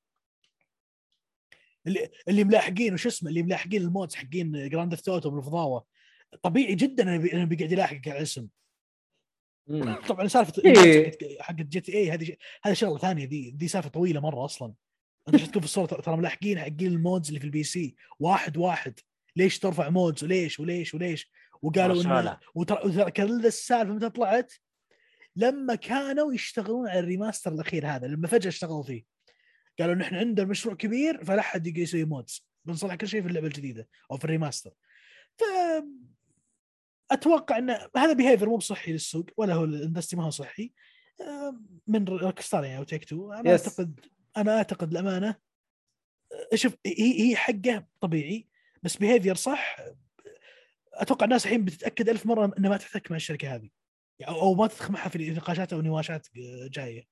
[1.87, 5.87] اللي اللي ملاحقين وش اسمه اللي ملاحقين ال mods حقين Grand Theft Auto بالفضاوه
[6.43, 8.49] طبيعي جدا إنه بيقعد يلاحقك على الاسم.
[10.09, 11.11] طبعا سالفة إيه.
[11.11, 14.75] حقت- حقت GTA هذه هذه شغلة ثانية ذي ذي سالفة طويلة مرة أصلا.
[15.29, 17.97] أنت تكون في الصورة؟ ترى- ملاحقين حقين ال mods اللي في ال PC.
[18.21, 19.01] واحد واحد.
[19.37, 21.31] ليش ترفع mods؟ وليش وليش وليش؟
[21.63, 22.39] وقالوا إنه.
[22.55, 24.53] وترى كل السالفة متى طلعت؟
[25.37, 29.05] لما كانوا يشتغلون على ال remaster الأخير هذا لما فجأة اشتغلوا فيه.
[29.79, 32.47] قالوا نحن عندنا مشروع كبير فلا حد يقدر يسوي mods.
[32.65, 34.73] بنصلح كل شيء في اللعبة الجديدة أو في ال remaster.
[35.37, 35.43] ف
[37.11, 40.73] أتوقع إن هذا behavior مو بصحي للسوق ولا هو ال industry ما هو صحي
[41.21, 43.61] آه، من Rockstar يعني أو Take-Two أنا Yes.
[43.61, 44.01] أعتقد
[44.37, 45.35] أنا أعتقد الأمانة
[46.53, 48.47] آه، شوف هي هي حقه طبيعي
[48.83, 49.77] بس behavior صح
[50.95, 53.69] أتوقع الناس الحين بتتأكد ألف مرة إنها ما تحتك مع الشركة هذه
[54.19, 57.07] يعني أو أو ما تدخل معها في نقاشات أو هواشات آه، جاية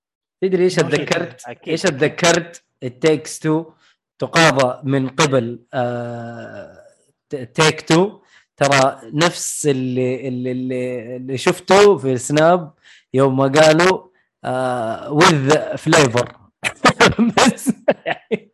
[0.45, 0.79] تدري إيش.
[0.79, 3.73] أتذكرت؟ إيش أتذكرت؟ It Takes Two
[4.19, 5.67] تقاضى من قبل
[7.31, 8.21] Take-Two
[8.57, 10.53] ترى نفس اللي اللي
[11.17, 12.73] اللي, شفته في سناب
[13.15, 14.09] يوم ما قالوا
[15.11, 16.33] with flavor
[17.37, 17.71] بس
[18.07, 18.53] يعني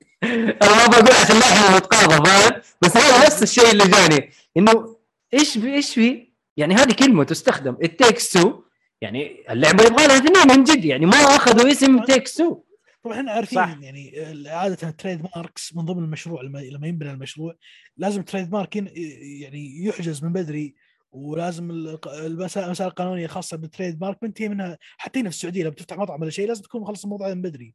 [0.63, 4.97] أنا ما بقول عشان لا إحنا نتقاضى فاهم؟ بس هذا نفس الشيء اللي جاني إنه
[5.35, 7.77] إيش في إيش في؟ يعني هذه كلمة تستخدم.
[7.83, 8.61] It Takes Two
[9.01, 12.61] يعني اللعبة يبغى لها اثنين من جد يعني ما أخذوا اسم Takes Two
[13.03, 13.79] طبعا إحنا عارفين صح.
[13.83, 14.13] يعني
[14.49, 17.55] عادة ال trademarks من ضمن المشروع لما لما ينبنى المشروع
[17.97, 20.75] لازم ال trademark يعني يحجز من بدري
[21.13, 21.71] ولازم
[22.07, 26.31] المسائل القانونية الخاصة بال trademark منتهي منها حتى هنا في السعودية لما تفتح مطعم ولا
[26.31, 27.75] شيء لازم تكون مخلص الموضوع من بدري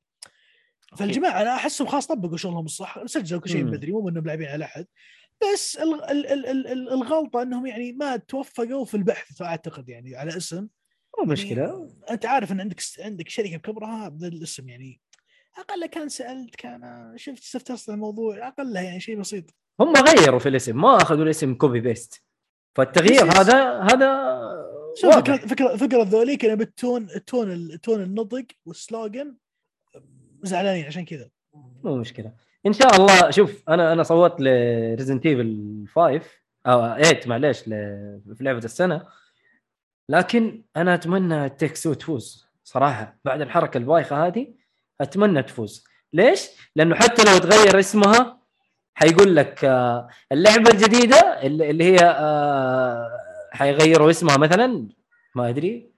[0.98, 3.72] فالجماعة أنا أحسهم خلاص طبقوا شغلهم الصح سجلوا كل شيء من.
[3.72, 4.86] بدري مو إنهم لاعبين على أحد
[5.54, 10.16] بس ال- ال- ال- ال- ال- الغلطة إنهم يعني ما توفقوا في البحث اعتقد يعني
[10.16, 10.68] على اسم مو
[11.20, 15.00] يعني مشكلة أنت عارف إن عندك عندك شركة بكبرها بذا الاسم يعني
[15.58, 19.44] أقل كان سألت كان شفت استفسرت الموضوع اقلها يعني شيء بسيط.
[19.80, 22.22] هم غيروا في الاسم ما أخذوا الاسم copy paste
[22.76, 24.36] فالتغيير بس- هذا هذا
[24.96, 25.36] شوف واضح.
[25.36, 29.36] فكرة فكرة فكرة ذوليك أنا بال tone ال tone ال tone النطق وال slogan
[30.44, 31.30] زعلانين عشان كذا.
[31.84, 32.34] مو مشكلة.
[32.66, 36.22] إن شاء الله شوف أنا أنا صوت ل Resident Evil 5
[36.66, 39.08] أو 8 معليش في لعبة السنة.
[40.10, 43.18] لكن أنا أتمنى Takes Two تفوز صراحة.
[43.26, 44.54] بعد الحركة البايخة هذه
[45.02, 45.84] أتمنى تفوز.
[46.14, 48.40] ليش؟ لأنه حتى لو تغير اسمها
[48.96, 53.10] حيقول لك آه، اللعبة الجديدة اللي هي آه،
[53.52, 54.88] حيغيروا اسمها مثلا
[55.36, 55.96] ما أدري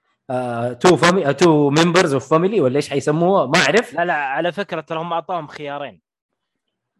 [0.79, 3.93] two fami two members of family ولا إيش حيسموها؟ ما أعرف.
[3.93, 6.01] لا لا على فكرة ترى هم أعطاهم خيارين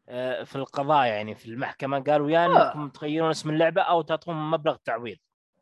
[0.10, 2.00] آه، في القضاء يعني في المحكمة.
[2.00, 2.68] قالوا يا آه.
[2.68, 5.18] إنكم تغيرون اسم اللعبة أو تعطوهم مبلغ تعويض.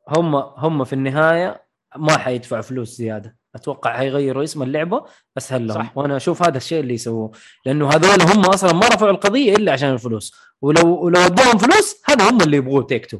[0.10, 3.38] هم هم في النهاية ما حيدفعوا فلوس زيادة.
[3.56, 5.06] أتوقع حيغيروا اسم اللعبة
[5.38, 5.98] اسهل لهم؟ صح.
[5.98, 7.32] وأنا أشوف هذا الشيء اللي يسووه.
[7.65, 10.36] لأنه هذول هم أصلا ما رفعوا القضية إلا عشان الفلوس.
[10.61, 13.20] ولو ولو ادوهم فلوس هذا هم اللي يبغوه Take-Two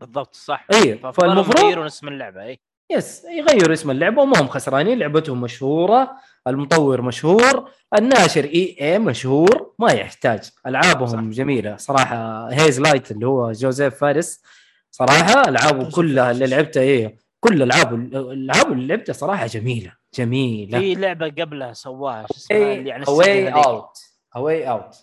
[0.00, 0.66] بالضبط صح.
[0.74, 2.60] اي فالمفروض يغيرون اسم اللعبة اي
[2.90, 4.98] yes يغيروا اسم اللعبة وما هم خسرانين.
[4.98, 6.10] لعبتهم مشهورة
[6.46, 10.50] المطور مشهور الناشر اي اي مشهور ما يحتاج.
[10.66, 11.36] ألعابهم صح.
[11.36, 11.76] جميلة.
[11.76, 14.42] صراحة Hazelight اللي هو جوزيف فارس
[14.90, 16.30] صراحة ألعابه كلها.
[16.30, 17.21] اللي لعبتها إيه.
[17.44, 20.78] كل العاب الألعاب اللي لعبتها صراحة جميلة جميلة.
[20.78, 23.77] في لعبة قبلها سواها شو اسمها؟ اللي عن A Way.
[23.77, 23.98] Out
[24.36, 24.96] A Way Out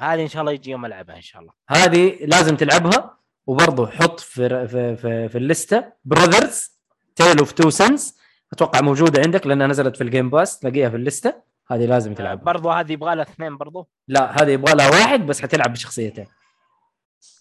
[0.00, 1.52] هذه إن شاء الله يجي يوم ألعبها إن شاء الله.
[1.68, 5.92] هذه لازم تلعبها وبرضه حط في في في, في الليستة.
[6.04, 6.80] Brothers
[7.16, 8.18] Tale of Two Sons
[8.52, 11.42] أتوقع موجودة عندك لأنها نزلت في ال Game Pass تلاقيها في الليستة.
[11.70, 12.44] هذه لازم تلعبها.
[12.44, 16.26] برضو هذه يبغى لها اثنين برضو؟ لا هذه يبغى لها واحد بس حتلعب بشخصيتين.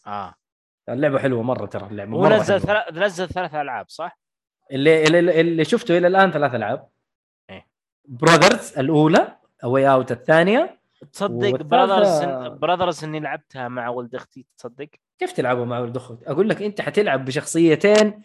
[0.07, 0.35] آه.
[0.89, 2.83] اللعبة حلوة مرة ترى اللعبة هو مرة نزل حلوة.
[2.83, 4.19] ثلاث نزل ثلاث ألعاب صح؟
[4.71, 6.87] اللي, اللي اللي شفته إلى الآن ثلاث العاب
[7.49, 7.67] إيه.
[8.05, 10.79] Brothers الأولى A Way Out الثانية.
[11.13, 12.23] تصدق براذرز
[12.59, 14.87] براذرز إني لعبتها مع ولد أختي تصدق؟
[15.19, 18.21] كيف تلعبوا مع ولد أخوك؟ أقول لك أنت حتلعب بشخصيتين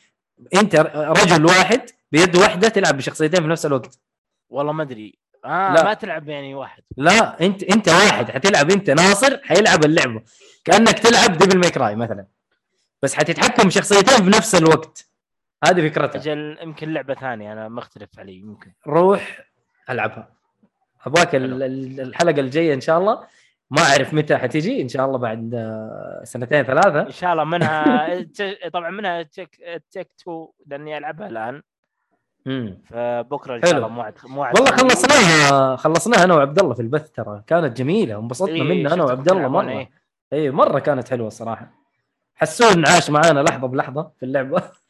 [0.55, 3.99] أنت رجل واحد بيد واحدة تلعب بشخصيتين في نفس الوقت.
[4.51, 5.19] والله ما أدري.
[5.45, 5.85] آه لا.
[5.85, 6.83] ما تلعب يعني واحد.
[6.97, 8.31] لا أنت أنت واحد.
[8.31, 10.23] حتلعب أنت ناصر حيلعب اللعبة.
[10.65, 12.27] كأنك تلعب Devil May Cry مثلا.
[13.03, 15.09] بس حتتحكم بشخصيتين في نفس الوقت.
[15.69, 16.21] هذه فكرتها.
[16.21, 18.73] أجل يمكن لعبة ثانية أنا مختلف علي يمكن.
[18.87, 19.41] روح
[19.91, 20.29] ألعبها.
[21.07, 23.27] أبغاك ال- ال- الحلقة الجاية إن شاء الله.
[23.71, 27.01] ما أعرف متى حتيجي إن شاء الله بعد آه، سنتين ثلاثة.
[27.01, 28.07] إن شاء الله منها
[28.75, 31.63] طبعا منها Takes Takes Two لأني ألعبها الآن.
[32.47, 32.79] مم.
[32.87, 33.77] فبكرة إن شاء.
[33.77, 37.43] الله موعد موعد والله خلصناها خلصناها أنا وعبد الله في البث ترى.
[37.47, 39.71] كانت جميلة وانبسطنا إيه، منها أنا وعبد الله مرة.
[39.71, 39.91] إيه.
[40.33, 41.71] اي مرة كانت حلوة الصراحة.
[42.35, 44.63] حسون عاش معانا لحظة بلحظة في اللعبة.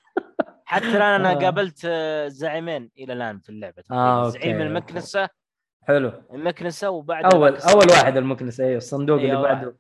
[0.75, 1.35] حتى الآن أنا آه.
[1.35, 5.29] قابلت آه، زعيمين إلى الآن في اللعبة آه، زعيم okay، المكنسة.
[5.83, 6.13] حلو.
[6.33, 9.77] المكنسة وبعد أول ذاك أول واحد المكنسة أيوه الصندوق أيوة، اللي بعده.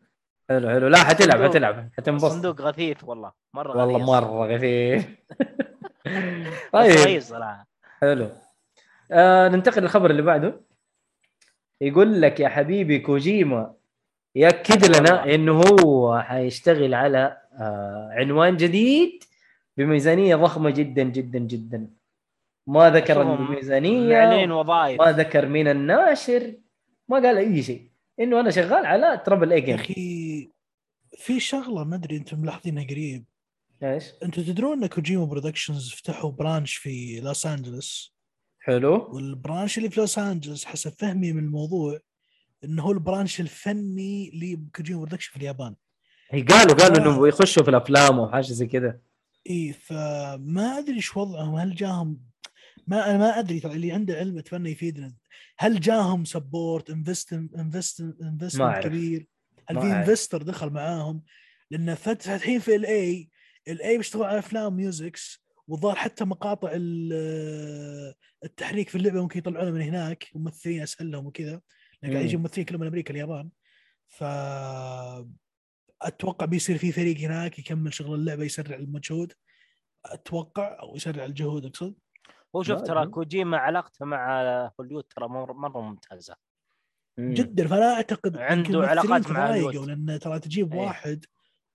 [0.48, 0.88] حلو حلو.
[0.88, 1.42] لا حتلعب.
[1.44, 2.26] حتلعب حتنبسط.
[2.32, 4.08] صندوق غثيث والله مرة والله غثيث.
[4.08, 5.06] مرة غثيث.
[6.72, 7.20] طيب.
[7.20, 7.66] صراحة.
[8.00, 8.28] حلو.
[9.12, 10.60] آه ننتقل للخبر اللي بعده.
[11.80, 13.74] يقول لك يا حبيبي كوجيما
[14.34, 15.34] يأكد لنا والله.
[15.34, 19.24] إنه هو حيشتغل على آه عنوان جديد.
[19.76, 21.90] بميزانية ضخمة جدا جدا جدا.
[22.66, 26.54] ما ذكر الميزانية وظائف ما ذكر مين الناشر
[27.08, 27.90] ما قال أي شيء.
[28.20, 30.50] إنه أنا شغال على triple A يا أخي
[31.18, 33.24] في شغلة ما أدري أنتم ملاحظينها قريب.
[33.82, 38.14] إيش؟ أنتم تدرون إن Kojima Productions فتحوا branch في لوس انجلوس
[38.60, 39.08] حلو.
[39.12, 41.98] وال branch اللي في لوس انجلوس حسب فهمي من الموضوع
[42.64, 45.74] إنه هو ال branch الفني ل Kojima Production في اليابان.
[46.30, 47.00] هي قالوا قالوا آه.
[47.00, 48.98] انه يخشوا في الأفلام أو حاجة زي كذا
[49.50, 52.20] إي فما أدري إيش وضعهم هل جاهم
[52.86, 55.14] ما أنا ما أدري ترى اللي عنده علم أتمنى يفيدنا
[55.58, 58.84] هل جاهم support invest invest investment أعرف.
[58.86, 59.26] كبير
[59.68, 59.86] هل في.
[59.86, 61.22] investor دخل معاهم
[61.70, 63.30] لأن فت- فاتحين في LA
[63.68, 68.14] LA بيشتغلوا على أفلام musics والظاهر حتى مقاطع ال-
[68.44, 71.60] التحريك في اللعبة ممكن يطلعونها من هناك ممثلين اسهل لهم وكذا
[72.02, 72.42] لأن قاعد يجي مم.
[72.42, 73.50] ممثلين كلهم من أمريكا اليابان
[74.08, 74.24] ف
[76.02, 79.32] أتوقع بيصير في فريق هناك يكمل شغل اللعبة يسرع المجهود
[80.06, 81.94] أتوقع أو يسرع الجهود أقصد
[82.56, 83.06] هو شوف ترى.
[83.06, 84.42] كوجيما علاقته مع
[84.80, 86.36] هوليود ترى مر- مرة ممتازة
[87.18, 87.34] مم.
[87.34, 89.88] جدا فلا أعتقد عنده علاقات مع هوليوود.
[89.88, 90.80] لأن ترى تجيب إيه.
[90.80, 91.24] واحد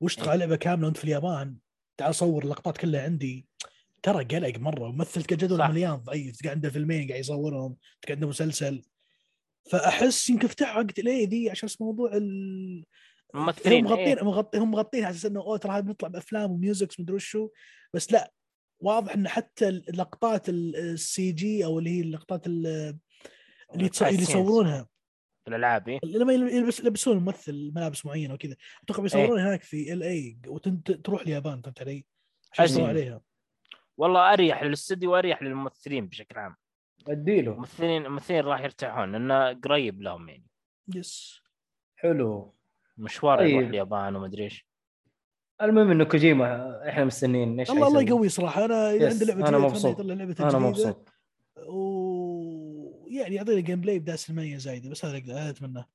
[0.02, 0.30] واشتغل.
[0.30, 1.58] على لعبة كاملة وأنت في اليابان
[1.98, 3.48] تعال صور اللقطات كلها عندي
[4.04, 5.70] ترى قلق مرة ممثل جدول صح.
[5.70, 7.76] مليان ضعيف قاعد عنده فيلمين قاعد يصورهم
[8.08, 8.82] قاعد عنده مسلسل
[9.72, 12.86] فأحس يمكن فتحوا حقت ال LA ذي عشان موضوع ال...
[13.36, 14.24] هم ممثلين مغطين إيه.
[14.26, 17.50] مغطين هم مغطين على أساس إنه أوه ترى هذا بنطلع بأفلام و musics مدري وشو
[17.94, 18.34] بس لا
[18.80, 22.98] واضح ان حتى اللقطات ال CG أو اللي هي اللقطات ال-
[23.76, 24.88] اللي اللي يصورونها.
[25.44, 26.00] في الألعاب إيه.
[26.04, 28.56] لما يلبس يلبسون الممثل ملابس معينة وكذا.
[28.84, 32.06] أتوقع بيصورون هناك في LA وتروح اليابان فهمت علي؟
[32.60, 33.22] عشان عليها.
[33.98, 36.56] والله أريح للاستديو وأريح للممثلين بشكل عام.
[37.08, 37.52] أديله.
[37.52, 40.46] الممثلين الممثلين راح يرتاحون لأنه قريب لهم يعني.
[40.96, 41.42] يس
[41.96, 42.56] حلو.
[43.00, 43.50] مشوار طيب.
[43.50, 44.70] يروح اليابان وما أدري إيش.
[45.62, 48.02] المهم إنه كوجيما إحنا مستنيين إيش الله الله.
[48.02, 48.66] يقوي صراحة.
[48.66, 50.02] أنا إذا عنده لعبة جديدة مبسوط.
[50.02, 51.10] لعبة أنا مبسوط.
[51.68, 55.86] ويعني يعطينا جيم بلاي بداس المية زايدة بس هذا اللي هذا اتمناه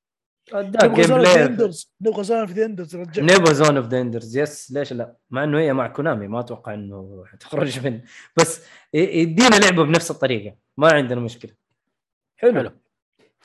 [0.53, 4.01] نبغى جيم زون اوف بلاي اندرز نبغى زون اوف اندرز رجع نيفر زون اوف ذا
[4.01, 8.01] اندرز يس ليش لا؟ مع إنه هي مع كونامي ما أتوقع إنه حتخرج من
[8.37, 11.51] بس يدينا لعبة بنفس الطريقة ما عندنا مشكلة.
[12.37, 12.71] حلو, حلو.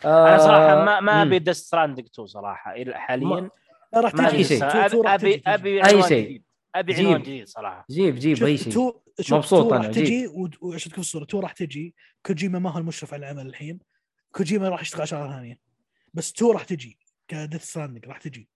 [0.05, 1.27] آه أنا صراحة ما ما مم.
[1.29, 3.51] أبي Death Stranding 2 صراحة إلى حاليا
[3.93, 4.62] لا راح ما أبي تجي شيء.
[4.65, 4.75] راح
[5.15, 5.43] ابي.
[5.47, 6.25] أبي أي عنوان شيء.
[6.25, 7.07] جديد أبي جيب.
[7.07, 8.95] عنوان جديد صراحة جيب جيب أي شيء two
[9.31, 9.95] مبسوط two أنا، راح.
[9.95, 10.27] تجي
[10.61, 11.95] وعشان تكون الصورة two راح تجي
[12.27, 13.79] كوجيما ما هو المشرف على العمل الحين
[14.33, 15.59] كوجيما راح يشتغل على شغلة ثانية
[16.15, 16.99] بس two راح تجي
[17.29, 18.49] ك Death Stranding راح تجي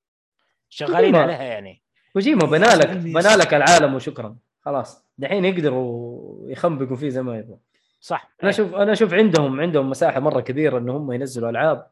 [0.68, 1.82] شغالين ما- عليها يعني
[2.12, 2.86] كوجيما بنالك.
[2.89, 7.56] بنالك العالم وشكرا خلاص دحين يقدروا يخنبقوا فيه زي ما يبغوا
[8.05, 8.31] صح.
[8.42, 11.86] أنا أشوف أنا أشوف عندهم عندهم مساحة مرة كبيرة ان هم ينزلوا ألعاب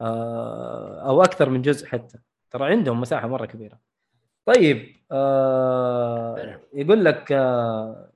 [0.00, 2.18] آه، أو أكثر من جزء حتى.
[2.50, 3.78] ترى عندهم مساحة مرة كبيرة.
[4.46, 8.10] طيب آه يقول لك آه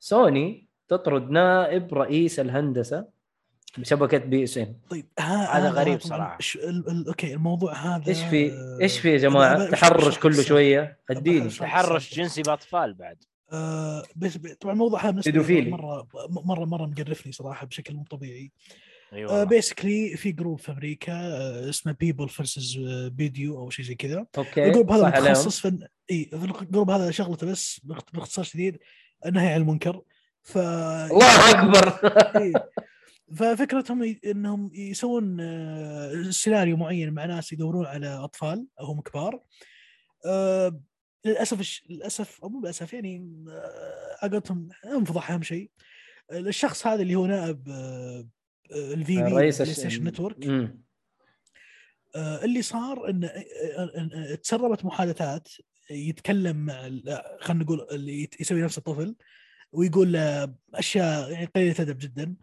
[0.00, 3.06] سوني تطرد نائب رئيس الهندسة
[3.78, 4.76] بشبكة PSN.
[4.90, 6.00] طيب ها هذا غريب.
[6.40, 10.30] ش- ال- ال- okay الموضوع هذا إيش في إيش في يا جماعة؟ تحرش أشرح كل
[10.32, 11.48] لك شوية؟ أديني.
[11.48, 13.24] تحرش جنسي بأطفال بعد.
[13.52, 15.70] آه بس طبعا الموضوع هذا بالنسبة لي بيدوفيلي.
[15.70, 18.52] مره مره مرة مقرفني صراحة بشكل مو طبيعي.
[19.12, 22.78] أيوه basically في group في أمريكا آه اسمه People versus
[23.16, 24.26] Preds أو شيء زي كذا.
[24.38, 28.78] okay ال group هذا متخصص في إي ال group هذا شغلته بس باخت- باختصار شديد
[29.26, 30.02] النهي عن المنكر.
[30.42, 31.92] ف الله أكبر.
[33.36, 39.40] ففكرتهم إنهم يسوون آه، سيناريو معين مع ناس يدورون على أطفال أو هم كبار.
[40.26, 40.80] آه،
[41.24, 45.70] للأسف الش- للأسف أو مو للأسف يعني آه، عقلتهم انفضح أهم شيء
[46.32, 48.28] الشخص هذا اللي هو نائب آه،
[48.72, 50.46] آه، ال VP رئيس الش- Station Network.
[52.16, 55.48] آه، اللي صار إن آه، آه، آه، تسربت محادثات
[55.90, 56.82] يتكلم مع
[57.40, 59.16] خلينا نقول اللي يسوي نفسه طفل
[59.72, 62.34] ويقول له أشياء يعني قليلة ادب جدا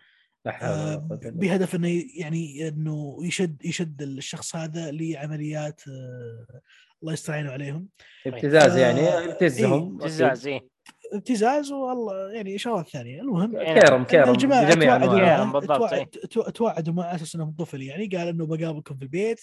[0.48, 0.96] آه،.
[1.24, 6.62] بهدف إنه يعني إنه يشد يشد الشخص هذا لعمليات آه،
[7.04, 7.88] الله يستعين عليهم
[8.28, 10.08] ابتزاز يعني آه، ابتزهم أكيد.
[10.08, 10.68] جزاز إيه.
[11.14, 13.80] ابتزاز والله يعني إشارات ثانية المهم إيه.
[13.80, 16.06] كيرم كيرم الجماعة توعدوا بالضبط، توعد- إيه.
[16.30, 19.40] تو- توعدوا معه أساس انه طفل يعني قال إنه بقابلكم في البيت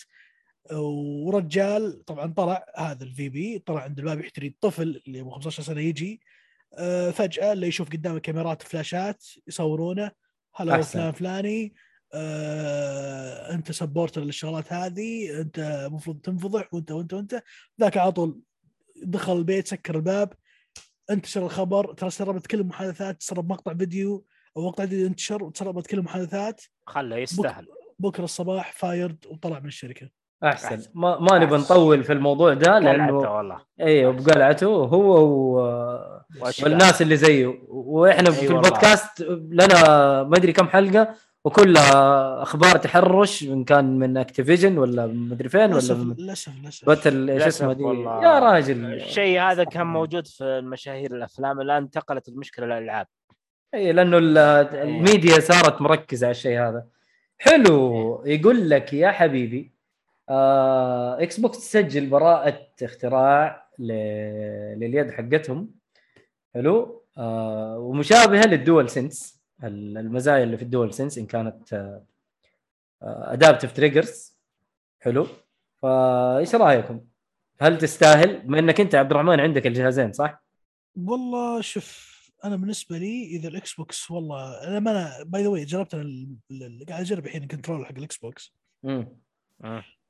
[0.73, 5.81] ورجال طبعا طلع هذا ال VP طلع عند الباب يحتري الطفل اللي ابو 15 سنة
[5.81, 6.21] يجي
[6.79, 10.11] آه، فجأة اللي يشوف قدامه كاميرات فلاشات يصورونه
[10.55, 10.81] هلا.
[10.83, 11.75] فلان فلاني
[12.15, 17.43] آه، انت supporter للشغلات هذه انت المفروض تنفضح وانت وانت وانت.
[17.81, 18.41] ذاك على طول
[19.03, 20.33] دخل البيت سكر الباب
[21.11, 24.25] انتشر الخبر ترى سربت كل المحادثات سرب مقطع فيديو
[24.57, 26.63] أو مقطع فيديو انتشر وتسربت كل المحادثات.
[26.87, 27.67] خله يستاهل.
[27.99, 30.09] بكرة الصباح fired وطلع من الشركة.
[30.45, 30.67] أحسن.
[30.75, 30.91] أحسن.
[30.95, 31.57] ما, ما نبي.
[31.57, 33.65] نطول في الموضوع ده لأنه والله.
[33.81, 35.55] أيوه بقلعته هو و...
[36.63, 37.47] والناس اللي زيه.
[37.69, 38.61] وإحنا في أي والله.
[38.61, 41.15] البودكاست لنا ما أدري كم حلقة
[41.45, 47.43] وكلها أخبار تحرش إن كان من Activision ولا مدري فين ولا للأسف للأسف باتل إيش
[47.43, 47.83] اسمه دي.
[47.83, 48.85] يا راجل.
[48.85, 53.07] الشيء هذا كان موجود في المشاهير الأفلام الآن انتقلت المشكلة للالعاب
[53.75, 54.39] اي لأنه ال-
[54.75, 56.87] الميديا صارت مركزة على الشيء هذا.
[57.39, 58.23] حلو.
[58.27, 59.73] يقول لك يا حبيبي
[60.29, 63.93] آه Xbox تسجل براءة اختراع ل...
[64.79, 65.71] لليد حقتهم.
[66.55, 67.05] حلو.
[67.19, 74.37] آه ومشابهة لل DualSense المزايا اللي في ال DualSense إن كانت آه adaptive triggers
[75.01, 75.27] حلو
[75.83, 77.01] فايش رأيكم؟
[77.61, 80.45] هل تستاهل؟ بما إنك أنت عبد الرحمن عندك الجهازين صح؟
[80.97, 82.11] والله شوف
[82.45, 86.03] أنا بالنسبة لي إذا ال Xbox والله أنا ما أنا by the way جربت أنا
[86.03, 89.09] ال- ال- قاعد أجرب الحين ال control حق ال Xbox امم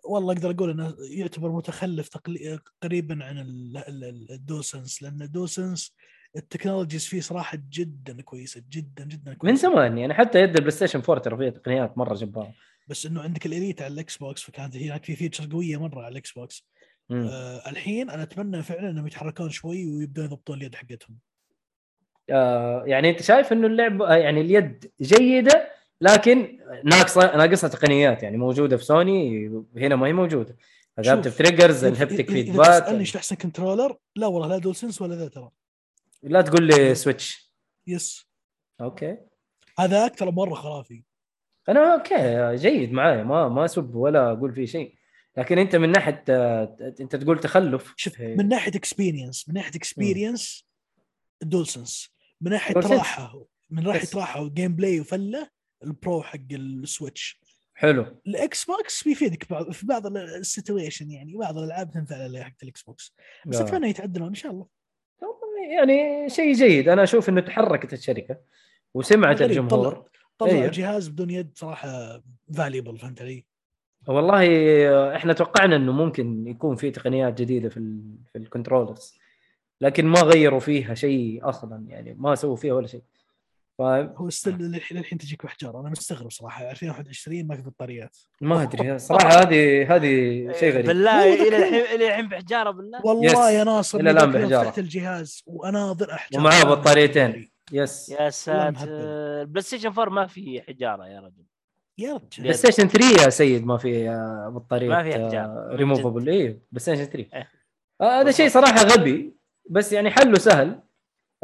[0.05, 2.59] والله أقدر أقول إنه يعتبر متخلف تقلي...
[2.83, 5.95] قريبا عن ال- ال- ال- ال DualSense لأن ال DualSense
[6.37, 9.53] ال technologies فيه صراحة جدا كويسة جدا جدا كويسة.
[9.53, 12.55] من زمان يعني حتى يد ال PlayStation 4 ترى فيها تقنيات مرة جبارة.
[12.89, 16.13] بس إنه عندك ال Elite على ال Xbox فكانت هناك في feature قوية مرة على
[16.13, 16.67] ال Xbox.
[17.13, 21.19] آه الحين أنا أتمنى فعلا إنهم يتحركون شوي ويبدون يضبطون اليد حقتهم.
[22.31, 28.37] آه يعني أنت شايف إنه اللعبه آه، يعني اليد جيدة لكن ناقصة ناقصها تقنيات يعني
[28.37, 30.57] موجودة في سوني هنا ما هي موجودة.
[30.99, 35.29] adaptive triggers ال haptic feedback تسألني إيش أحسن controller لا والله لا DualSense ولا ذا
[35.29, 35.51] ترى.
[36.23, 37.55] لا تقول لي Switch
[37.87, 38.27] yes
[38.81, 39.19] okay.
[39.79, 41.03] هذاك ترى مرة خرافي.
[41.69, 44.95] أنا okay جيد معايا ما ما أسب ولا أقول فيه شيء.
[45.37, 46.25] لكن أنت من ناحية
[47.01, 47.95] أنت تقول تخلف.
[47.97, 48.37] شوف إيه.
[48.37, 50.67] من ناحية experience من ناحية experience
[51.43, 52.91] ال DualSense من ناحية DualSense.
[52.91, 54.17] راحة من ناحيه بس.
[54.17, 55.51] راحة و gameplay وفلة
[55.85, 57.41] ال Pro حق ال Switch
[57.75, 58.21] حلو.
[58.27, 63.15] الاكس بوكس بيفيدك بعض في بعض ال situation يعني بعض الألعاب تنفع حق الاكس بوكس
[63.47, 63.57] بس.
[63.57, 64.80] أتمنى يتعدلون إن شاء الله.
[65.69, 68.37] يعني شيء جيد أنا أشوف إنه تحركت الشركة
[68.95, 70.71] وسمعت الجمهور طلعوا أيوه.
[70.71, 72.23] جهاز بدون يد صراحة
[72.57, 73.45] valuable فهمت علي؟
[74.07, 79.19] والله إحنا توقعنا إنه ممكن يكون في تقنيات جديدة في ال في ال controllers
[79.81, 83.03] لكن ما غيروا فيها شيء أصلا يعني ما سووا فيها ولا شيء
[83.81, 86.71] فاهم هو still للحين للحين تجيك بحجار أنا مستغرب صراحة.
[86.71, 88.99] 2021 ما في بطاريات ما أدري.
[89.09, 90.09] صراحة هذه هذه
[90.53, 90.87] شيء غريب.
[90.87, 91.57] بالله إلى.
[91.57, 93.07] الحين إلى الحين بحجارة بالله.
[93.07, 93.55] والله yes.
[93.59, 94.65] يا ناصر ذاك اليوم بحجارة.
[94.65, 96.41] فتحت الجهاز وأناظر أحجار.
[96.41, 97.51] ومعاه بطاريتين.
[97.73, 98.31] yes يا.
[98.31, 98.89] ساتر.
[98.89, 101.45] البلاي ستيشن 4 ما في حجارة يا رجل.
[101.99, 105.69] يا بلاي رجال ستيشن 3 يا سيد ما في آه، بطارية ما في حجار.
[105.73, 107.51] ريموفبل اي بلاي ستيشن 3 إيه.
[108.01, 109.37] آه، هذا شيء صراحة غبي.
[109.71, 110.81] بس يعني حله سهل.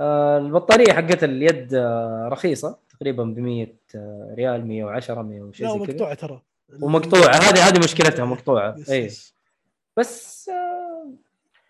[0.00, 5.78] البطارية حقت اليد آه، رخيصة تقريبا ب 100 آه، ريال 110 100 وشيء لا زي
[5.78, 5.94] كذا.
[5.94, 6.42] مقطوعه ترى.
[6.82, 7.34] ومقطوعة.
[7.34, 8.76] هذه هذه مشكلتها مقطوعة.
[8.90, 9.10] اي.
[9.96, 11.10] بس آه،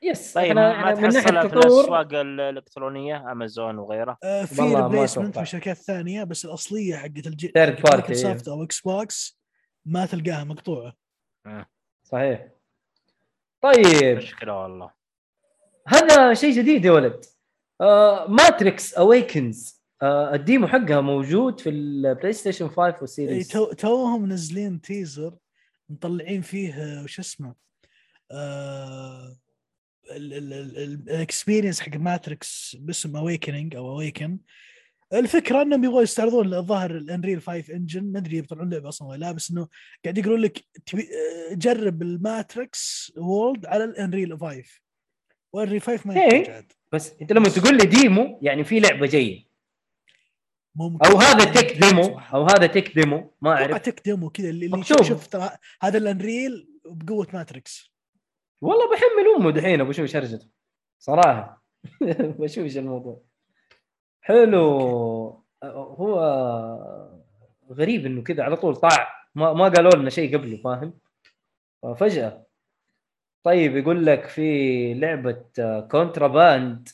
[0.03, 4.63] yes طيب إحنا ما إحنا من ناحية تحصلها في الأسواق الإلكترونية أمازون وغيره آه، في
[4.63, 5.39] replacement.
[5.39, 9.39] من شركات ثانية بس الأصلية حقت الجي Third party، مايكروسوفت أو إكس بوكس
[9.87, 10.93] ما تلقاها مقطوعة.
[12.05, 12.49] صحيح.
[13.61, 14.17] طيب.
[14.17, 14.91] مشكلة والله.
[15.89, 17.13] هذا شيء جديد يا ولد.
[17.13, 17.36] آه
[18.29, 23.73] Matrix Awakens آه ال demo حقها موجود في البلاي ستيشن 5 إي، وال Series تو
[23.73, 25.37] توهم منزلين teaser
[25.89, 27.55] مطلعين فيه آه، وش اسمه؟
[28.31, 29.37] آه،
[30.11, 34.39] ال experience حق Matrix باسم Awakening أو Awaken
[35.13, 39.19] الفكرة إنهم يبغوا يستعرضون الظاهر ال Unreal 5 Engine ما أدري يطلعون لعبة أصلا ولا
[39.21, 39.69] لا بس إنه
[40.05, 40.65] قاعد يقولون لك
[40.95, 44.63] آه، جرب ال Matrix world على ال Unreal 5
[45.53, 46.23] وال Unreal 5 ما إيه.
[46.23, 46.73] يحتاج عاد.
[46.97, 49.47] بس انت لما تقول لي demo يعني في لعبة جاية.
[50.75, 51.07] ممكن.
[51.07, 53.73] أو هذا tech demo أو هذا tech demo ما أعرف.
[53.73, 54.85] أو tech demo كذا اللي اللي
[55.31, 55.51] ترى
[55.83, 57.93] هذا ال Unreal بقوة Matrix.
[58.61, 60.49] والله بحمل أمه دحين أبو شوش هرجته
[60.99, 61.65] صراحة.
[62.39, 63.23] بشوش الموضوع.
[64.21, 64.67] حلو.
[65.65, 66.21] هو
[67.73, 69.09] غريب إنه كذا على طول طاع.
[69.35, 70.99] ما ما قالوا لنا شيء قبله فاهم؟
[71.97, 72.46] فجاه
[73.47, 75.37] طيب يقول لك في لعبة
[75.91, 76.89] Contraband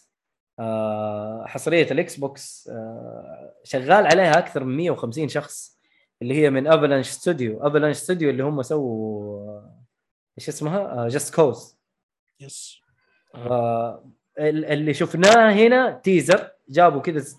[1.46, 5.78] حصرية الاكس بوكس آه، شغال عليها أكثر من 150 شخص
[6.22, 9.82] اللي هي من Avalanche Studio Avalanche Studio اللي هم سووا آه،
[10.38, 11.76] إيش اسمها؟ Just Cause
[12.40, 12.78] yes
[13.34, 14.04] آه،
[14.38, 17.36] ال- اللي شفناه هنا teaser جابوا كذا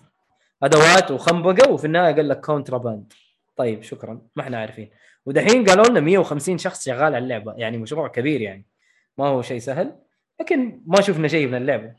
[0.62, 3.12] أدوات وخنبقة وفي النهاية قال لك Contraband
[3.56, 4.90] طيب شكرا ما إحنا عارفين.
[5.26, 8.64] ودحين قالوا لنا 150 شخص شغال على اللعبة يعني مشروع كبير يعني.
[9.18, 9.98] ما هو شيء سهل
[10.40, 11.94] لكن ما شفنا شيء من اللعبة.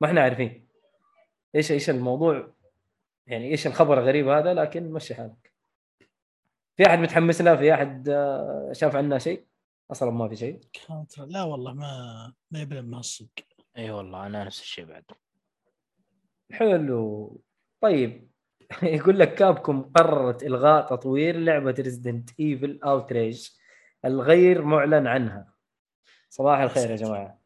[0.00, 0.66] ما إحنا عارفين.
[1.54, 2.52] إيش إيش الموضوع؟
[3.26, 5.52] يعني إيش الخبر الغريب هذا؟ لكن مشي حالك.
[6.76, 9.46] في أحد متحمس له في أحد آه، شاف عنها شيء؟
[9.90, 10.60] أصلا ما في شيء.
[11.18, 13.44] لا والله ما ما يبلع من الصدق.
[13.78, 15.04] إي والله أنا نفس الشيء بعد.
[16.52, 17.40] حلو.
[17.80, 18.30] طيب.
[18.82, 23.48] يقول لك Capcom قررت إلغاء تطوير لعبة Resident Evil Outrage
[24.04, 25.55] الغير معلن عنها.
[26.36, 27.22] صباح الخير يا جماعة.
[27.22, 27.38] يا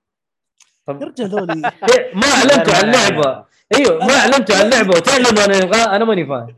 [0.87, 1.53] طب رجال ذولي.
[1.91, 3.45] إيه، ما أعلنتوا عن اللعبة.
[3.75, 4.89] إيوه ما أعلنتوا عن اللعبة.
[4.97, 6.57] وتعلنوا عن الغاء أنا ماني فاهم.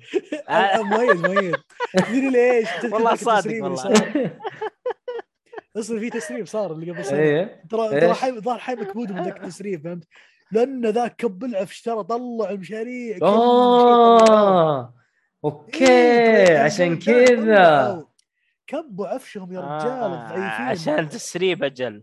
[0.49, 1.57] آه، مؤيد مؤيد
[1.97, 3.93] تدري ليش؟ والله صادق والله.
[5.77, 7.19] أصلا في تسريب صار اللي قبل سنة.
[7.19, 7.63] إيه.
[7.71, 10.05] ترى ترى إيش؟ حي ظهر حي مكبود من ذاك التسريب فهمت؟
[10.53, 13.19] لأن ذاك كب العف اشترى طلع المشاريع.
[13.23, 14.95] آه.
[15.45, 18.05] أوكي إيه، عشان طلعوا- كذا.
[18.67, 20.13] كبوا عفشهم يا رجال
[20.43, 22.03] آه عشان تسريب أجل.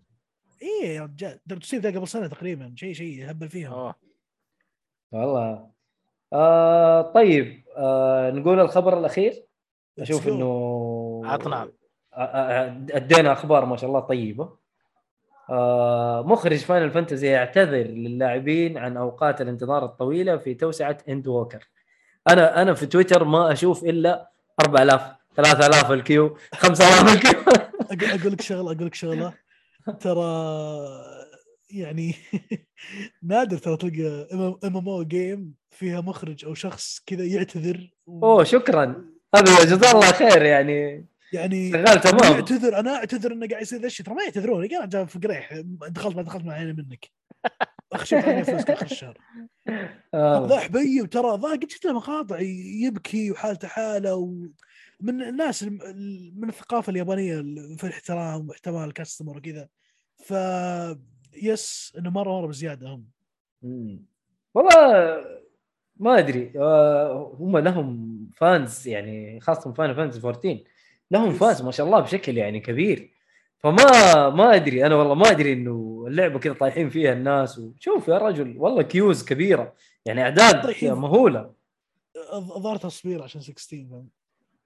[0.61, 3.95] إيه يا رجال التسريب ذا قبل سنة تقريبا شيء شيء هبل فيهم أوه.
[5.11, 5.69] والله.
[6.33, 9.43] آه طيب آه نقول الخبر الأخير.
[9.99, 10.27] أشوف.
[10.27, 11.71] إنه عطنا.
[12.13, 14.57] آه، آه، أدينا أخبار ما شاء الله طيبة.
[15.49, 21.69] آه مخرج Final Fantasy يعتذر للاعبين عن أوقات الانتظار الطويلة في توسعة Endwalker
[22.29, 24.31] أنا أنا في تويتر ما أشوف إلا
[24.61, 25.01] 4000
[25.35, 27.41] 3000 ال queue 5000 ال queue.
[28.19, 29.33] أقول لك شغلة أقول لك شغلة.
[29.91, 30.25] ترى
[31.71, 32.15] يعني
[33.23, 39.05] نادر ترى تلقى MMO game فيها مخرج أو شخص كذا يعتذر و- أوه شكرا.
[39.35, 41.05] هذا جزاه الله خير يعني.
[41.33, 42.33] يعني شغال تمام.
[42.33, 44.05] يعتذر أنا أعتذر إنه قاعد يصير ذا الشيء.
[44.05, 45.61] ترى ما يعتذرون يا رجال في قريح.
[45.89, 47.09] دخلت ما دخلت معي منك.
[47.93, 49.17] أخشى علي فلوسك اخر الشهر
[50.13, 50.47] آه.
[50.49, 52.39] ذا حبيب ترى ذا قد شفت له مقاطع
[52.83, 54.35] يبكي وحالته حالة و...
[55.01, 55.63] من الناس
[56.35, 57.35] من الثقافة اليابانية
[57.77, 59.67] في الاحترام واحترام ال customer وكذا.
[60.17, 60.33] ف
[61.43, 63.05] yes إنه مرة مرة بزيادة هم.
[64.53, 65.25] والله
[65.97, 66.53] ما أدري.
[66.55, 70.63] آه، هم لهم fans يعني خاصة Final Fantasy 14
[71.11, 73.11] لهم fans ما شاء الله بشكل يعني كبير.
[73.57, 74.85] فما ما أدري.
[74.85, 77.59] أنا والله ما أدري إنه اللعبة كذا طايحين فيها الناس.
[77.59, 79.73] وشوف يا رجل والله queues كبيرة.
[80.05, 80.75] يعني أعداد.
[80.83, 81.53] مهولة.
[82.33, 84.07] الظاهر تصوير عشان 16 فاهم؟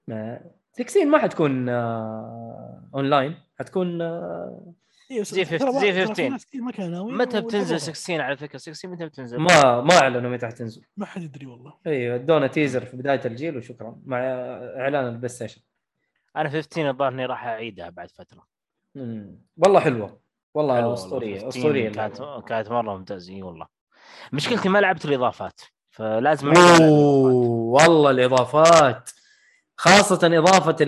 [0.07, 0.39] ما
[0.73, 4.73] 16 ما حتكون آه اونلاين حتكون آه
[5.11, 6.29] إيه، زي ترى 15 ما- زي ترى في 15.
[6.29, 7.77] ناس كثير ما كانوا ناويين متى بتنزل ولعبوها.
[7.77, 11.73] 16 على فكرة 16 متى بتنزل؟ ما ما أعلنوا متى حتنزل ما حد يدري والله
[11.87, 14.17] أيوه ادونا teaser في بداية الجيل وشكرا مع
[14.77, 15.61] إعلان ال PlayStation
[16.37, 18.47] أنا 15 الظاهر إني راح أعيدها بعد فترة
[18.95, 19.35] مم.
[19.57, 20.19] والله حلوة
[20.53, 22.23] والله حلوة أسطورية 15 أسطورية كانت.
[22.47, 23.67] كانت مرة ممتازة إي والله
[24.33, 26.47] مشكلتي ما لعبت الإضافات فلازم.
[26.57, 27.33] أوه
[27.83, 29.09] والله الإضافات
[29.77, 30.85] خاصة إضافة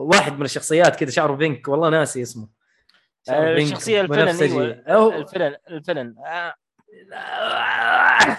[0.00, 2.48] واحد من الشخصيات كذا شعره بينك والله ناسي اسمه
[3.30, 4.28] آه، بينك الشخصية الفلن.
[4.28, 6.54] أيوه أو- الفلن الفلن آه.
[7.12, 7.16] آه.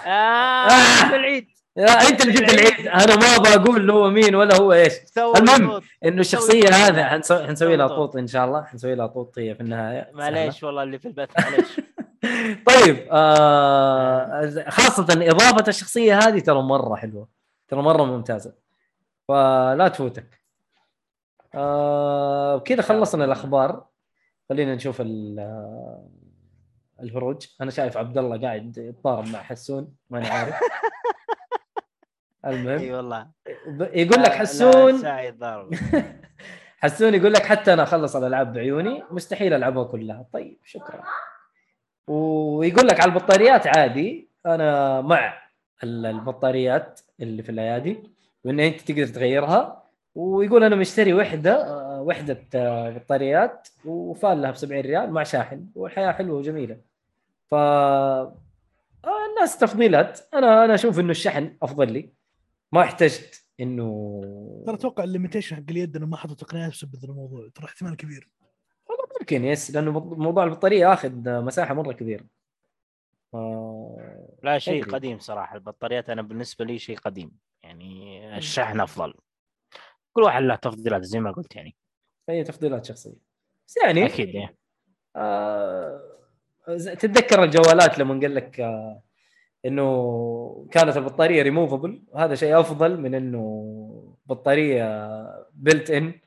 [0.08, 1.16] آه.
[1.16, 4.92] العيد لا أنت اللي جبت العيد أنا ما أبغى أقول هو مين ولا هو إيش
[5.18, 5.80] المهم،.
[6.04, 6.68] إنه الشخصية.
[6.68, 7.88] هذا حنسوي حنسوي لها.
[7.88, 11.28] طوط إن شاء الله حنسوي لها طوط هي في النهاية معليش والله اللي في البث
[11.38, 11.80] معليش
[12.70, 17.28] طيب آه خاصة إضافة الشخصية هذه ترى مرة حلوة
[17.68, 18.54] ترى مرة ممتازة
[19.30, 20.40] فلا تفوتك.
[21.54, 23.86] آه كذا خلصنا الأخبار.
[24.48, 26.08] خلينا نشوف آه،
[27.02, 27.46] الهروج.
[27.60, 30.54] أنا شايف عبد الله قاعد يتضارب مع حسون ماني عارف.
[32.46, 33.26] إي المهم والله.
[33.66, 35.02] ب- يقول لك لا، حسون.
[36.82, 40.26] حسون يقول لك حتى أنا أخلص الألعاب بعيوني مستحيل ألعبها كلها.
[40.32, 41.02] طيب شكرا.
[42.06, 44.30] ويقول لك على البطاريات عادي.
[44.46, 45.42] أنا مع
[45.84, 48.10] ال- البطاريات اللي في الأيادي.
[48.44, 49.82] وان انت تقدر تغيرها؟
[50.14, 55.66] ويقول أنا مشتري وحدة آه، وحدة آه، بطاريات وفال لها ب 70 ريال مع شاحن
[55.74, 56.80] والحياة حلوة وجميلة.
[57.46, 58.36] ف آه،
[59.30, 60.20] الناس تفضيلات.
[60.34, 62.12] أنا أنا أشوف إنه الشحن أفضل لي.
[62.72, 64.20] ما احتجت إنه
[64.66, 67.48] ترى أتوقع الليميتيشن حق اليد إنه ما حطوا تقنيات بسبب الموضوع.
[67.54, 68.28] ترى احتمال كبير.
[69.20, 69.70] ممكن يس.
[69.70, 71.12] لأنه موضوع البطارية ياخذ
[71.42, 72.24] مساحة مرة كبيرة.
[73.34, 74.92] آه، لا شيء أدري.
[74.92, 77.30] قديم صراحة البطاريات أنا بالنسبة لي شيء قديم
[77.62, 79.14] يعني الشحن أفضل.
[80.12, 81.76] كل واحد له تفضيلات زي ما قلت يعني.
[82.28, 83.16] هي تفضيلات شخصية.
[83.68, 84.56] بس يعني أكيد يعني
[85.16, 86.00] آه
[86.66, 89.02] تتذكر الجوالات لما قال لك آه
[89.64, 95.10] إنه كانت البطارية ريموفبل وهذا شيء أفضل من إنه بطارية
[95.54, 96.20] built in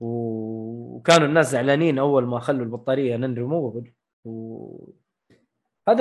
[0.00, 3.92] وكانوا الناس زعلانين أول ما خلوا البطارية نن ريموفبل
[4.24, 4.94] وهذا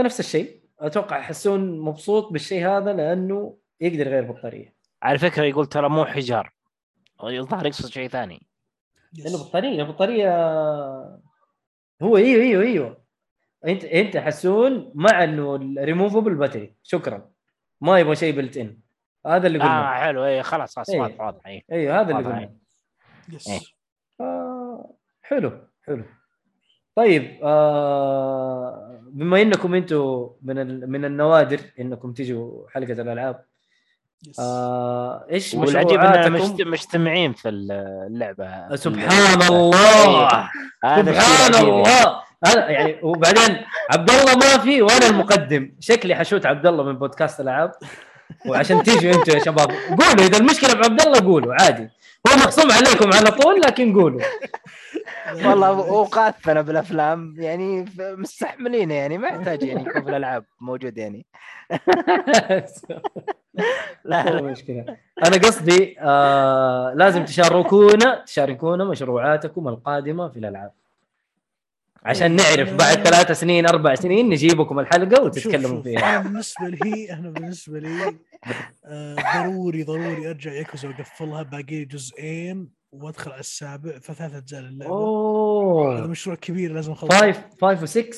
[0.03, 0.62] نفس الشيء.
[0.79, 4.75] أتوقع يحسون مبسوط بالشيء هذا لأنه يقدر يغير بطارية.
[5.03, 6.53] على فكرة يقول ترى مو حجار.
[7.23, 8.47] الظاهر يقصد شيء ثاني.
[9.13, 10.29] لأنه بطارية بطارية
[12.01, 13.03] هو إيوه إيوه إيوه.
[13.67, 17.29] أنت أنت حسون مع إنه الريموفبل باتري شكرا.
[17.81, 18.79] ما يبغى شيء بلت ان
[19.27, 19.95] هذا اللي قلنا.
[19.95, 20.25] آه حلو.
[20.25, 21.01] اي خلاص خلاص إيه.
[21.01, 21.47] واضح واضح.
[21.47, 22.23] اي أيوه هذا اللي.
[22.23, 22.57] قلنا.
[23.47, 23.59] إيه.
[24.21, 26.05] آه حلو حلو.
[26.95, 30.91] طيب آه بما إنكم أنتم من ال...
[30.91, 33.43] من النوادر إنكم تجوا حلقة الألعاب
[34.27, 38.75] يس آه إيش والعجيب اننا مجت- مجتمعين في اللعبة.
[38.75, 40.49] سبحان الله!
[40.83, 41.65] هذا الشيء سبحان.
[41.65, 42.23] الله!
[42.45, 43.57] أنا يعني وبعدين
[43.91, 45.71] عبد الله ما في وأنا المقدم.
[45.79, 47.71] شكلي حشوت عبد الله من بودكاست الألعاب.
[48.47, 51.89] وعشان تيجوا أنتم يا شباب قولوا إذا المشكلة بعبد الله قولوا عادي.
[52.27, 54.21] هو مخصوم عليكم على طول لكن قولوا.
[55.45, 61.25] والله اوقاتنا بالأفلام يعني مستحملين يعني ما يحتاج يعني يكون في الألعاب موجود يعني.
[64.05, 64.41] لا.
[64.41, 64.85] مشكلة.
[65.25, 70.71] أنا قصدي آه لازم تشاركونا تشاركونا مشروعاتكم القادمة في الألعاب.
[72.03, 75.99] عشان نعرف بعد ثلاث سنين أربع سنين نجيبكم الحلقة وتتكلموا فيها.
[75.99, 78.15] أنا بالنسبة لي أنا بالنسبة لي
[79.35, 84.85] ضروري ضروري أرجع ياكوزا وأقفلها باقي لي جزئين وأدخل على السابع فثلاث أجزاء للعبة.
[84.85, 87.31] هذا اوه مشروع كبير لازم أخلصه.
[87.31, 88.15] 5 5 و6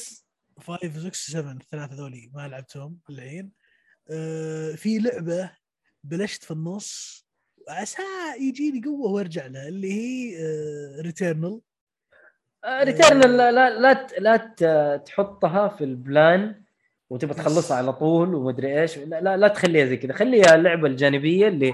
[0.60, 3.52] 5 6 7 الثلاثة ذولي ما لعبتهم الحين.
[4.10, 5.52] آه في لعبة
[6.04, 7.26] بلشت في النص
[7.70, 8.02] عسى
[8.40, 11.62] يجيني قوة وأرجع لها اللي هي آه ريتيرنال
[12.66, 16.65] Returnal لا لا لا, تحطها في ال plan.
[17.10, 18.98] وتبغى تخلصها على طول ومدري إيش.
[18.98, 20.14] لا لا, لا تخليها زي كذا.
[20.14, 21.74] خليها اللعبة الجانبية اللي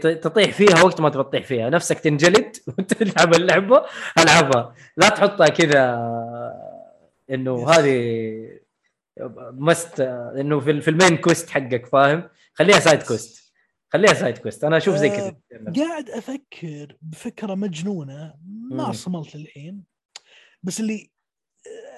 [0.00, 1.70] تطيح فيها وقت ما تبغى تطيح فيها.
[1.70, 3.84] نفسك تنجلد وتلعب اللعبة
[4.18, 4.74] ألعبها.
[4.96, 5.94] لا تحطها كذا
[7.30, 7.70] إنه.
[7.70, 8.62] هذه
[9.52, 13.52] must إنه في, في ال main quest حقك فاهم؟ خليها side quest
[13.92, 15.36] خليها side quest أنا أشوف زي كذا.
[15.76, 18.34] قاعد أفكر بفكرة مجنونة
[18.70, 18.92] ما.
[18.92, 19.84] صملت للحين
[20.62, 21.06] بس اللي آه،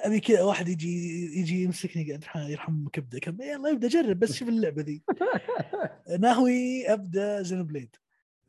[0.04, 3.18] أبي كذا واحد يجي يجي يمسكني قاعد يرحم- كبدة.
[3.18, 5.02] كم يلا ابدا جرب بس شوف اللعبة ذي.
[6.20, 7.96] ناوي أبدأ Xenoblade.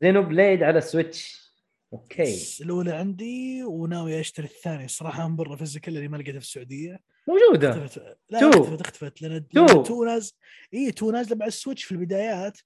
[0.02, 1.46] Xenoblade على ال Switch.
[1.92, 2.36] okay.
[2.60, 4.84] الأولى عندي وناوي أشتري الثانية.
[4.84, 7.00] الصراحه من برا physical اللي ما لقيتها في السعودية.
[7.28, 7.70] موجودة.
[7.84, 8.16] اختفت.
[8.30, 8.50] لا تو.
[8.50, 9.22] اختفت اختفت.
[9.22, 9.82] لأن تو.
[9.82, 10.36] تو ناز
[10.74, 12.58] إي تو نازلة مع ال Switch في البدايات.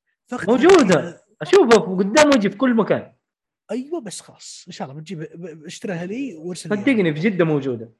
[0.48, 1.24] موجودة.
[1.42, 3.12] أشوفها قدام وجهي في كل مكان.
[3.70, 4.64] أيوه بس خلاص.
[4.68, 5.22] إن شاء الله بتجيب
[5.66, 6.76] اشتريها لي وارسل لي.
[6.76, 7.92] صدقني في جدة موجودة.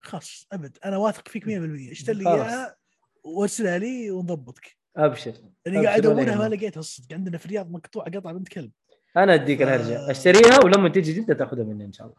[0.00, 0.78] خلاص أبد.
[0.84, 2.30] أنا واثق فيك 100% اشتري لي.
[2.30, 2.76] إياها
[3.24, 4.76] وارسلها لي ونضبطك.
[4.96, 5.32] أبشر.
[5.66, 6.54] لاني قاعد ادورها ما.
[6.54, 7.12] لقيتها الصدق.
[7.12, 8.70] عندنا في الرياض مقطوعه قطع بنت كلب.
[9.16, 9.64] أنا أديك آه.
[9.64, 12.16] الهرجه اشتريها ولما تيجي جدة تأخذها مني إن شاء الله.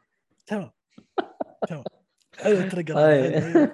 [0.47, 0.71] تمام.
[1.67, 1.83] تمام.
[2.39, 2.53] حلو.
[2.97, 3.71] هذا،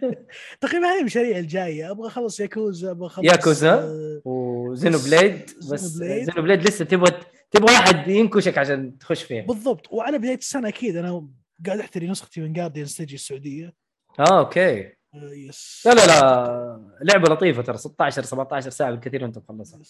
[0.00, 0.14] حلو.
[0.60, 1.90] تقريبا هذه المشاريع الجاية.
[1.90, 5.50] أبغى أخلص ياكوزا أبغى أخلص ياكوزا؟ آه، و Xenoblade.
[5.72, 6.62] بس Xenoblade.
[6.62, 7.20] لسه تبغى
[7.50, 9.42] تبغى واحد ينكشك عشان تخش فيها.
[9.42, 9.92] بالضبط.
[9.92, 10.96] وعلى بداية السنة أكيد.
[10.96, 11.28] أنا
[11.66, 13.72] قاعد أحتري نسختي من Guardian تجي السعودية.
[14.20, 14.80] آه okay.
[14.86, 15.82] آه، yes.
[15.86, 16.96] لا لا لا.
[17.02, 19.80] لعبة لطيفة ترى 16 17 ساعة بالكثير وأنت مخلصها.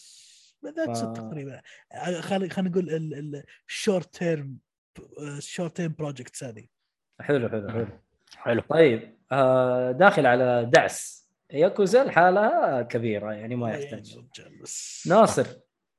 [0.77, 1.61] that's f- تقريبا.
[2.21, 2.91] خلينا خلينا نقول
[3.69, 4.59] ال short term
[5.39, 6.67] short term projects هذه.
[7.21, 7.87] حلو حلو حلو.
[8.37, 8.63] حلو.
[8.71, 11.21] طيب آه داخل على دعس.
[11.53, 14.19] ياكوزا الحالة كبيرة يعني ما يحتاج.
[14.19, 15.47] رجال بس ناصر.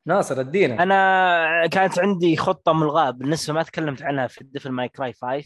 [0.06, 0.84] ناصر ادينا.
[0.84, 5.44] أنا كانت عندي خطة ملغاه بالنسبة ما تكلمت عنها في Devil May Cry 5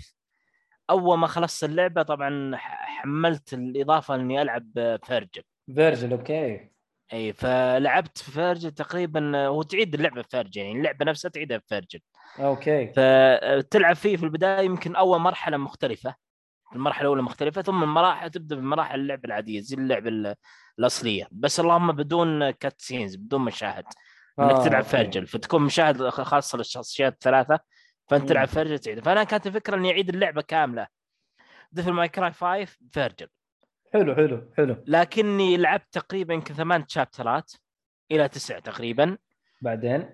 [0.90, 4.68] أول ما خلصت اللعبة طبعا حملت الإضافة إني ألعب
[5.04, 5.42] Vergil
[5.76, 6.70] Vergil okay.
[7.14, 12.00] إي فلعبت في Vergil تقريبا وتعيد اللعبة في Vergil يعني اللعبة نفسها تعيدها في Vergil
[12.40, 12.88] okay.
[12.88, 16.16] فتلعب فيه في البداية يمكن أول مرحلة مختلفة.
[16.76, 20.36] المرحلة الأولى مختلفة ثم المراحل تبدأ بمراحل اللعبه العادية زي اللعبه ال-
[20.80, 21.28] الأصلية.
[21.32, 23.86] بس اللهم بدون cutscenes بدون مشاهد.
[24.40, 24.84] إنك آه، تلعب.
[24.84, 27.60] Vergil فتكون مشاهد خاصه للشخصيات الثلاثة
[28.10, 28.28] فأنت مم.
[28.28, 29.00] تلعب Vergil تعيد.
[29.00, 30.88] فأنا كانت الفكرة إني أعيد اللعبة كاملة.
[31.72, 33.28] Devil May Cry 5 Vergil
[33.94, 34.84] حلو حلو حلو.
[34.88, 37.52] لكني لعبت تقريبا يمكن ثمان chapter ات
[38.12, 39.18] إلى تسع تقريبا.
[39.62, 40.10] بعدين؟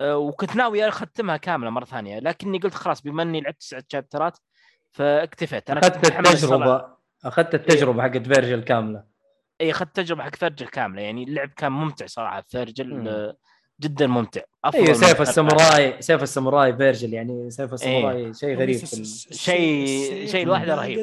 [0.00, 4.32] أه، وكنت ناوي أختمها كاملة مرة ثانية لكني قلت خلاص بما إني لعبت تسع chapter
[4.32, 4.38] ات
[4.92, 5.70] فاكتفيت.
[5.70, 6.06] أنا أخذت.
[6.06, 9.04] التجربة أخذت التجربة حقت Vergil كاملة.
[9.60, 12.40] إي أخذت تجربه حق Vergil كاملة يعني اللعب كان ممتع صراحة.
[12.48, 13.08] Vergil.
[13.08, 13.36] آه،
[13.80, 14.40] جدا ممتع.
[14.74, 15.20] أيوه من سيف.
[15.20, 18.76] الساموراي سيف الساموراي Vergil يعني سيف الساموراي شيء غريب
[19.32, 20.98] شيء- شيء لوحده رهيب.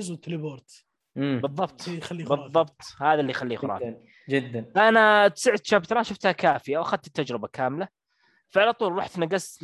[1.15, 1.39] مم.
[1.43, 1.81] بالضبط.
[1.81, 2.41] شيء يخليه خرافي.
[2.43, 2.81] بالضبط.
[3.01, 3.85] هذا اللي يخليه خرافي
[4.29, 4.87] جدا جدا.
[4.89, 7.87] أنا تسع chapter ات شفتها كافية وأخذت التجربة كاملة.
[8.49, 9.59] فعلى طول رحت نقصت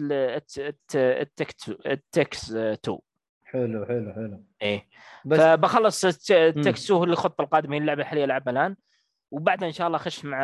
[0.95, 2.97] التكس 2
[3.43, 4.43] حلو حلو حلو.
[4.61, 4.87] إيه.
[5.25, 8.75] بس فبخلص التكس 2 هو اللي الخطه القادمه هي اللعبة الحالية العبها الآن.
[9.31, 10.39] وبعدها إن شاء الله اخش مع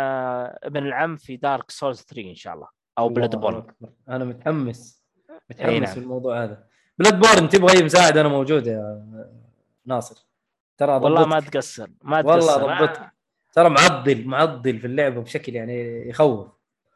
[0.64, 2.67] ابن العم في Dark Souls 3 إن شاء الله
[2.98, 3.67] أو Bloodborne.
[4.09, 5.03] أنا متحمس
[5.49, 5.85] متحمس نعم.
[5.85, 6.64] في الموضوع هذا
[6.98, 9.06] Bloodborne تبغى أي مساعد أنا موجود يا
[9.85, 10.25] ناصر
[10.77, 11.53] ترى والله ما ضبطك.
[11.53, 12.99] تقصر ما والله تقصر ضبطك.
[12.99, 13.11] آه.
[13.53, 16.48] ترى معضل معضل في اللعبة بشكل يعني يخوف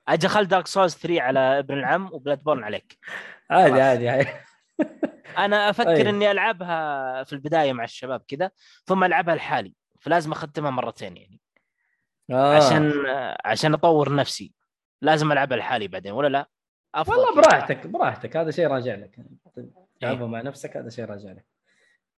[0.07, 2.97] أجي خل Dark Souls 3 على ابن العم و Bloodborne عليك
[3.49, 3.81] عادي.
[3.81, 4.29] عادي عادي
[5.37, 6.09] أنا أفكر أي.
[6.09, 8.51] إني ألعبها في البداية مع الشباب كذا
[8.85, 11.40] ثم ألعبها لحالي فلازم أختمها مرتين يعني
[12.31, 12.55] آه.
[12.55, 12.93] عشان
[13.45, 14.53] عشان أطور نفسي.
[15.01, 16.49] لازم العبها لحالي بعدين ولا لا؟
[16.95, 17.41] أفضل والله.
[17.41, 18.37] براحتك براحتك.
[18.37, 19.15] هذا شيء راجع لك.
[19.99, 21.45] تلعبها مع نفسك هذا شيء راجع لك.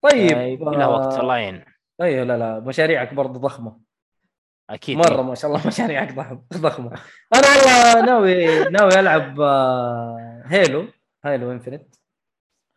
[0.01, 1.66] طيب إيه، لها وقت آه، الله يعين
[2.01, 3.80] أيوه لا لا مشاريعك برضه ضخمة.
[4.69, 4.98] أكيد.
[4.98, 6.92] مرة ما شاء الله مشاريعك ضخم ضخمة.
[7.33, 10.88] أنا والله ناوي ناوي ألعب آه، هيلو
[11.25, 11.95] هيلو انفنت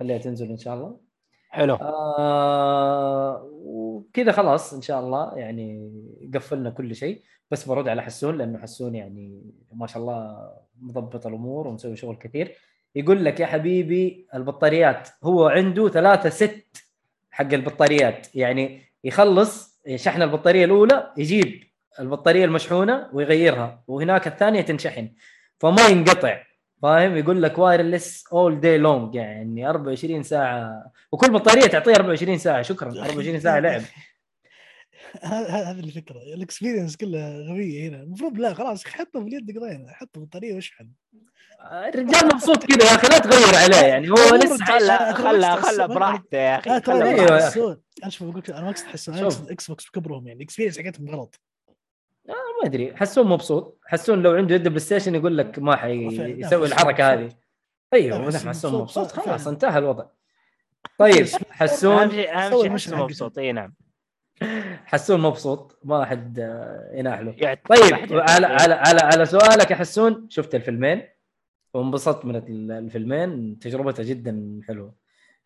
[0.00, 1.00] خليها تنزل إن شاء الله.
[1.50, 1.74] حلو.
[1.74, 3.50] آه
[3.96, 5.92] وكذا خلاص إن شاء الله يعني
[6.34, 7.22] قفلنا كل شيء.
[7.50, 9.42] بس برد على حسون لأنه حسون يعني
[9.72, 10.50] ما شاء الله
[10.80, 12.54] مضبط الأمور ومسوي شغل كثير.
[12.94, 15.08] يقول لك يا حبيبي البطاريات.
[15.24, 16.84] هو عنده ثلاثة set
[17.30, 18.34] حق البطاريات.
[18.34, 21.64] يعني يخلص شحن البطارية الأولى يجيب
[22.00, 25.08] البطارية المشحونة ويغيرها وهناك الثانية تنشحن.
[25.58, 26.42] فما ينقطع.
[26.82, 30.92] فاهم يقول لك wireless all day long يعني 24 ساعة.
[31.12, 32.62] وكل بطارية تعطيه 24 ساعة.
[32.62, 33.82] شكرا 24 ساعة لعب.
[35.22, 36.16] هذا- هذه الفكرة.
[36.34, 38.02] ال experience كلها غبية هنا.
[38.02, 39.92] المفروض لا خلاص حطه في اليد قضينا.
[39.92, 40.88] حطه بطارية واشحن
[41.94, 43.86] الرجال مبسوط كذا يا أخي لا تغير عليه.
[43.88, 46.70] يعني هو لسه أقصد- خلا أنا- براحته يا أخي.
[47.36, 49.10] يحسون أنا شوف بقول لك أنا ما اقصد.
[49.18, 50.38] أقصد Xbox بكبرهم يعني.
[50.38, 51.40] ال experience حقتهم غلط.
[52.28, 52.96] ما أدري.
[52.96, 53.80] حسون مبسوط.
[53.86, 57.12] حسون لو عنده يد PlayStation يقول لك ما حيسوي حسون الحركة.
[57.12, 57.28] هذه.
[57.94, 59.06] أيوه لا، ونحن حسون حسون مبسوط،.
[59.12, 60.06] خلاص انتهى الوضع.
[60.98, 63.04] طيب أهم حسون شيء أهم شيء حسه حقته.
[63.04, 63.38] مبسوط.
[63.38, 63.74] إي نعم.
[64.84, 65.78] حسون مبسوط.
[65.84, 70.26] ما حد آه، يناح له يعت- طيب على على على على سؤالك يا حسون.
[70.30, 71.02] شفت الفيلمين؟
[71.74, 73.58] وانبسطت من ال- الفيلمين.
[73.58, 74.94] تجربتها جدا حلوة.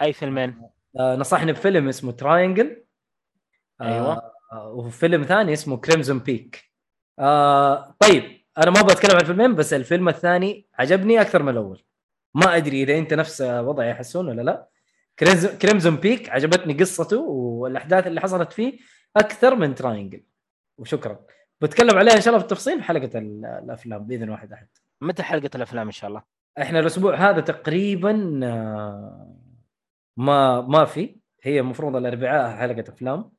[0.03, 0.63] أي فيلمين؟
[0.99, 2.85] آه، نصحني بفيلم اسمه Triangle
[3.81, 4.33] أيوة.
[4.67, 6.70] وفيلم ثاني اسمه Crimson Peak
[7.21, 8.25] آه طيب
[8.59, 11.83] أنا ما بتكلم عن الفيلمين بس الفيلم الثاني عجبني أكثر من الأول.
[12.35, 14.69] ما أدري إذا أنت نفس وضعي يا حسون ولا لا.
[15.63, 18.79] Crimson Peak عجبتني قصته والأحداث اللي حصلت فيه
[19.17, 20.23] أكثر من Triangle.
[20.79, 21.19] وشكرا.
[21.61, 24.69] بتكلم عليها إن شاء الله بالتفصيل في حلقة ال- الأفلام بإذن واحد أحد.
[25.01, 26.23] متى حلقة الأفلام إن شاء الله؟
[26.61, 29.37] إحنا الأسبوع هذا تقريبا آه،
[30.17, 31.17] ما ما في.
[31.43, 33.31] هي المفروض الأربعاء حلقة أفلام.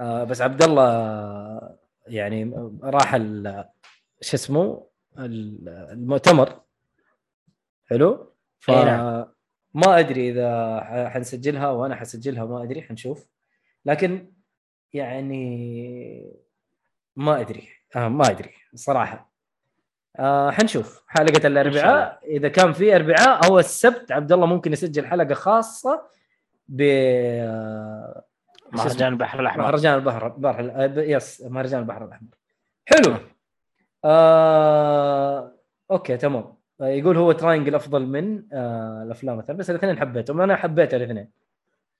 [0.00, 1.76] آه، بس عبد الله
[2.06, 2.52] يعني
[2.82, 3.64] راح ال-
[4.20, 4.86] شو اسمه؟
[5.18, 6.60] ال- المؤتمر.
[7.90, 9.26] حلو؟ ف أي نعم.
[9.74, 13.26] ما أدري إذا حنسجلها وأنا حسجلها ما أدري حنشوف.
[13.84, 14.32] لكن
[14.92, 16.36] يعني
[17.16, 19.32] ما أدري آه ما أدري صراحة.
[20.16, 21.04] آه حنشوف.
[21.08, 22.20] حلقة الأربعاء.
[22.24, 26.02] إذا كان في أربعاء أو السبت عبد الله ممكن يسجل حلقة خاصة
[26.68, 28.24] ب آه،؟
[28.72, 29.62] مهرجان البحر الأحمر.
[29.62, 32.28] مهرجان البحر البحر آه، يس مهرجان البحر الأحمر.
[32.86, 33.16] حلو.
[34.04, 35.52] آه...
[35.90, 36.54] Okay تمام.
[36.80, 39.02] آه، يقول هو Triangle أفضل من آه...
[39.02, 39.58] الأفلام الثانية.
[39.58, 41.28] بس الاثنين حبيتهم أنا حبيت الاثنين.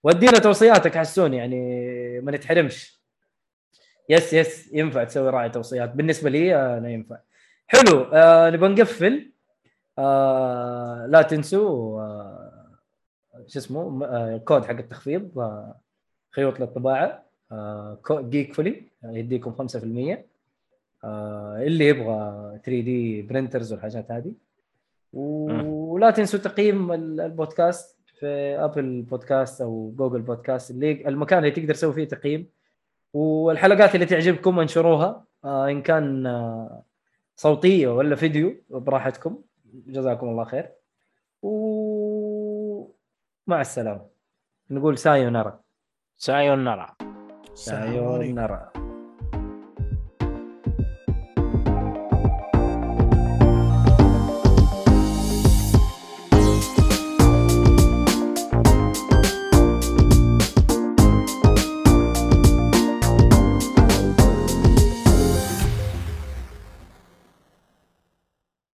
[0.03, 3.01] ودينا توصياتك حسون يعني ما نتحرمش.
[4.09, 5.89] yes yes ينفع تسوي راعي توصيات.
[5.89, 7.17] بالنسبة لي آه، أنا ينفع.
[7.67, 8.01] حلو.
[8.13, 9.31] آه نبغى نقفل.
[9.99, 12.53] آه لا تنسوا آه
[13.47, 15.39] شو اسمه آه كود حق التخفيض.
[15.39, 15.79] آه
[16.31, 20.17] خيوط للطباعة آه جيك فولي يديكم 5%
[21.03, 24.31] آه اللي يبغى 3D printers والحاجات هذه.
[25.13, 28.27] ولا تنسوا تقييم ال- البودكاست في
[28.59, 32.49] Apple Podcast أو Google Podcast اللي المكان اللي تقدر تسوي فيه تقييم.
[33.13, 36.83] والحلقات اللي تعجبكم انشروها آه إن كان آه
[37.35, 39.41] صوتية ولا فيديو براحتكم.
[39.73, 40.69] جزاكم الله خير.
[41.41, 42.91] ومع
[43.61, 44.05] السلامة.
[44.71, 44.97] نقول
[46.19, 46.95] さようなら。
[47.53, 48.71] さようなら。